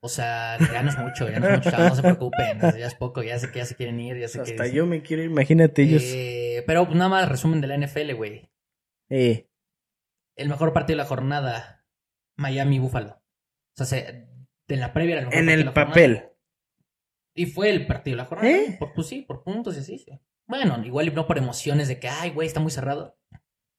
o 0.03 0.07
sea, 0.09 0.59
ya 0.59 0.83
no 0.83 0.91
es 0.91 0.97
mucho, 0.99 1.27
ya 1.27 1.39
no 1.39 1.47
es 1.47 1.57
mucho, 1.57 1.71
chavos, 1.71 1.89
no 1.89 1.95
se 1.95 2.01
preocupen. 2.03 2.59
Ya 2.79 2.85
es 2.85 2.93
poco, 2.93 3.23
ya 3.23 3.39
sé 3.39 3.51
que 3.51 3.57
ya 3.57 3.65
se 3.65 3.75
quieren 3.75 3.99
ir, 3.99 4.19
ya 4.19 4.27
sé 4.27 4.43
que. 4.43 4.51
Hasta 4.51 4.67
yo 4.67 4.85
me 4.85 5.01
quiero, 5.01 5.23
ir, 5.23 5.31
imagínate 5.31 5.81
ellos. 5.81 6.03
Eh, 6.05 6.63
pero 6.67 6.85
pues, 6.85 6.95
nada 6.95 7.09
más 7.09 7.27
resumen 7.27 7.61
de 7.61 7.67
la 7.67 7.77
NFL, 7.79 8.13
güey. 8.13 8.47
Eh, 9.09 9.49
El 10.37 10.49
mejor 10.49 10.71
partido 10.71 10.97
de 10.97 11.03
la 11.03 11.09
jornada, 11.09 11.83
Miami 12.37 12.77
Buffalo. 12.77 13.23
O 13.73 13.83
sea, 13.83 13.85
se- 13.87 14.27
en 14.73 14.79
la 14.81 14.93
previa 14.93 15.13
era 15.13 15.21
el 15.21 15.27
mejor 15.27 15.43
en 15.43 15.49
el 15.49 15.63
jornada. 15.65 15.87
papel. 15.87 16.23
Y 17.33 17.45
fue 17.45 17.69
el 17.69 17.87
partido 17.87 18.17
de 18.17 18.23
la 18.23 18.25
jornada. 18.27 18.49
¿Eh? 18.51 18.75
Por, 18.77 18.93
pues 18.93 19.07
sí, 19.07 19.21
por 19.21 19.43
puntos 19.43 19.75
y 19.77 19.79
así, 19.79 19.97
sí. 19.97 20.11
Bueno, 20.47 20.83
igual 20.83 21.07
y 21.07 21.11
no 21.11 21.27
por 21.27 21.37
emociones 21.37 21.87
de 21.87 21.99
que, 21.99 22.09
ay, 22.09 22.31
güey, 22.31 22.47
está 22.47 22.59
muy 22.59 22.71
cerrado. 22.71 23.17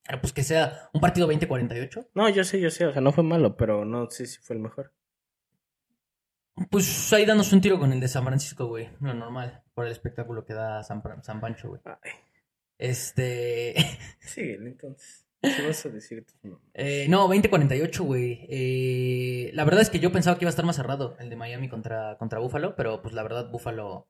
Pero 0.04 0.20
pues 0.20 0.32
que 0.32 0.42
sea 0.42 0.90
un 0.92 1.00
partido 1.00 1.30
20-48. 1.30 2.08
No, 2.14 2.28
yo 2.28 2.44
sé, 2.44 2.60
yo 2.60 2.70
sé. 2.70 2.86
O 2.86 2.92
sea, 2.92 3.00
no 3.02 3.12
fue 3.12 3.22
malo, 3.24 3.56
pero 3.56 3.84
no 3.84 4.10
sé 4.10 4.26
si 4.26 4.38
fue 4.40 4.56
el 4.56 4.62
mejor. 4.62 4.92
Pues 6.70 7.12
ahí 7.12 7.24
dándose 7.24 7.54
un 7.54 7.60
tiro 7.60 7.78
con 7.78 7.92
el 7.92 8.00
de 8.00 8.08
San 8.08 8.24
Francisco, 8.24 8.66
güey. 8.66 8.90
Lo 9.00 9.14
normal. 9.14 9.62
Por 9.74 9.86
el 9.86 9.92
espectáculo 9.92 10.44
que 10.44 10.54
da 10.54 10.82
San, 10.82 11.02
San 11.22 11.40
Pancho, 11.40 11.68
güey. 11.68 11.80
Ay. 11.84 12.12
Este. 12.78 13.74
Sí, 14.20 14.56
entonces. 14.58 15.26
¿Qué 15.42 15.66
vas 15.66 15.84
a 15.84 15.88
decir? 15.88 16.24
No. 16.42 16.60
eh, 16.74 17.06
no, 17.08 17.28
20-48, 17.28 18.00
güey. 18.04 18.46
Eh, 18.48 19.50
la 19.54 19.64
verdad 19.64 19.82
es 19.82 19.90
que 19.90 19.98
yo 19.98 20.12
pensaba 20.12 20.38
que 20.38 20.44
iba 20.44 20.48
a 20.48 20.54
estar 20.54 20.64
más 20.64 20.76
cerrado 20.76 21.16
el 21.18 21.28
de 21.30 21.36
Miami 21.36 21.68
contra, 21.68 22.16
contra 22.18 22.38
Buffalo. 22.38 22.76
Pero 22.76 23.02
pues 23.02 23.12
la 23.14 23.22
verdad, 23.22 23.50
Buffalo. 23.50 24.08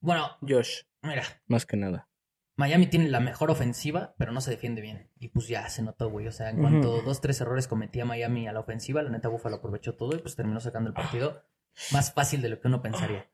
Bueno, 0.00 0.28
Josh, 0.40 0.82
mira. 1.02 1.22
más 1.46 1.66
que 1.66 1.76
nada. 1.76 2.08
Miami 2.56 2.86
tiene 2.86 3.08
la 3.08 3.20
mejor 3.20 3.50
ofensiva, 3.50 4.14
pero 4.18 4.32
no 4.32 4.40
se 4.40 4.50
defiende 4.50 4.80
bien. 4.82 5.10
Y 5.18 5.28
pues 5.28 5.48
ya 5.48 5.68
se 5.68 5.82
notó, 5.82 6.10
güey. 6.10 6.26
O 6.26 6.32
sea, 6.32 6.50
en 6.50 6.58
cuanto 6.58 7.00
dos, 7.02 7.20
tres 7.20 7.40
errores 7.40 7.66
cometía 7.68 8.04
Miami 8.04 8.46
a 8.48 8.52
la 8.52 8.60
ofensiva, 8.60 9.02
la 9.02 9.10
neta 9.10 9.28
Buffalo 9.28 9.56
aprovechó 9.56 9.94
todo 9.96 10.14
y 10.16 10.18
pues 10.18 10.36
terminó 10.36 10.60
sacando 10.60 10.88
el 10.88 10.94
partido 10.94 11.44
más 11.92 12.12
fácil 12.12 12.42
de 12.42 12.48
lo 12.50 12.60
que 12.60 12.68
uno 12.68 12.82
pensaría. 12.82 13.30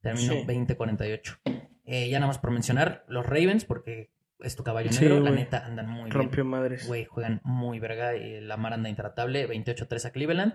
Terminó 0.00 0.32
Sí. 0.32 0.44
20-48. 0.46 1.38
Eh, 1.84 2.08
ya 2.08 2.18
nada 2.18 2.28
más 2.28 2.38
por 2.38 2.50
mencionar, 2.50 3.04
los 3.08 3.26
Ravens, 3.26 3.64
porque 3.64 4.10
es 4.42 4.56
tu 4.56 4.62
caballo 4.64 4.90
Sí, 4.92 5.04
negro, 5.04 5.20
la 5.20 5.30
neta 5.30 5.64
andan 5.66 5.88
muy 5.88 6.10
Rompió 6.10 6.44
bien. 6.44 6.50
madres. 6.50 6.86
Güey, 6.86 7.04
juegan 7.04 7.40
muy 7.44 7.78
verga. 7.78 8.16
Y 8.16 8.40
la 8.40 8.56
mar 8.56 8.72
anda 8.74 8.88
intratable. 8.88 9.46
28-3 9.48 10.04
a 10.06 10.10
Cleveland. 10.12 10.54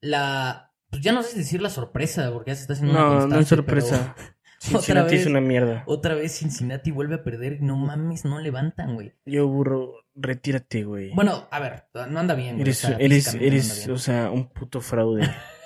La. 0.00 0.72
Pues 0.90 1.02
ya 1.02 1.12
no 1.12 1.22
sé 1.22 1.32
si 1.32 1.38
decir 1.38 1.60
la 1.60 1.70
sorpresa, 1.70 2.30
porque 2.32 2.50
ya 2.52 2.54
se 2.54 2.62
está 2.62 2.72
haciendo 2.72 2.92
una 2.94 3.20
No, 3.20 3.26
no 3.26 3.38
es 3.40 3.48
sorpresa. 3.48 4.14
pero- 4.16 4.28
Cincinnati 4.60 5.12
vez. 5.12 5.20
es 5.20 5.26
una 5.28 5.40
mierda. 5.40 5.84
otra 5.86 6.14
vez 6.16 6.36
Cincinnati 6.36 6.90
vuelve 6.90 7.14
a 7.16 7.22
perder. 7.22 7.58
No 7.60 7.76
mames, 7.76 8.24
no 8.24 8.40
levantan, 8.40 8.94
güey. 8.94 9.12
Yo 9.24 9.46
burro, 9.46 9.92
retírate, 10.16 10.82
güey. 10.82 11.14
Bueno, 11.14 11.46
a 11.52 11.60
ver, 11.60 11.84
no 12.10 12.18
anda 12.18 12.34
bien, 12.34 12.56
güey. 12.56 12.62
eres, 12.62 12.84
o 12.84 12.88
sea, 12.88 12.96
eres, 12.98 13.34
no 13.34 13.38
bien. 13.40 13.90
o 13.92 13.98
sea, 13.98 14.30
un 14.32 14.48
puto 14.48 14.80
fraude. 14.80 15.22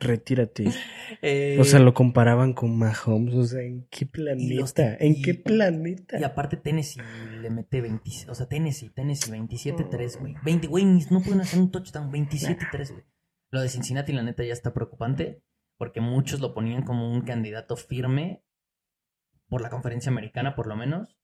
retírate. 0.00 0.64
Eh, 1.22 1.56
O 1.60 1.64
sea, 1.64 1.78
lo 1.80 1.94
comparaban 1.94 2.52
con 2.52 2.76
Mahomes. 2.76 3.34
O 3.34 3.44
sea, 3.44 3.62
¿en 3.62 3.86
qué 3.90 4.08
Y 4.12 4.54
los- 4.54 4.72
planeta? 4.72 4.96
¿En 5.04 5.12
y- 5.12 5.22
qué 5.22 5.34
planeta? 5.34 6.18
Y 6.18 6.24
aparte 6.24 6.56
Tennessee 6.56 7.00
le 7.40 7.50
mete 7.50 7.80
20, 7.80 8.10
o 8.28 8.34
sea, 8.34 8.46
Tennessee, 8.46 8.90
Tennessee 8.90 9.30
27-3, 9.30 10.18
güey. 10.18 10.34
20, 10.44 10.66
güey, 10.66 10.84
no 10.84 11.20
pueden 11.22 11.40
hacer 11.40 11.58
un 11.60 11.70
touchdown, 11.70 12.10
27-3, 12.10 12.90
güey. 12.92 13.04
Lo 13.50 13.60
de 13.60 13.68
Cincinnati, 13.68 14.12
la 14.12 14.22
neta, 14.22 14.42
ya 14.44 14.52
está 14.52 14.74
preocupante, 14.74 15.42
porque 15.78 16.00
muchos 16.00 16.40
lo 16.40 16.54
ponían 16.54 16.82
como 16.82 17.10
un 17.10 17.22
candidato 17.22 17.76
firme 17.76 18.42
por 19.48 19.60
la 19.60 19.70
conferencia 19.70 20.10
americana, 20.10 20.56
por 20.56 20.66
lo 20.66 20.76
menos. 20.76 21.16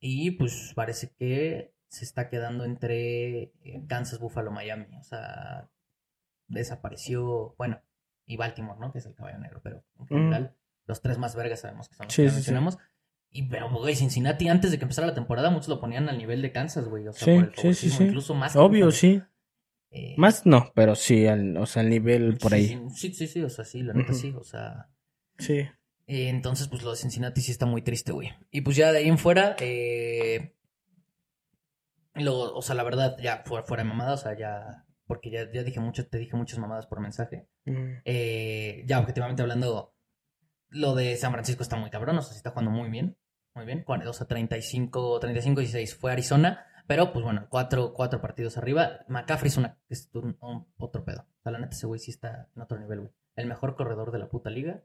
Y 0.00 0.32
pues 0.32 0.72
parece 0.74 1.10
que 1.18 1.74
se 1.88 2.04
está 2.04 2.28
quedando 2.28 2.64
entre 2.64 3.52
eh, 3.62 3.84
Kansas, 3.86 4.18
Buffalo, 4.18 4.50
Miami. 4.50 4.86
O 4.98 5.02
sea, 5.02 5.68
desapareció, 6.48 7.54
bueno, 7.58 7.80
y 8.26 8.36
Baltimore, 8.36 8.78
¿no? 8.80 8.92
Que 8.92 8.98
es 8.98 9.06
el 9.06 9.14
caballo 9.14 9.38
negro, 9.38 9.60
pero 9.62 9.84
en 10.00 10.06
general, 10.06 10.56
los 10.86 11.00
tres 11.02 11.18
más 11.18 11.34
vergas 11.36 11.60
sabemos 11.60 11.88
que 11.88 11.94
son 11.96 12.06
los 12.06 12.14
Sí, 12.14 12.22
que 12.22 12.28
sí, 12.28 12.30
sí. 12.32 12.36
mencionamos. 12.36 12.78
Y 13.30 13.48
pero, 13.48 13.68
güey, 13.70 13.96
Cincinnati, 13.96 14.48
antes 14.48 14.70
de 14.70 14.78
que 14.78 14.84
empezara 14.84 15.08
la 15.08 15.14
temporada, 15.14 15.50
muchos 15.50 15.68
lo 15.68 15.80
ponían 15.80 16.08
al 16.08 16.18
nivel 16.18 16.40
de 16.40 16.52
Kansas, 16.52 16.86
güey. 16.88 17.08
O 17.08 17.12
sea, 17.12 17.24
Sí, 17.24 17.34
por 17.40 17.44
el 17.44 17.50
sí, 17.50 17.56
sí, 17.56 17.64
favoritismo, 17.64 17.98
sí. 17.98 18.04
incluso 18.04 18.34
más. 18.34 18.56
Obvio, 18.56 18.90
sí. 18.92 19.22
Eh, 19.90 20.14
Más 20.18 20.44
no, 20.46 20.72
pero 20.74 20.94
sí, 20.94 21.26
al, 21.26 21.56
o 21.56 21.66
sea, 21.66 21.82
al 21.82 21.88
nivel 21.90 22.36
por 22.38 22.50
sí, 22.52 22.56
ahí. 22.56 22.86
Sí, 22.94 23.12
sí, 23.14 23.26
sí, 23.28 23.42
o 23.42 23.48
sea, 23.50 23.64
sí, 23.64 23.82
la 23.82 23.92
neta 23.94 24.12
sí, 24.12 24.32
o 24.36 24.42
sea. 24.44 24.88
Sí. 25.38 25.58
eh, 25.58 26.28
entonces, 26.28 26.68
pues 26.68 26.82
lo 26.82 26.90
de 26.90 26.96
Cincinnati 26.96 27.40
sí 27.40 27.50
está 27.52 27.66
muy 27.66 27.82
triste, 27.82 28.12
güey. 28.12 28.32
Y 28.50 28.60
pues 28.62 28.76
ya 28.76 28.90
de 28.92 28.98
ahí 28.98 29.08
en 29.08 29.18
fuera, 29.18 29.54
eh, 29.60 30.54
lo, 32.14 32.54
o 32.54 32.62
sea, 32.62 32.74
la 32.74 32.82
verdad, 32.84 33.16
ya 33.20 33.42
fuera, 33.44 33.64
fuera 33.66 33.82
de 33.82 33.88
mamada, 33.88 34.14
o 34.14 34.16
sea, 34.16 34.36
ya, 34.36 34.83
porque 35.06 35.30
ya, 35.30 35.50
ya 35.52 35.62
dije 35.62 35.80
mucho, 35.80 36.06
te 36.08 36.18
dije 36.18 36.36
muchas 36.36 36.58
mamadas 36.58 36.86
por 36.86 37.00
mensaje. 37.00 37.46
Mm. 37.64 38.00
Eh, 38.04 38.82
ya 38.86 38.98
objetivamente 39.00 39.42
hablando, 39.42 39.94
lo 40.68 40.94
de 40.94 41.16
San 41.16 41.32
Francisco 41.32 41.62
está 41.62 41.76
muy 41.76 41.90
cabrón, 41.90 42.18
o 42.18 42.22
sea, 42.22 42.32
sí 42.32 42.36
está 42.38 42.50
jugando 42.50 42.70
muy 42.70 42.90
bien, 42.90 43.16
muy 43.54 43.64
bien, 43.66 43.84
cuar- 43.84 44.06
o 44.06 44.12
sea, 44.12 44.26
35, 44.26 45.20
35 45.20 45.60
y 45.60 45.66
6 45.66 45.94
fue 45.94 46.10
Arizona, 46.12 46.66
pero 46.86 47.12
pues 47.12 47.24
bueno, 47.24 47.46
cuatro, 47.48 47.92
cuatro 47.94 48.20
partidos 48.20 48.56
arriba, 48.58 49.04
McCaffrey 49.08 49.48
es, 49.48 49.56
una, 49.56 49.78
es 49.88 50.10
un, 50.14 50.36
un- 50.40 50.66
otro 50.78 51.04
pedo, 51.04 51.20
o 51.38 51.42
sea, 51.42 51.52
la 51.52 51.58
neta 51.58 51.76
ese 51.76 51.86
güey 51.86 52.00
sí 52.00 52.10
está 52.10 52.48
en 52.56 52.62
otro 52.62 52.78
nivel, 52.78 53.00
güey, 53.00 53.12
el 53.36 53.46
mejor 53.46 53.76
corredor 53.76 54.10
de 54.12 54.18
la 54.18 54.28
puta 54.28 54.50
liga. 54.50 54.82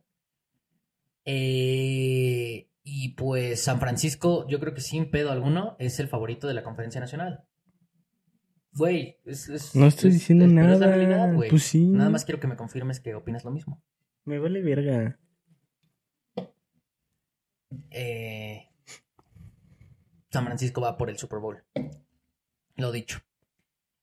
Eh, 1.26 2.70
y 2.84 3.10
pues 3.10 3.64
San 3.64 3.80
Francisco, 3.80 4.48
yo 4.48 4.60
creo 4.60 4.74
que 4.74 4.82
sin 4.82 5.12
pedo 5.12 5.32
alguno, 5.32 5.76
es 5.80 6.00
el 6.00 6.08
favorito 6.08 6.48
de 6.48 6.54
la 6.54 6.64
conferencia 6.64 7.00
nacional. 7.02 7.44
Güey, 8.74 9.18
es, 9.26 9.50
es- 9.50 9.76
No 9.76 9.88
estoy 9.88 10.10
es- 10.10 10.16
diciendo 10.16 10.48
nada. 10.48 10.88
realidad. 10.88 11.34
Pues 11.50 11.64
sí. 11.64 11.88
Nada 11.88 12.10
más 12.10 12.26
quiero 12.26 12.40
que 12.40 12.48
me 12.48 12.56
confirmes 12.56 13.00
que 13.00 13.16
opinas 13.16 13.44
lo 13.44 13.52
mismo. 13.52 13.82
Me 14.26 14.38
vale 14.40 14.62
verga. 14.62 15.18
Eh, 17.92 18.68
San 20.32 20.46
Francisco 20.46 20.82
va 20.82 20.98
por 20.98 21.10
el 21.10 21.18
Super 21.18 21.40
Bowl. 21.40 21.64
Lo 22.76 22.92
dicho. 22.92 23.20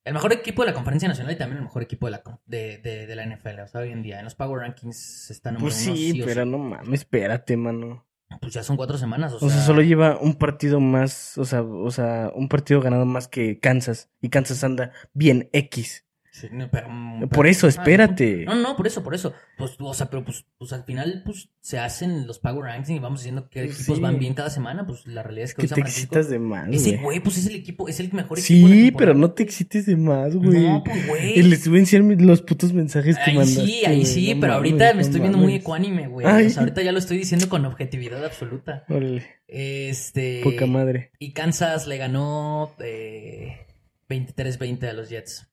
El 0.04 0.14
mejor 0.14 0.32
equipo 0.32 0.62
de 0.62 0.68
la 0.68 0.74
Conferencia 0.74 1.08
Nacional 1.08 1.32
y 1.34 1.38
también 1.38 1.58
el 1.58 1.64
mejor 1.64 1.82
equipo 1.82 2.06
de 2.06 2.12
la, 2.12 2.22
de, 2.46 2.78
de- 2.78 3.06
de 3.06 3.16
la 3.16 3.24
NFL. 3.24 3.60
O 3.62 3.68
sea, 3.68 3.80
hoy 3.80 3.90
en 3.90 4.02
día 4.02 4.18
en 4.18 4.24
los 4.24 4.34
Power 4.36 4.60
Rankings 4.60 5.30
están 5.30 5.54
número 5.54 5.72
Pues 5.72 5.86
uno, 5.86 5.96
sí, 5.96 6.22
pero 6.24 6.44
sí. 6.44 6.48
no 6.50 6.58
mames, 6.58 7.00
espérate, 7.00 7.56
mano. 7.56 8.05
Pues 8.41 8.55
ya 8.55 8.62
son 8.62 8.77
cuatro 8.77 8.99
semanas. 8.99 9.33
O, 9.33 9.47
O 9.47 9.51
sea, 9.51 9.62
solo 9.62 9.83
lleva 9.83 10.18
un 10.18 10.35
partido 10.35 10.81
más, 10.81 11.39
o 11.39 11.45
sea, 11.45 11.62
o 11.62 11.91
sea, 11.91 12.33
un 12.35 12.49
partido 12.49 12.81
ganado 12.81 13.05
más 13.07 13.29
que 13.29 13.61
Kansas. 13.61 14.11
Y 14.20 14.31
Kansas 14.31 14.64
anda 14.64 14.93
bien 15.12 15.49
X. 15.53 16.05
Sí, 16.39 16.49
no, 16.53 16.68
pero, 16.70 16.89
mm, 16.91 17.20
Por 17.20 17.28
pero- 17.30 17.49
eso, 17.49 17.66
ah, 17.66 17.70
espérate. 17.70 18.45
No, 18.45 18.55
no, 18.57 18.76
por 18.76 18.87
eso, 18.87 19.03
por 19.03 19.14
eso. 19.14 19.32
Pues, 19.57 19.72
o 19.78 19.95
sea, 19.95 20.11
pero 20.11 20.22
pues, 20.22 20.45
pues 20.59 20.70
al 20.74 20.84
final, 20.84 21.22
pues 21.24 21.49
se 21.62 21.78
hacen 21.78 22.26
los 22.26 22.39
Power 22.39 22.64
Rankings 22.64 22.91
y 22.91 22.99
vamos 22.99 23.20
diciendo 23.20 23.49
que 23.49 23.64
Pues 23.64 23.76
equipos 23.80 23.97
sí. 23.97 24.03
van 24.03 24.18
bien 24.18 24.34
cada 24.34 24.51
semana. 24.51 24.87
Pues 24.87 25.07
la 25.07 25.22
realidad 25.22 25.45
es 25.47 25.55
que, 25.55 25.62
Que 25.62 25.62
hoy 25.64 25.68
San 25.68 25.76
te 25.76 25.80
Francisco. 25.82 26.14
excitas 26.18 26.30
de 26.30 26.39
más, 26.39 26.68
Ese 26.70 26.99
güey. 26.99 27.20
pues 27.20 27.39
es 27.39 27.47
el 27.47 27.55
equipo, 27.55 27.89
es 27.89 28.01
el 28.01 28.12
mejor 28.12 28.39
equipo. 28.39 28.68
de 28.68 28.74
la 28.74 28.80
Sí, 28.82 28.91
pero 28.93 29.14
no 29.14 29.30
te 29.32 29.45
excites 29.45 29.87
de 29.87 29.97
más, 29.97 30.37
güey. 30.37 30.61
No, 30.62 30.84
pues 30.84 31.07
güey. 31.09 31.39
Y 31.39 31.43
les 31.43 31.66
voy 31.66 31.78
a 31.78 31.80
enseñar 31.80 32.20
los 32.20 32.43
putos 32.43 32.74
mensajes 32.74 33.16
que 33.16 33.30
Ahí 33.30 33.37
mandaste. 33.39 33.64
sí, 33.66 33.84
ahí 33.87 34.05
sí, 34.05 34.34
No 34.34 34.41
pero 34.43 34.53
mames, 34.55 34.70
ahorita 34.72 34.95
me 34.95 35.01
estoy 35.03 35.20
viendo 35.20 35.39
muy 35.39 35.47
mames. 35.53 35.61
ecuánime, 35.62 36.09
güey. 36.09 36.26
O 36.26 36.51
sea, 36.51 36.61
ahorita 36.61 36.82
ya 36.82 36.93
lo 36.93 36.99
estoy 36.99 37.16
diciendo 37.16 37.49
con 37.49 37.64
objetividad 37.64 38.22
absoluta. 38.22 38.84
Órale, 38.91 39.24
Este. 39.49 40.43
poca 40.45 40.66
madre. 40.66 41.12
Y 41.18 41.32
Kansas 41.32 41.87
le 41.87 41.97
ganó 41.97 42.72
eh, 42.80 43.66
23-20 44.09 44.89
a 44.89 44.93
los 44.93 45.09
Jets. 45.09 45.49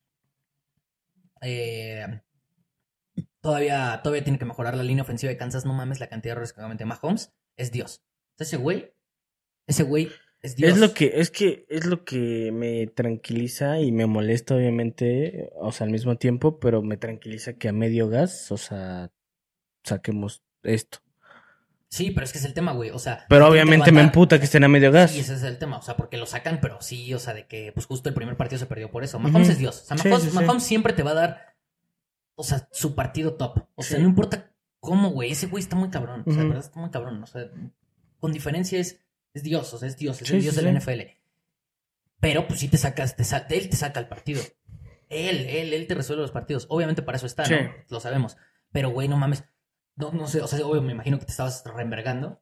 Eh, 1.44 2.22
todavía, 3.41 4.02
todavía 4.04 4.24
tiene 4.24 4.39
que 4.39 4.46
mejorar 4.46 4.76
la 4.76 4.84
línea 4.84 5.04
ofensiva 5.04 5.32
de 5.32 5.38
Kansas. 5.38 5.66
No 5.66 5.74
mames 5.74 6.00
la 6.00 6.08
cantidad 6.08 6.32
de 6.32 6.34
errores 6.34 6.54
que 6.54 6.62
comete 6.62 6.86
Mahomes. 6.86 7.34
Es 7.58 7.72
Dios. 7.72 8.04
Ese 8.39 8.58
güey, 8.58 8.94
ese 9.68 9.84
güey 9.84 10.10
es 10.41 10.56
Dios. 10.56 10.72
Es 10.72 10.78
lo 10.78 10.94
que, 10.94 11.14
es 11.16 11.32
que, 11.32 11.66
es 11.70 11.86
lo 11.86 12.04
que 12.04 12.52
me 12.52 12.88
tranquiliza 12.88 13.80
y 13.80 13.91
me 13.91 14.06
molesta, 14.06 14.56
obviamente, 14.56 15.52
o 15.56 15.72
sea, 15.72 15.86
al 15.86 15.91
mismo 15.91 16.18
tiempo, 16.18 16.60
pero 16.60 16.82
me 16.82 16.98
tranquiliza 16.98 17.54
que 17.54 17.70
a 17.70 17.74
medio 17.74 18.10
gas, 18.10 18.52
o 18.52 18.58
sea, 18.58 19.12
saquemos 19.84 20.44
esto. 20.64 21.00
Sí, 21.94 22.10
pero 22.10 22.26
es 22.26 22.32
que 22.32 22.39
es 22.39 22.46
el 22.46 22.56
tema, 22.56 22.72
güey. 22.72 22.89
O 22.89 22.98
sea, 22.98 23.24
Pero 23.30 23.48
obviamente 23.48 23.91
me 23.91 24.02
emputa 24.02 24.39
que 24.39 24.46
estén 24.46 24.64
a 24.64 24.68
medio 24.68 24.91
gas. 24.91 25.12
Sí, 25.12 25.20
ese 25.20 25.36
es 25.36 25.44
el 25.44 25.60
tema. 25.60 25.78
O 25.78 25.82
sea, 25.84 25.96
porque 25.96 26.18
lo 26.18 26.26
sacan, 26.26 26.60
pero 26.60 26.82
sí, 26.82 27.14
o 27.14 27.20
sea, 27.20 27.36
de 27.36 27.46
que 27.46 27.72
pues 27.72 27.86
justo 27.86 28.10
el 28.10 28.16
primer 28.16 28.36
partido 28.36 28.58
se 28.58 28.66
perdió 28.66 28.89
por 28.89 29.04
eso. 29.04 29.20
Mahomes 29.20 29.50
es 29.50 29.60
Dios. 29.60 29.82
O 29.82 29.86
sea, 29.86 29.98
Mahomes, 29.98 30.24
sí, 30.24 30.30
sí. 30.32 30.36
Mahomes 30.36 30.64
siempre 30.64 30.94
te 30.94 31.04
va 31.04 31.12
a 31.12 31.14
dar, 31.14 31.56
o 32.36 32.44
sea, 32.44 32.68
su 32.72 32.96
partido 32.96 33.36
top. 33.36 33.68
O 33.76 33.84
sea, 33.84 34.00
no 34.00 34.06
importa 34.06 34.52
cómo, 34.80 35.12
güey. 35.12 35.32
Ese 35.34 35.46
güey 35.46 35.62
está 35.62 35.76
muy 35.76 35.91
cabrón. 35.91 36.24
O 36.26 36.32
sea, 36.32 36.41
de 36.41 36.48
verdad 36.48 36.66
está 36.66 36.80
muy 36.80 36.89
cabrón. 36.89 37.22
O 37.22 37.28
sea, 37.28 37.46
con 38.20 38.34
diferencia 38.34 38.80
es, 38.80 39.00
es 39.36 39.44
Dios. 39.44 39.72
O 39.74 39.78
sea, 39.78 39.88
es 39.88 39.96
Dios. 39.96 40.20
Es 40.20 40.32
el 40.32 40.41
Dios 40.41 40.56
del 40.56 40.76
NFL. 40.76 41.02
Pero 42.20 42.48
pues 42.48 42.60
sí 42.60 42.70
te 42.70 42.78
sacas, 42.78 43.16
te 43.16 43.24
sa- 43.24 43.46
él 43.50 43.70
te 43.70 43.76
saca 43.76 44.00
el 44.00 44.08
partido. 44.08 44.41
Él, 45.10 45.46
él, 45.48 45.74
él 45.74 45.86
te 45.86 45.94
resuelve 45.94 46.24
los 46.24 46.32
partidos. 46.32 46.66
Obviamente 46.70 47.04
para 47.04 47.18
eso 47.18 47.28
está. 47.28 47.44
¿no? 47.66 47.72
Lo 47.89 48.00
sabemos. 48.00 48.36
Pero, 48.72 48.89
güey, 48.89 49.08
no 49.08 49.18
mames. 49.18 49.44
No, 49.96 50.12
no 50.12 50.28
sé, 50.28 50.41
o 50.41 50.48
sea, 50.48 50.66
obvio, 50.66 50.82
me 50.82 50.91
imagino 50.94 51.20
que 51.20 51.26
te 51.26 51.32
estabas 51.32 51.64
reenvergando. 51.66 52.41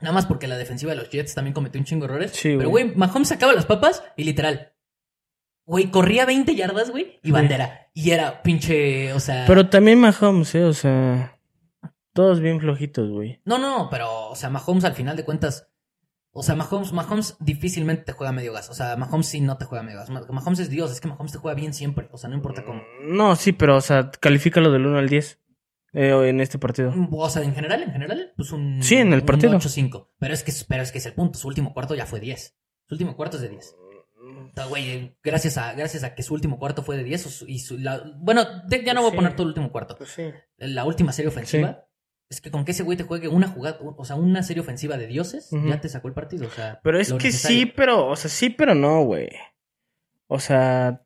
Nada 0.00 0.12
más 0.14 0.26
porque 0.26 0.46
la 0.48 0.56
defensiva 0.58 0.90
de 0.92 0.96
los 0.96 1.10
Jets 1.10 1.34
también 1.34 1.54
cometió 1.54 1.80
un 1.80 1.84
chingo 1.84 2.06
de 2.06 2.12
errores. 2.12 2.30
Sí, 2.32 2.54
pero, 2.56 2.70
güey. 2.70 2.94
Mahomes 2.96 3.28
sacaba 3.28 3.52
las 3.52 3.66
papas 3.66 4.02
y 4.16 4.24
literal. 4.24 4.72
Güey, 5.64 5.90
corría 5.90 6.26
20 6.26 6.54
yardas, 6.56 6.90
güey, 6.90 7.20
y 7.22 7.26
Sí. 7.28 7.30
bandera. 7.30 7.88
Y 7.94 8.10
era 8.10 8.42
pinche, 8.42 9.12
o 9.12 9.20
sea. 9.20 9.44
Pero 9.46 9.68
también 9.70 10.00
Mahomes, 10.00 10.54
eh, 10.56 10.64
o 10.64 10.72
sea, 10.72 11.38
todos 12.12 12.40
bien 12.40 12.60
flojitos, 12.60 13.10
güey. 13.10 13.40
No, 13.44 13.58
no, 13.58 13.88
pero, 13.90 14.28
o 14.30 14.34
sea, 14.34 14.50
Mahomes 14.50 14.84
al 14.84 14.94
final 14.94 15.16
de 15.16 15.24
cuentas. 15.24 15.68
O 16.34 16.42
sea, 16.42 16.56
Mahomes, 16.56 16.92
Mahomes 16.92 17.36
difícilmente 17.40 18.04
te 18.04 18.12
juega 18.12 18.32
medio 18.32 18.52
gas. 18.54 18.70
O 18.70 18.74
sea, 18.74 18.96
Mahomes 18.96 19.26
sí 19.26 19.40
no 19.42 19.56
te 19.58 19.66
juega 19.66 19.84
medio 19.84 19.98
gas. 19.98 20.08
Ma- 20.10 20.26
Mahomes 20.30 20.58
es 20.60 20.70
Dios, 20.70 20.90
es 20.90 21.00
que 21.00 21.06
Mahomes 21.08 21.32
te 21.32 21.38
juega 21.38 21.54
bien 21.54 21.74
siempre. 21.74 22.08
O 22.10 22.16
sea, 22.18 22.28
no 22.30 22.34
importa 22.36 22.64
cómo. 22.64 22.82
No, 23.02 23.36
sí, 23.36 23.52
pero, 23.52 23.76
o 23.76 23.80
sea, 23.82 24.10
califícalo 24.10 24.72
del 24.72 24.86
1 24.86 24.98
al 24.98 25.08
10 25.10 25.38
eh, 25.92 26.28
en 26.28 26.40
este 26.40 26.58
partido. 26.58 26.92
O 27.10 27.28
sea, 27.30 27.42
en 27.42 27.54
general, 27.54 27.82
en 27.82 27.92
general, 27.92 28.32
pues 28.36 28.50
un. 28.52 28.82
Sí, 28.82 28.96
en 28.96 29.12
el 29.12 29.24
partido. 29.24 29.52
8-5. 29.58 30.08
Pero 30.18 30.34
es 30.34 30.42
que, 30.42 30.52
pero 30.68 30.82
es 30.82 30.92
que 30.92 30.98
es 30.98 31.06
el 31.06 31.14
punto. 31.14 31.38
Su 31.38 31.48
último 31.48 31.72
cuarto 31.74 31.94
ya 31.94 32.06
fue 32.06 32.20
10. 32.20 32.56
Su 32.88 32.94
último 32.94 33.16
cuarto 33.16 33.36
es 33.36 33.42
de 33.42 33.48
10. 33.50 33.76
O 34.24 34.54
sea, 34.54 34.66
güey, 34.66 35.16
gracias 35.22 35.56
a, 35.58 35.72
gracias 35.74 36.04
a 36.04 36.14
que 36.14 36.22
su 36.22 36.34
último 36.34 36.58
cuarto 36.58 36.82
fue 36.82 36.96
de 36.96 37.04
10. 37.04 37.26
o 37.26 37.30
su- 37.30 37.46
y 37.48 37.58
su- 37.58 37.78
la- 37.78 38.02
bueno, 38.16 38.44
de- 38.68 38.84
ya 38.84 38.94
no 38.94 39.00
voy 39.02 39.10
Sí. 39.10 39.16
a 39.16 39.18
poner 39.18 39.32
todo 39.34 39.42
el 39.44 39.48
último 39.48 39.70
cuarto. 39.72 39.96
Pues 39.96 40.10
sí. 40.10 40.24
La 40.58 40.84
última 40.84 41.12
serie 41.12 41.28
ofensiva. 41.28 41.86
Es 42.30 42.40
que 42.40 42.50
con 42.50 42.64
que 42.64 42.70
ese 42.72 42.82
güey 42.82 42.96
te 42.96 43.04
juegue 43.04 43.28
una 43.28 43.46
jugada, 43.48 43.78
o 43.80 44.04
sea, 44.06 44.16
una 44.16 44.42
serie 44.42 44.62
ofensiva 44.62 44.96
de 44.96 45.06
dioses, 45.06 45.50
ya 45.66 45.80
te 45.82 45.90
sacó 45.90 46.08
el 46.08 46.14
partido. 46.14 46.46
O 46.46 46.50
sea, 46.50 46.80
Pero 46.82 46.98
es 46.98 47.08
que 47.12 47.24
necesario. 47.28 47.58
sí, 47.58 47.66
pero, 47.66 48.06
o 48.06 48.16
sea, 48.16 48.30
sí, 48.30 48.48
pero 48.48 48.74
no, 48.74 49.02
güey. 49.04 49.28
O 50.28 50.38
sea, 50.40 51.02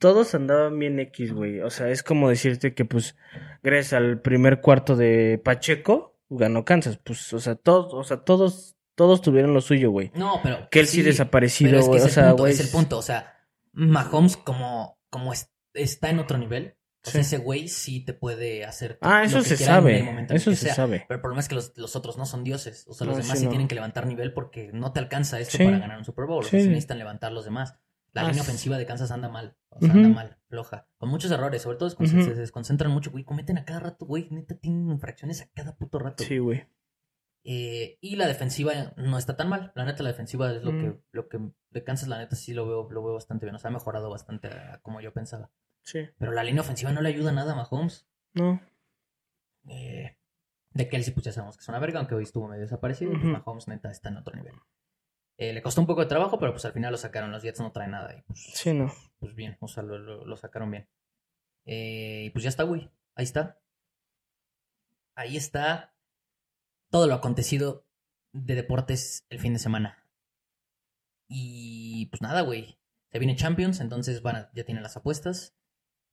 todos 0.00 0.34
andaban 0.34 0.76
bien 0.78 0.98
X, 0.98 1.32
güey. 1.32 1.60
O 1.60 1.70
sea, 1.70 1.88
es 1.90 2.02
como 2.02 2.28
decirte 2.28 2.74
que, 2.74 2.84
pues, 2.84 3.14
gracias 3.62 3.92
al 3.92 4.20
primer 4.20 4.60
cuarto 4.60 4.96
de 4.96 5.40
Pacheco, 5.44 6.18
ganó 6.28 6.64
Kansas. 6.64 6.98
Pues, 7.04 7.32
o 7.32 7.38
sea, 7.38 7.54
todos, 7.54 7.94
o 7.94 8.02
sea, 8.02 8.16
todos, 8.24 8.76
todos 8.96 9.20
tuvieron 9.22 9.54
lo 9.54 9.60
suyo, 9.60 9.90
güey. 9.92 10.10
No, 10.14 10.40
pero. 10.42 10.68
Que 10.70 10.80
él 10.80 10.86
sí, 10.88 11.02
desaparecido, 11.02 11.70
Pero 11.70 11.80
es 11.80 11.84
que 11.84 11.88
güey. 11.90 11.98
es 11.98 12.04
O 12.04 12.08
el 12.08 12.12
sea, 12.14 12.24
punto, 12.30 12.42
güey. 12.42 12.52
es 12.52 12.60
el 12.60 12.68
punto. 12.70 12.98
O 12.98 13.02
sea, 13.02 13.34
Mahomes, 13.72 14.36
como, 14.36 14.98
como 15.10 15.32
es- 15.32 15.52
está 15.74 16.10
en 16.10 16.18
otro 16.18 16.38
nivel, 16.38 16.74
sea, 17.02 17.12
Sí. 17.12 17.20
ese 17.20 17.38
güey 17.38 17.68
sí 17.68 18.04
te 18.04 18.12
puede 18.14 18.64
hacer. 18.64 18.98
Ah, 19.02 19.20
lo 19.20 19.26
eso 19.26 19.38
que 19.38 19.44
se 19.56 19.56
sabe. 19.64 20.02
momento 20.02 20.32
en 20.32 20.36
el 20.36 20.40
Eso 20.40 20.50
que 20.50 20.56
se 20.56 20.66
sea. 20.66 20.74
sabe. 20.74 21.04
Pero 21.08 21.16
el 21.16 21.20
problema 21.22 21.40
es 21.40 21.48
que 21.48 21.54
los, 21.54 21.72
los 21.76 21.94
otros 21.96 22.18
no 22.18 22.26
son 22.26 22.42
dioses. 22.44 22.84
O 22.88 22.94
sea, 22.94 23.06
los 23.06 23.16
No, 23.16 23.22
demás 23.22 23.38
sí, 23.38 23.44
no. 23.44 23.50
tienen 23.50 23.68
que 23.68 23.74
levantar 23.74 24.06
nivel 24.06 24.32
porque 24.32 24.70
no 24.72 24.92
te 24.92 25.00
alcanza 25.00 25.38
esto 25.40 25.58
para 25.58 25.78
ganar 25.78 25.98
un 25.98 26.04
Super 26.04 26.26
Bowl. 26.26 26.44
O 26.44 26.48
sea, 26.48 26.60
sí 26.60 26.68
necesitan 26.68 26.98
levantar 26.98 27.32
los 27.32 27.44
demás. 27.44 27.74
La 28.12 28.24
línea 28.24 28.42
ofensiva 28.42 28.76
de 28.78 28.86
Kansas 28.86 29.10
anda 29.10 29.28
mal. 29.28 29.56
O 29.68 29.80
sea, 29.80 29.92
anda 29.92 30.08
mal, 30.08 30.38
floja. 30.48 30.88
Con 30.98 31.08
muchos 31.10 31.30
errores. 31.30 31.62
Sobre 31.62 31.76
todo 31.78 31.88
es 31.88 31.94
cuando 31.94 32.14
Ujú. 32.16 32.24
se, 32.24 32.34
se 32.34 32.40
desconcentran 32.40 32.90
mucho, 32.90 33.10
güey. 33.10 33.24
Cometen 33.24 33.56
a 33.58 33.64
cada 33.64 33.80
rato, 33.80 34.04
güey. 34.06 34.28
Neta 34.30 34.54
tienen 34.56 34.90
infracciones 34.90 35.40
a 35.42 35.48
cada 35.54 35.76
puto 35.76 35.98
rato. 35.98 36.24
Sí, 36.24 36.38
güey. 36.38 36.66
Eh, 37.44 37.96
y 38.00 38.16
la 38.16 38.26
defensiva 38.26 38.72
no 38.96 39.16
está 39.16 39.36
tan 39.36 39.48
mal. 39.48 39.72
La 39.74 39.84
neta, 39.84 40.02
la 40.02 40.10
defensiva 40.10 40.52
es 40.52 40.62
lo 40.62 40.72
Mm. 40.72 40.80
que, 40.80 41.00
lo 41.12 41.28
que 41.28 41.40
de 41.70 41.84
Kansas, 41.84 42.08
la 42.08 42.18
neta, 42.18 42.36
sí 42.36 42.52
lo 42.52 42.66
veo, 42.66 42.88
lo 42.90 43.02
veo 43.04 43.14
bastante 43.14 43.46
bien. 43.46 43.54
O 43.54 43.58
sea, 43.58 43.70
ha 43.70 43.72
mejorado 43.72 44.10
bastante 44.10 44.48
a 44.48 44.80
como 44.82 45.00
yo 45.00 45.12
pensaba. 45.12 45.50
Sí. 45.82 46.00
Pero 46.18 46.32
la 46.32 46.42
línea 46.44 46.60
ofensiva 46.62 46.92
no 46.92 47.00
le 47.00 47.08
ayuda 47.08 47.32
nada 47.32 47.52
a 47.52 47.56
Mahomes. 47.56 48.06
No. 48.34 48.60
Eh, 49.68 50.16
de 50.72 50.88
Kelsey, 50.88 51.12
pues 51.14 51.24
ya 51.24 51.32
sabemos 51.32 51.56
que 51.56 51.62
es 51.62 51.68
una 51.68 51.78
verga, 51.78 51.98
aunque 52.00 52.14
hoy 52.14 52.24
estuvo 52.24 52.48
medio 52.48 52.62
desaparecido. 52.62 53.12
pues. 53.12 53.24
Mahomes, 53.24 53.68
neta, 53.68 53.90
está 53.90 54.08
en 54.10 54.18
otro 54.18 54.34
nivel. 54.36 54.54
Eh, 55.40 55.54
le 55.54 55.62
costó 55.62 55.80
un 55.80 55.86
poco 55.86 56.02
de 56.02 56.06
trabajo, 56.06 56.38
pero 56.38 56.52
pues 56.52 56.64
al 56.66 56.72
final 56.72 56.92
lo 56.92 56.98
sacaron. 56.98 57.32
Los 57.32 57.42
Jets 57.42 57.60
no 57.60 57.72
traen 57.72 57.92
nada. 57.92 58.14
Y 58.14 58.20
pues, 58.22 58.40
Sí, 58.54 58.74
no. 58.74 58.92
pues 59.18 59.34
bien, 59.34 59.56
o 59.60 59.68
sea, 59.68 59.82
lo, 59.82 59.98
lo- 59.98 60.26
lo 60.26 60.36
sacaron 60.36 60.70
bien. 60.70 60.86
Eh, 61.64 62.24
y 62.26 62.30
pues 62.30 62.42
ya 62.42 62.50
está, 62.50 62.64
güey. 62.64 62.90
Ahí 63.14 63.24
está. 63.24 63.58
Ahí 65.14 65.36
está 65.38 65.94
todo 66.90 67.06
lo 67.06 67.14
acontecido 67.14 67.86
de 68.32 68.54
deportes 68.54 69.24
el 69.30 69.38
fin 69.40 69.52
de 69.54 69.58
semana. 69.58 70.04
Y 71.28 72.06
pues 72.06 72.20
nada, 72.22 72.42
güey. 72.42 72.78
Se 73.10 73.18
viene 73.18 73.34
Champions, 73.36 73.80
entonces 73.80 74.22
van 74.22 74.36
a- 74.36 74.50
ya 74.54 74.64
tienen 74.64 74.82
las 74.82 74.96
apuestas. 74.96 75.54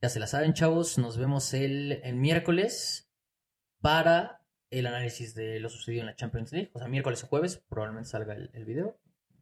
Ya 0.01 0.09
se 0.09 0.19
las 0.19 0.31
saben, 0.31 0.53
chavos. 0.53 0.97
Nos 0.97 1.17
vemos 1.17 1.53
el, 1.53 1.99
el 2.03 2.15
miércoles 2.15 3.09
para 3.81 4.41
el 4.69 4.85
análisis 4.87 5.33
de 5.35 5.59
lo 5.59 5.69
sucedido 5.69 6.01
en 6.01 6.07
la 6.07 6.15
Champions 6.15 6.51
League. 6.51 6.71
O 6.73 6.79
sea, 6.79 6.87
miércoles 6.87 7.23
o 7.23 7.27
jueves 7.27 7.57
probablemente 7.69 8.09
salga 8.09 8.33
el, 8.33 8.49
el 8.53 8.65
video. 8.65 8.97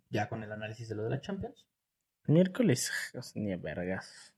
Ya 0.10 0.30
con 0.30 0.43
el 0.43 0.51
análisis 0.51 0.88
de 0.89 0.95
lo 0.95 1.03
de 1.03 1.10
la 1.10 1.22
Champions. 1.22 1.68
Miércoles, 2.28 2.91
ni 3.36 3.53
a 3.53 3.58
vergas. 3.58 4.34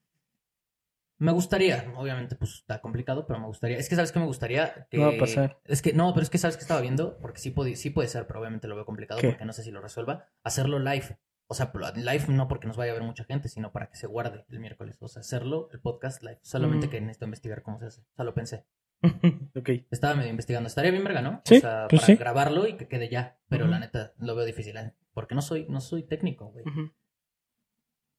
Me 1.20 1.32
gustaría, 1.32 1.92
obviamente, 1.96 2.36
pues 2.36 2.56
está 2.56 2.80
complicado, 2.80 3.26
pero 3.26 3.40
me 3.40 3.48
gustaría. 3.48 3.78
Es 3.78 3.90
que 3.90 3.96
sabes 3.96 4.12
que 4.12 4.20
me 4.20 4.26
gustaría 4.26 4.88
que. 4.92 4.98
No 4.98 5.08
va 5.10 5.16
a 5.16 5.20
pasar. 5.20 5.60
Es 5.66 5.82
que 5.82 5.94
no, 5.94 6.14
pero 6.14 6.24
es 6.24 6.30
que 6.30 6.38
sabes 6.38 6.58
que 6.58 6.62
estaba 6.62 6.80
viendo, 6.82 7.18
porque 7.20 7.40
sí, 7.40 7.50
puede- 7.50 7.76
sí 7.76 7.90
puede 7.90 8.08
ser, 8.08 8.28
pero 8.28 8.40
obviamente 8.40 8.68
lo 8.68 8.76
veo 8.76 8.86
complicado 8.86 9.20
¿Qué? 9.22 9.30
porque 9.30 9.46
no 9.46 9.54
sé 9.54 9.64
si 9.64 9.72
lo 9.72 9.82
resuelva. 9.82 10.28
Hacerlo 10.44 10.78
live. 10.80 11.18
O 11.48 11.56
sea, 11.56 11.72
live 11.96 12.26
no 12.28 12.48
porque 12.48 12.68
nos 12.68 12.78
vaya 12.78 12.92
a 12.92 12.96
ver 12.96 13.04
mucha 13.04 13.24
gente, 13.24 13.48
sino 13.50 13.72
para 13.72 13.90
que 13.90 13.96
se 13.96 14.06
guarde 14.06 14.46
el 14.50 14.60
miércoles. 14.60 14.98
O 15.00 15.08
sea, 15.08 15.22
hacerlo, 15.22 15.70
el 15.72 15.80
podcast 15.80 16.22
live. 16.22 16.40
Solamente 16.44 16.88
Mm. 16.88 16.90
que 16.90 17.02
necesito 17.02 17.26
investigar 17.26 17.64
cómo 17.64 17.80
se 17.80 17.86
hace. 17.88 18.02
O 18.02 18.16
sea, 18.16 18.26
lo 18.26 18.34
pensé. 18.36 18.66
ok. 19.56 19.70
Estaba 19.92 20.16
medio 20.16 20.30
investigando. 20.30 20.68
Estaría 20.68 20.92
bien 20.92 21.04
verga, 21.04 21.22
¿no? 21.22 21.42
Sí, 21.46 21.58
o 21.58 21.62
sea, 21.62 21.88
pues 21.90 22.02
para 22.02 22.14
sí. 22.14 22.16
grabarlo 22.16 22.68
y 22.68 22.78
que 22.78 22.88
quede 22.88 23.10
ya. 23.10 23.38
Pero 23.50 23.68
la 23.68 23.80
neta, 23.80 24.14
lo 24.20 24.36
veo 24.36 24.46
difícil, 24.46 24.78
¿eh? 24.78 24.94
Porque 25.14 25.36
no 25.36 25.42
soy, 25.42 25.66
no 25.70 25.82
soy 25.82 26.04
técnico, 26.04 26.52
güey. 26.52 26.66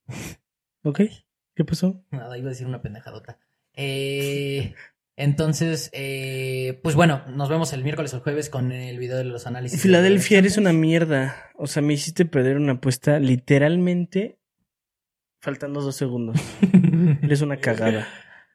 Ok. 0.85 1.01
¿Qué 1.55 1.65
pasó? 1.65 2.03
Nada, 2.13 2.39
iba 2.39 2.47
a 2.47 2.51
decir 2.51 2.67
una 2.67 2.81
pendejadota. 2.81 3.39
Eh, 3.75 4.75
entonces, 5.17 5.91
eh, 5.93 6.79
pues 6.83 6.95
bueno, 6.95 7.23
nos 7.29 7.49
vemos 7.49 7.73
el 7.73 7.83
miércoles 7.83 8.15
o 8.15 8.19
el 8.19 8.23
jueves 8.23 8.49
con 8.49 8.71
el 8.73 8.97
video 8.99 9.19
de 9.19 9.25
los 9.25 9.47
análisis. 9.47 9.79
de 9.79 9.83
Filadelfia, 9.83 10.39
eres 10.39 10.57
una 10.57 10.73
mierda. 10.73 11.51
O 11.57 11.67
sea, 11.67 11.83
me 11.83 11.95
hiciste 11.95 12.25
perder 12.25 12.57
una 12.57 12.75
apuesta 12.75 13.19
literalmente 13.19 14.39
Faltando 15.41 15.81
dos 15.81 15.95
segundos. 15.95 16.37
Eres 17.23 17.43
una 17.43 17.59
cagada. 17.59 18.09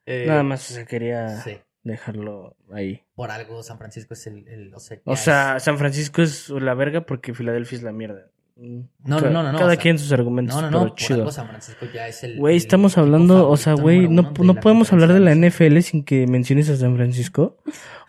Eh, 0.04 0.26
Nada 0.26 0.42
más, 0.42 0.70
o 0.70 0.74
sea, 0.74 0.84
quería 0.84 1.40
Sí. 1.40 1.56
Dejarlo 1.84 2.56
ahí. 2.72 3.02
Por 3.14 3.30
algo 3.30 3.62
San 3.62 3.78
Francisco 3.78 4.14
es 4.14 4.26
el... 4.26 4.48
el- 4.48 4.74
o 4.74 4.80
sea, 4.80 4.98
O 5.04 5.12
ya 5.12 5.16
sea, 5.16 5.56
es- 5.56 5.62
San 5.62 5.78
Francisco 5.78 6.22
es 6.22 6.48
la 6.50 6.74
verga 6.74 7.02
porque 7.06 7.34
Filadelfia 7.34 7.76
es 7.78 7.82
la 7.84 7.92
mierda. 7.92 8.30
Mm. 8.56 8.80
No, 9.04 9.20
no, 9.20 9.30
no, 9.30 9.42
no, 9.52 9.58
Cada 9.58 9.66
o 9.66 9.70
sea, 9.74 9.76
quien 9.80 9.98
sus 9.98 10.12
argumentos. 10.12 10.54
No, 10.54 10.62
no, 10.62 10.68
pero 10.68 10.80
no. 10.80 10.88
Por 10.88 10.96
chido. 10.96 11.18
algo 11.20 11.32
San 11.32 11.48
Francisco 11.48 11.86
ya 11.92 12.06
es 12.08 12.22
el... 12.24 12.38
Güey, 12.38 12.56
estamos 12.56 12.96
hablando, 12.98 13.48
o 13.48 13.56
sea, 13.56 13.74
güey, 13.74 14.08
no, 14.08 14.32
no 14.42 14.54
podemos 14.56 14.92
hablar 14.92 15.12
de 15.12 15.20
la. 15.20 15.34
NFL 15.34 15.78
sin 15.80 16.04
que 16.04 16.26
menciones 16.26 16.68
a 16.70 16.76
San 16.76 16.94
Francisco. 16.96 17.58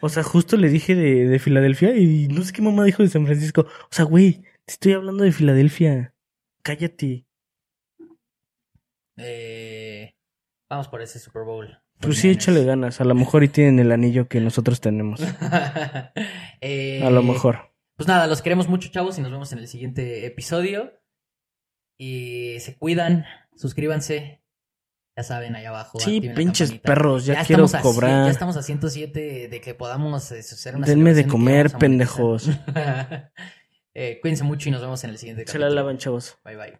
O 0.02 0.10
sea, 0.10 0.24
justo 0.24 0.56
le 0.56 0.70
dije 0.70 0.94
de, 0.96 1.28
de 1.28 1.40
Filadelfia 1.40 1.96
y 1.98 2.28
no 2.28 2.44
sé 2.44 2.54
qué 2.54 2.62
mamá 2.62 2.84
dijo 2.86 3.02
de 3.02 3.10
San 3.10 3.26
Francisco. 3.26 3.62
O 3.62 3.88
sea, 3.92 4.06
güey, 4.06 4.44
te 4.66 4.74
estoy 4.74 4.94
hablando 4.94 5.24
de 5.24 5.32
Filadelfia. 5.32 6.14
Cállate. 6.62 7.26
Eh, 9.18 10.14
vamos 10.70 10.88
por 10.90 11.02
ese 11.02 11.20
Super 11.20 11.44
Bowl. 11.44 11.80
Pues 12.00 12.18
sí, 12.20 12.30
échale 12.30 12.64
ganas. 12.64 13.02
A 13.02 13.06
lo 13.06 13.16
mejor 13.16 13.44
y 13.44 13.48
tienen 13.48 13.80
el 13.80 13.92
anillo 13.92 14.28
que 14.28 14.40
nosotros 14.42 14.82
tenemos. 14.82 15.22
Eh, 16.62 17.04
A 17.04 17.10
lo 17.12 17.22
mejor. 17.22 17.74
Pues 17.96 18.08
nada, 18.08 18.26
los 18.28 18.42
queremos 18.42 18.68
mucho, 18.68 18.90
chavos, 18.90 19.18
y 19.20 19.22
nos 19.22 19.30
vemos 19.32 19.52
en 19.54 19.60
el 19.60 19.68
siguiente 19.68 20.26
episodio. 20.26 20.94
Y 22.00 22.58
se 22.60 22.76
cuidan, 22.78 23.26
suscríbanse. 23.56 24.42
Ya 25.16 25.24
saben, 25.24 25.56
ahí 25.56 25.66
abajo. 25.66 26.00
Sí, 26.00 26.22
pinches 26.36 26.74
perros, 26.74 27.26
ya 27.26 27.46
quiero 27.46 27.66
a 27.72 27.82
cobrar. 27.82 28.26
ya 28.26 28.32
estamos 28.32 28.58
a 28.58 28.64
107 28.64 29.48
de 29.48 29.62
que 29.62 29.74
podamos 29.76 30.32
eh, 30.32 30.40
hacer 30.40 30.76
una 30.76 30.88
Denme 30.88 31.14
de 31.14 31.28
comer, 31.28 31.72
pendejos. 31.72 32.50
Eh, 33.98 34.20
cuídense 34.22 34.44
mucho 34.44 34.68
y 34.68 34.74
nos 34.74 34.82
vemos 34.82 35.02
en 35.06 35.12
el 35.12 35.18
siguiente 35.18 35.44
Se 35.48 35.58
la 35.58 35.68
capítulo. 35.68 35.82
lavan, 35.82 35.98
chavos. 35.98 36.38
Bye 36.44 36.58
bye. 36.58 36.80